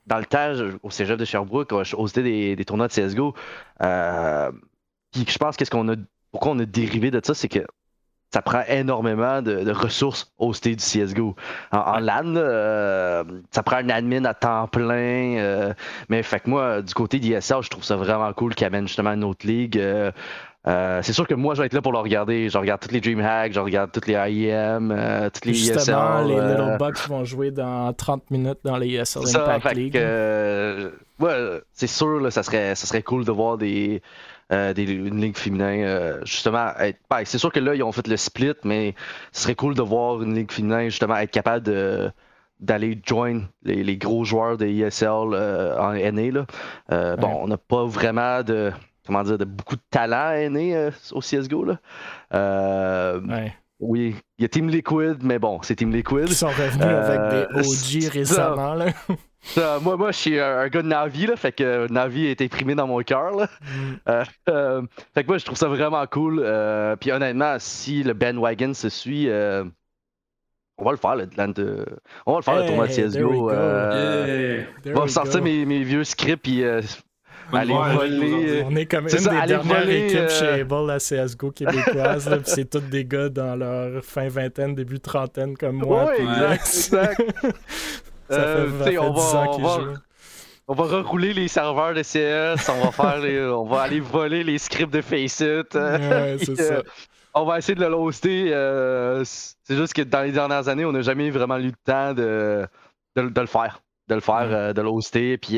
Dans 0.05 0.17
le 0.17 0.25
temps, 0.25 0.53
au 0.81 0.89
cégep 0.89 1.17
de 1.17 1.23
Sherbrooke, 1.25 1.83
je 1.83 1.95
hostais 1.95 2.23
des, 2.23 2.55
des 2.55 2.65
tournois 2.65 2.87
de 2.87 2.93
CSGO. 2.93 3.33
puis 5.11 5.25
je 5.27 5.37
pense 5.37 5.55
qu'est-ce 5.55 5.71
qu'on 5.71 5.87
a. 5.87 5.95
Pourquoi 6.31 6.51
on 6.51 6.59
a 6.59 6.65
dérivé 6.65 7.09
de 7.09 7.21
ça, 7.23 7.33
c'est 7.33 7.47
que 7.47 7.65
ça 8.31 8.41
prend 8.41 8.61
énormément 8.67 9.41
de, 9.41 9.71
ressources 9.71 10.31
au 10.37 10.53
stade 10.53 10.75
du 10.75 10.83
CSGO. 10.83 11.35
En, 11.71 11.99
LAN, 11.99 12.35
euh, 12.35 13.23
ça 13.51 13.63
prend 13.63 13.77
un 13.77 13.89
admin 13.89 14.23
à 14.25 14.33
temps 14.33 14.67
plein. 14.67 15.37
Euh, 15.37 15.73
mais 16.09 16.21
fait 16.21 16.39
que 16.39 16.49
moi, 16.49 16.81
du 16.81 16.93
côté 16.93 17.19
d'ISL, 17.19 17.61
je 17.61 17.69
trouve 17.69 17.83
ça 17.83 17.95
vraiment 17.95 18.31
cool 18.33 18.53
qu'il 18.53 18.67
amène 18.67 18.87
justement 18.87 19.13
une 19.13 19.23
autre 19.23 19.47
ligue. 19.47 19.79
Euh, 19.79 20.11
c'est 21.01 21.13
sûr 21.13 21.25
que 21.25 21.33
moi, 21.33 21.55
je 21.55 21.61
vais 21.61 21.65
être 21.65 21.73
là 21.73 21.81
pour 21.81 21.91
le 21.91 21.97
regarder. 21.97 22.49
Je 22.49 22.57
regarde 22.57 22.81
toutes 22.81 22.91
les 22.91 23.01
DreamHack, 23.01 23.53
je 23.53 23.59
regarde 23.59 23.91
toutes 23.91 24.05
les 24.05 24.13
IEM, 24.13 24.89
toutes 25.33 25.45
les 25.45 25.53
Justement, 25.55 26.21
les 26.21 26.35
Little 26.35 26.77
Bucks 26.77 27.07
vont 27.07 27.25
jouer 27.25 27.49
dans 27.49 27.91
30 27.93 28.29
minutes 28.29 28.59
dans 28.63 28.77
les 28.77 28.93
ESL 28.93 29.23
Impact 29.35 29.75
League. 29.75 29.95
ouais, 31.19 31.61
c'est 31.73 31.87
sûr, 31.87 32.19
là, 32.19 32.29
ça, 32.29 32.43
serait, 32.43 32.75
ça 32.75 32.85
serait 32.85 33.01
cool 33.01 33.25
de 33.25 33.31
voir 33.31 33.57
des 33.57 34.03
euh, 34.51 34.73
des, 34.73 34.83
une 34.83 35.21
ligue 35.21 35.37
féminin. 35.37 35.83
Euh, 35.83 36.19
justement, 36.25 36.71
ben, 37.09 37.23
c'est 37.25 37.37
sûr 37.37 37.51
que 37.51 37.59
là, 37.59 37.75
ils 37.75 37.83
ont 37.83 37.91
fait 37.91 38.07
le 38.07 38.17
split, 38.17 38.55
mais 38.63 38.95
ce 39.31 39.43
serait 39.43 39.55
cool 39.55 39.75
de 39.75 39.81
voir 39.81 40.21
une 40.23 40.33
ligue 40.33 40.51
féminin 40.51 40.85
justement 40.85 41.17
être 41.17 41.31
capable 41.31 41.65
de 41.65 42.11
d'aller 42.59 42.99
join 43.05 43.43
les, 43.63 43.95
gros 43.95 44.25
joueurs 44.25 44.57
de 44.57 44.65
ESL 44.65 45.33
euh, 45.33 45.79
en 45.79 45.93
NA. 45.93 46.31
Là. 46.31 47.15
Bon, 47.15 47.39
on 47.41 47.47
n'a 47.47 47.57
pas 47.57 47.85
vraiment 47.85 48.43
de 48.43 48.73
comment 49.05 49.23
dire 49.23 49.37
de 49.37 49.45
beaucoup 49.45 49.77
de 49.77 49.81
talent 49.89 50.33
NA 50.49 50.89
au 51.13 51.21
CSGO. 51.21 51.63
Là. 51.63 51.79
Oui, 53.79 54.15
il 54.37 54.41
y 54.41 54.45
a 54.45 54.49
Team 54.49 54.69
Liquid, 54.69 55.23
mais 55.23 55.39
bon, 55.39 55.59
c'est 55.61 55.75
Team 55.75 55.91
Liquid. 55.91 56.25
Ils 56.27 56.35
sont 56.35 56.47
revenus 56.47 56.83
avec 56.83 57.53
des 57.53 57.59
OG 57.59 58.11
récemment. 58.11 58.73
Là 58.73 58.87
moi, 59.81 59.95
moi, 59.95 60.11
je 60.11 60.17
suis 60.17 60.39
un, 60.39 60.67
gars 60.67 60.81
de 60.81 60.87
Navi, 60.87 61.27
là, 61.27 61.35
fait 61.35 61.51
que 61.51 61.91
Navi 61.91 62.25
est 62.25 62.41
imprimé 62.41 62.75
dans 62.75 62.87
mon 62.87 62.99
cœur. 62.99 63.35
Mm. 63.35 63.45
Euh, 64.09 64.23
euh, 64.49 64.81
fait 65.13 65.23
que 65.23 65.27
moi, 65.27 65.37
je 65.37 65.45
trouve 65.45 65.57
ça 65.57 65.67
vraiment 65.67 66.05
cool. 66.07 66.41
Euh, 66.43 66.95
puis 66.95 67.11
honnêtement, 67.11 67.55
si 67.59 68.03
le 68.03 68.13
bandwagon 68.13 68.73
se 68.73 68.89
suit, 68.89 69.29
on 69.29 70.85
va 70.85 70.91
le 70.91 70.97
faire, 70.97 71.15
le, 71.15 71.25
de... 71.25 71.85
on 72.25 72.33
va 72.33 72.37
le 72.39 72.43
faire 72.43 72.55
le 72.55 72.65
tournoi 72.65 72.87
de 72.87 72.91
CSGO. 72.91 73.49
Je 73.49 74.91
vais 74.91 75.07
sortir 75.07 75.41
mes, 75.41 75.65
mes, 75.65 75.83
vieux 75.83 76.03
scripts 76.03 76.43
puis 76.43 76.63
aller 77.57 77.73
voler. 77.73 78.63
On 78.65 78.75
est 78.75 78.85
comme 78.85 79.07
une 79.07 79.17
des 79.17 79.47
dernières 79.47 79.89
équipes 79.89 80.29
chez 80.29 80.61
Able 80.61 80.91
à 80.91 80.97
CSGO 80.97 81.51
québécoise. 81.51 82.29
c'est 82.45 82.69
tous 82.69 82.79
des 82.79 83.05
gars 83.05 83.29
dans 83.29 83.55
leur 83.55 84.03
fin 84.03 84.27
vingtaine, 84.27 84.75
début 84.75 84.99
trentaine 84.99 85.55
comme 85.57 85.77
moi. 85.77 86.05
Ouais, 86.05 86.55
exact. 86.55 87.21
Euh, 88.31 88.69
on, 88.99 89.11
va, 89.11 89.45
on, 90.67 90.73
va, 90.75 90.83
rerouler 90.83 91.33
les 91.33 91.47
serveurs 91.47 91.95
de 91.95 92.03
CS, 92.03 92.69
on 92.69 92.85
va 92.85 92.91
faire 92.91 93.57
on 93.57 93.65
va 93.65 93.81
aller 93.81 93.99
voler 93.99 94.43
les 94.43 94.59
scripts 94.59 94.93
de 94.93 95.01
Faceit. 95.01 95.65
Ouais, 95.73 96.37
c'est 96.43 96.55
ça. 96.55 96.83
on 97.33 97.45
va 97.45 97.57
essayer 97.57 97.73
de 97.73 97.83
le 97.83 97.95
hoster. 97.95 98.51
Euh, 98.53 99.23
c'est 99.25 99.75
juste 99.75 99.93
que 99.93 100.03
dans 100.03 100.21
les 100.21 100.31
dernières 100.31 100.67
années, 100.67 100.85
on 100.85 100.91
n'a 100.91 101.01
jamais 101.01 101.31
vraiment 101.31 101.57
eu 101.57 101.67
le 101.67 101.73
temps 101.83 102.13
de, 102.13 102.67
de, 103.15 103.41
le 103.41 103.47
faire. 103.47 103.81
De 104.07 104.15
le 104.15 104.21
faire, 104.21 104.47
euh, 104.51 104.73
de 104.73 104.81
le 104.83 104.89
hoster. 104.89 105.37
Puis 105.39 105.57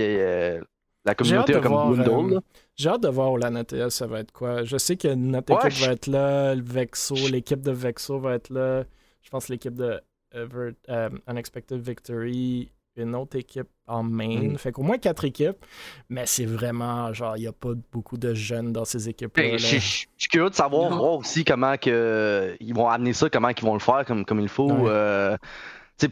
la 1.05 1.15
communauté 1.15 1.55
a 1.55 1.59
comme 1.59 1.91
Windows. 1.91 2.41
J'ai 2.75 2.89
hâte 2.89 3.01
de 3.01 3.09
voir 3.09 3.31
où 3.31 3.37
la 3.37 3.49
NTS 3.49 3.89
ça 3.89 4.07
va 4.07 4.19
être 4.19 4.31
quoi. 4.31 4.63
Je 4.63 4.77
sais 4.77 4.97
que 4.97 5.07
notre 5.07 5.53
équipe 5.53 5.79
va 5.85 5.93
être 5.93 6.07
là, 6.07 6.55
le 6.55 6.63
Vexo, 6.63 7.15
l'équipe 7.29 7.61
de 7.61 7.71
Vexo 7.71 8.19
va 8.19 8.35
être 8.35 8.49
là. 8.49 8.83
Je 9.21 9.29
pense 9.29 9.49
l'équipe 9.49 9.75
de 9.75 9.99
euh, 10.35 11.09
Unexpected 11.27 11.79
Victory, 11.79 12.71
une 12.95 13.15
autre 13.15 13.37
équipe 13.37 13.67
en 13.87 14.03
main. 14.03 14.49
Mm. 14.49 14.57
Fait 14.57 14.71
qu'au 14.71 14.83
moins 14.83 14.97
quatre 14.97 15.25
équipes, 15.25 15.65
mais 16.09 16.25
c'est 16.25 16.45
vraiment 16.45 17.11
genre, 17.13 17.37
il 17.37 17.41
n'y 17.41 17.47
a 17.47 17.53
pas 17.53 17.71
beaucoup 17.91 18.17
de 18.17 18.33
jeunes 18.33 18.71
dans 18.71 18.85
ces 18.85 19.09
équipes-là. 19.09 19.57
Je 19.57 19.77
suis 19.77 20.07
curieux 20.29 20.49
de 20.49 20.55
savoir 20.55 21.01
aussi 21.01 21.43
comment 21.43 21.77
que, 21.77 22.55
ils 22.59 22.73
vont 22.73 22.87
amener 22.87 23.13
ça, 23.13 23.29
comment 23.29 23.49
ils 23.49 23.63
vont 23.63 23.73
le 23.73 23.79
faire 23.79 24.05
comme, 24.05 24.25
comme 24.25 24.39
il 24.39 24.49
faut. 24.49 24.87
Euh, 24.87 25.37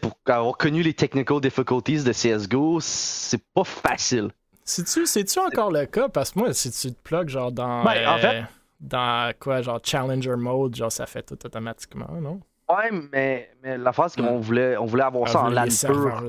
pour 0.02 0.20
avoir 0.28 0.56
connu 0.58 0.84
les 0.84 0.94
technical 0.94 1.42
difficulties 1.42 2.04
de 2.04 2.12
CSGO, 2.12 2.80
c'est 2.80 3.42
pas 3.56 3.64
facile. 3.64 4.30
C'est-tu 4.70 5.39
encore 5.39 5.72
le 5.72 5.86
cas? 5.86 6.09
Parce 6.09 6.32
que 6.32 6.39
moi, 6.39 6.53
si 6.53 6.72
tu 6.72 6.93
te 6.93 7.01
plugues 7.01 7.30
genre 7.30 7.51
dans. 7.51 7.84
Ben, 7.84 8.07
en 8.07 8.17
fait, 8.17 8.43
dans 8.80 9.34
quoi, 9.39 9.61
genre 9.61 9.80
Challenger 9.84 10.36
mode, 10.36 10.76
genre 10.76 10.91
ça 10.91 11.05
fait 11.05 11.24
tout 11.24 11.38
automatiquement, 11.43 12.09
non? 12.22 12.39
Ouais, 12.70 12.91
mais, 13.11 13.49
mais 13.63 13.80
la 13.80 13.91
phase 13.91 14.13
c'est 14.13 14.22
qu'on 14.22 14.39
voulait, 14.39 14.78
on 14.78 14.86
voulait 14.86 15.03
avoir 15.03 15.28
ça 15.28 15.41
en 15.41 15.49
LAN 15.49 15.65
pur. 15.65 16.24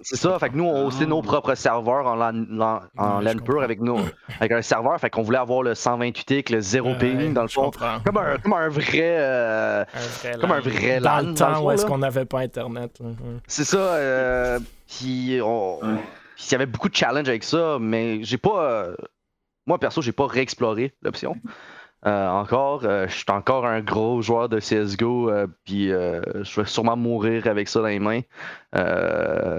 C'est 0.00 0.14
ça, 0.14 0.38
fait 0.38 0.50
que 0.50 0.54
nous, 0.54 0.64
on 0.64 0.88
a 0.88 1.06
nos 1.06 1.18
ah. 1.18 1.22
propres 1.22 1.56
serveurs 1.56 2.06
en 2.06 2.14
LAN, 2.14 2.80
en 2.96 3.18
LAN 3.18 3.38
pur 3.44 3.60
avec 3.60 3.80
nous, 3.80 3.98
avec 4.38 4.52
un 4.52 4.62
serveur, 4.62 5.00
fait 5.00 5.10
qu'on 5.10 5.22
voulait 5.22 5.38
avoir 5.38 5.64
le 5.64 5.74
128 5.74 6.30
avec 6.30 6.50
le 6.50 6.60
0 6.60 6.94
ping 7.00 7.34
dans 7.34 7.42
le 7.42 7.48
fond. 7.48 7.72
Comme 8.04 8.18
un, 8.18 8.36
comme 8.38 8.52
un 8.52 8.68
vrai. 8.68 9.16
Euh, 9.18 9.84
comme 10.40 10.52
un 10.52 10.60
vrai 10.60 11.00
LAN. 11.00 11.22
Dans 11.22 11.28
le 11.28 11.34
temps 11.34 11.64
où 11.64 11.70
est-ce 11.72 11.84
qu'on 11.84 11.98
n'avait 11.98 12.26
pas 12.26 12.38
Internet. 12.38 12.96
C'est 13.48 13.64
ça, 13.64 13.78
euh, 13.78 14.60
puis 14.86 15.40
il 16.46 16.52
y 16.52 16.54
avait 16.54 16.66
beaucoup 16.66 16.88
de 16.88 16.94
challenges 16.94 17.28
avec 17.28 17.44
ça, 17.44 17.78
mais 17.80 18.22
j'ai 18.24 18.38
pas. 18.38 18.64
Euh, 18.64 18.96
moi, 19.66 19.78
perso, 19.78 20.02
j'ai 20.02 20.12
pas 20.12 20.26
réexploré 20.26 20.94
l'option. 21.02 21.36
Euh, 22.06 22.28
encore, 22.28 22.80
euh, 22.84 23.06
je 23.08 23.14
suis 23.14 23.24
encore 23.28 23.66
un 23.66 23.82
gros 23.82 24.22
joueur 24.22 24.48
de 24.48 24.58
CSGO, 24.58 25.28
euh, 25.28 25.46
puis 25.64 25.88
je 25.88 26.60
vais 26.60 26.66
sûrement 26.66 26.96
mourir 26.96 27.46
avec 27.46 27.68
ça 27.68 27.80
dans 27.80 27.88
les 27.88 27.98
mains. 27.98 28.22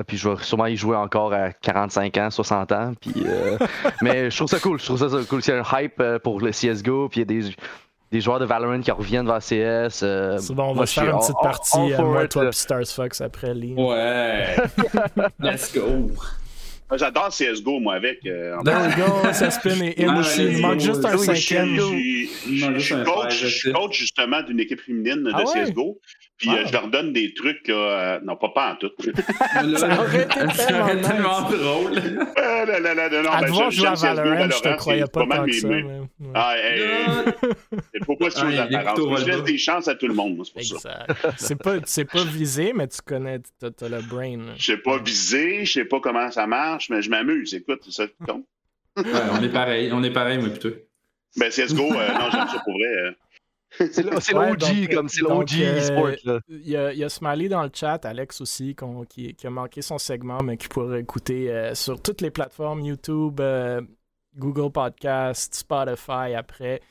puis 0.07 0.17
je 0.17 0.29
vais 0.29 0.43
sûrement 0.43 0.65
y 0.65 0.75
jouer 0.75 0.95
encore 0.95 1.34
à 1.34 1.51
45 1.51 2.17
ans, 2.17 2.29
60 2.32 2.71
ans. 2.71 2.93
Puis, 2.99 3.13
mais 4.01 4.32
je 4.32 4.36
trouve 4.36 4.49
ça 4.49 4.59
cool, 4.59 4.79
je 4.79 4.86
trouve 4.86 4.97
ça, 4.97 5.17
cool. 5.29 5.43
C'est 5.43 5.53
un 5.53 5.63
hype 5.73 6.01
pour 6.23 6.41
le 6.41 6.49
CSGO, 6.51 7.09
puis 7.09 7.21
il 7.21 7.32
y 7.32 7.38
a 7.38 7.41
des, 7.41 7.55
des 8.11 8.21
joueurs 8.21 8.39
de 8.39 8.45
Valorant 8.45 8.82
qui 8.82 8.89
reviennent 8.89 9.27
vers 9.27 9.38
CS. 9.38 9.99
C'est 9.99 10.53
bon, 10.53 10.71
on 10.71 10.73
va 10.73 10.88
faire 10.88 11.13
une 11.13 11.19
petite 11.19 11.36
partie 11.43 11.93
à 11.93 12.01
moi, 12.01 12.27
toi, 12.27 12.51
Stars 12.51 12.88
Fox 12.88 13.21
après. 13.21 13.53
Lee. 13.53 13.75
Ouais! 13.77 14.55
Let's 15.39 15.71
go! 15.71 16.09
J'adore 16.97 17.29
CSGO, 17.29 17.79
moi, 17.79 17.95
avec. 17.95 18.25
Euh, 18.25 18.57
go, 18.63 19.33
ça 19.33 19.49
spin 19.51 19.81
et 19.81 20.03
in 20.03 20.19
aussi. 20.19 20.43
Il 20.43 20.61
manque 20.61 20.79
juste 20.79 21.05
un 21.05 21.17
cinquième. 21.17 21.75
Je 21.75 22.79
suis 22.79 23.71
coach, 23.71 23.95
justement 23.97 24.41
d'une 24.41 24.59
équipe 24.59 24.81
féminine 24.81 25.23
de 25.23 25.31
ah 25.33 25.43
CSGO. 25.43 25.99
Puis 26.41 26.49
euh, 26.49 26.65
je 26.65 26.73
leur 26.73 26.87
donne 26.87 27.13
des 27.13 27.35
trucs, 27.35 27.67
là, 27.67 27.75
euh, 27.75 28.19
non, 28.23 28.35
pas 28.35 28.49
pas 28.49 28.71
en 28.71 28.75
tout. 28.75 28.91
ça 29.77 30.01
aurait 30.01 30.23
été 30.23 30.39
tellement, 30.57 31.41
drôle. 31.43 32.01
Ah, 32.35 32.65
là, 32.65 32.79
là, 32.79 32.95
là, 32.95 33.21
non, 33.21 33.29
à 33.29 33.41
ben, 33.41 33.69
jouer 33.69 33.85
à 33.85 33.93
Valorant, 33.93 34.49
je 34.49 34.61
te 34.63 34.75
croyais 34.75 35.05
pas, 35.05 35.27
tant 35.27 35.45
que 35.45 35.51
ça. 35.51 35.67
Mais... 35.67 35.85
Ah, 36.33 36.55
il 37.93 38.05
faut 38.05 38.15
pas 38.15 38.31
se 38.31 38.71
d'apparence. 38.71 39.19
Je 39.19 39.25
laisse 39.25 39.43
des 39.43 39.57
chances 39.59 39.87
à 39.87 39.93
tout 39.93 40.07
le 40.07 40.15
monde, 40.15 40.43
c'est 40.43 40.69
pour 40.71 40.81
ça. 40.81 41.05
C'est 41.37 41.55
pas, 41.55 41.79
pas 41.79 42.23
visé, 42.23 42.73
mais 42.73 42.87
tu 42.87 43.01
connais, 43.05 43.39
t'as 43.59 43.67
as 43.85 43.89
le 43.89 44.01
brain. 44.01 44.55
Je 44.57 44.65
sais 44.65 44.77
pas 44.77 44.97
visé, 44.97 45.63
je 45.65 45.73
sais 45.73 45.85
pas 45.85 45.99
comment 45.99 46.31
ça 46.31 46.47
marche, 46.47 46.89
mais 46.89 47.03
je 47.03 47.09
m'amuse, 47.11 47.53
écoute, 47.53 47.81
c'est 47.85 47.91
ça 47.91 48.07
qui 48.07 48.15
compte. 48.27 48.45
ouais, 48.97 49.03
on 49.31 49.43
est 49.43 49.53
pareil, 49.53 49.91
on 49.93 50.01
est 50.01 50.11
pareil, 50.11 50.39
moi, 50.39 50.49
plutôt. 50.49 50.75
Ben, 51.37 51.49
CSGO, 51.49 51.83
euh, 51.83 52.07
non, 52.13 52.29
j'aime 52.31 52.47
ça 52.47 52.61
pour 52.65 52.73
vrai. 52.73 53.15
Euh. 53.82 53.88
C'est 54.19 54.34
l'OG, 54.34 54.93
comme 54.93 55.09
c'est 55.09 55.21
l'OG 55.21 55.53
euh, 55.61 55.82
sport. 55.82 56.41
Il 56.49 56.67
y, 56.69 56.75
a, 56.75 56.93
y 56.93 57.03
a 57.03 57.09
Smiley 57.09 57.49
dans 57.49 57.63
le 57.63 57.71
chat, 57.73 58.05
Alex 58.05 58.41
aussi, 58.41 58.75
qui, 59.09 59.34
qui, 59.34 59.47
a 59.47 59.49
manqué 59.49 59.82
son 59.82 59.97
segment, 59.97 60.41
mais 60.43 60.57
qui 60.57 60.67
pourrait 60.67 61.01
écouter 61.01 61.51
euh, 61.51 61.75
sur 61.75 62.01
toutes 62.01 62.21
les 62.21 62.32
plateformes 62.32 62.82
YouTube, 62.82 63.39
euh, 63.39 63.82
Google 64.38 64.71
Podcast, 64.71 65.55
Spotify 65.55 66.34
après. 66.36 66.82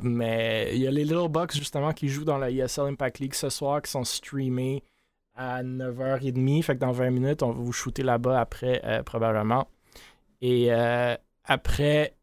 mais 0.00 0.70
il 0.72 0.80
y 0.82 0.86
a 0.86 0.90
les 0.90 1.04
Little 1.04 1.28
Bucks 1.28 1.54
justement 1.54 1.92
qui 1.92 2.08
jouent 2.08 2.24
dans 2.24 2.38
la 2.38 2.50
ESL 2.50 2.86
Impact 2.86 3.18
League 3.18 3.34
ce 3.34 3.48
soir, 3.48 3.82
qui 3.82 3.90
sont 3.90 4.04
streamés 4.04 4.82
à 5.34 5.62
9h30. 5.62 6.62
Fait 6.62 6.74
que 6.74 6.80
dans 6.80 6.92
20 6.92 7.10
minutes, 7.10 7.42
on 7.42 7.52
va 7.52 7.60
vous 7.60 7.72
shooter 7.72 8.02
là-bas 8.02 8.40
après, 8.40 9.02
probablement. 9.04 9.68
Et 10.40 10.70
après, 11.44 12.14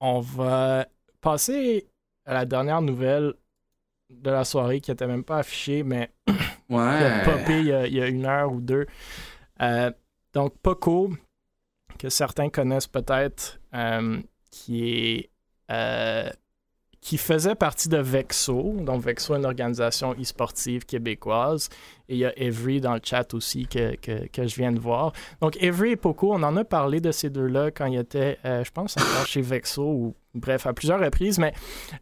on 0.00 0.20
va 0.20 0.86
passer 1.20 1.86
à 2.24 2.34
la 2.34 2.44
dernière 2.44 2.82
nouvelle 2.82 3.34
de 4.10 4.30
la 4.30 4.44
soirée 4.44 4.80
qui 4.80 4.90
n'était 4.90 5.06
même 5.06 5.24
pas 5.24 5.38
affichée, 5.38 5.82
mais 5.82 6.10
ouais. 6.28 6.98
qui 6.98 7.04
a 7.04 7.20
popé 7.24 7.60
il 7.60 7.94
y 7.94 8.02
a, 8.02 8.06
une 8.06 8.26
heure 8.26 8.52
ou 8.52 8.60
deux. 8.60 8.86
Euh, 9.60 9.90
donc, 10.34 10.54
Poco, 10.62 11.12
que 11.98 12.08
certains 12.08 12.48
connaissent 12.48 12.86
peut-être, 12.86 13.60
euh, 13.74 14.20
qui 14.50 14.88
est 14.88 15.30
euh, 15.70 16.30
qui 17.02 17.18
faisait 17.18 17.56
partie 17.56 17.88
de 17.88 17.98
Vexo. 17.98 18.76
Donc, 18.80 19.02
Vexo 19.02 19.34
est 19.34 19.38
une 19.38 19.44
organisation 19.44 20.14
e-sportive 20.14 20.86
québécoise. 20.86 21.68
Et 22.08 22.14
il 22.14 22.18
y 22.20 22.24
a 22.24 22.32
Every 22.38 22.80
dans 22.80 22.94
le 22.94 23.00
chat 23.02 23.34
aussi 23.34 23.66
que, 23.66 23.96
que, 23.96 24.46
je 24.46 24.54
viens 24.54 24.72
de 24.72 24.78
voir. 24.78 25.12
Donc, 25.40 25.60
Every 25.60 25.90
et 25.90 25.96
Poco, 25.96 26.32
on 26.32 26.42
en 26.42 26.56
a 26.56 26.64
parlé 26.64 27.00
de 27.00 27.10
ces 27.10 27.28
deux-là 27.28 27.72
quand 27.72 27.86
ils 27.86 27.98
étaient, 27.98 28.38
je 28.44 28.70
pense, 28.70 28.96
encore 28.96 29.26
chez 29.26 29.42
Vexo 29.42 29.82
ou 29.82 30.14
bref, 30.34 30.66
à 30.66 30.72
plusieurs 30.72 31.00
reprises, 31.00 31.38
mais 31.38 31.52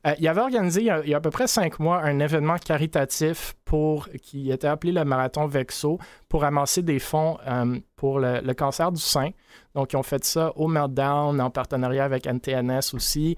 euh, 0.07 0.14
il 0.18 0.28
avait 0.28 0.40
organisé 0.40 0.82
il 0.82 0.86
y, 0.86 1.14
a, 1.14 1.16
à 1.16 1.20
peu 1.20 1.30
près 1.30 1.46
cinq 1.46 1.78
mois 1.78 2.03
un 2.03 2.18
événement 2.20 2.57
caritatif 2.57 3.55
pour 3.64 4.09
qui 4.22 4.51
était 4.51 4.66
appelé 4.66 4.92
le 4.92 5.05
Marathon 5.05 5.46
Vexo 5.46 5.98
pour 6.28 6.44
amasser 6.44 6.82
des 6.82 6.98
fonds 6.98 7.38
euh, 7.46 7.78
pour 7.96 8.20
le, 8.20 8.53
cancer 8.55 8.92
du 8.92 9.01
sein. 9.01 9.30
Donc, 9.74 9.92
ils 9.92 9.96
ont 9.96 10.03
fait 10.03 10.24
ça 10.24 10.53
au 10.57 10.68
Meltdown 10.68 11.40
en 11.40 11.51
partenariat 11.51 12.05
avec 12.05 12.26
NTNS 12.26 12.94
aussi. 12.94 13.36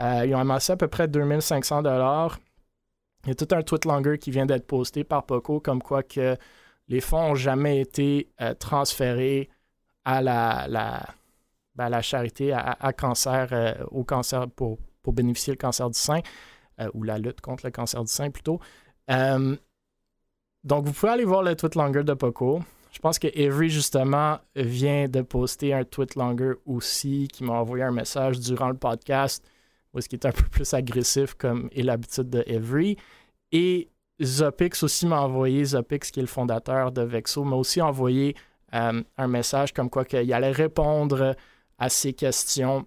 Euh, 0.00 0.26
ils 0.26 0.34
ont 0.34 0.38
amassé 0.38 0.72
à 0.72 0.76
peu 0.76 0.88
près 0.88 1.08
2500 1.08 1.82
dollars. 1.82 2.38
Il 3.24 3.28
y 3.28 3.32
a 3.32 3.34
tout 3.34 3.48
un 3.52 3.62
tweet 3.62 3.84
longer 3.84 4.18
qui 4.18 4.30
vient 4.30 4.46
d'être 4.46 4.66
posté 4.66 5.04
par 5.04 5.24
Poco 5.24 5.60
comme 5.60 5.82
quoi 5.82 6.02
que 6.02 6.36
les 6.88 7.00
fonds 7.00 7.28
n'ont 7.28 7.34
jamais 7.34 7.80
été 7.80 8.28
transférés 8.58 9.48
à 10.04 10.20
la 10.20 11.06
ben, 11.74 11.88
la 11.88 12.02
charité 12.02 12.52
à, 12.52 12.92
cancer, 12.92 13.48
euh, 13.50 13.74
au 13.90 14.04
cancer 14.04 14.48
pour, 14.48 14.78
pour 15.02 15.12
bénéficier 15.12 15.52
le 15.52 15.58
cancer 15.58 15.90
du 15.90 15.98
sein, 15.98 16.20
euh, 16.80 16.88
ou 16.94 17.02
la 17.02 17.18
lutte 17.18 17.40
contre 17.40 17.66
le 17.66 17.72
cancer 17.72 18.02
du 18.02 18.12
sein 18.12 18.30
plutôt. 18.30 18.60
Euh, 19.10 19.56
donc, 20.62 20.86
vous 20.86 20.92
pouvez 20.92 21.12
aller 21.12 21.24
voir 21.24 21.42
le 21.42 21.56
tweet 21.56 21.74
longer 21.74 22.04
de 22.04 22.14
Poco. 22.14 22.62
Je 22.92 23.00
pense 23.00 23.18
que 23.18 23.26
Avery, 23.26 23.70
justement, 23.70 24.38
vient 24.54 25.08
de 25.08 25.20
poster 25.20 25.74
un 25.74 25.84
tweet 25.84 26.14
longer 26.14 26.52
aussi 26.64 27.28
qui 27.32 27.42
m'a 27.42 27.54
envoyé 27.54 27.82
un 27.82 27.90
message 27.90 28.38
durant 28.38 28.68
le 28.68 28.76
podcast 28.76 29.44
où 29.94 30.00
ce 30.00 30.08
qui 30.08 30.16
est 30.16 30.26
un 30.26 30.32
peu 30.32 30.44
plus 30.44 30.74
agressif 30.74 31.34
comme 31.34 31.68
est 31.72 31.82
l'habitude 31.82 32.28
de 32.28 32.44
Avery. 32.48 32.96
Et 33.52 33.88
Zopix 34.22 34.82
aussi 34.82 35.06
m'a 35.06 35.20
envoyé, 35.20 35.64
Zopix 35.64 36.10
qui 36.10 36.20
est 36.20 36.22
le 36.22 36.28
fondateur 36.28 36.92
de 36.92 37.02
Vexo, 37.02 37.44
m'a 37.44 37.56
aussi 37.56 37.80
envoyé 37.80 38.36
un 38.72 39.28
message 39.28 39.72
comme 39.72 39.88
quoi 39.88 40.04
qu'il 40.04 40.32
allait 40.32 40.50
répondre 40.50 41.36
à 41.78 41.88
ces 41.88 42.12
questions 42.12 42.84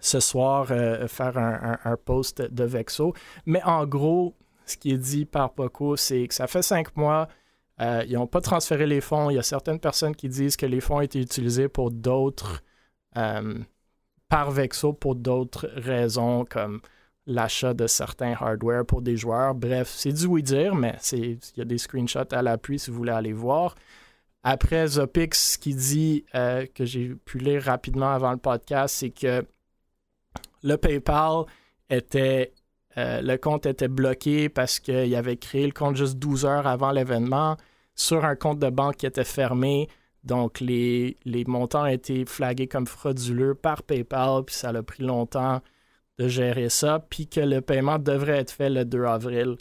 ce 0.00 0.20
soir, 0.20 0.68
euh, 0.70 1.06
faire 1.08 1.36
un, 1.38 1.96
post 1.96 2.42
de 2.42 2.64
Vexo. 2.64 3.14
Mais 3.46 3.62
en 3.62 3.86
gros, 3.86 4.34
ce 4.66 4.76
qui 4.76 4.92
est 4.92 4.98
dit 4.98 5.24
par 5.24 5.52
Poco, 5.52 5.96
c'est 5.96 6.26
que 6.26 6.34
ça 6.34 6.46
fait 6.46 6.62
cinq 6.62 6.96
mois, 6.96 7.28
euh, 7.80 8.04
ils 8.06 8.14
n'ont 8.14 8.26
pas 8.26 8.40
transféré 8.40 8.86
les 8.86 9.00
fonds. 9.00 9.30
Il 9.30 9.34
y 9.34 9.38
a 9.38 9.42
certaines 9.42 9.80
personnes 9.80 10.14
qui 10.14 10.28
disent 10.28 10.56
que 10.56 10.66
les 10.66 10.80
fonds 10.80 10.96
ont 10.96 11.00
été 11.00 11.20
utilisés 11.20 11.68
pour 11.68 11.90
d'autres, 11.90 12.62
euh, 13.16 13.58
par 14.32 14.50
Vexo 14.50 14.94
pour 14.94 15.14
d'autres 15.14 15.68
raisons, 15.76 16.46
comme 16.48 16.80
l'achat 17.26 17.74
de 17.74 17.86
certains 17.86 18.32
hardware 18.32 18.86
pour 18.86 19.02
des 19.02 19.14
joueurs. 19.14 19.54
Bref, 19.54 19.92
c'est 19.94 20.14
du 20.14 20.24
oui 20.24 20.42
dire, 20.42 20.74
mais 20.74 20.96
il 21.12 21.38
y 21.58 21.60
a 21.60 21.66
des 21.66 21.76
screenshots 21.76 22.32
à 22.32 22.40
l'appui 22.40 22.78
si 22.78 22.90
vous 22.90 22.96
voulez 22.96 23.12
aller 23.12 23.34
voir. 23.34 23.74
Après, 24.42 24.86
Zopix, 24.86 25.58
qui 25.58 25.74
dit 25.74 26.24
euh, 26.34 26.64
que 26.74 26.86
j'ai 26.86 27.10
pu 27.10 27.36
lire 27.36 27.64
rapidement 27.64 28.10
avant 28.10 28.32
le 28.32 28.38
podcast, 28.38 28.94
c'est 29.00 29.10
que 29.10 29.44
le 30.62 30.76
PayPal 30.78 31.44
était. 31.90 32.54
Euh, 32.96 33.20
le 33.20 33.36
compte 33.36 33.66
était 33.66 33.88
bloqué 33.88 34.48
parce 34.48 34.80
qu'il 34.80 35.14
avait 35.14 35.36
créé 35.36 35.66
le 35.66 35.72
compte 35.72 35.96
juste 35.96 36.16
12 36.16 36.46
heures 36.46 36.66
avant 36.66 36.90
l'événement 36.90 37.58
sur 37.94 38.24
un 38.24 38.36
compte 38.36 38.58
de 38.58 38.70
banque 38.70 38.96
qui 38.96 39.06
était 39.06 39.24
fermé. 39.24 39.88
Donc, 40.24 40.60
les, 40.60 41.16
montants 41.46 41.82
ont 41.82 41.86
été 41.86 42.24
flagués 42.24 42.68
comme 42.68 42.86
frauduleux 42.86 43.54
par 43.54 43.82
PayPal, 43.82 44.44
puis 44.44 44.54
ça 44.54 44.70
a 44.70 44.82
pris 44.82 45.02
longtemps 45.02 45.60
de 46.18 46.28
gérer 46.28 46.68
ça, 46.68 47.00
puis 47.00 47.26
que 47.28 47.40
le 47.40 47.60
paiement 47.60 47.98
devrait 47.98 48.38
être 48.38 48.52
fait 48.52 48.70
le 48.70 48.84
2 48.84 49.04
avril 49.04 49.56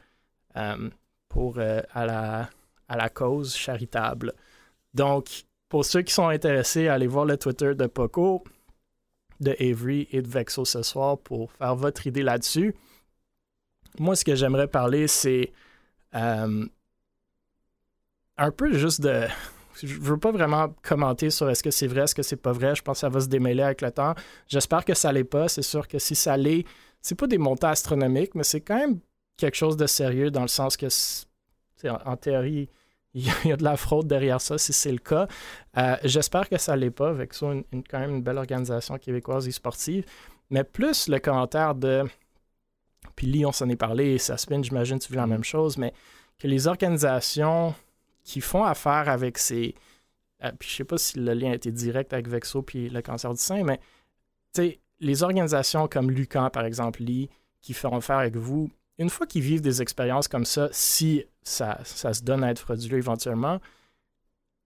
euh, 0.57 0.89
pour, 1.29 1.59
à, 1.59 2.05
la, 2.05 2.49
à 2.87 2.97
la 2.97 3.09
cause 3.09 3.55
charitable. 3.55 4.33
Donc, 4.93 5.45
pour 5.69 5.85
ceux 5.85 6.01
qui 6.01 6.13
sont 6.13 6.27
intéressés, 6.27 6.89
allez 6.89 7.07
voir 7.07 7.25
le 7.25 7.37
Twitter 7.37 7.73
de 7.73 7.87
Poco, 7.87 8.43
de 9.39 9.55
Avery 9.59 10.07
et 10.11 10.21
de 10.21 10.27
Vexo 10.27 10.65
ce 10.65 10.83
soir 10.83 11.17
pour 11.17 11.51
faire 11.53 11.75
votre 11.75 12.05
idée 12.07 12.23
là-dessus. 12.23 12.75
Moi, 13.97 14.15
ce 14.15 14.23
que 14.23 14.35
j'aimerais 14.35 14.67
parler, 14.67 15.07
c'est 15.07 15.51
euh, 16.15 16.65
un 18.37 18.51
peu 18.51 18.73
juste 18.73 19.01
de. 19.01 19.27
Je 19.81 19.99
veux 19.99 20.17
pas 20.17 20.31
vraiment 20.31 20.73
commenter 20.81 21.29
sur 21.29 21.49
est-ce 21.49 21.63
que 21.63 21.71
c'est 21.71 21.87
vrai, 21.87 22.01
est-ce 22.01 22.15
que 22.15 22.23
c'est 22.23 22.35
pas 22.35 22.51
vrai. 22.51 22.75
Je 22.75 22.81
pense 22.81 22.97
que 22.97 23.01
ça 23.01 23.09
va 23.09 23.19
se 23.19 23.27
démêler 23.27 23.63
avec 23.63 23.81
le 23.81 23.91
temps. 23.91 24.13
J'espère 24.47 24.85
que 24.85 24.93
ça 24.93 25.11
l'est 25.11 25.23
pas. 25.23 25.47
C'est 25.47 25.61
sûr 25.61 25.87
que 25.87 25.99
si 25.99 26.15
ça 26.15 26.37
l'est, 26.37 26.65
c'est 27.01 27.15
pas 27.15 27.27
des 27.27 27.37
montants 27.37 27.69
astronomiques, 27.69 28.35
mais 28.35 28.43
c'est 28.43 28.61
quand 28.61 28.77
même 28.77 28.99
quelque 29.37 29.55
chose 29.55 29.77
de 29.77 29.87
sérieux 29.87 30.31
dans 30.31 30.41
le 30.41 30.47
sens 30.47 30.77
que, 30.77 30.87
en 32.05 32.15
théorie, 32.15 32.69
il 33.13 33.25
y 33.45 33.51
a 33.51 33.57
de 33.57 33.63
la 33.63 33.75
fraude 33.75 34.07
derrière 34.07 34.39
ça, 34.39 34.57
si 34.57 34.71
c'est 34.71 34.91
le 34.91 34.99
cas. 34.99 35.27
Euh, 35.77 35.97
j'espère 36.03 36.47
que 36.47 36.57
ça 36.57 36.75
ne 36.75 36.81
l'est 36.81 36.91
pas, 36.91 37.09
avec 37.09 37.33
ça, 37.33 37.47
une, 37.47 37.83
quand 37.89 37.99
même 37.99 38.15
une 38.15 38.21
belle 38.21 38.37
organisation 38.37 38.97
québécoise 38.97 39.47
et 39.47 39.51
sportive. 39.51 40.05
Mais 40.49 40.63
plus 40.63 41.07
le 41.07 41.19
commentaire 41.19 41.75
de. 41.75 42.03
puis 43.15 43.27
Lee, 43.27 43.45
on 43.45 43.51
s'en 43.51 43.67
est 43.69 43.75
parlé, 43.75 44.11
et 44.11 44.17
Saspin, 44.17 44.61
j'imagine 44.61 44.99
tu 44.99 45.11
veux 45.11 45.17
la 45.17 45.27
même 45.27 45.43
chose, 45.43 45.77
mais 45.77 45.93
que 46.39 46.47
les 46.47 46.67
organisations 46.67 47.75
qui 48.23 48.41
font 48.41 48.63
affaire 48.63 49.09
avec 49.09 49.37
ces. 49.37 49.75
Euh, 50.43 50.51
puis 50.57 50.69
je 50.69 50.75
sais 50.77 50.83
pas 50.83 50.97
si 50.97 51.19
le 51.19 51.33
lien 51.33 51.51
a 51.51 51.55
été 51.55 51.71
direct 51.71 52.13
avec 52.13 52.27
Vexo 52.27 52.61
puis 52.61 52.89
le 52.89 53.01
cancer 53.01 53.31
du 53.33 53.41
sein, 53.41 53.63
mais 53.63 53.79
les 54.99 55.23
organisations 55.23 55.87
comme 55.87 56.11
Lucan, 56.11 56.49
par 56.49 56.65
exemple, 56.65 57.01
Lee, 57.03 57.29
qui 57.61 57.73
font 57.73 57.95
affaire 57.95 58.17
avec 58.17 58.35
vous, 58.35 58.69
une 58.97 59.09
fois 59.09 59.25
qu'ils 59.25 59.41
vivent 59.41 59.61
des 59.61 59.81
expériences 59.81 60.27
comme 60.27 60.45
ça, 60.45 60.69
si 60.71 61.23
ça, 61.41 61.79
ça 61.83 62.13
se 62.13 62.23
donne 62.23 62.43
à 62.43 62.51
être 62.51 62.59
frauduleux 62.59 62.97
éventuellement, 62.97 63.59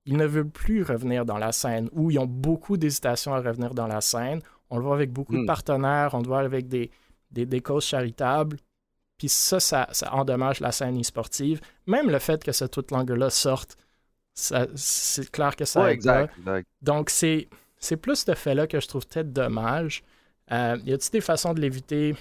ils 0.06 0.18
ne 0.18 0.26
veulent 0.26 0.50
plus 0.50 0.84
revenir 0.84 1.26
dans 1.26 1.38
la 1.38 1.52
scène 1.52 1.90
ou 1.94 2.12
ils 2.12 2.20
ont 2.20 2.28
beaucoup 2.28 2.78
d'hésitation 2.78 3.34
à 3.34 3.40
revenir 3.40 3.74
dans 3.74 3.88
la 3.88 4.02
scène. 4.02 4.42
On 4.70 4.78
le 4.78 4.84
voit 4.84 4.96
avec 4.96 5.12
beaucoup 5.12 5.36
de 5.36 5.42
hmm. 5.42 5.48
partenaires, 5.48 6.14
on 6.14 6.20
le 6.20 6.28
voit 6.28 6.40
avec 6.40 6.68
des, 6.68 6.92
des, 7.32 7.62
causes 7.62 7.86
charitables. 7.86 8.58
Puis 9.18 9.30
ça, 9.30 9.60
ça, 9.60 9.88
endommage 10.12 10.60
la 10.60 10.72
scène 10.72 11.00
e-sportive. 11.00 11.62
Même 11.88 12.10
le 12.10 12.20
fait 12.20 12.44
que 12.44 12.52
ce 12.52 12.66
toute 12.66 12.92
langue-là 12.92 13.30
sorte, 13.30 13.78
c'est 14.34 15.32
clair 15.32 15.56
que 15.56 15.64
ça 15.66 15.84
ouais, 15.84 15.94
exact, 15.94 16.34
Donc, 16.82 17.10
c'est 17.10 17.48
plus 18.02 18.26
ce 18.26 18.36
fait-là 18.36 18.68
que 18.68 18.80
je 18.80 18.88
trouve 18.88 19.08
peut-être 19.08 19.32
dommage. 19.32 20.04
Euh, 20.52 20.78
y 20.86 20.94
a-t-il 20.94 21.12
des 21.12 21.22
façons 21.22 21.54
de 21.54 21.62
l'éviter? 21.62 22.16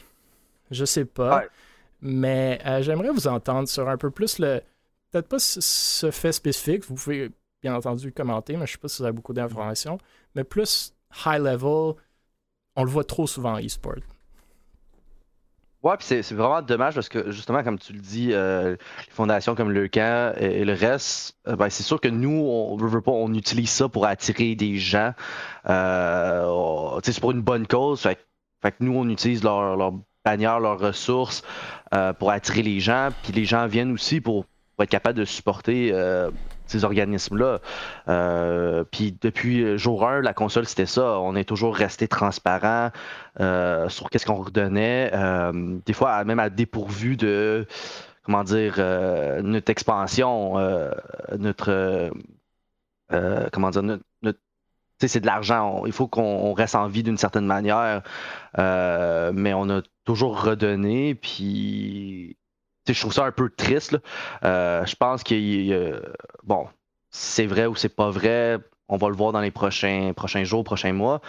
Je 0.71 0.85
sais 0.85 1.05
pas. 1.05 1.45
Mais 2.01 2.61
euh, 2.65 2.83
j'aimerais 2.83 3.11
vous 3.11 3.27
entendre 3.27 3.69
sur 3.69 3.89
un 3.89 3.97
peu 3.97 4.11
plus 4.11 4.39
le. 4.39 4.61
Peut-être 5.11 5.29
pas 5.29 5.39
ce 5.39 6.11
fait 6.11 6.33
spécifique. 6.33 6.85
Vous 6.85 6.95
pouvez 6.95 7.31
bien 7.63 7.75
entendu 7.75 8.13
commenter, 8.13 8.57
mais 8.57 8.67
je 8.67 8.73
sais 8.73 8.79
pas 8.79 8.89
si 8.89 8.99
vous 8.99 9.05
avez 9.05 9.15
beaucoup 9.15 9.33
d'informations. 9.33 9.99
Mais 10.35 10.45
plus 10.45 10.93
high 11.25 11.41
level, 11.41 11.95
on 12.77 12.85
le 12.85 12.91
voit 12.91 13.05
trop 13.05 13.27
souvent 13.27 13.55
en 13.55 13.65
e-sport. 13.65 13.95
Ouais, 15.85 15.99
puis 15.99 16.07
c'est 16.07 16.33
vraiment 16.33 16.63
dommage 16.63 16.95
parce 16.95 17.11
que 17.11 17.31
justement, 17.31 17.63
comme 17.63 17.79
tu 17.79 17.93
le 17.93 18.01
dis, 18.01 18.31
euh, 18.33 18.71
les 18.71 19.13
fondations 19.13 19.55
comme 19.55 19.71
le 19.71 19.87
camp 19.87 20.35
et, 20.39 20.65
le 20.65 20.73
reste, 20.73 21.37
euh, 21.47 21.57
ben, 21.57 21.69
c'est 21.69 21.83
sûr 21.83 22.01
que 22.01 22.09
nous, 22.09 22.31
on 22.31 22.79
on 23.07 23.35
utilise 23.35 23.69
ça 23.69 23.91
pour 23.91 24.07
attirer 24.07 24.55
des 24.55 24.79
gens. 24.79 25.13
Euh, 25.69 26.99
c'est 27.03 27.21
pour 27.21 27.33
une 27.33 27.43
bonne 27.43 27.67
cause. 27.67 28.01
Fait, 28.01 28.17
que 28.63 28.77
nous, 28.81 28.97
on 28.97 29.07
utilise 29.11 29.45
leur, 29.45 29.77
leur 29.77 29.93
bannière, 30.25 30.59
leurs 30.59 30.79
ressources 30.79 31.43
euh, 31.95 32.15
pour 32.15 32.31
attirer 32.31 32.63
les 32.63 32.81
gens. 32.81 33.11
Puis 33.23 33.35
les 33.35 33.45
gens 33.45 33.67
viennent 33.67 33.93
aussi 33.93 34.23
pour, 34.23 34.47
être 34.81 34.89
capables 34.89 35.19
de 35.19 35.27
supporter 35.27 35.93
ces 36.75 36.85
organismes-là. 36.85 37.61
Euh, 38.09 38.85
puis 38.91 39.17
depuis 39.21 39.79
jour 39.79 40.07
1, 40.07 40.23
la 40.23 40.35
console, 40.35 40.67
c'était 40.67 40.87
ça. 40.87 41.21
On 41.21 41.37
est 41.37 41.45
toujours 41.45 41.75
resté 41.75 42.09
transparent 42.09 42.91
euh, 43.41 43.89
sur 43.89 44.11
qu'est-ce 44.11 44.27
qu'on 44.27 44.43
redonnait. 44.43 45.11
Euh, 45.15 45.79
des 45.87 45.93
fois, 45.93 46.25
même 46.25 46.41
à 46.41 46.51
dépourvu 46.51 47.17
de, 47.17 47.67
comment 48.25 48.45
dire, 48.45 48.77
notre 49.43 49.71
expansion, 49.71 50.55
notre, 51.39 52.11
comment 53.53 53.71
dire, 53.71 53.83
notre, 53.83 54.05
c'est 55.01 55.21
de 55.21 55.27
l'argent. 55.27 55.85
Il 55.87 55.93
faut 55.93 56.09
qu'on 56.09 56.55
reste 56.55 56.75
en 56.75 56.89
vie 56.89 57.03
d'une 57.03 57.19
certaine 57.19 57.47
manière. 57.47 58.03
mais 58.57 59.55
on 59.55 59.71
a 59.71 59.83
toujours 60.05 60.43
redonné. 60.43 61.15
Puis 61.15 62.37
je 62.93 63.01
trouve 63.01 63.13
ça 63.13 63.25
un 63.25 63.33
peu 63.33 63.51
triste. 63.51 63.97
Euh, 64.45 64.85
je 64.85 64.95
pense 64.97 65.23
que, 65.23 66.03
bon, 66.43 66.67
c'est 67.11 67.47
vrai 67.47 67.67
ou 67.67 67.75
c'est 67.75 67.95
pas 67.95 68.11
vrai, 68.11 68.59
on 68.89 68.97
va 68.97 69.09
le 69.09 69.15
voir 69.15 69.33
dans 69.33 69.41
les 69.41 69.51
prochains, 69.51 70.13
prochains 70.15 70.45
jours, 70.45 70.65
prochains 70.65 70.93
mois. 70.93 71.21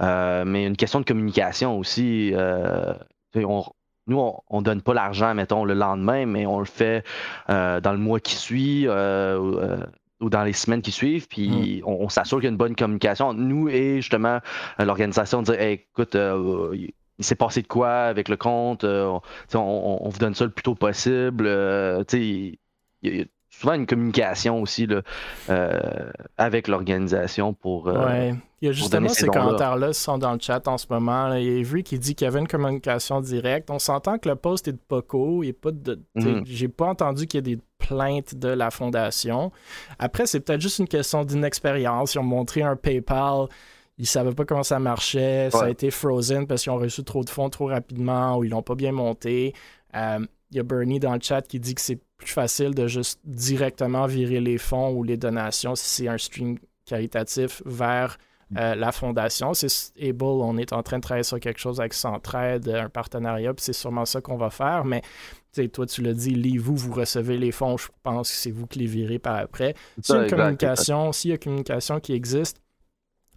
Euh, 0.00 0.44
mais 0.46 0.66
une 0.66 0.76
question 0.76 1.00
de 1.00 1.04
communication 1.04 1.78
aussi. 1.78 2.32
Euh, 2.34 2.94
nous, 3.34 4.18
on, 4.48 4.58
ne 4.58 4.64
donne 4.64 4.82
pas 4.82 4.94
l'argent, 4.94 5.32
mettons, 5.34 5.64
le 5.64 5.74
lendemain, 5.74 6.26
mais 6.26 6.46
on 6.46 6.58
le 6.58 6.64
fait 6.64 7.04
dans 7.48 7.92
le 7.92 7.98
mois 7.98 8.20
qui 8.20 8.34
suit 8.34 8.88
ou 8.88 10.30
dans 10.30 10.44
les 10.44 10.52
semaines 10.52 10.82
qui 10.82 10.92
suivent, 10.92 11.26
puis 11.26 11.82
mm. 11.82 11.88
on, 11.88 12.08
s'assure 12.08 12.38
qu'il 12.38 12.44
y 12.44 12.46
a 12.46 12.50
une 12.50 12.56
bonne 12.56 12.76
communication 12.76 13.32
nous 13.32 13.68
et 13.68 13.96
justement 13.96 14.38
l'organisation 14.78 15.42
de 15.42 15.46
dire 15.46 15.60
écoute, 15.60 16.14
il 16.14 16.92
s'est 17.20 17.34
passé 17.34 17.62
de 17.62 17.66
quoi 17.66 18.04
avec 18.04 18.28
le 18.28 18.36
compte, 18.36 18.84
euh, 18.84 19.18
on, 19.54 20.08
vous 20.08 20.18
donne 20.18 20.34
ça 20.34 20.44
le 20.44 20.50
plus 20.50 20.62
tôt 20.62 20.74
possible. 20.74 21.46
Euh, 21.46 22.04
il 22.12 22.56
y, 23.02 23.20
a 23.20 23.24
souvent 23.50 23.74
une 23.74 23.86
communication 23.86 24.60
aussi 24.60 24.86
là, 24.86 25.02
euh, 25.50 26.10
avec 26.38 26.68
l'organisation 26.68 27.52
pour. 27.52 27.86
ouais. 27.86 28.34
Il 28.62 28.66
y 28.66 28.68
a 28.68 28.72
justement 28.72 29.08
ces, 29.08 29.26
commentaires-là 29.26 29.88
qui 29.88 29.98
sont 29.98 30.18
dans 30.18 30.34
le 30.34 30.38
chat 30.40 30.68
en 30.68 30.78
ce 30.78 30.86
moment. 30.88 31.34
Il 31.34 31.42
y 31.42 31.58
a 31.58 31.62
vu 31.64 31.82
qui 31.82 31.98
dit 31.98 32.14
qu'il 32.14 32.26
y 32.26 32.28
avait 32.28 32.38
une 32.38 32.46
communication 32.46 33.20
directe. 33.20 33.70
On 33.72 33.80
s'entend 33.80 34.18
que 34.18 34.28
le 34.28 34.36
poste 34.36 34.68
est 34.68 34.72
de 34.72 34.78
Poco. 34.86 35.42
Il 35.42 35.52
pas 35.52 35.72
de. 35.72 36.00
Mhm. 36.14 36.44
J'ai 36.46 36.68
pas 36.68 36.86
entendu 36.86 37.26
qu'il 37.26 37.38
y 37.38 37.40
ait 37.40 37.56
des 37.56 37.62
plaintes 37.78 38.36
de 38.36 38.46
la 38.46 38.70
fondation. 38.70 39.50
Après, 39.98 40.26
c'est 40.26 40.38
peut-être 40.38 40.60
juste 40.60 40.78
une 40.78 40.86
question 40.86 41.24
d'inexpérience. 41.24 42.14
Ils 42.14 42.20
ont 42.20 42.22
montré 42.22 42.62
un 42.62 42.76
PayPal 42.76 43.48
ils 44.02 44.06
savaient 44.06 44.34
pas 44.34 44.44
comment 44.44 44.64
ça 44.64 44.80
marchait. 44.80 45.48
Ça 45.52 45.66
a 45.66 45.70
été 45.70 45.92
frozen 45.92 46.48
parce 46.48 46.64
qu'ils 46.64 46.72
ont 46.72 46.78
reçu 46.78 47.04
trop 47.04 47.22
de 47.22 47.30
fonds 47.30 47.48
trop 47.50 47.68
rapidement 47.68 48.36
ou 48.36 48.42
ils 48.42 48.50
l'ont 48.50 48.60
pas 48.60 48.74
bien 48.74 48.90
monté. 48.90 49.54
Euh, 49.94 50.18
il 50.50 50.56
y 50.56 50.58
a 50.60 50.64
Bernie 50.64 50.98
dans 50.98 51.14
le 51.14 51.20
chat 51.20 51.42
qui 51.42 51.60
dit 51.60 51.76
que 51.76 51.80
c'est 51.80 52.00
plus 52.16 52.32
facile 52.32 52.74
de 52.74 52.88
juste 52.88 53.20
directement 53.22 54.06
virer 54.06 54.40
les 54.40 54.58
fonds 54.58 54.90
ou 54.90 55.04
les 55.04 55.16
donations 55.16 55.76
si 55.76 55.88
c'est 55.88 56.08
un 56.08 56.18
stream 56.18 56.58
caritatif 56.84 57.62
vers 57.64 58.18
euh, 58.56 58.74
la 58.74 58.90
fondation. 58.90 59.54
C'est 59.54 59.68
Able, 60.00 60.24
on 60.24 60.58
est 60.58 60.72
en 60.72 60.82
train 60.82 60.96
de 60.96 61.02
travailler 61.02 61.22
sur 61.22 61.38
quelque 61.38 61.60
chose 61.60 61.78
avec 61.78 61.94
Centraide, 61.94 62.68
un 62.68 62.88
partenariat, 62.88 63.54
puis 63.54 63.64
c'est 63.64 63.72
sûrement 63.72 64.04
ça 64.04 64.20
qu'on 64.20 64.36
va 64.36 64.50
faire. 64.50 64.84
Mais 64.84 65.02
toi, 65.72 65.86
tu 65.86 66.02
l'as 66.02 66.12
dit, 66.12 66.34
Lee, 66.34 66.58
vous, 66.58 66.74
vous 66.74 66.92
recevez 66.92 67.38
les 67.38 67.52
fonds, 67.52 67.76
je 67.76 67.86
pense 68.02 68.32
que 68.32 68.36
c'est 68.36 68.50
vous 68.50 68.66
qui 68.66 68.80
les 68.80 68.86
virez 68.86 69.20
par 69.20 69.36
après. 69.36 69.76
S'il 70.02 70.16
y 70.16 70.18
a 70.18 70.22
une 70.24 70.30
communication, 70.30 71.12
s'il 71.12 71.30
y 71.30 71.34
a 71.34 71.38
communication 71.38 72.00
qui 72.00 72.14
existe, 72.14 72.61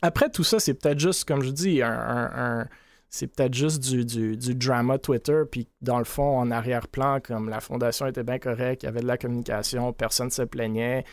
après 0.01 0.29
tout 0.29 0.43
ça, 0.43 0.59
c'est 0.59 0.73
peut-être 0.73 0.99
juste, 0.99 1.25
comme 1.25 1.41
je 1.41 1.49
dis, 1.49 1.81
un, 1.81 2.67
c'est 3.09 3.27
peut-être 3.27 3.53
juste 3.53 3.81
du, 3.81 4.05
du, 4.35 4.55
drama 4.55 4.97
Twitter, 4.97 5.43
puis 5.49 5.67
dans 5.81 5.99
le 5.99 6.03
fond, 6.03 6.37
en 6.37 6.51
arrière-plan, 6.51 7.19
comme 7.21 7.49
la 7.49 7.61
fondation 7.61 8.07
était 8.07 8.23
bien 8.23 8.39
correcte, 8.39 8.83
il 8.83 8.87
y 8.87 8.89
avait 8.89 9.01
de 9.01 9.07
la 9.07 9.17
communication, 9.17 9.93
personne 9.93 10.27
ne 10.27 10.31
se 10.31 10.41
plaignait. 10.41 11.05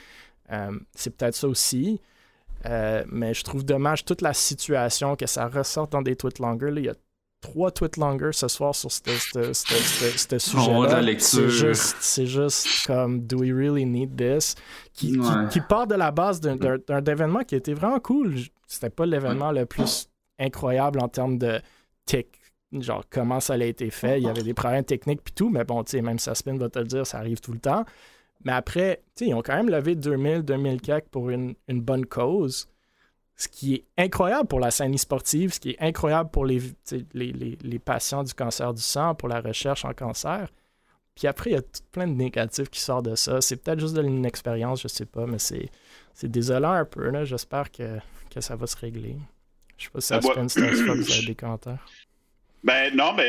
Euh, 0.50 0.72
c'est 0.94 1.16
peut-être 1.16 1.34
ça 1.34 1.48
aussi. 1.48 2.00
Euh, 2.66 3.04
mais 3.08 3.34
je 3.34 3.42
trouve 3.44 3.64
dommage 3.64 4.04
toute 4.04 4.20
la 4.20 4.34
situation 4.34 5.16
que 5.16 5.26
ça 5.26 5.48
ressorte 5.48 5.92
dans 5.92 6.02
des 6.02 6.16
tweets 6.16 6.38
longues. 6.38 6.72
il 6.76 6.84
y 6.84 6.88
a 6.88 6.94
trois 7.42 7.70
tweets 7.70 7.98
longues 7.98 8.32
ce 8.32 8.48
soir 8.48 8.74
sur 8.74 8.90
ce 8.90 9.02
sujet-là. 9.52 11.12
C'est 11.18 11.48
juste, 11.50 11.96
c'est 12.00 12.26
juste 12.26 12.86
comme 12.86 13.20
Do 13.20 13.40
we 13.40 13.52
really 13.52 13.84
need 13.84 14.16
this? 14.16 14.54
Qui, 14.94 15.18
qui, 15.50 15.60
part 15.60 15.86
de 15.86 15.94
la 15.94 16.10
base 16.10 16.40
d'un 16.40 17.04
événement 17.04 17.40
qui 17.40 17.56
était 17.56 17.74
vraiment 17.74 18.00
cool. 18.00 18.36
C'était 18.66 18.90
pas 18.90 19.04
l'événement 19.04 19.52
le 19.52 19.66
plus 19.66 20.08
incroyable 20.38 21.00
en 21.00 21.08
termes 21.08 21.36
de 21.36 21.60
tech, 22.06 22.26
genre 22.72 23.04
comment 23.10 23.40
ça 23.40 23.54
a 23.54 23.64
été 23.64 23.90
fait. 23.90 24.18
Il 24.18 24.24
y 24.24 24.28
avait 24.28 24.42
des 24.42 24.54
problèmes 24.54 24.84
techniques 24.84 25.22
puis 25.22 25.34
tout, 25.34 25.50
mais 25.50 25.64
bon, 25.64 25.84
tu 25.84 25.92
sais, 25.92 26.02
même 26.02 26.18
Saspin 26.18 26.56
va 26.56 26.68
te 26.68 26.78
le 26.78 26.86
dire, 26.86 27.06
ça 27.06 27.18
arrive 27.18 27.40
tout 27.40 27.52
le 27.52 27.58
temps. 27.58 27.84
Mais 28.44 28.52
après, 28.52 29.02
tu 29.14 29.24
sais, 29.24 29.30
ils 29.30 29.34
ont 29.34 29.42
quand 29.42 29.54
même 29.54 29.68
levé 29.68 29.94
2000, 29.94 30.42
2000 30.42 30.80
CAC 30.80 31.08
pour 31.08 31.30
une, 31.30 31.54
bonne 31.68 32.06
cause. 32.06 32.68
Ce 33.36 33.48
qui 33.48 33.74
est 33.74 33.84
incroyable 33.98 34.46
pour 34.46 34.60
la 34.60 34.70
scène 34.70 34.96
sportive, 34.98 35.52
ce 35.52 35.60
qui 35.60 35.70
est 35.70 35.80
incroyable 35.80 36.30
pour 36.30 36.44
les, 36.44 36.60
les, 37.14 37.32
les, 37.32 37.78
patients 37.78 38.22
du 38.22 38.34
cancer 38.34 38.72
du 38.72 38.82
sang, 38.82 39.14
pour 39.14 39.28
la 39.28 39.40
recherche 39.40 39.84
en 39.84 39.92
cancer. 39.94 40.48
Puis 41.16 41.26
après, 41.26 41.50
il 41.50 41.52
y 41.54 41.56
a 41.56 41.62
tout 41.62 41.82
plein 41.90 42.06
de 42.06 42.12
négatifs 42.12 42.70
qui 42.70 42.80
sortent 42.80 43.06
de 43.06 43.14
ça. 43.14 43.40
C'est 43.40 43.56
peut-être 43.56 43.80
juste 43.80 43.94
de 43.94 44.00
l'inexpérience, 44.00 44.82
je 44.82 44.88
sais 44.88 45.06
pas, 45.06 45.26
mais 45.26 45.38
c'est 45.38 45.70
désolant 46.22 46.72
un 46.72 46.84
peu. 46.84 47.24
J'espère 47.24 47.70
que 47.70 47.98
que 48.32 48.40
ça 48.40 48.56
va 48.56 48.66
se 48.66 48.76
régler. 48.76 49.16
Je 49.76 49.84
sais 49.84 49.90
pas 49.90 50.00
si 50.00 50.06
ça 50.08 50.20
se 50.20 50.32
fait 50.32 50.86
une 50.86 51.02
vous 51.02 51.26
des 51.26 51.34
commentaires. 51.34 51.86
Ben 52.64 52.94
non, 52.94 53.12
ben, 53.14 53.26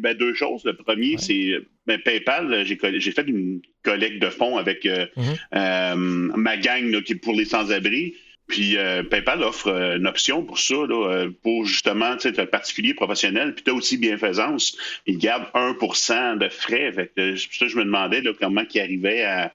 ben 0.00 0.16
deux 0.16 0.34
choses. 0.34 0.64
Le 0.64 0.74
premier, 0.74 1.18
c'est 1.18 1.58
ben, 1.86 2.00
PayPal, 2.00 2.64
j'ai 2.64 3.12
fait 3.12 3.28
une 3.28 3.60
collecte 3.82 4.22
de 4.22 4.30
fonds 4.30 4.56
avec 4.56 4.86
euh, 4.86 5.06
mm-hmm. 5.16 5.38
euh, 5.54 5.96
ma 5.96 6.56
gang 6.56 7.02
qui 7.02 7.12
est 7.12 7.16
pour 7.16 7.34
les 7.34 7.44
sans-abri. 7.44 8.14
Puis 8.48 8.76
euh, 8.76 9.02
PayPal 9.02 9.42
offre 9.42 9.68
une 9.68 10.06
option 10.06 10.42
pour 10.44 10.58
ça, 10.58 10.74
là, 10.74 11.26
pour 11.42 11.64
justement 11.64 12.16
être 12.16 12.44
particulier 12.44 12.94
professionnel. 12.94 13.54
Puis 13.54 13.64
tu 13.64 13.70
as 13.70 13.74
aussi 13.74 13.96
bienfaisance. 13.98 14.76
Ils 15.06 15.18
gardent 15.18 15.48
1% 15.54 16.38
de 16.38 16.48
frais. 16.48 16.92
Fait 16.92 17.36
ça, 17.36 17.66
je 17.66 17.76
me 17.76 17.84
demandais 17.84 18.20
là, 18.20 18.32
comment 18.38 18.62
ils 18.72 18.80
arrivaient 18.80 19.24
à, 19.24 19.52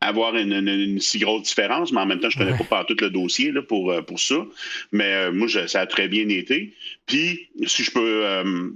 avoir 0.00 0.34
une, 0.36 1.00
si 1.00 1.18
grosse 1.18 1.42
différence, 1.42 1.92
mais 1.92 2.00
en 2.00 2.06
même 2.06 2.20
temps, 2.20 2.30
je 2.30 2.38
ne 2.38 2.44
connais 2.44 2.64
pas 2.64 2.84
tout 2.84 2.96
le 3.00 3.10
dossier 3.10 3.52
là, 3.52 3.62
pour, 3.62 3.90
euh, 3.90 4.02
pour 4.02 4.20
ça. 4.20 4.46
Mais 4.92 5.12
euh, 5.12 5.32
moi, 5.32 5.48
ça 5.48 5.80
a 5.80 5.86
très 5.86 6.08
bien 6.08 6.28
été. 6.28 6.74
Puis, 7.06 7.48
si 7.66 7.84
je 7.84 7.90
peux, 7.90 8.24
euh, 8.24 8.70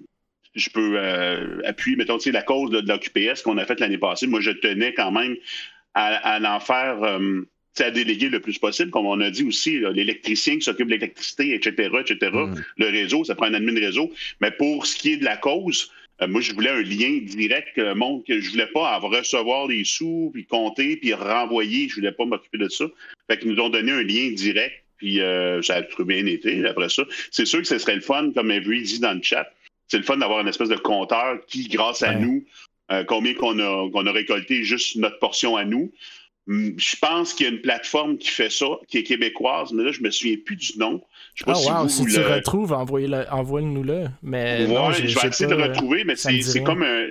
je 0.55 0.71
peux 0.71 0.99
appuyer, 1.65 1.97
mettons, 1.97 2.19
la 2.27 2.43
cause 2.43 2.71
de, 2.71 2.81
l'OQPS 2.81 3.43
qu'on 3.43 3.59
a 3.59 3.65
faite 3.65 3.81
l'année 3.81 3.99
passée, 3.99 4.27
moi, 4.27 4.41
je 4.41 4.51
tenais 4.51 4.93
quand 4.95 5.13
même 5.13 5.37
à, 5.95 6.39
l'en 6.39 6.61
faire. 6.61 7.19
À 7.79 7.91
déléguer 7.91 8.29
le 8.29 8.41
plus 8.41 8.59
possible, 8.59 8.91
comme 8.91 9.07
on 9.07 9.21
a 9.21 9.31
dit 9.31 9.45
aussi, 9.45 9.79
l'électricien 9.93 10.57
qui 10.57 10.63
s'occupe 10.63 10.87
de 10.87 10.93
l'électricité, 10.93 11.55
etc., 11.55 11.91
etc., 12.01 12.31
mm. 12.33 12.55
le 12.77 12.87
réseau, 12.87 13.25
ça 13.25 13.35
prend 13.35 13.47
un 13.47 13.55
admin 13.55 13.75
réseau. 13.79 14.13
Mais 14.41 14.51
pour 14.51 14.87
ce 14.87 14.97
qui 14.97 15.13
est 15.13 15.17
de 15.17 15.25
la 15.25 15.37
cause, 15.37 15.91
Euh, 16.23 16.29
moi, 16.29 16.41
je 16.41 16.53
voulais 16.53 16.71
un 16.71 16.83
lien 16.83 17.19
direct, 17.23 17.77
le 17.77 17.95
monde 17.95 18.25
que 18.27 18.41
je 18.41 18.51
voulais 18.51 18.67
pas 18.67 18.91
avoir, 18.91 19.13
recevoir 19.13 19.69
des 19.69 19.85
sous, 19.85 20.31
puis 20.33 20.45
compter, 20.45 20.97
puis 20.97 21.15
renvoyer. 21.15 21.89
Je 21.89 21.95
voulais 21.97 22.13
pas 22.13 22.25
m'occuper 22.25 22.59
de 22.59 22.69
ça. 22.69 22.87
Fait 23.29 23.39
qu'ils 23.39 23.53
nous 23.53 23.63
ont 23.63 23.71
donné 23.71 23.93
un 23.93 24.03
lien 24.03 24.31
direct, 24.33 24.85
puis 24.99 25.21
euh, 25.21 25.63
ça 25.63 25.77
a 25.77 25.83
très 25.83 26.05
bien 26.05 26.27
été 26.27 26.67
après 26.67 26.89
ça. 26.89 27.05
C'est 27.31 27.47
sûr 27.47 27.61
que 27.61 27.69
ce 27.69 27.79
serait 27.79 27.95
le 27.95 28.03
fun, 28.03 28.33
comme 28.35 28.51
Avery 28.51 28.83
dit 28.83 29.01
dans 29.01 29.15
le 29.15 29.23
chat. 29.23 29.51
C'est 29.89 29.99
le 29.99 30.05
fun 30.05 30.19
d'avoir 30.19 30.41
une 30.41 30.49
espèce 30.49 30.69
de 30.69 30.77
compteur 30.77 31.39
qui, 31.47 31.67
grâce 31.69 32.03
à 32.03 32.15
nous, 32.15 32.45
euh, 32.93 33.03
combien 33.05 33.35
qu'on 33.35 33.59
a, 33.59 33.91
qu'on 33.91 34.07
a 34.07 34.13
récolté 34.13 34.63
juste 34.63 34.97
notre 34.97 35.19
portion 35.19 35.57
à 35.57 35.65
nous. 35.65 35.91
Hum, 36.51 36.75
je 36.77 36.97
pense 36.97 37.33
qu'il 37.33 37.47
y 37.47 37.49
a 37.49 37.53
une 37.53 37.61
plateforme 37.61 38.19
qui 38.19 38.29
fait 38.29 38.51
ça, 38.51 38.67
qui 38.89 38.99
est 38.99 39.05
québécoise, 39.05 39.73
mais 39.73 39.85
là, 39.85 39.93
je 39.93 40.03
me 40.03 40.11
souviens 40.11 40.37
plus 40.45 40.57
du 40.57 40.79
nom. 40.79 41.01
Je 41.37 41.45
sais 41.45 41.47
pas 41.47 41.53
ah, 41.71 41.89
si, 41.89 41.99
si 41.99 42.05
tu 42.07 42.19
le 42.19 42.27
retrouves, 42.27 42.73
envoie-nous-le. 42.73 44.07
Mais 44.25 44.67
ouais, 44.67 44.93
je 44.95 45.21
vais 45.21 45.29
essayer 45.29 45.49
de 45.49 45.55
le 45.55 45.63
retrouver, 45.63 46.03
mais 46.03 46.17
c'est 46.17 46.65
comme 46.65 46.83
un, 46.83 47.07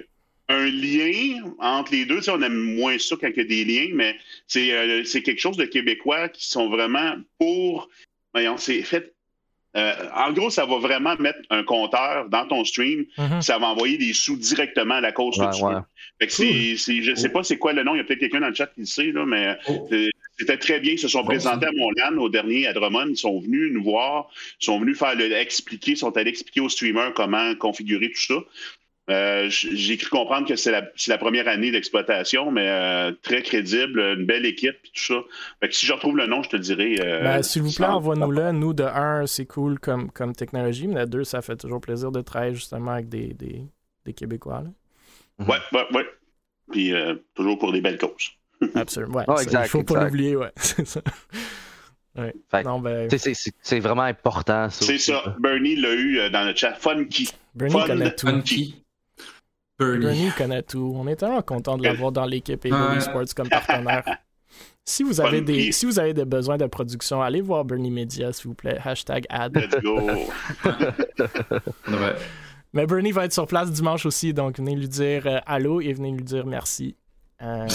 un, 0.49 0.65
lien 0.65 1.53
entre 1.59 1.93
les 1.93 2.05
deux. 2.05 2.29
on 2.29 2.41
aime 2.41 2.75
moins 2.75 2.97
ça 2.99 3.15
quand 3.19 3.29
il 3.29 3.37
y 3.37 3.39
a 3.39 3.43
des 3.45 3.63
liens, 3.63 3.91
mais 3.93 4.17
c'est 4.45 4.73
euh, 4.73 5.03
quelque 5.03 5.39
chose 5.39 5.55
de 5.55 5.65
québécois 5.65 6.27
qui 6.27 6.45
sont 6.49 6.67
vraiment 6.69 7.15
pour. 7.39 7.87
Voyons, 8.33 8.57
c'est 8.57 8.81
fait 8.81 9.13
euh, 9.77 9.93
en 10.15 10.33
gros, 10.33 10.49
ça 10.49 10.65
va 10.65 10.77
vraiment 10.79 11.15
mettre 11.19 11.39
un 11.51 11.63
compteur 11.63 12.27
dans 12.29 12.47
ton 12.47 12.65
stream. 12.65 13.05
Mhm. 13.17 13.41
Ça 13.41 13.59
va 13.59 13.67
envoyer 13.67 13.97
des 13.97 14.13
sous 14.13 14.35
directement 14.35 14.95
à 14.95 15.01
la 15.01 15.11
cause 15.11 15.37
ouais, 15.37 15.45
je 17.01 17.11
ne 17.11 17.15
sais 17.15 17.29
pas 17.29 17.43
c'est 17.43 17.57
quoi 17.57 17.73
le 17.73 17.83
nom. 17.83 17.93
Il 17.93 17.99
y 17.99 18.01
a 18.01 18.03
peut-être 18.03 18.19
quelqu'un 18.19 18.41
dans 18.41 18.47
le 18.47 18.55
chat 18.55 18.67
qui 18.67 18.81
le 18.81 18.85
sait, 18.85 19.11
là, 19.11 19.25
mais 19.25 19.57
oh. 19.67 19.87
c'était 20.37 20.57
très 20.57 20.79
bien. 20.79 20.93
Ils 20.93 20.99
se 20.99 21.07
sont 21.07 21.23
présentés 21.23 21.67
à 21.67 21.71
mon 21.71 21.91
LAN 21.91 22.17
au 22.17 22.29
dernier 22.29 22.67
à 22.67 22.73
Drummond. 22.73 23.09
Ils 23.09 23.17
sont 23.17 23.39
venus 23.39 23.71
nous 23.71 23.83
voir. 23.83 24.29
Ils 24.59 24.65
sont 24.65 24.79
venus 24.79 24.97
faire 24.97 25.15
le, 25.15 25.31
expliquer, 25.31 25.95
sont 25.95 26.17
allés 26.17 26.31
expliquer 26.31 26.61
aux 26.61 26.69
streamers 26.69 27.13
comment 27.13 27.53
configurer 27.55 28.09
tout 28.09 28.21
ça. 28.21 28.35
Euh, 29.09 29.47
j'ai 29.49 29.97
cru 29.97 30.09
comprendre 30.09 30.47
que 30.47 30.55
c'est 30.55 30.71
la, 30.71 31.17
première 31.17 31.47
année 31.47 31.71
d'exploitation, 31.71 32.51
mais 32.51 32.67
euh, 32.69 33.11
très 33.23 33.41
crédible, 33.41 33.99
une 33.99 34.25
belle 34.25 34.45
équipe, 34.45 34.75
et 34.85 34.89
tout 34.93 35.01
ça. 35.01 35.15
Fait 35.59 35.69
que 35.69 35.75
si 35.75 35.87
je 35.87 35.93
retrouve 35.93 36.15
le 36.15 36.27
nom, 36.27 36.43
je 36.43 36.49
te 36.49 36.57
dirai. 36.57 36.97
Euh, 36.99 37.23
ben, 37.23 37.41
S'il 37.41 37.63
vous 37.63 37.73
plaît, 37.73 37.87
envoie-nous-le. 37.87 38.51
Nous, 38.51 38.73
de 38.73 38.83
un, 38.83 39.25
c'est 39.25 39.45
cool 39.45 39.79
comme, 39.79 40.11
comme 40.11 40.35
technologie, 40.35 40.87
mais 40.87 41.05
de 41.05 41.05
deux, 41.05 41.23
ça 41.23 41.41
fait 41.41 41.55
toujours 41.55 41.81
plaisir 41.81 42.11
de 42.11 42.21
travailler 42.21 42.53
justement 42.53 42.91
avec 42.91 43.09
des, 43.09 43.33
des, 43.33 43.63
des 44.05 44.13
Québécois. 44.13 44.63
Là. 44.63 45.45
Ouais, 45.47 45.57
ouais, 45.71 45.85
ouais. 45.95 46.05
Puis 46.71 46.93
toujours 47.33 47.57
pour 47.57 47.71
des 47.71 47.81
belles 47.81 47.97
causes. 47.97 48.31
Absolument. 48.75 49.19
Ouais, 49.19 49.25
oh, 49.27 49.39
exact, 49.39 49.65
il 49.65 49.69
faut 49.69 49.83
pas 49.83 50.03
l'oublier, 50.03 50.35
ouais. 50.35 50.51
c'est 50.57 50.85
ça. 50.85 51.01
Ouais. 52.15 52.33
Ben... 52.51 53.07
C'est 53.61 53.79
vraiment 53.79 54.03
important. 54.03 54.69
C'est 54.69 54.97
ça. 54.97 55.35
Bernie 55.39 55.77
l'a 55.77 55.95
eu 55.95 56.29
dans 56.29 56.45
le 56.45 56.53
chat. 56.53 56.73
Funky. 56.73 57.31
Bernie 57.55 57.73
Fun, 57.73 57.87
connaît 57.87 58.13
tout. 58.13 58.27
Funky. 58.27 58.83
Bernie. 59.79 60.31
connaît 60.37 60.63
tout. 60.63 60.93
On 60.95 61.07
est 61.07 61.15
tellement 61.15 61.41
content 61.41 61.77
de 61.77 61.83
l'avoir 61.83 62.11
dans 62.11 62.25
l'équipe 62.25 62.65
et 62.65 62.69
Bernie 62.69 63.01
Sports 63.01 63.33
comme 63.35 63.49
partenaire. 63.49 64.03
Si 64.85 65.03
vous, 65.03 65.21
avez 65.21 65.41
des, 65.41 65.71
si 65.71 65.85
vous 65.85 65.99
avez 65.99 66.15
des 66.15 66.25
besoins 66.25 66.57
de 66.57 66.65
production, 66.65 67.21
allez 67.21 67.41
voir 67.41 67.63
Bernie 67.63 67.91
Media, 67.91 68.33
s'il 68.33 68.47
vous 68.47 68.55
plaît. 68.55 68.79
Hashtag 68.83 69.27
ad. 69.29 69.55
Let's 69.55 69.83
go. 69.83 70.01
Mais 72.73 72.87
Bernie 72.87 73.11
va 73.11 73.25
être 73.25 73.33
sur 73.33 73.45
place 73.45 73.71
dimanche 73.71 74.07
aussi, 74.07 74.33
donc 74.33 74.57
venez 74.57 74.75
lui 74.75 74.87
dire 74.87 75.27
euh, 75.27 75.37
allô 75.45 75.79
et 75.79 75.93
venez 75.93 76.11
lui 76.11 76.23
dire 76.23 76.47
merci. 76.47 76.95
Euh, 77.43 77.67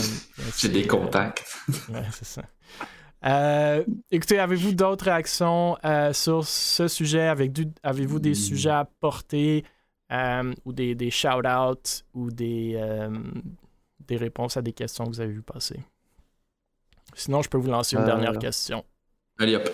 J'ai 0.59 0.69
des 0.69 0.89
contacts. 0.89 1.45
ouais, 1.89 2.03
c'est 2.11 2.27
ça. 2.27 2.43
Euh, 3.25 3.85
écoutez, 4.11 4.41
avez-vous 4.41 4.73
d'autres 4.73 5.05
réactions 5.05 5.77
sur 6.13 6.45
ce 6.45 6.89
sujet? 6.89 7.29
Avez-vous 7.29 8.19
des 8.19 8.33
hmm. 8.33 8.35
sujets 8.35 8.71
à 8.71 8.89
porter? 9.01 9.65
Euh, 10.15 10.55
ou 10.65 10.73
des, 10.73 10.95
des 10.95 11.11
shout-outs 11.11 12.05
ou 12.15 12.31
des, 12.31 12.75
euh, 12.77 13.11
des 14.07 14.17
réponses 14.17 14.57
à 14.57 14.63
des 14.63 14.73
questions 14.73 15.05
que 15.05 15.11
vous 15.11 15.21
avez 15.21 15.33
vues 15.33 15.43
passer. 15.43 15.81
Sinon, 17.15 17.43
je 17.43 17.49
peux 17.49 17.59
vous 17.59 17.71
lancer 17.71 17.97
une 17.97 18.03
euh, 18.03 18.07
dernière 18.07 18.39
question. 18.39 18.85
Allez 19.41 19.57
hop. 19.57 19.69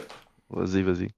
Vas-y, 0.49 0.83
vas-y. 0.83 1.11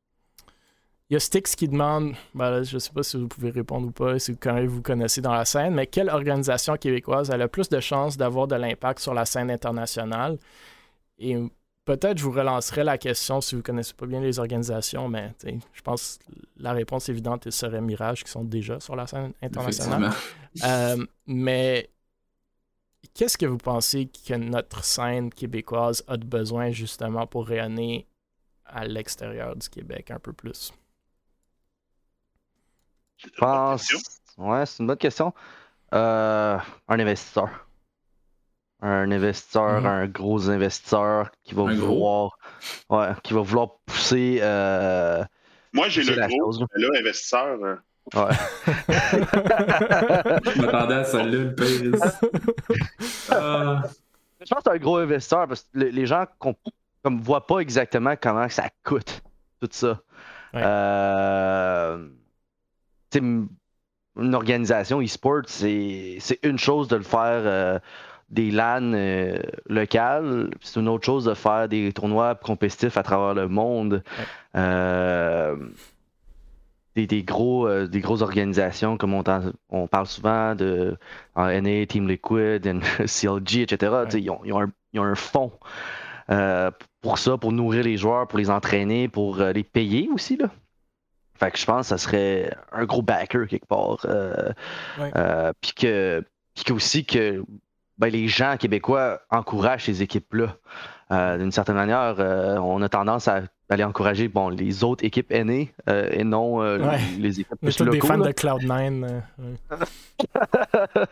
Il 1.09 1.13
y 1.13 1.17
a 1.17 1.21
Styx 1.21 1.55
qui 1.55 1.69
demande, 1.69 2.15
ben 2.35 2.65
je 2.65 2.75
ne 2.75 2.79
sais 2.81 2.93
pas 2.93 3.05
si 3.05 3.17
vous 3.17 3.29
pouvez 3.29 3.51
répondre 3.51 3.87
ou 3.89 3.93
pas, 3.93 4.19
si 4.19 4.33
vous, 4.33 4.39
vous 4.67 4.83
connaissez 4.83 5.21
dans 5.21 5.35
la 5.35 5.45
scène, 5.45 5.75
mais 5.75 5.87
quelle 5.87 6.09
organisation 6.09 6.77
québécoise 6.77 7.31
a 7.31 7.37
le 7.37 7.47
plus 7.47 7.69
de 7.69 7.79
chances 7.79 8.17
d'avoir 8.17 8.49
de 8.49 8.57
l'impact 8.57 8.99
sur 8.99 9.15
la 9.15 9.25
scène 9.25 9.51
internationale? 9.51 10.39
Et 11.19 11.37
peut-être 11.85 12.19
je 12.19 12.25
vous 12.25 12.33
relancerai 12.33 12.85
la 12.85 12.99
question 12.99 13.41
si 13.41 13.55
vous 13.55 13.61
ne 13.61 13.65
connaissez 13.65 13.95
pas 13.95 14.07
bien 14.07 14.21
les 14.21 14.39
organisations, 14.39 15.09
mais 15.09 15.35
je 15.45 15.83
pense 15.83 16.19
que 16.19 16.33
la 16.57 16.73
réponse 16.73 17.09
évidente 17.09 17.51
serait 17.51 17.81
Mirage 17.81 18.25
qui 18.25 18.31
sont 18.31 18.45
déjà 18.45 18.81
sur 18.81 18.97
la 18.97 19.07
scène 19.07 19.33
internationale. 19.43 20.13
Euh, 20.65 21.05
mais 21.27 21.89
qu'est-ce 23.15 23.39
que 23.39 23.47
vous 23.47 23.59
pensez 23.59 24.07
que 24.07 24.35
notre 24.35 24.85
scène 24.85 25.31
québécoise 25.31 26.05
a 26.09 26.17
de 26.17 26.27
besoin 26.27 26.71
justement 26.71 27.27
pour 27.27 27.47
rayonner 27.47 28.07
à 28.67 28.85
l'extérieur 28.85 29.57
du 29.57 29.69
Québec 29.69 30.11
un 30.11 30.19
peu 30.19 30.33
plus? 30.33 30.73
Je 33.17 33.29
pense. 33.39 33.89
Ouais, 34.37 34.67
c'est 34.67 34.81
une 34.81 34.87
bonne 34.87 34.97
question. 34.97 35.33
Euh, 35.95 36.59
un 36.89 37.01
investisseur 37.01 37.67
un 38.83 39.11
investisseur, 39.13 39.81
mhm. 39.81 39.87
un 39.87 40.07
gros 40.07 40.51
investisseur 40.51 41.31
qui 41.45 41.55
va 41.55 41.73
vouloir 41.73 42.37
ouais, 42.91 43.09
qui 43.23 43.33
va 43.33 43.41
vouloir 43.41 43.77
pousser 43.87 44.41
euh, 44.43 45.23
Moi 45.73 45.89
j'ai 45.89 46.03
le 46.03 46.15
gros 46.27 46.53
là, 46.75 46.89
investisseur. 46.99 47.59
Euh. 47.63 47.77
Ouais. 48.15 48.35
Je 50.53 50.61
m'attendais 50.61 50.95
à 50.95 51.05
ça 51.05 51.19
là, 51.19 51.25
le 51.25 51.55
pays. 51.55 51.93
Ah. 53.31 53.83
Je 54.41 54.49
pense 54.53 54.65
que 54.65 54.71
c'est 54.71 54.77
un 54.77 54.79
gros 54.79 54.97
investisseur 54.97 55.47
parce 55.47 55.63
que 55.63 55.79
les 55.79 56.07
gens 56.07 56.27
comme 56.39 57.21
voient 57.21 57.47
pas 57.47 57.61
exactement 57.61 58.15
comment 58.21 58.49
ça 58.49 58.69
coûte 58.83 59.23
tout 59.61 59.69
ça. 59.71 60.01
Euh, 60.55 62.09
une 63.15 63.49
organisation 64.35 65.01
e-sport, 65.01 65.43
c'est 65.47 66.19
une 66.43 66.59
chose 66.59 66.89
de 66.89 66.97
le 66.97 67.05
faire 67.05 67.81
des 68.33 68.51
LAN 68.51 68.95
euh, 68.95 69.39
locales. 69.69 70.51
C'est 70.61 70.81
une 70.81 70.89
autre 70.89 71.05
chose 71.05 71.27
de 71.27 71.35
faire 71.35 71.69
des 71.69 71.93
tournois 71.93 72.35
compétitifs 72.35 72.97
à 72.97 73.03
travers 73.03 73.35
le 73.35 73.47
monde. 73.47 74.03
Euh, 74.57 75.57
des, 76.97 77.23
gros, 77.23 77.69
euh, 77.69 77.87
des 77.87 78.01
grosses 78.01 78.23
organisations, 78.23 78.97
comme 78.97 79.15
on, 79.15 79.23
on 79.69 79.87
parle 79.87 80.07
souvent 80.07 80.55
de 80.55 80.97
NA, 81.37 81.87
Team 81.87 82.09
Liquid, 82.09 82.81
CLG, 83.07 83.63
etc. 83.63 83.93
Ils, 84.15 84.31
ont, 84.31 84.41
ils, 84.45 84.53
ont 85.01 85.05
un, 85.05 85.15
fonds 85.15 85.53
pour 87.03 87.19
ça, 87.19 87.37
pour 87.37 87.53
nourrir 87.53 87.85
les 87.85 87.99
joueurs, 87.99 88.27
pour 88.29 88.39
les 88.39 88.49
entraîner, 88.49 89.09
pour 89.09 89.37
les 89.37 89.65
payer 89.65 90.09
aussi. 90.15 90.37
Là. 90.37 90.51
Fait 91.35 91.51
que 91.51 91.59
je 91.59 91.67
pense 91.67 91.89
que 91.89 91.89
ça 91.89 91.99
serait 91.99 92.55
un 92.71 92.85
gros 92.85 93.03
backer 93.03 93.47
quelque 93.47 93.67
part. 93.67 94.07
Puis 95.61 95.73
que, 95.75 96.25
puis 96.55 96.73
aussi 96.73 97.05
que 97.05 97.43
ben, 98.03 98.11
les 98.11 98.27
gens 98.27 98.57
québécois 98.57 99.21
encouragent 99.31 99.85
ces 99.85 100.03
équipes-là. 100.03 100.57
Euh, 101.13 101.39
d'une 101.39 101.53
certaine 101.53 101.77
manière, 101.77 102.17
euh, 102.19 102.57
on 102.57 102.83
a 102.83 102.89
tendance 102.89 103.29
à 103.29 103.43
aller 103.69 103.85
encourager 103.85 104.27
bon, 104.27 104.49
les 104.49 104.83
autres 104.83 105.05
équipes 105.05 105.31
aînées 105.31 105.73
euh, 105.89 106.11
et 106.11 106.25
non 106.25 106.61
les 107.21 107.39
équipes 107.39 107.61
plus 107.61 107.79
locaux. 107.79 107.93
des 107.93 108.01
fans 108.01 108.19
de 108.19 108.33
Cloud9. 108.33 109.21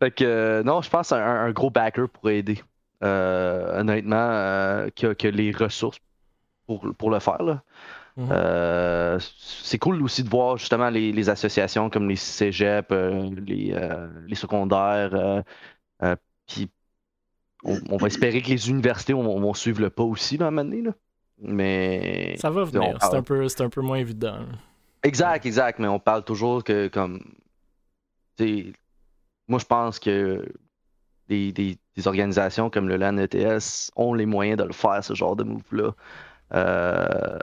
fait 0.00 0.10
que 0.10 0.62
non, 0.66 0.82
je 0.82 0.90
pense 0.90 1.12
un, 1.12 1.18
un 1.18 1.50
gros 1.52 1.70
backer 1.70 2.10
pour 2.10 2.28
aider. 2.28 2.60
honnêtement, 3.00 4.86
qui 4.94 5.06
a, 5.06 5.30
les 5.30 5.50
ressources 5.52 5.96
pour, 6.66 6.94
pour 6.98 7.10
le 7.10 7.20
faire. 7.20 7.42
Là. 7.42 7.62
Mhm. 8.16 8.28
Euh, 8.30 9.18
c'est 9.38 9.78
cool 9.78 10.00
aussi 10.02 10.22
de 10.22 10.28
voir 10.28 10.56
justement 10.56 10.88
les, 10.88 11.28
associations 11.28 11.90
comme 11.90 12.08
les 12.08 12.16
cégep, 12.16 12.92
euh, 12.92 13.30
les, 13.44 13.72
euh, 13.72 14.08
les, 14.28 14.36
secondaires. 14.36 15.42
puis 16.46 16.70
on, 17.64 17.96
va 17.96 18.06
espérer 18.06 18.40
que 18.40 18.50
les 18.50 18.70
universités 18.70 19.14
vont, 19.14 19.54
suivre 19.54 19.80
le 19.80 19.90
pas 19.90 20.04
aussi 20.04 20.36
là, 20.36 20.46
à 20.46 20.48
un 20.48 20.50
moment 20.52 20.64
donné, 20.64 20.82
là. 20.82 20.92
Mais. 21.40 22.36
Ça 22.38 22.50
va 22.50 22.62
venir, 22.62 22.96
c'est 23.00 23.16
un, 23.16 23.22
peu, 23.22 23.46
un 23.58 23.68
peu 23.68 23.80
moins 23.80 23.96
évident. 23.96 24.38
Exact, 25.02 25.44
exact, 25.44 25.80
mais 25.80 25.88
on 25.88 25.98
parle 25.98 26.24
toujours 26.24 26.62
que 26.62 26.88
comme. 26.88 27.20
Moi 29.46 29.58
je 29.58 29.66
pense 29.66 29.98
que 29.98 30.44
des, 31.28 31.52
des, 31.52 31.78
organisations 32.06 32.70
comme 32.70 32.88
le 32.88 32.96
LAN 32.96 33.18
ETS 33.18 33.90
ont 33.96 34.14
les 34.14 34.26
moyens 34.26 34.58
de 34.58 34.64
le 34.64 34.72
faire, 34.72 35.02
ce 35.02 35.14
genre 35.14 35.36
de 35.36 35.44
move-là. 35.44 35.94
Euh, 36.52 37.38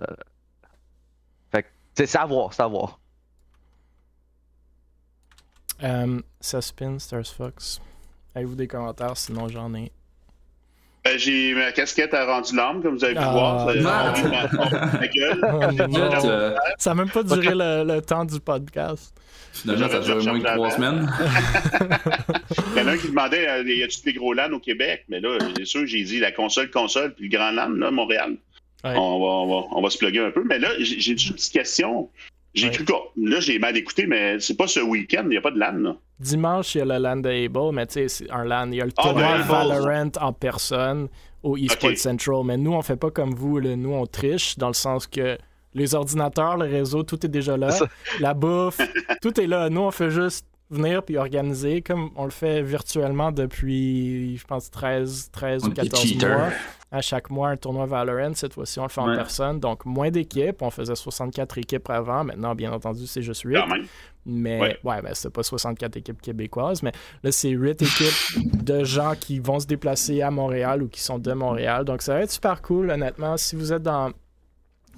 c'est 2.01 2.07
savoir, 2.07 2.51
savoir. 2.51 2.99
Um, 5.83 6.23
Suspin, 6.39 6.97
Stars 6.97 7.27
Fox. 7.27 7.79
Avez-vous 8.33 8.55
des 8.55 8.67
commentaires? 8.67 9.15
Sinon, 9.15 9.47
j'en 9.49 9.71
ai. 9.75 9.91
Euh, 11.05 11.11
Ben, 11.11 11.19
j'ai 11.19 11.53
ma 11.53 11.71
casquette 11.71 12.15
a 12.15 12.25
rendu 12.25 12.55
l'âme, 12.55 12.81
comme 12.81 12.95
vous 12.95 13.03
avez 13.03 13.13
pu 13.13 13.21
ah, 13.21 13.31
voir. 13.31 13.71
Ça 16.79 16.89
n'a 16.89 16.95
même 17.03 17.09
pas 17.11 17.21
duré 17.21 17.53
le, 17.53 17.99
temps 17.99 18.25
du 18.25 18.39
podcast. 18.39 19.15
Finalement, 19.53 19.89
ça 19.89 19.97
a 19.97 19.99
duré 19.99 20.25
moins 20.25 20.39
de 20.39 20.43
trois 20.43 20.71
semaines. 20.71 21.11
Il 22.75 22.79
y 22.79 22.83
en 22.83 22.87
a 22.87 22.91
un 22.93 22.97
qui 22.97 23.09
demandait 23.09 23.47
euh, 23.47 23.63
y 23.63 23.83
a-tu 23.83 24.01
des 24.01 24.13
gros 24.13 24.33
LAN 24.33 24.51
au 24.53 24.59
Québec? 24.59 25.05
Mais 25.07 25.19
là, 25.19 25.37
c'est 25.55 25.65
sûr, 25.65 25.85
j'ai 25.85 26.03
dit 26.03 26.19
la 26.19 26.31
console, 26.31 26.71
console, 26.71 27.13
puis 27.13 27.29
le 27.29 27.37
grand 27.37 27.51
LAN, 27.51 27.69
là, 27.69 27.91
Montréal. 27.91 28.37
On, 28.83 28.91
va, 28.91 28.97
on, 28.97 29.47
va, 29.47 29.67
on, 29.71 29.81
va, 29.81 29.89
se 29.89 29.97
plugger 29.97 30.19
un 30.19 30.31
peu. 30.31 30.43
Mais 30.43 30.59
là, 30.59 30.69
j'ai 30.79 31.11
une 31.11 31.17
petite 31.17 31.53
question. 31.53 32.09
J'ai 32.53 32.69
cru 32.71 32.83
que. 32.83 32.93
Là, 33.17 33.39
j'ai 33.39 33.59
mal 33.59 33.77
écouté, 33.77 34.05
mais 34.07 34.39
c'est 34.39 34.57
pas 34.57 34.67
ce 34.67 34.79
week-end, 34.79 35.23
il 35.23 35.29
n'y 35.29 35.37
a 35.37 35.41
pas 35.41 35.51
de 35.51 35.59
LAN. 35.59 35.73
Là. 35.73 35.95
Dimanche, 36.19 36.75
il 36.75 36.79
y 36.79 36.81
a 36.81 36.85
le 36.85 36.97
LAN 36.97 37.17
de 37.17 37.29
Able, 37.29 37.73
mais 37.73 37.87
tu 37.87 37.93
sais, 37.93 38.07
c'est 38.07 38.29
un 38.29 38.43
LAN. 38.43 38.71
Il 38.71 38.75
y 38.75 38.81
a 38.81 38.85
le 38.85 38.91
ah, 38.97 39.03
tournoi 39.03 39.37
ben, 39.37 39.43
Valorant 39.43 40.11
en 40.19 40.33
personne 40.33 41.07
au 41.43 41.57
eSport 41.57 41.97
Central. 41.97 42.43
Mais 42.45 42.57
nous, 42.57 42.73
on 42.73 42.81
fait 42.81 42.97
pas 42.97 43.11
comme 43.11 43.33
vous. 43.33 43.59
Là. 43.59 43.75
Nous, 43.75 43.93
on 43.93 44.05
triche 44.05 44.57
dans 44.57 44.67
le 44.67 44.73
sens 44.73 45.07
que 45.07 45.37
les 45.73 45.95
ordinateurs, 45.95 46.57
le 46.57 46.65
réseau, 46.65 47.03
tout 47.03 47.25
est 47.25 47.29
déjà 47.29 47.57
là. 47.57 47.77
La 48.19 48.33
bouffe, 48.33 48.79
tout 49.21 49.39
est 49.39 49.47
là. 49.47 49.69
Nous, 49.69 49.81
on 49.81 49.91
fait 49.91 50.11
juste 50.11 50.45
venir 50.69 51.03
puis 51.03 51.17
organiser 51.17 51.81
comme 51.81 52.11
on 52.15 52.25
le 52.25 52.31
fait 52.31 52.61
virtuellement 52.61 53.31
depuis, 53.31 54.37
je 54.37 54.45
pense, 54.45 54.71
13, 54.71 55.29
13 55.31 55.65
ou 55.65 55.71
14 55.71 56.15
mois. 56.15 56.49
À 56.93 57.01
chaque 57.01 57.29
mois, 57.29 57.49
un 57.49 57.57
tournoi 57.57 57.85
Valorant. 57.85 58.33
Cette 58.33 58.53
fois-ci, 58.53 58.77
on 58.79 58.83
le 58.83 58.89
fait 58.89 58.99
en 58.99 59.15
personne. 59.15 59.61
Donc, 59.61 59.85
moins 59.85 60.11
d'équipes. 60.11 60.61
On 60.61 60.69
faisait 60.69 60.95
64 60.95 61.57
équipes 61.57 61.89
avant. 61.89 62.25
Maintenant, 62.25 62.53
bien 62.53 62.73
entendu, 62.73 63.07
c'est 63.07 63.21
juste 63.21 63.43
8. 63.43 63.59
Mais, 64.25 64.59
ouais, 64.59 64.79
ouais 64.83 65.01
ben, 65.01 65.11
c'est 65.13 65.29
pas 65.29 65.41
64 65.41 65.95
équipes 65.95 66.21
québécoises. 66.21 66.83
Mais 66.83 66.91
là, 67.23 67.31
c'est 67.31 67.49
8 67.49 67.81
équipes 67.81 68.63
de 68.65 68.83
gens 68.83 69.13
qui 69.17 69.39
vont 69.39 69.59
se 69.59 69.67
déplacer 69.67 70.21
à 70.21 70.31
Montréal 70.31 70.83
ou 70.83 70.89
qui 70.89 70.99
sont 70.99 71.17
de 71.17 71.31
Montréal. 71.31 71.85
Donc, 71.85 72.01
ça 72.01 72.15
va 72.15 72.21
être 72.23 72.31
super 72.31 72.61
cool, 72.61 72.89
honnêtement. 72.91 73.37
Si 73.37 73.55
vous 73.55 73.71
êtes 73.71 73.83
dans 73.83 74.11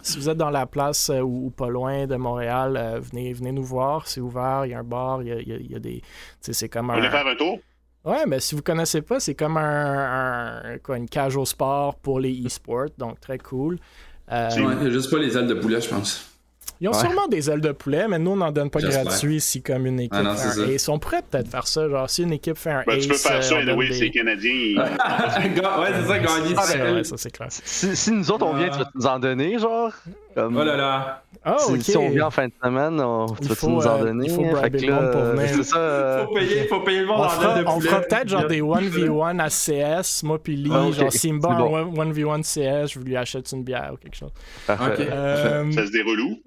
si 0.03 0.17
vous 0.17 0.29
êtes 0.29 0.37
dans 0.37 0.49
la 0.49 0.65
place 0.65 1.09
euh, 1.09 1.21
ou, 1.21 1.49
pas 1.49 1.69
loin 1.69 2.05
de 2.05 2.15
Montréal, 2.17 2.75
euh, 2.75 2.99
venez, 2.99 3.31
venez 3.31 3.53
nous 3.53 3.63
voir. 3.63 4.05
C'est 4.07 4.19
ouvert, 4.19 4.65
il 4.65 4.71
y 4.71 4.73
a 4.73 4.79
un 4.79 4.83
bar, 4.83 5.21
il 5.21 5.29
y 5.29 5.31
a, 5.31 5.39
il 5.39 5.71
y 5.71 5.75
a, 5.75 5.79
des. 5.79 6.01
C'est 6.41 6.67
comme 6.67 6.89
un. 6.89 6.95
Vous 6.95 7.09
faire 7.09 7.25
un 7.25 7.35
tour? 7.35 7.59
Ouais, 8.05 8.25
mais 8.27 8.39
si 8.39 8.53
vous 8.55 8.61
connaissez 8.61 9.01
pas, 9.01 9.19
c'est 9.19 9.35
comme 9.35 9.57
un, 9.57 10.77
quoi, 10.83 10.97
une 10.97 11.07
cage 11.07 11.37
au 11.37 11.45
sport 11.45 11.95
pour 11.95 12.19
les 12.19 12.45
e-sports, 12.45 12.89
donc 12.97 13.21
très 13.21 13.37
cool. 13.37 13.77
Euh, 14.31 14.49
ouais, 14.49 14.91
juste 14.91 15.09
pas 15.09 15.19
les 15.19 15.37
ailes 15.37 15.47
de 15.47 15.53
poulet, 15.53 15.79
je 15.79 15.89
pense. 15.89 16.29
Ils 16.81 16.89
ont 16.89 16.93
sûrement 16.93 17.27
des 17.27 17.49
ailes 17.49 17.61
de 17.61 17.71
poulet, 17.71 18.07
mais 18.09 18.19
nous, 18.19 18.31
on 18.31 18.35
n'en 18.35 18.51
donne 18.51 18.69
pas 18.69 18.81
gratuit 18.81 19.39
si 19.39 19.61
comme 19.61 19.85
une 19.85 20.01
équipe 20.01 20.19
ah 20.21 20.35
fait 20.35 20.59
un 20.59 20.69
ace. 20.69 20.89
On 20.89 20.99
pourrait 20.99 21.21
peut-être 21.21 21.47
faire 21.47 21.65
ça. 21.65 21.87
Genre, 21.87 22.09
si 22.09 22.23
une 22.23 22.33
équipe 22.33 22.57
fait 22.57 22.71
un 22.71 22.83
ben, 22.85 22.97
ace... 22.97 23.03
Tu 23.03 23.09
peux 23.09 23.15
faire 23.15 23.41
ça, 23.41 23.55
euh, 23.55 23.75
oui, 23.75 23.87
des... 23.87 23.93
c'est 23.93 24.09
canadien. 24.09 24.51
ouais, 24.77 24.83
c'est 25.45 26.07
ça, 26.07 26.19
gagner. 26.19 26.55
Ah, 26.57 26.65
ben, 26.73 26.95
ouais, 26.95 27.03
ça, 27.05 27.15
c'est 27.17 27.31
clair. 27.31 27.47
Si, 27.51 27.95
si, 27.95 28.11
nous 28.11 28.29
autres, 28.31 28.45
on 28.45 28.55
vient, 28.55 28.69
tu 28.69 28.79
vas 28.79 28.91
nous 28.95 29.05
en 29.05 29.19
donner, 29.19 29.57
genre? 29.59 29.93
Comme... 30.35 30.57
Oh 30.57 30.63
là 30.63 30.75
là. 30.75 31.23
Oh, 31.45 31.75
si, 31.75 31.91
si, 31.91 31.97
on 31.97 32.09
vient 32.09 32.27
en 32.27 32.31
fin 32.31 32.47
de 32.47 32.53
semaine, 32.63 32.99
on... 33.01 33.25
tu 33.27 33.47
vas 33.47 33.67
nous 33.67 33.87
en 33.87 33.99
donner? 33.99 34.27
Il 34.27 34.33
faut 34.33 34.43
briber 34.43 34.79
le 34.79 34.93
monde 34.93 35.11
pour 35.11 35.21
venir. 35.21 35.49
C'est 35.55 35.63
ça. 35.63 36.25
Faut 36.25 36.33
payer, 36.33 36.67
faut 36.67 36.79
payer 36.79 36.99
le 37.01 37.05
monde 37.07 37.21
en 37.21 37.25
aile 37.25 37.59
de 37.59 37.63
poulet. 37.63 37.75
On 37.75 37.79
fera 37.79 38.01
peut-être 38.01 38.29
genre 38.29 38.47
des 38.47 38.61
1v1 38.61 39.39
à 39.39 39.49
CS, 39.49 40.23
moi 40.23 40.41
puis 40.41 40.55
Lee. 40.55 40.71
Ah, 40.73 40.91
genre 40.91 41.11
Simba 41.11 41.49
en 41.49 41.91
1v1 41.91 42.41
CS, 42.43 42.93
je 42.93 42.99
lui 42.99 43.17
achète 43.17 43.51
une 43.51 43.63
bière 43.63 43.91
ou 43.93 43.97
quelque 43.97 44.15
chose. 44.15 44.31
Parfait. 44.65 45.09
Euh, 45.11 45.71
ça 45.71 45.85
se 45.85 45.91
déroule 45.91 46.21
où? 46.21 46.39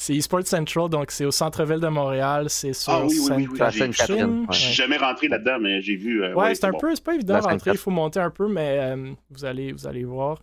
C'est 0.00 0.14
eSports 0.14 0.46
Central, 0.46 0.88
donc 0.88 1.10
c'est 1.10 1.24
au 1.24 1.32
centre-ville 1.32 1.80
de 1.80 1.88
Montréal. 1.88 2.46
C'est 2.48 2.72
sur 2.72 2.92
ah, 2.92 3.04
oui, 3.04 3.18
oui, 3.18 3.48
oui, 3.50 3.58
Je 3.58 4.56
suis 4.56 4.72
jamais 4.72 4.96
rentré 4.96 5.26
là-dedans, 5.26 5.58
mais 5.60 5.82
j'ai 5.82 5.96
vu. 5.96 6.22
Euh, 6.22 6.34
ouais, 6.34 6.54
c'est 6.54 6.66
un 6.66 6.72
peu, 6.72 6.94
c'est 6.94 7.02
pas 7.02 7.16
évident 7.16 7.40
de 7.40 7.44
rentrer, 7.44 7.72
il 7.72 7.78
faut 7.78 7.90
monter 7.90 8.20
un 8.20 8.30
peu, 8.30 8.46
mais 8.46 8.78
euh, 8.78 9.10
vous, 9.28 9.44
allez, 9.44 9.72
vous 9.72 9.88
allez 9.88 10.04
voir. 10.04 10.38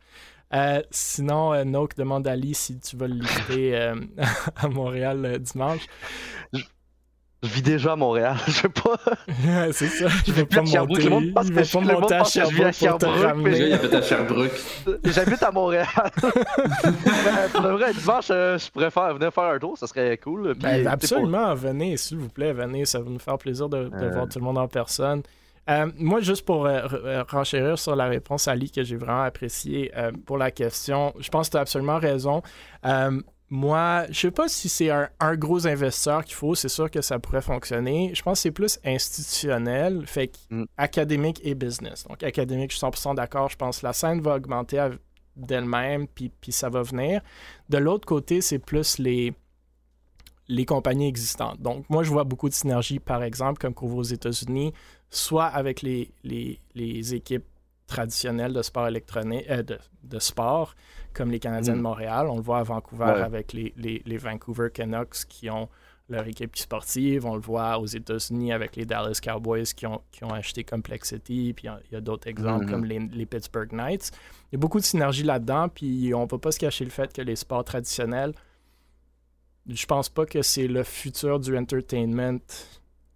Euh, 0.54 0.82
sinon, 0.92 1.54
euh, 1.54 1.64
Noak 1.64 1.96
demande 1.96 2.28
à 2.28 2.32
Ali 2.32 2.54
si 2.54 2.80
tu 2.80 2.96
vas 2.98 3.08
le 3.08 3.16
lister 3.16 3.76
à 4.56 4.68
Montréal 4.68 5.40
dimanche. 5.40 5.88
Je 7.46 7.50
vis 7.54 7.62
déjà 7.62 7.92
à 7.92 7.96
Montréal, 7.96 8.36
je 8.48 8.52
sais 8.52 8.70
pas. 8.70 8.98
c'est 9.72 9.88
ça, 9.88 10.08
je 10.26 10.32
vais 10.32 10.46
pas 10.46 10.62
monter. 10.62 11.02
Je 11.02 11.54
vais 11.54 11.64
pas 11.64 11.94
monter 11.94 12.16
à 12.16 12.24
Sherbrooke 12.24 12.76
pour 12.80 12.98
te 12.98 13.06
ramener. 13.06 13.58
Il 13.68 13.74
habite 13.74 13.94
à 13.94 14.02
Sherbrooke. 14.02 14.52
J'habite 15.04 15.44
à 15.44 15.52
Montréal. 15.52 15.86
pour 17.54 17.62
le 17.62 17.72
vrai, 17.74 17.94
dimanche, 17.94 18.28
euh, 18.32 18.58
je 18.58 18.90
faire, 18.90 19.14
venir 19.14 19.32
faire 19.32 19.44
un 19.44 19.60
tour, 19.60 19.78
ça 19.78 19.86
serait 19.86 20.18
cool. 20.18 20.56
Ben, 20.56 20.88
absolument, 20.88 21.54
venez, 21.54 21.98
s'il 21.98 22.18
vous 22.18 22.30
plaît, 22.30 22.52
venez, 22.52 22.86
ça 22.86 23.00
va 23.00 23.10
nous 23.10 23.20
faire 23.20 23.38
plaisir 23.38 23.70
de, 23.70 23.90
de 23.90 24.08
voir 24.14 24.28
tout 24.28 24.40
le 24.40 24.46
monde 24.46 24.58
en 24.58 24.68
personne. 24.68 25.22
Euh, 25.70 25.92
moi, 25.98 26.22
juste 26.22 26.46
pour 26.46 26.66
euh, 26.66 27.24
renchérir 27.28 27.80
sur 27.80 27.96
la 27.96 28.06
réponse 28.06 28.48
à 28.48 28.52
Ali 28.52 28.70
que 28.70 28.84
j'ai 28.84 28.98
vraiment 28.98 29.24
apprécié 29.24 29.92
pour 30.26 30.38
la 30.38 30.52
question, 30.52 31.14
je 31.20 31.30
pense 31.30 31.48
que 31.48 31.52
tu 31.52 31.58
as 31.58 31.62
absolument 31.62 31.98
raison. 31.98 32.42
Moi, 33.50 34.06
je 34.10 34.22
sais 34.22 34.32
pas 34.32 34.48
si 34.48 34.70
c'est 34.70 34.90
un, 34.90 35.36
gros 35.36 35.68
investisseur 35.68 36.26
qu'il 36.26 36.34
faut, 36.34 36.56
c'est 36.56 36.70
sûr 36.70 36.90
que 36.90 37.02
ça 37.02 37.20
pourrait 37.20 37.44
fonctionner. 37.44 38.12
Je 38.16 38.24
pense 38.24 38.40
que 38.40 38.42
c'est 38.42 38.52
plus 38.52 38.80
institutionnel, 38.84 40.08
fait 40.08 40.32
mm. 40.50 40.64
académique 40.78 41.42
et 41.44 41.54
business. 41.54 42.06
Donc, 42.06 42.24
académique, 42.24 42.72
je 42.72 42.78
suis 42.78 42.86
100% 42.86 43.16
d'accord. 43.16 43.50
Je 43.50 43.56
pense 43.56 43.80
que 43.80 43.86
la 43.86 43.94
scène 43.94 44.20
va 44.20 44.36
augmenter 44.36 44.90
d'elle-même, 45.36 46.08
puis, 46.08 46.30
puis 46.30 46.52
ça 46.52 46.70
va 46.70 46.82
venir. 46.82 47.22
De 47.70 47.78
l'autre 47.78 48.08
côté, 48.08 48.42
c'est 48.42 48.58
plus 48.58 48.98
les, 48.98 49.34
les 50.48 50.66
compagnies 50.66 51.08
existantes. 51.08 51.62
Donc, 51.62 51.88
moi, 51.88 52.02
je 52.02 52.10
vois 52.10 52.24
beaucoup 52.24 52.50
de 52.50 52.54
synergies, 52.56 53.00
par 53.00 53.22
exemple, 53.22 53.60
comme 53.60 53.76
qu'on 53.76 53.88
voit 53.88 54.00
aux 54.00 54.04
États-Unis, 54.04 54.74
soit 55.16 55.46
avec 55.46 55.82
les, 55.82 56.12
les, 56.24 57.14
équipes 57.14 57.46
traditionnelles 57.88 58.54
de 58.54 58.62
sport 58.62 58.88
électronique, 58.88 59.46
euh, 59.50 59.64
de, 59.64 60.20
sport, 60.20 60.76
comme 61.14 61.32
les 61.32 61.40
Canadiens 61.40 61.76
de 61.76 61.80
mm. 61.80 61.84
Montréal. 61.84 62.28
On 62.30 62.36
le 62.36 62.42
voit 62.42 62.60
à 62.60 62.64
Vancouver 62.64 63.06
avec 63.06 63.54
les, 63.54 63.74
les, 63.78 64.18
Vancouver 64.18 64.70
Canucks 64.74 65.26
qui 65.28 65.50
ont 65.50 65.70
leur 66.10 66.28
équipe 66.28 66.56
sportive. 66.56 67.26
On 67.26 67.36
le 67.36 67.42
voit 67.42 67.80
aux 67.80 67.86
États-Unis 67.86 68.54
avec 68.54 68.76
les 68.76 68.86
Dallas 68.86 69.20
Cowboys 69.24 69.64
qui 69.76 69.88
ont, 69.88 70.02
qui 70.12 70.24
ont 70.24 70.32
acheté 70.32 70.64
Complexity. 70.64 71.54
Puis 71.54 71.68
il 71.68 71.94
y 71.94 71.96
a, 71.96 72.02
d'autres 72.02 72.28
exemples 72.28 72.66
mm-hmm. 72.66 72.70
comme 72.70 72.86
les, 72.86 73.00
les, 73.00 73.26
Pittsburgh 73.26 73.72
Knights. 73.72 74.12
Il 74.52 74.56
y 74.56 74.58
a 74.58 74.60
beaucoup 74.60 74.80
de 74.80 74.86
synergie 74.86 75.24
là-dedans. 75.24 75.70
Puis 75.70 76.14
on 76.14 76.22
ne 76.22 76.28
peut 76.28 76.38
pas 76.38 76.52
se 76.52 76.60
cacher 76.60 76.84
le 76.84 76.92
fait 76.92 77.12
que 77.14 77.22
les 77.22 77.36
sports 77.36 77.64
traditionnels, 77.64 78.34
je 79.68 79.86
pense 79.86 80.10
pas 80.10 80.26
que 80.26 80.42
c'est 80.42 80.68
le 80.68 80.84
futur 80.84 81.40
du 81.40 81.58
entertainment 81.58 82.40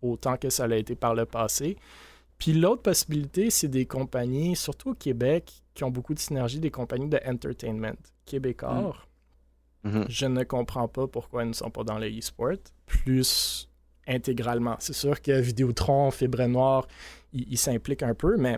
autant 0.02 0.38
que 0.38 0.50
ça 0.50 0.68
l'a 0.68 0.78
été 0.78 0.96
par 0.96 1.16
le 1.16 1.26
passé. 1.26 1.78
Puis 2.38 2.54
l'autre 2.54 2.82
possibilité, 2.82 3.50
c'est 3.50 3.68
des 3.68 3.86
compagnies, 3.86 4.56
surtout 4.56 4.92
au 4.92 4.96
Québec, 4.96 5.52
qui 5.74 5.84
ont 5.84 5.92
beaucoup 5.92 6.14
de 6.14 6.20
synergie, 6.20 6.60
des 6.60 6.72
compagnies 6.72 7.10
de 7.10 7.20
entertainment 7.26 7.96
québécois. 8.26 8.94
Mm. 9.84 9.90
Mm-hmm. 9.90 10.06
Je 10.10 10.26
ne 10.26 10.44
comprends 10.44 10.88
pas 10.88 11.08
pourquoi 11.08 11.44
ils 11.44 11.50
ne 11.50 11.54
sont 11.54 11.70
pas 11.70 11.84
dans 11.84 11.98
le 11.98 12.08
e-sport 12.08 12.58
plus 12.86 13.70
intégralement. 14.08 14.76
C'est 14.80 14.94
sûr 14.94 15.22
que 15.22 15.40
Vidéotron, 15.40 16.12
Fibre 16.12 16.46
Noire, 16.48 16.88
ils 17.34 17.58
s'impliquent 17.58 18.04
un 18.04 18.16
peu, 18.16 18.38
mais, 18.38 18.58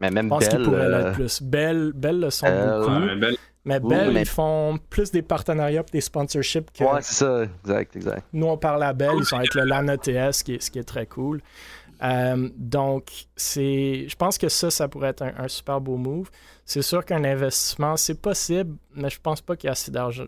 mais 0.00 0.10
même 0.10 0.26
je 0.26 0.28
pense 0.28 0.48
qu'ils 0.48 0.62
pourraient 0.62 0.88
l'être 0.88 1.06
euh, 1.06 1.12
plus. 1.14 1.42
Belle, 1.42 1.92
Belle 1.94 2.20
le 2.20 2.30
sont 2.30 2.46
beaucoup. 2.46 3.26
Mais 3.70 3.80
Belle, 3.80 4.16
ils 4.16 4.26
font 4.26 4.78
plus 4.90 5.10
des 5.10 5.22
partenariats 5.22 5.84
des 5.92 6.00
sponsorships 6.00 6.70
que. 6.72 6.84
Ouais, 6.84 7.02
c'est 7.02 7.24
ça, 7.24 7.44
exact, 7.64 7.96
exact. 7.96 8.26
Nous, 8.32 8.46
on 8.46 8.56
parle 8.56 8.82
à 8.82 8.92
Belle, 8.92 9.16
ils 9.18 9.24
sont 9.24 9.36
avec 9.36 9.54
le 9.54 9.64
LAN 9.64 9.88
ETS, 9.88 10.32
ce 10.32 10.44
qui 10.44 10.54
est, 10.54 10.62
ce 10.62 10.70
qui 10.70 10.78
est 10.78 10.84
très 10.84 11.06
cool. 11.06 11.40
Euh, 12.02 12.48
donc, 12.56 13.10
c'est, 13.36 14.08
je 14.08 14.16
pense 14.16 14.38
que 14.38 14.48
ça, 14.48 14.70
ça 14.70 14.88
pourrait 14.88 15.10
être 15.10 15.22
un, 15.22 15.48
super 15.48 15.80
beau 15.80 15.96
move. 15.96 16.30
C'est 16.64 16.82
sûr 16.82 17.04
qu'un 17.04 17.24
investissement, 17.24 17.96
c'est 17.96 18.20
possible, 18.20 18.76
mais 18.94 19.10
je 19.10 19.20
pense 19.20 19.40
pas 19.40 19.56
qu'il 19.56 19.66
y 19.66 19.70
a 19.70 19.72
assez 19.72 19.90
d'argent. 19.90 20.24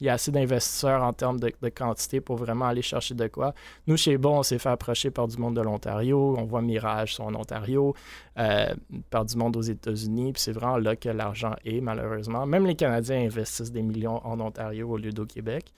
Il, 0.00 0.06
y 0.06 0.08
a 0.08 0.14
assez 0.14 0.30
d'investisseurs 0.30 1.02
en 1.02 1.12
termes 1.12 1.40
de, 1.40 1.50
quantité 1.68 2.20
pour 2.20 2.36
vraiment 2.36 2.66
aller 2.66 2.82
chercher 2.82 3.14
de 3.14 3.26
quoi. 3.28 3.54
Nous, 3.86 3.96
chez 3.96 4.18
Bon, 4.18 4.38
on 4.38 4.42
s'est 4.42 4.58
fait 4.58 4.68
approcher 4.68 5.10
par 5.10 5.28
du 5.28 5.38
monde 5.38 5.56
de 5.56 5.60
l'Ontario. 5.60 6.36
On 6.38 6.44
voit 6.44 6.62
Mirage 6.62 7.18
en 7.20 7.34
Ontario, 7.34 7.94
euh, 8.38 8.74
par 9.10 9.24
du 9.24 9.36
monde 9.36 9.56
aux 9.56 9.62
États-Unis. 9.62 10.32
Puis 10.32 10.42
c'est 10.42 10.52
vraiment 10.52 10.78
là 10.78 10.96
que 10.96 11.08
l'argent 11.08 11.54
est, 11.64 11.80
malheureusement. 11.80 12.46
Même 12.46 12.66
les 12.66 12.74
Canadiens 12.74 13.20
investissent 13.20 13.72
des 13.72 13.82
millions 13.82 14.24
en 14.26 14.40
Ontario 14.40 14.88
au 14.88 14.96
lieu 14.96 15.12
d'au 15.12 15.26
Québec. 15.26 15.72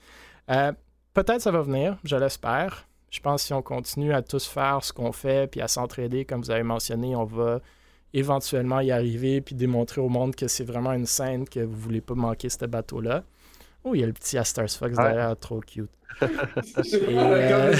Euh, 0.49 0.71
peut-être 1.13 1.41
ça 1.41 1.51
va 1.51 1.61
venir, 1.61 1.97
je 2.03 2.15
l'espère 2.15 2.87
je 3.11 3.19
pense 3.19 3.41
que 3.41 3.47
si 3.47 3.53
on 3.53 3.61
continue 3.61 4.13
à 4.13 4.21
tous 4.21 4.47
faire 4.47 4.83
ce 4.83 4.93
qu'on 4.93 5.11
fait 5.11 5.51
puis 5.51 5.61
à 5.61 5.67
s'entraider, 5.67 6.25
comme 6.25 6.41
vous 6.41 6.49
avez 6.49 6.63
mentionné, 6.63 7.15
on 7.15 7.25
va 7.25 7.59
éventuellement 8.13 8.79
y 8.79 8.91
arriver 8.91 9.41
puis 9.41 9.53
démontrer 9.53 10.01
au 10.01 10.09
monde 10.09 10.35
que 10.35 10.47
c'est 10.47 10.63
vraiment 10.63 10.93
une 10.93 11.05
scène 11.05 11.47
que 11.47 11.59
vous 11.59 11.77
voulez 11.77 12.01
pas 12.01 12.15
manquer 12.15 12.49
ce 12.49 12.65
bateau-là. 12.65 13.23
Oh, 13.83 13.95
il 13.95 14.01
y 14.01 14.03
a 14.03 14.07
le 14.07 14.13
petit 14.13 14.37
Astars 14.37 14.69
Fox 14.69 14.95
derrière, 14.95 15.35
trop 15.37 15.59
cute. 15.59 15.89
Euh, 17.03 17.73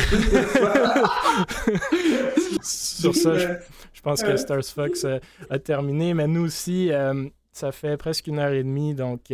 sur 2.62 3.16
ça, 3.16 3.38
je, 3.38 4.02
pense 4.02 4.24
que 4.24 4.36
Stars 4.38 4.66
Fox 4.66 5.04
euh, 5.04 5.20
a 5.50 5.60
terminé, 5.60 6.14
mais 6.14 6.28
nous 6.28 6.46
aussi, 6.46 6.92
euh, 6.92 7.28
ça 7.52 7.72
fait 7.72 7.98
presque 7.98 8.28
une 8.28 8.40
heure 8.40 8.54
et 8.54 8.64
demie, 8.64 8.96
donc 8.96 9.32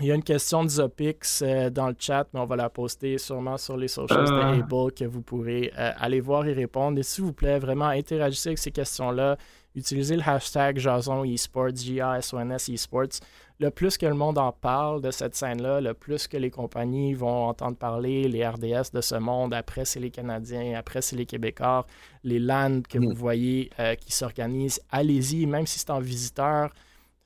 Il 0.00 0.06
y 0.06 0.12
a 0.12 0.14
une 0.14 0.22
question 0.22 0.62
de 0.62 0.68
Zopix 0.68 1.42
euh, 1.42 1.70
dans 1.70 1.88
le 1.88 1.96
chat, 1.98 2.28
mais 2.32 2.38
on 2.38 2.44
va 2.44 2.54
la 2.54 2.70
poster 2.70 3.18
sûrement 3.18 3.56
sur 3.56 3.76
les 3.76 3.88
socials 3.88 4.26
de 4.26 4.32
ah. 4.32 4.50
Able 4.50 4.92
que 4.92 5.04
vous 5.04 5.22
pourrez 5.22 5.72
euh, 5.76 5.90
aller 5.98 6.20
voir 6.20 6.46
et 6.46 6.52
répondre. 6.52 6.98
Et 6.98 7.02
s'il 7.02 7.24
vous 7.24 7.32
plaît, 7.32 7.58
vraiment 7.58 7.86
interagissez 7.86 8.50
avec 8.50 8.58
ces 8.58 8.70
questions-là. 8.70 9.36
Utilisez 9.74 10.16
le 10.16 10.22
hashtag 10.24 10.78
Jason 10.78 11.24
Esports, 11.24 11.74
J-A-S-O-N-S 11.74 12.68
Esports. 12.68 13.20
Le 13.60 13.70
plus 13.70 13.98
que 13.98 14.06
le 14.06 14.14
monde 14.14 14.38
en 14.38 14.52
parle 14.52 15.02
de 15.02 15.10
cette 15.10 15.34
scène-là, 15.34 15.80
le 15.80 15.92
plus 15.92 16.28
que 16.28 16.36
les 16.36 16.50
compagnies 16.50 17.14
vont 17.14 17.48
entendre 17.48 17.76
parler, 17.76 18.28
les 18.28 18.46
RDS 18.46 18.92
de 18.92 19.00
ce 19.00 19.16
monde, 19.16 19.52
après 19.52 19.84
c'est 19.84 19.98
les 19.98 20.10
Canadiens, 20.10 20.78
après 20.78 21.02
c'est 21.02 21.16
les 21.16 21.26
Québécois, 21.26 21.84
les 22.22 22.38
LAN 22.38 22.82
que 22.88 22.98
vous 22.98 23.10
mm. 23.10 23.14
voyez 23.14 23.70
euh, 23.80 23.96
qui 23.96 24.12
s'organisent, 24.12 24.80
allez-y, 24.90 25.46
même 25.46 25.66
si 25.66 25.80
c'est 25.80 25.90
en 25.90 25.98
visiteur 25.98 26.70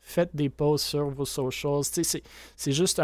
faites 0.03 0.35
des 0.35 0.49
posts 0.49 0.87
sur 0.87 1.09
vos 1.09 1.25
socials. 1.25 1.85
C'est 1.85 2.73
juste 2.73 3.01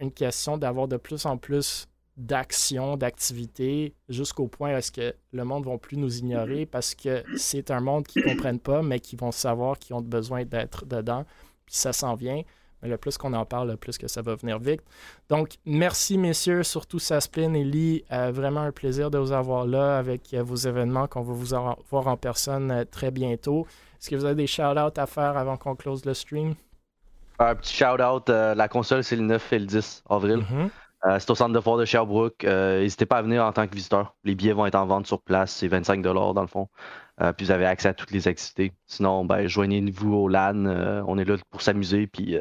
une 0.00 0.12
question 0.12 0.58
d'avoir 0.58 0.88
de 0.88 0.96
plus 0.96 1.24
en 1.26 1.36
plus 1.36 1.86
d'actions, 2.16 2.96
d'activités, 2.96 3.94
jusqu'au 4.08 4.46
point 4.46 4.76
où 4.76 4.80
ce 4.80 4.90
que 4.90 5.14
le 5.32 5.44
monde 5.44 5.64
ne 5.66 5.70
va 5.70 5.78
plus 5.78 5.96
nous 5.96 6.18
ignorer 6.18 6.66
parce 6.66 6.94
que 6.94 7.24
c'est 7.36 7.70
un 7.70 7.80
monde 7.80 8.06
qu'ils 8.06 8.22
ne 8.24 8.32
comprennent 8.32 8.60
pas, 8.60 8.82
mais 8.82 9.00
qui 9.00 9.16
vont 9.16 9.32
savoir 9.32 9.78
qu'ils 9.78 9.96
ont 9.96 10.00
besoin 10.00 10.44
d'être 10.44 10.86
dedans. 10.86 11.24
Puis 11.66 11.76
ça 11.76 11.92
s'en 11.92 12.14
vient. 12.14 12.42
Mais 12.84 12.90
le 12.90 12.98
plus 12.98 13.16
qu'on 13.16 13.32
en 13.32 13.46
parle, 13.46 13.70
le 13.70 13.76
plus 13.78 13.96
que 13.96 14.08
ça 14.08 14.20
va 14.20 14.34
venir 14.34 14.58
vite. 14.58 14.82
Donc, 15.30 15.54
merci 15.64 16.18
messieurs, 16.18 16.62
surtout 16.62 16.98
Saspin 16.98 17.54
et 17.54 17.64
Lee. 17.64 18.04
Euh, 18.12 18.30
vraiment 18.30 18.60
un 18.60 18.72
plaisir 18.72 19.10
de 19.10 19.16
vous 19.16 19.32
avoir 19.32 19.64
là 19.64 19.96
avec 19.96 20.34
euh, 20.34 20.42
vos 20.42 20.54
événements 20.54 21.06
qu'on 21.06 21.22
va 21.22 21.32
vous 21.32 21.80
voir 21.90 22.08
en 22.08 22.16
personne 22.18 22.70
euh, 22.70 22.84
très 22.84 23.10
bientôt. 23.10 23.66
Est-ce 23.98 24.10
que 24.10 24.16
vous 24.16 24.26
avez 24.26 24.34
des 24.34 24.46
shout-outs 24.46 24.98
à 24.98 25.06
faire 25.06 25.38
avant 25.38 25.56
qu'on 25.56 25.74
close 25.74 26.04
le 26.04 26.12
stream? 26.12 26.54
Un 27.38 27.54
petit 27.54 27.74
shout-out. 27.74 28.28
La 28.28 28.68
console, 28.68 29.02
c'est 29.02 29.16
le 29.16 29.22
9 29.22 29.52
et 29.54 29.58
le 29.60 29.66
10 29.66 30.04
avril. 30.10 30.44
Mm-hmm. 30.44 31.18
C'est 31.18 31.30
au 31.30 31.34
centre 31.34 31.52
de 31.52 31.60
foire 31.60 31.78
de 31.78 31.84
Sherbrooke. 31.84 32.44
N'hésitez 32.44 33.06
pas 33.06 33.16
à 33.16 33.22
venir 33.22 33.44
en 33.44 33.52
tant 33.52 33.66
que 33.66 33.74
visiteur. 33.74 34.14
Les 34.24 34.34
billets 34.34 34.52
vont 34.52 34.66
être 34.66 34.76
en 34.76 34.86
vente 34.86 35.06
sur 35.06 35.20
place. 35.20 35.52
C'est 35.52 35.68
25 35.68 36.00
dans 36.02 36.40
le 36.40 36.46
fond. 36.46 36.68
Puis 37.36 37.46
vous 37.46 37.50
avez 37.50 37.66
accès 37.66 37.88
à 37.88 37.94
toutes 37.94 38.10
les 38.10 38.28
activités. 38.28 38.72
Sinon, 38.86 39.24
ben, 39.24 39.46
joignez-vous 39.46 40.14
au 40.14 40.28
LAN. 40.28 40.66
on 41.06 41.18
est 41.18 41.24
là 41.24 41.36
pour 41.50 41.62
s'amuser. 41.62 42.06
Puis 42.06 42.36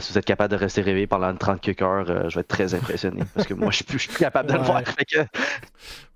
si 0.00 0.12
vous 0.12 0.18
êtes 0.18 0.24
capable 0.24 0.52
de 0.52 0.58
rester 0.58 0.82
réveillé 0.82 1.06
pendant 1.06 1.34
30 1.34 1.60
quelques 1.60 1.82
heures, 1.82 2.28
je 2.28 2.34
vais 2.34 2.40
être 2.40 2.48
très 2.48 2.74
impressionné. 2.74 3.22
parce 3.34 3.46
que 3.46 3.54
moi, 3.54 3.70
je 3.70 3.76
suis 3.76 3.84
plus, 3.84 4.08
capable 4.08 4.50
de 4.50 4.54
le 4.54 4.62
voir. 4.62 4.82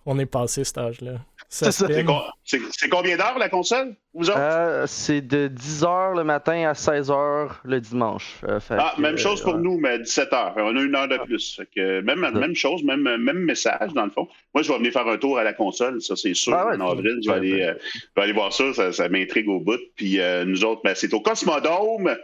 On 0.05 0.19
est 0.19 0.27
passé 0.27 0.65
cet 0.65 0.79
âge-là. 0.79 1.21
C'est 1.53 2.89
combien 2.89 3.17
d'heures 3.19 3.39
la 3.39 3.51
console, 3.51 3.95
euh, 4.17 4.87
c'est 4.87 5.21
de 5.21 5.49
10h 5.49 6.17
le 6.17 6.25
matin 6.25 6.67
à 6.67 6.73
16h 6.73 7.51
le 7.65 7.81
dimanche. 7.81 8.41
Euh, 8.49 8.59
ah, 8.71 8.95
même 8.99 9.19
chose 9.19 9.43
pour 9.43 9.59
nous, 9.59 9.79
mais 9.79 9.91
à 9.91 9.99
17h. 9.99 10.55
On 10.57 10.77
a 10.77 10.81
une 10.81 10.95
heure 10.95 11.09
de 11.09 11.19
plus. 11.19 11.61
même, 11.77 12.31
même 12.33 12.55
chose, 12.55 12.83
même, 12.85 13.03
même 13.03 13.39
message, 13.39 13.93
dans 13.93 14.07
le 14.07 14.11
fond. 14.11 14.29
Moi, 14.55 14.63
je 14.63 14.73
vais 14.73 14.79
venir 14.79 14.93
faire 14.93 15.07
un 15.07 15.19
tour 15.19 15.39
à 15.39 15.45
la 15.45 15.53
console, 15.53 16.01
ça 16.01 16.17
c'est 16.17 16.35
sûr. 16.35 16.55
Ah 16.55 16.75
en 16.75 16.91
avril, 16.91 17.19
je 17.23 17.31
vais, 17.31 17.37
aller, 17.37 17.63
euh, 17.63 17.75
aller, 18.17 18.33
voir 18.33 18.53
ça, 18.53 18.93
ça, 18.93 19.09
m'intrigue 19.11 19.49
au 19.49 19.61
bout. 19.61 19.81
Puis 19.97 20.19
nous 20.47 20.65
autres, 20.65 20.81
ben, 20.83 20.95
c'est 20.95 21.13
au 21.13 21.21
Cosmodome 21.21 22.17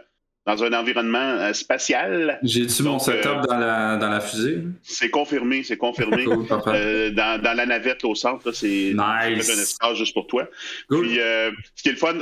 dans 0.49 0.63
un 0.63 0.73
environnement 0.73 1.19
euh, 1.19 1.53
spatial. 1.53 2.39
J'ai-tu 2.41 2.81
mon 2.81 2.97
setup 2.97 3.25
euh, 3.27 3.41
dans, 3.47 3.57
la, 3.57 3.97
dans 3.97 4.09
la 4.09 4.19
fusée? 4.19 4.63
C'est 4.81 5.09
confirmé, 5.11 5.63
c'est 5.63 5.77
confirmé. 5.77 6.25
Euh, 6.67 7.09
dans, 7.11 7.41
dans, 7.41 7.53
la 7.53 7.65
navette 7.65 8.03
au 8.03 8.15
centre, 8.15 8.51
c'est 8.51 8.93
nice. 8.93 9.49
un 9.49 9.61
espace 9.61 9.97
juste 9.97 10.13
pour 10.13 10.27
toi. 10.27 10.47
Puis, 10.89 11.15
ce 11.15 11.81
qui 11.81 11.89
est 11.89 11.93
le 11.93 11.97
fun, 11.97 12.15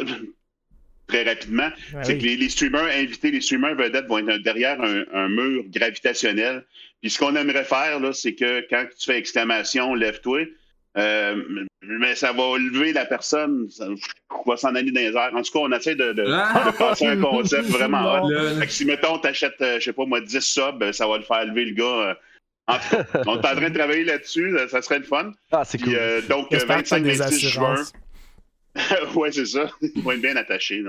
très 1.08 1.24
rapidement, 1.24 1.70
c'est 2.04 2.18
que 2.18 2.24
les, 2.24 2.38
les, 2.38 2.50
streamers 2.50 2.88
invités, 2.96 3.32
les 3.32 3.42
streamers 3.42 3.76
vedettes 3.76 4.08
vont 4.08 4.20
être 4.20 4.44
derrière 4.44 4.82
un, 4.82 5.04
un 5.14 5.30
mur 5.30 5.64
gravitationnel. 5.70 6.66
Puis 7.02 7.12
ce 7.12 7.20
qu'on 7.20 7.36
aimerait 7.36 7.64
faire, 7.64 8.00
c'est 8.14 8.36
que 8.36 8.66
quand 8.70 8.86
tu 8.98 9.06
fais 9.06 9.18
exclamation, 9.18 9.94
lève-toi, 9.94 10.46
euh, 10.98 11.66
mais 11.82 12.16
ça 12.16 12.32
va 12.32 12.58
lever 12.58 12.94
la 12.94 13.06
personne, 13.06 13.70
ça 13.70 13.88
va 14.46 14.58
s'en 14.58 14.74
aller 14.76 14.92
dans 14.92 15.00
les 15.00 15.16
airs. 15.16 15.32
En 15.34 15.42
tout 15.42 15.52
cas, 15.52 15.60
on 15.60 15.72
essaie 15.72 15.96
de, 15.96 16.14
de, 16.14 16.26
ah! 16.28 16.74
passer 16.78 17.08
un 17.08 17.22
concept 17.22 17.70
vraiment 17.70 18.24
hot. 18.24 18.32
si, 18.68 18.86
mettons, 18.86 19.20
t'achètes, 19.20 19.62
euh, 19.62 19.80
je 19.80 19.86
sais 19.86 19.94
pas 19.94 20.06
moi, 20.06 20.22
10 20.22 20.40
subs, 20.40 20.92
ça 20.92 21.08
va 21.08 21.18
le 21.18 21.24
faire 21.24 21.46
lever 21.46 21.66
le 21.66 21.76
gars. 21.76 21.84
Euh, 21.84 22.14
en 22.68 22.78
tout 22.80 22.90
cas, 22.90 23.06
on 23.28 23.36
est 23.36 23.46
en 23.46 23.56
train 23.56 23.70
de 23.70 23.78
travailler 23.78 24.04
là-dessus, 24.06 24.58
ça 24.70 24.82
serait 24.82 25.00
le 25.00 25.06
fun. 25.06 25.32
Ah, 25.52 25.64
c'est 25.64 25.78
cool. 25.78 25.94
donc, 26.28 26.52
25-26 26.52 27.48
juin. 27.48 27.76
ouais, 29.16 29.32
c'est 29.32 29.46
ça. 29.46 29.70
Ils 29.82 30.02
vont 30.02 30.12
être 30.12 30.22
bien 30.22 30.36
attachés. 30.36 30.84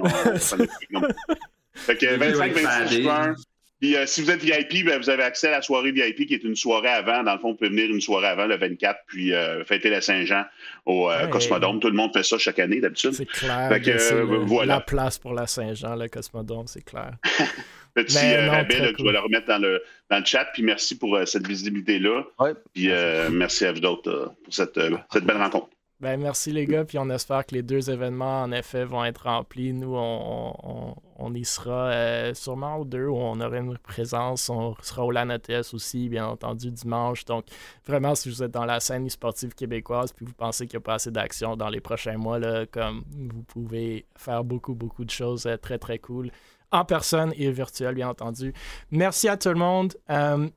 fait 1.74 1.96
que 1.96 2.06
25-26 2.06 3.02
juin, 3.02 3.34
puis 3.80 3.96
euh, 3.96 4.06
si 4.06 4.22
vous 4.22 4.30
êtes 4.30 4.42
VIP, 4.42 4.84
ben, 4.84 4.98
vous 5.00 5.08
avez 5.08 5.22
accès 5.22 5.48
à 5.48 5.52
la 5.52 5.62
soirée 5.62 5.92
VIP 5.92 6.26
qui 6.26 6.34
est 6.34 6.42
une 6.42 6.56
soirée 6.56 6.88
avant. 6.88 7.22
Dans 7.22 7.34
le 7.34 7.38
fond, 7.38 7.50
vous 7.50 7.54
pouvez 7.54 7.70
venir 7.70 7.88
une 7.88 8.00
soirée 8.00 8.26
avant, 8.26 8.46
le 8.46 8.56
24, 8.56 9.00
puis 9.06 9.32
euh, 9.32 9.64
fêter 9.64 9.88
la 9.88 10.00
Saint-Jean 10.00 10.44
au 10.84 11.10
euh, 11.10 11.28
Cosmodome. 11.28 11.78
Tout 11.78 11.88
le 11.88 11.94
monde 11.94 12.10
fait 12.12 12.24
ça 12.24 12.38
chaque 12.38 12.58
année 12.58 12.80
d'habitude. 12.80 13.12
C'est 13.12 13.26
clair. 13.26 13.70
c'est 13.98 14.22
voilà. 14.22 14.74
la 14.74 14.80
place 14.80 15.18
pour 15.18 15.32
la 15.32 15.46
Saint-Jean, 15.46 15.94
le 15.94 16.08
Cosmodome, 16.08 16.66
c'est 16.66 16.84
clair. 16.84 17.12
Petit 17.94 18.18
rabais 18.18 18.92
que 18.92 18.98
je 18.98 19.04
vais 19.04 19.12
le 19.12 19.18
remettre 19.18 19.46
dans 19.46 19.58
le, 19.58 19.82
dans 20.10 20.18
le 20.18 20.24
chat. 20.24 20.44
Puis 20.52 20.62
merci 20.62 20.96
pour 20.96 21.18
cette 21.26 21.46
visibilité-là. 21.46 22.24
Ouais. 22.38 22.52
Puis 22.74 22.90
merci 23.32 23.64
à 23.64 23.72
vous 23.72 23.80
d'autres 23.80 24.34
pour 24.44 24.54
cette, 24.54 24.78
cette 25.10 25.24
belle 25.24 25.38
rencontre. 25.38 25.68
Ben, 26.00 26.20
merci 26.20 26.52
les 26.52 26.64
gars, 26.64 26.84
puis 26.84 26.96
on 26.96 27.10
espère 27.10 27.44
que 27.44 27.56
les 27.56 27.64
deux 27.64 27.90
événements 27.90 28.42
en 28.42 28.52
effet 28.52 28.84
vont 28.84 29.04
être 29.04 29.24
remplis. 29.24 29.72
Nous, 29.72 29.96
on, 29.96 30.94
on, 31.16 31.34
y 31.34 31.44
sera 31.44 31.90
euh, 31.90 32.34
sûrement 32.34 32.76
aux 32.76 32.84
deux 32.84 33.06
où 33.06 33.16
on 33.16 33.40
aura 33.40 33.58
une 33.58 33.76
présence. 33.78 34.48
On 34.48 34.76
sera 34.80 35.04
au 35.04 35.10
LANATS 35.10 35.74
aussi, 35.74 36.08
bien 36.08 36.28
entendu, 36.28 36.70
dimanche. 36.70 37.24
Donc, 37.24 37.46
vraiment, 37.84 38.14
si 38.14 38.28
vous 38.28 38.44
êtes 38.44 38.52
dans 38.52 38.64
la 38.64 38.78
scène 38.78 39.10
sportive 39.10 39.56
québécoise 39.56 40.12
puis 40.12 40.24
vous 40.24 40.34
pensez 40.34 40.68
qu'il 40.68 40.78
n'y 40.78 40.82
a 40.82 40.86
pas 40.86 40.94
assez 40.94 41.10
d'action 41.10 41.56
dans 41.56 41.68
les 41.68 41.80
prochains 41.80 42.16
mois, 42.16 42.38
là, 42.38 42.64
comme 42.66 43.02
vous 43.10 43.42
pouvez 43.42 44.06
faire 44.16 44.44
beaucoup, 44.44 44.76
beaucoup 44.76 45.04
de 45.04 45.10
choses 45.10 45.46
euh, 45.46 45.56
très, 45.56 45.78
très 45.78 45.98
cool 45.98 46.30
en 46.70 46.84
personne 46.84 47.32
et 47.36 47.50
virtuel, 47.50 47.94
bien 47.94 48.08
entendu. 48.08 48.52
Merci 48.90 49.28
à 49.28 49.36
tout 49.36 49.48
le 49.48 49.56
monde. 49.56 49.94
Euh, 50.10 50.48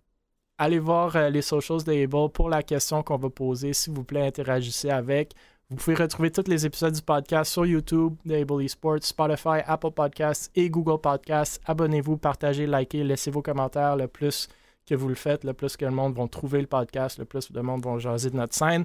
allez 0.57 0.79
voir 0.79 1.15
euh, 1.15 1.29
les 1.29 1.41
socials 1.41 1.83
d'Able 1.83 2.29
pour 2.31 2.49
la 2.49 2.63
question 2.63 3.03
qu'on 3.03 3.17
va 3.17 3.29
poser. 3.29 3.73
S'il 3.73 3.93
vous 3.93 4.03
plaît, 4.03 4.27
interagissez 4.27 4.89
avec. 4.89 5.33
Vous 5.69 5.77
pouvez 5.77 5.95
retrouver 5.95 6.31
tous 6.31 6.49
les 6.49 6.65
épisodes 6.65 6.93
du 6.93 7.01
podcast 7.01 7.51
sur 7.51 7.65
YouTube, 7.65 8.15
d'Able 8.25 8.61
Esports, 8.61 9.03
Spotify, 9.03 9.61
Apple 9.65 9.91
Podcasts 9.91 10.51
et 10.53 10.69
Google 10.69 10.99
Podcasts. 10.99 11.61
Abonnez-vous, 11.65 12.17
partagez, 12.17 12.67
likez, 12.67 13.05
laissez 13.05 13.31
vos 13.31 13.41
commentaires. 13.41 13.95
Le 13.95 14.07
plus 14.07 14.49
que 14.85 14.95
vous 14.95 15.07
le 15.07 15.15
faites, 15.15 15.45
le 15.45 15.53
plus 15.53 15.77
que 15.77 15.85
le 15.85 15.91
monde 15.91 16.13
va 16.13 16.27
trouver 16.27 16.59
le 16.59 16.67
podcast, 16.67 17.17
le 17.19 17.25
plus 17.25 17.51
de 17.51 17.61
monde 17.61 17.83
vont 17.83 17.99
jaser 17.99 18.29
de 18.29 18.35
notre 18.35 18.53
scène. 18.53 18.83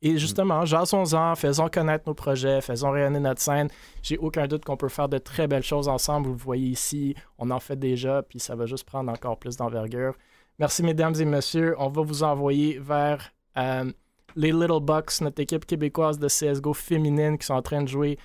Et 0.00 0.16
justement, 0.16 0.64
jasons-en, 0.64 1.34
faisons 1.34 1.68
connaître 1.68 2.04
nos 2.06 2.14
projets, 2.14 2.60
faisons 2.60 2.90
rayonner 2.90 3.18
notre 3.18 3.40
scène. 3.40 3.68
J'ai 4.02 4.16
aucun 4.18 4.46
doute 4.46 4.64
qu'on 4.64 4.76
peut 4.76 4.88
faire 4.88 5.08
de 5.08 5.18
très 5.18 5.48
belles 5.48 5.64
choses 5.64 5.88
ensemble. 5.88 6.26
Vous 6.28 6.34
le 6.34 6.38
voyez 6.38 6.68
ici, 6.68 7.16
on 7.38 7.50
en 7.50 7.58
fait 7.58 7.76
déjà, 7.76 8.22
puis 8.22 8.38
ça 8.38 8.54
va 8.54 8.66
juste 8.66 8.84
prendre 8.84 9.10
encore 9.10 9.38
plus 9.38 9.56
d'envergure. 9.56 10.14
Merci, 10.58 10.82
mesdames 10.82 11.14
et 11.20 11.24
messieurs. 11.24 11.76
On 11.78 11.88
va 11.88 12.02
vous 12.02 12.24
envoyer 12.24 12.80
vers 12.80 13.30
euh, 13.56 13.92
les 14.34 14.50
Little 14.50 14.80
Bucks, 14.80 15.20
notre 15.20 15.40
équipe 15.40 15.64
québécoise 15.64 16.18
de 16.18 16.26
CSGO 16.26 16.74
féminine 16.74 17.38
qui 17.38 17.46
sont 17.46 17.54
en 17.54 17.62
train 17.62 17.82
de 17.82 17.88
jouer 17.88 18.18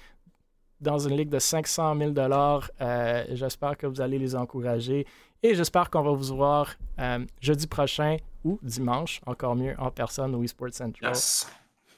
dans 0.81 0.97
une 0.97 1.15
ligue 1.15 1.29
de 1.29 1.37
500 1.37 1.95
000 1.95 2.11
euh, 2.17 3.25
J'espère 3.33 3.77
que 3.77 3.85
vous 3.85 4.01
allez 4.01 4.17
les 4.17 4.35
encourager 4.35 5.05
et 5.43 5.53
j'espère 5.53 5.91
qu'on 5.91 6.01
va 6.01 6.11
vous 6.11 6.35
voir 6.35 6.73
euh, 6.99 7.23
jeudi 7.39 7.67
prochain 7.67 8.17
ou 8.43 8.57
dimanche, 8.63 9.21
encore 9.27 9.55
mieux, 9.55 9.75
en 9.77 9.91
personne 9.91 10.33
au 10.33 10.43
eSports 10.43 10.73
Central. 10.73 11.13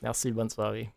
Merci, 0.02 0.32
bonne 0.32 0.50
soirée. 0.50 0.92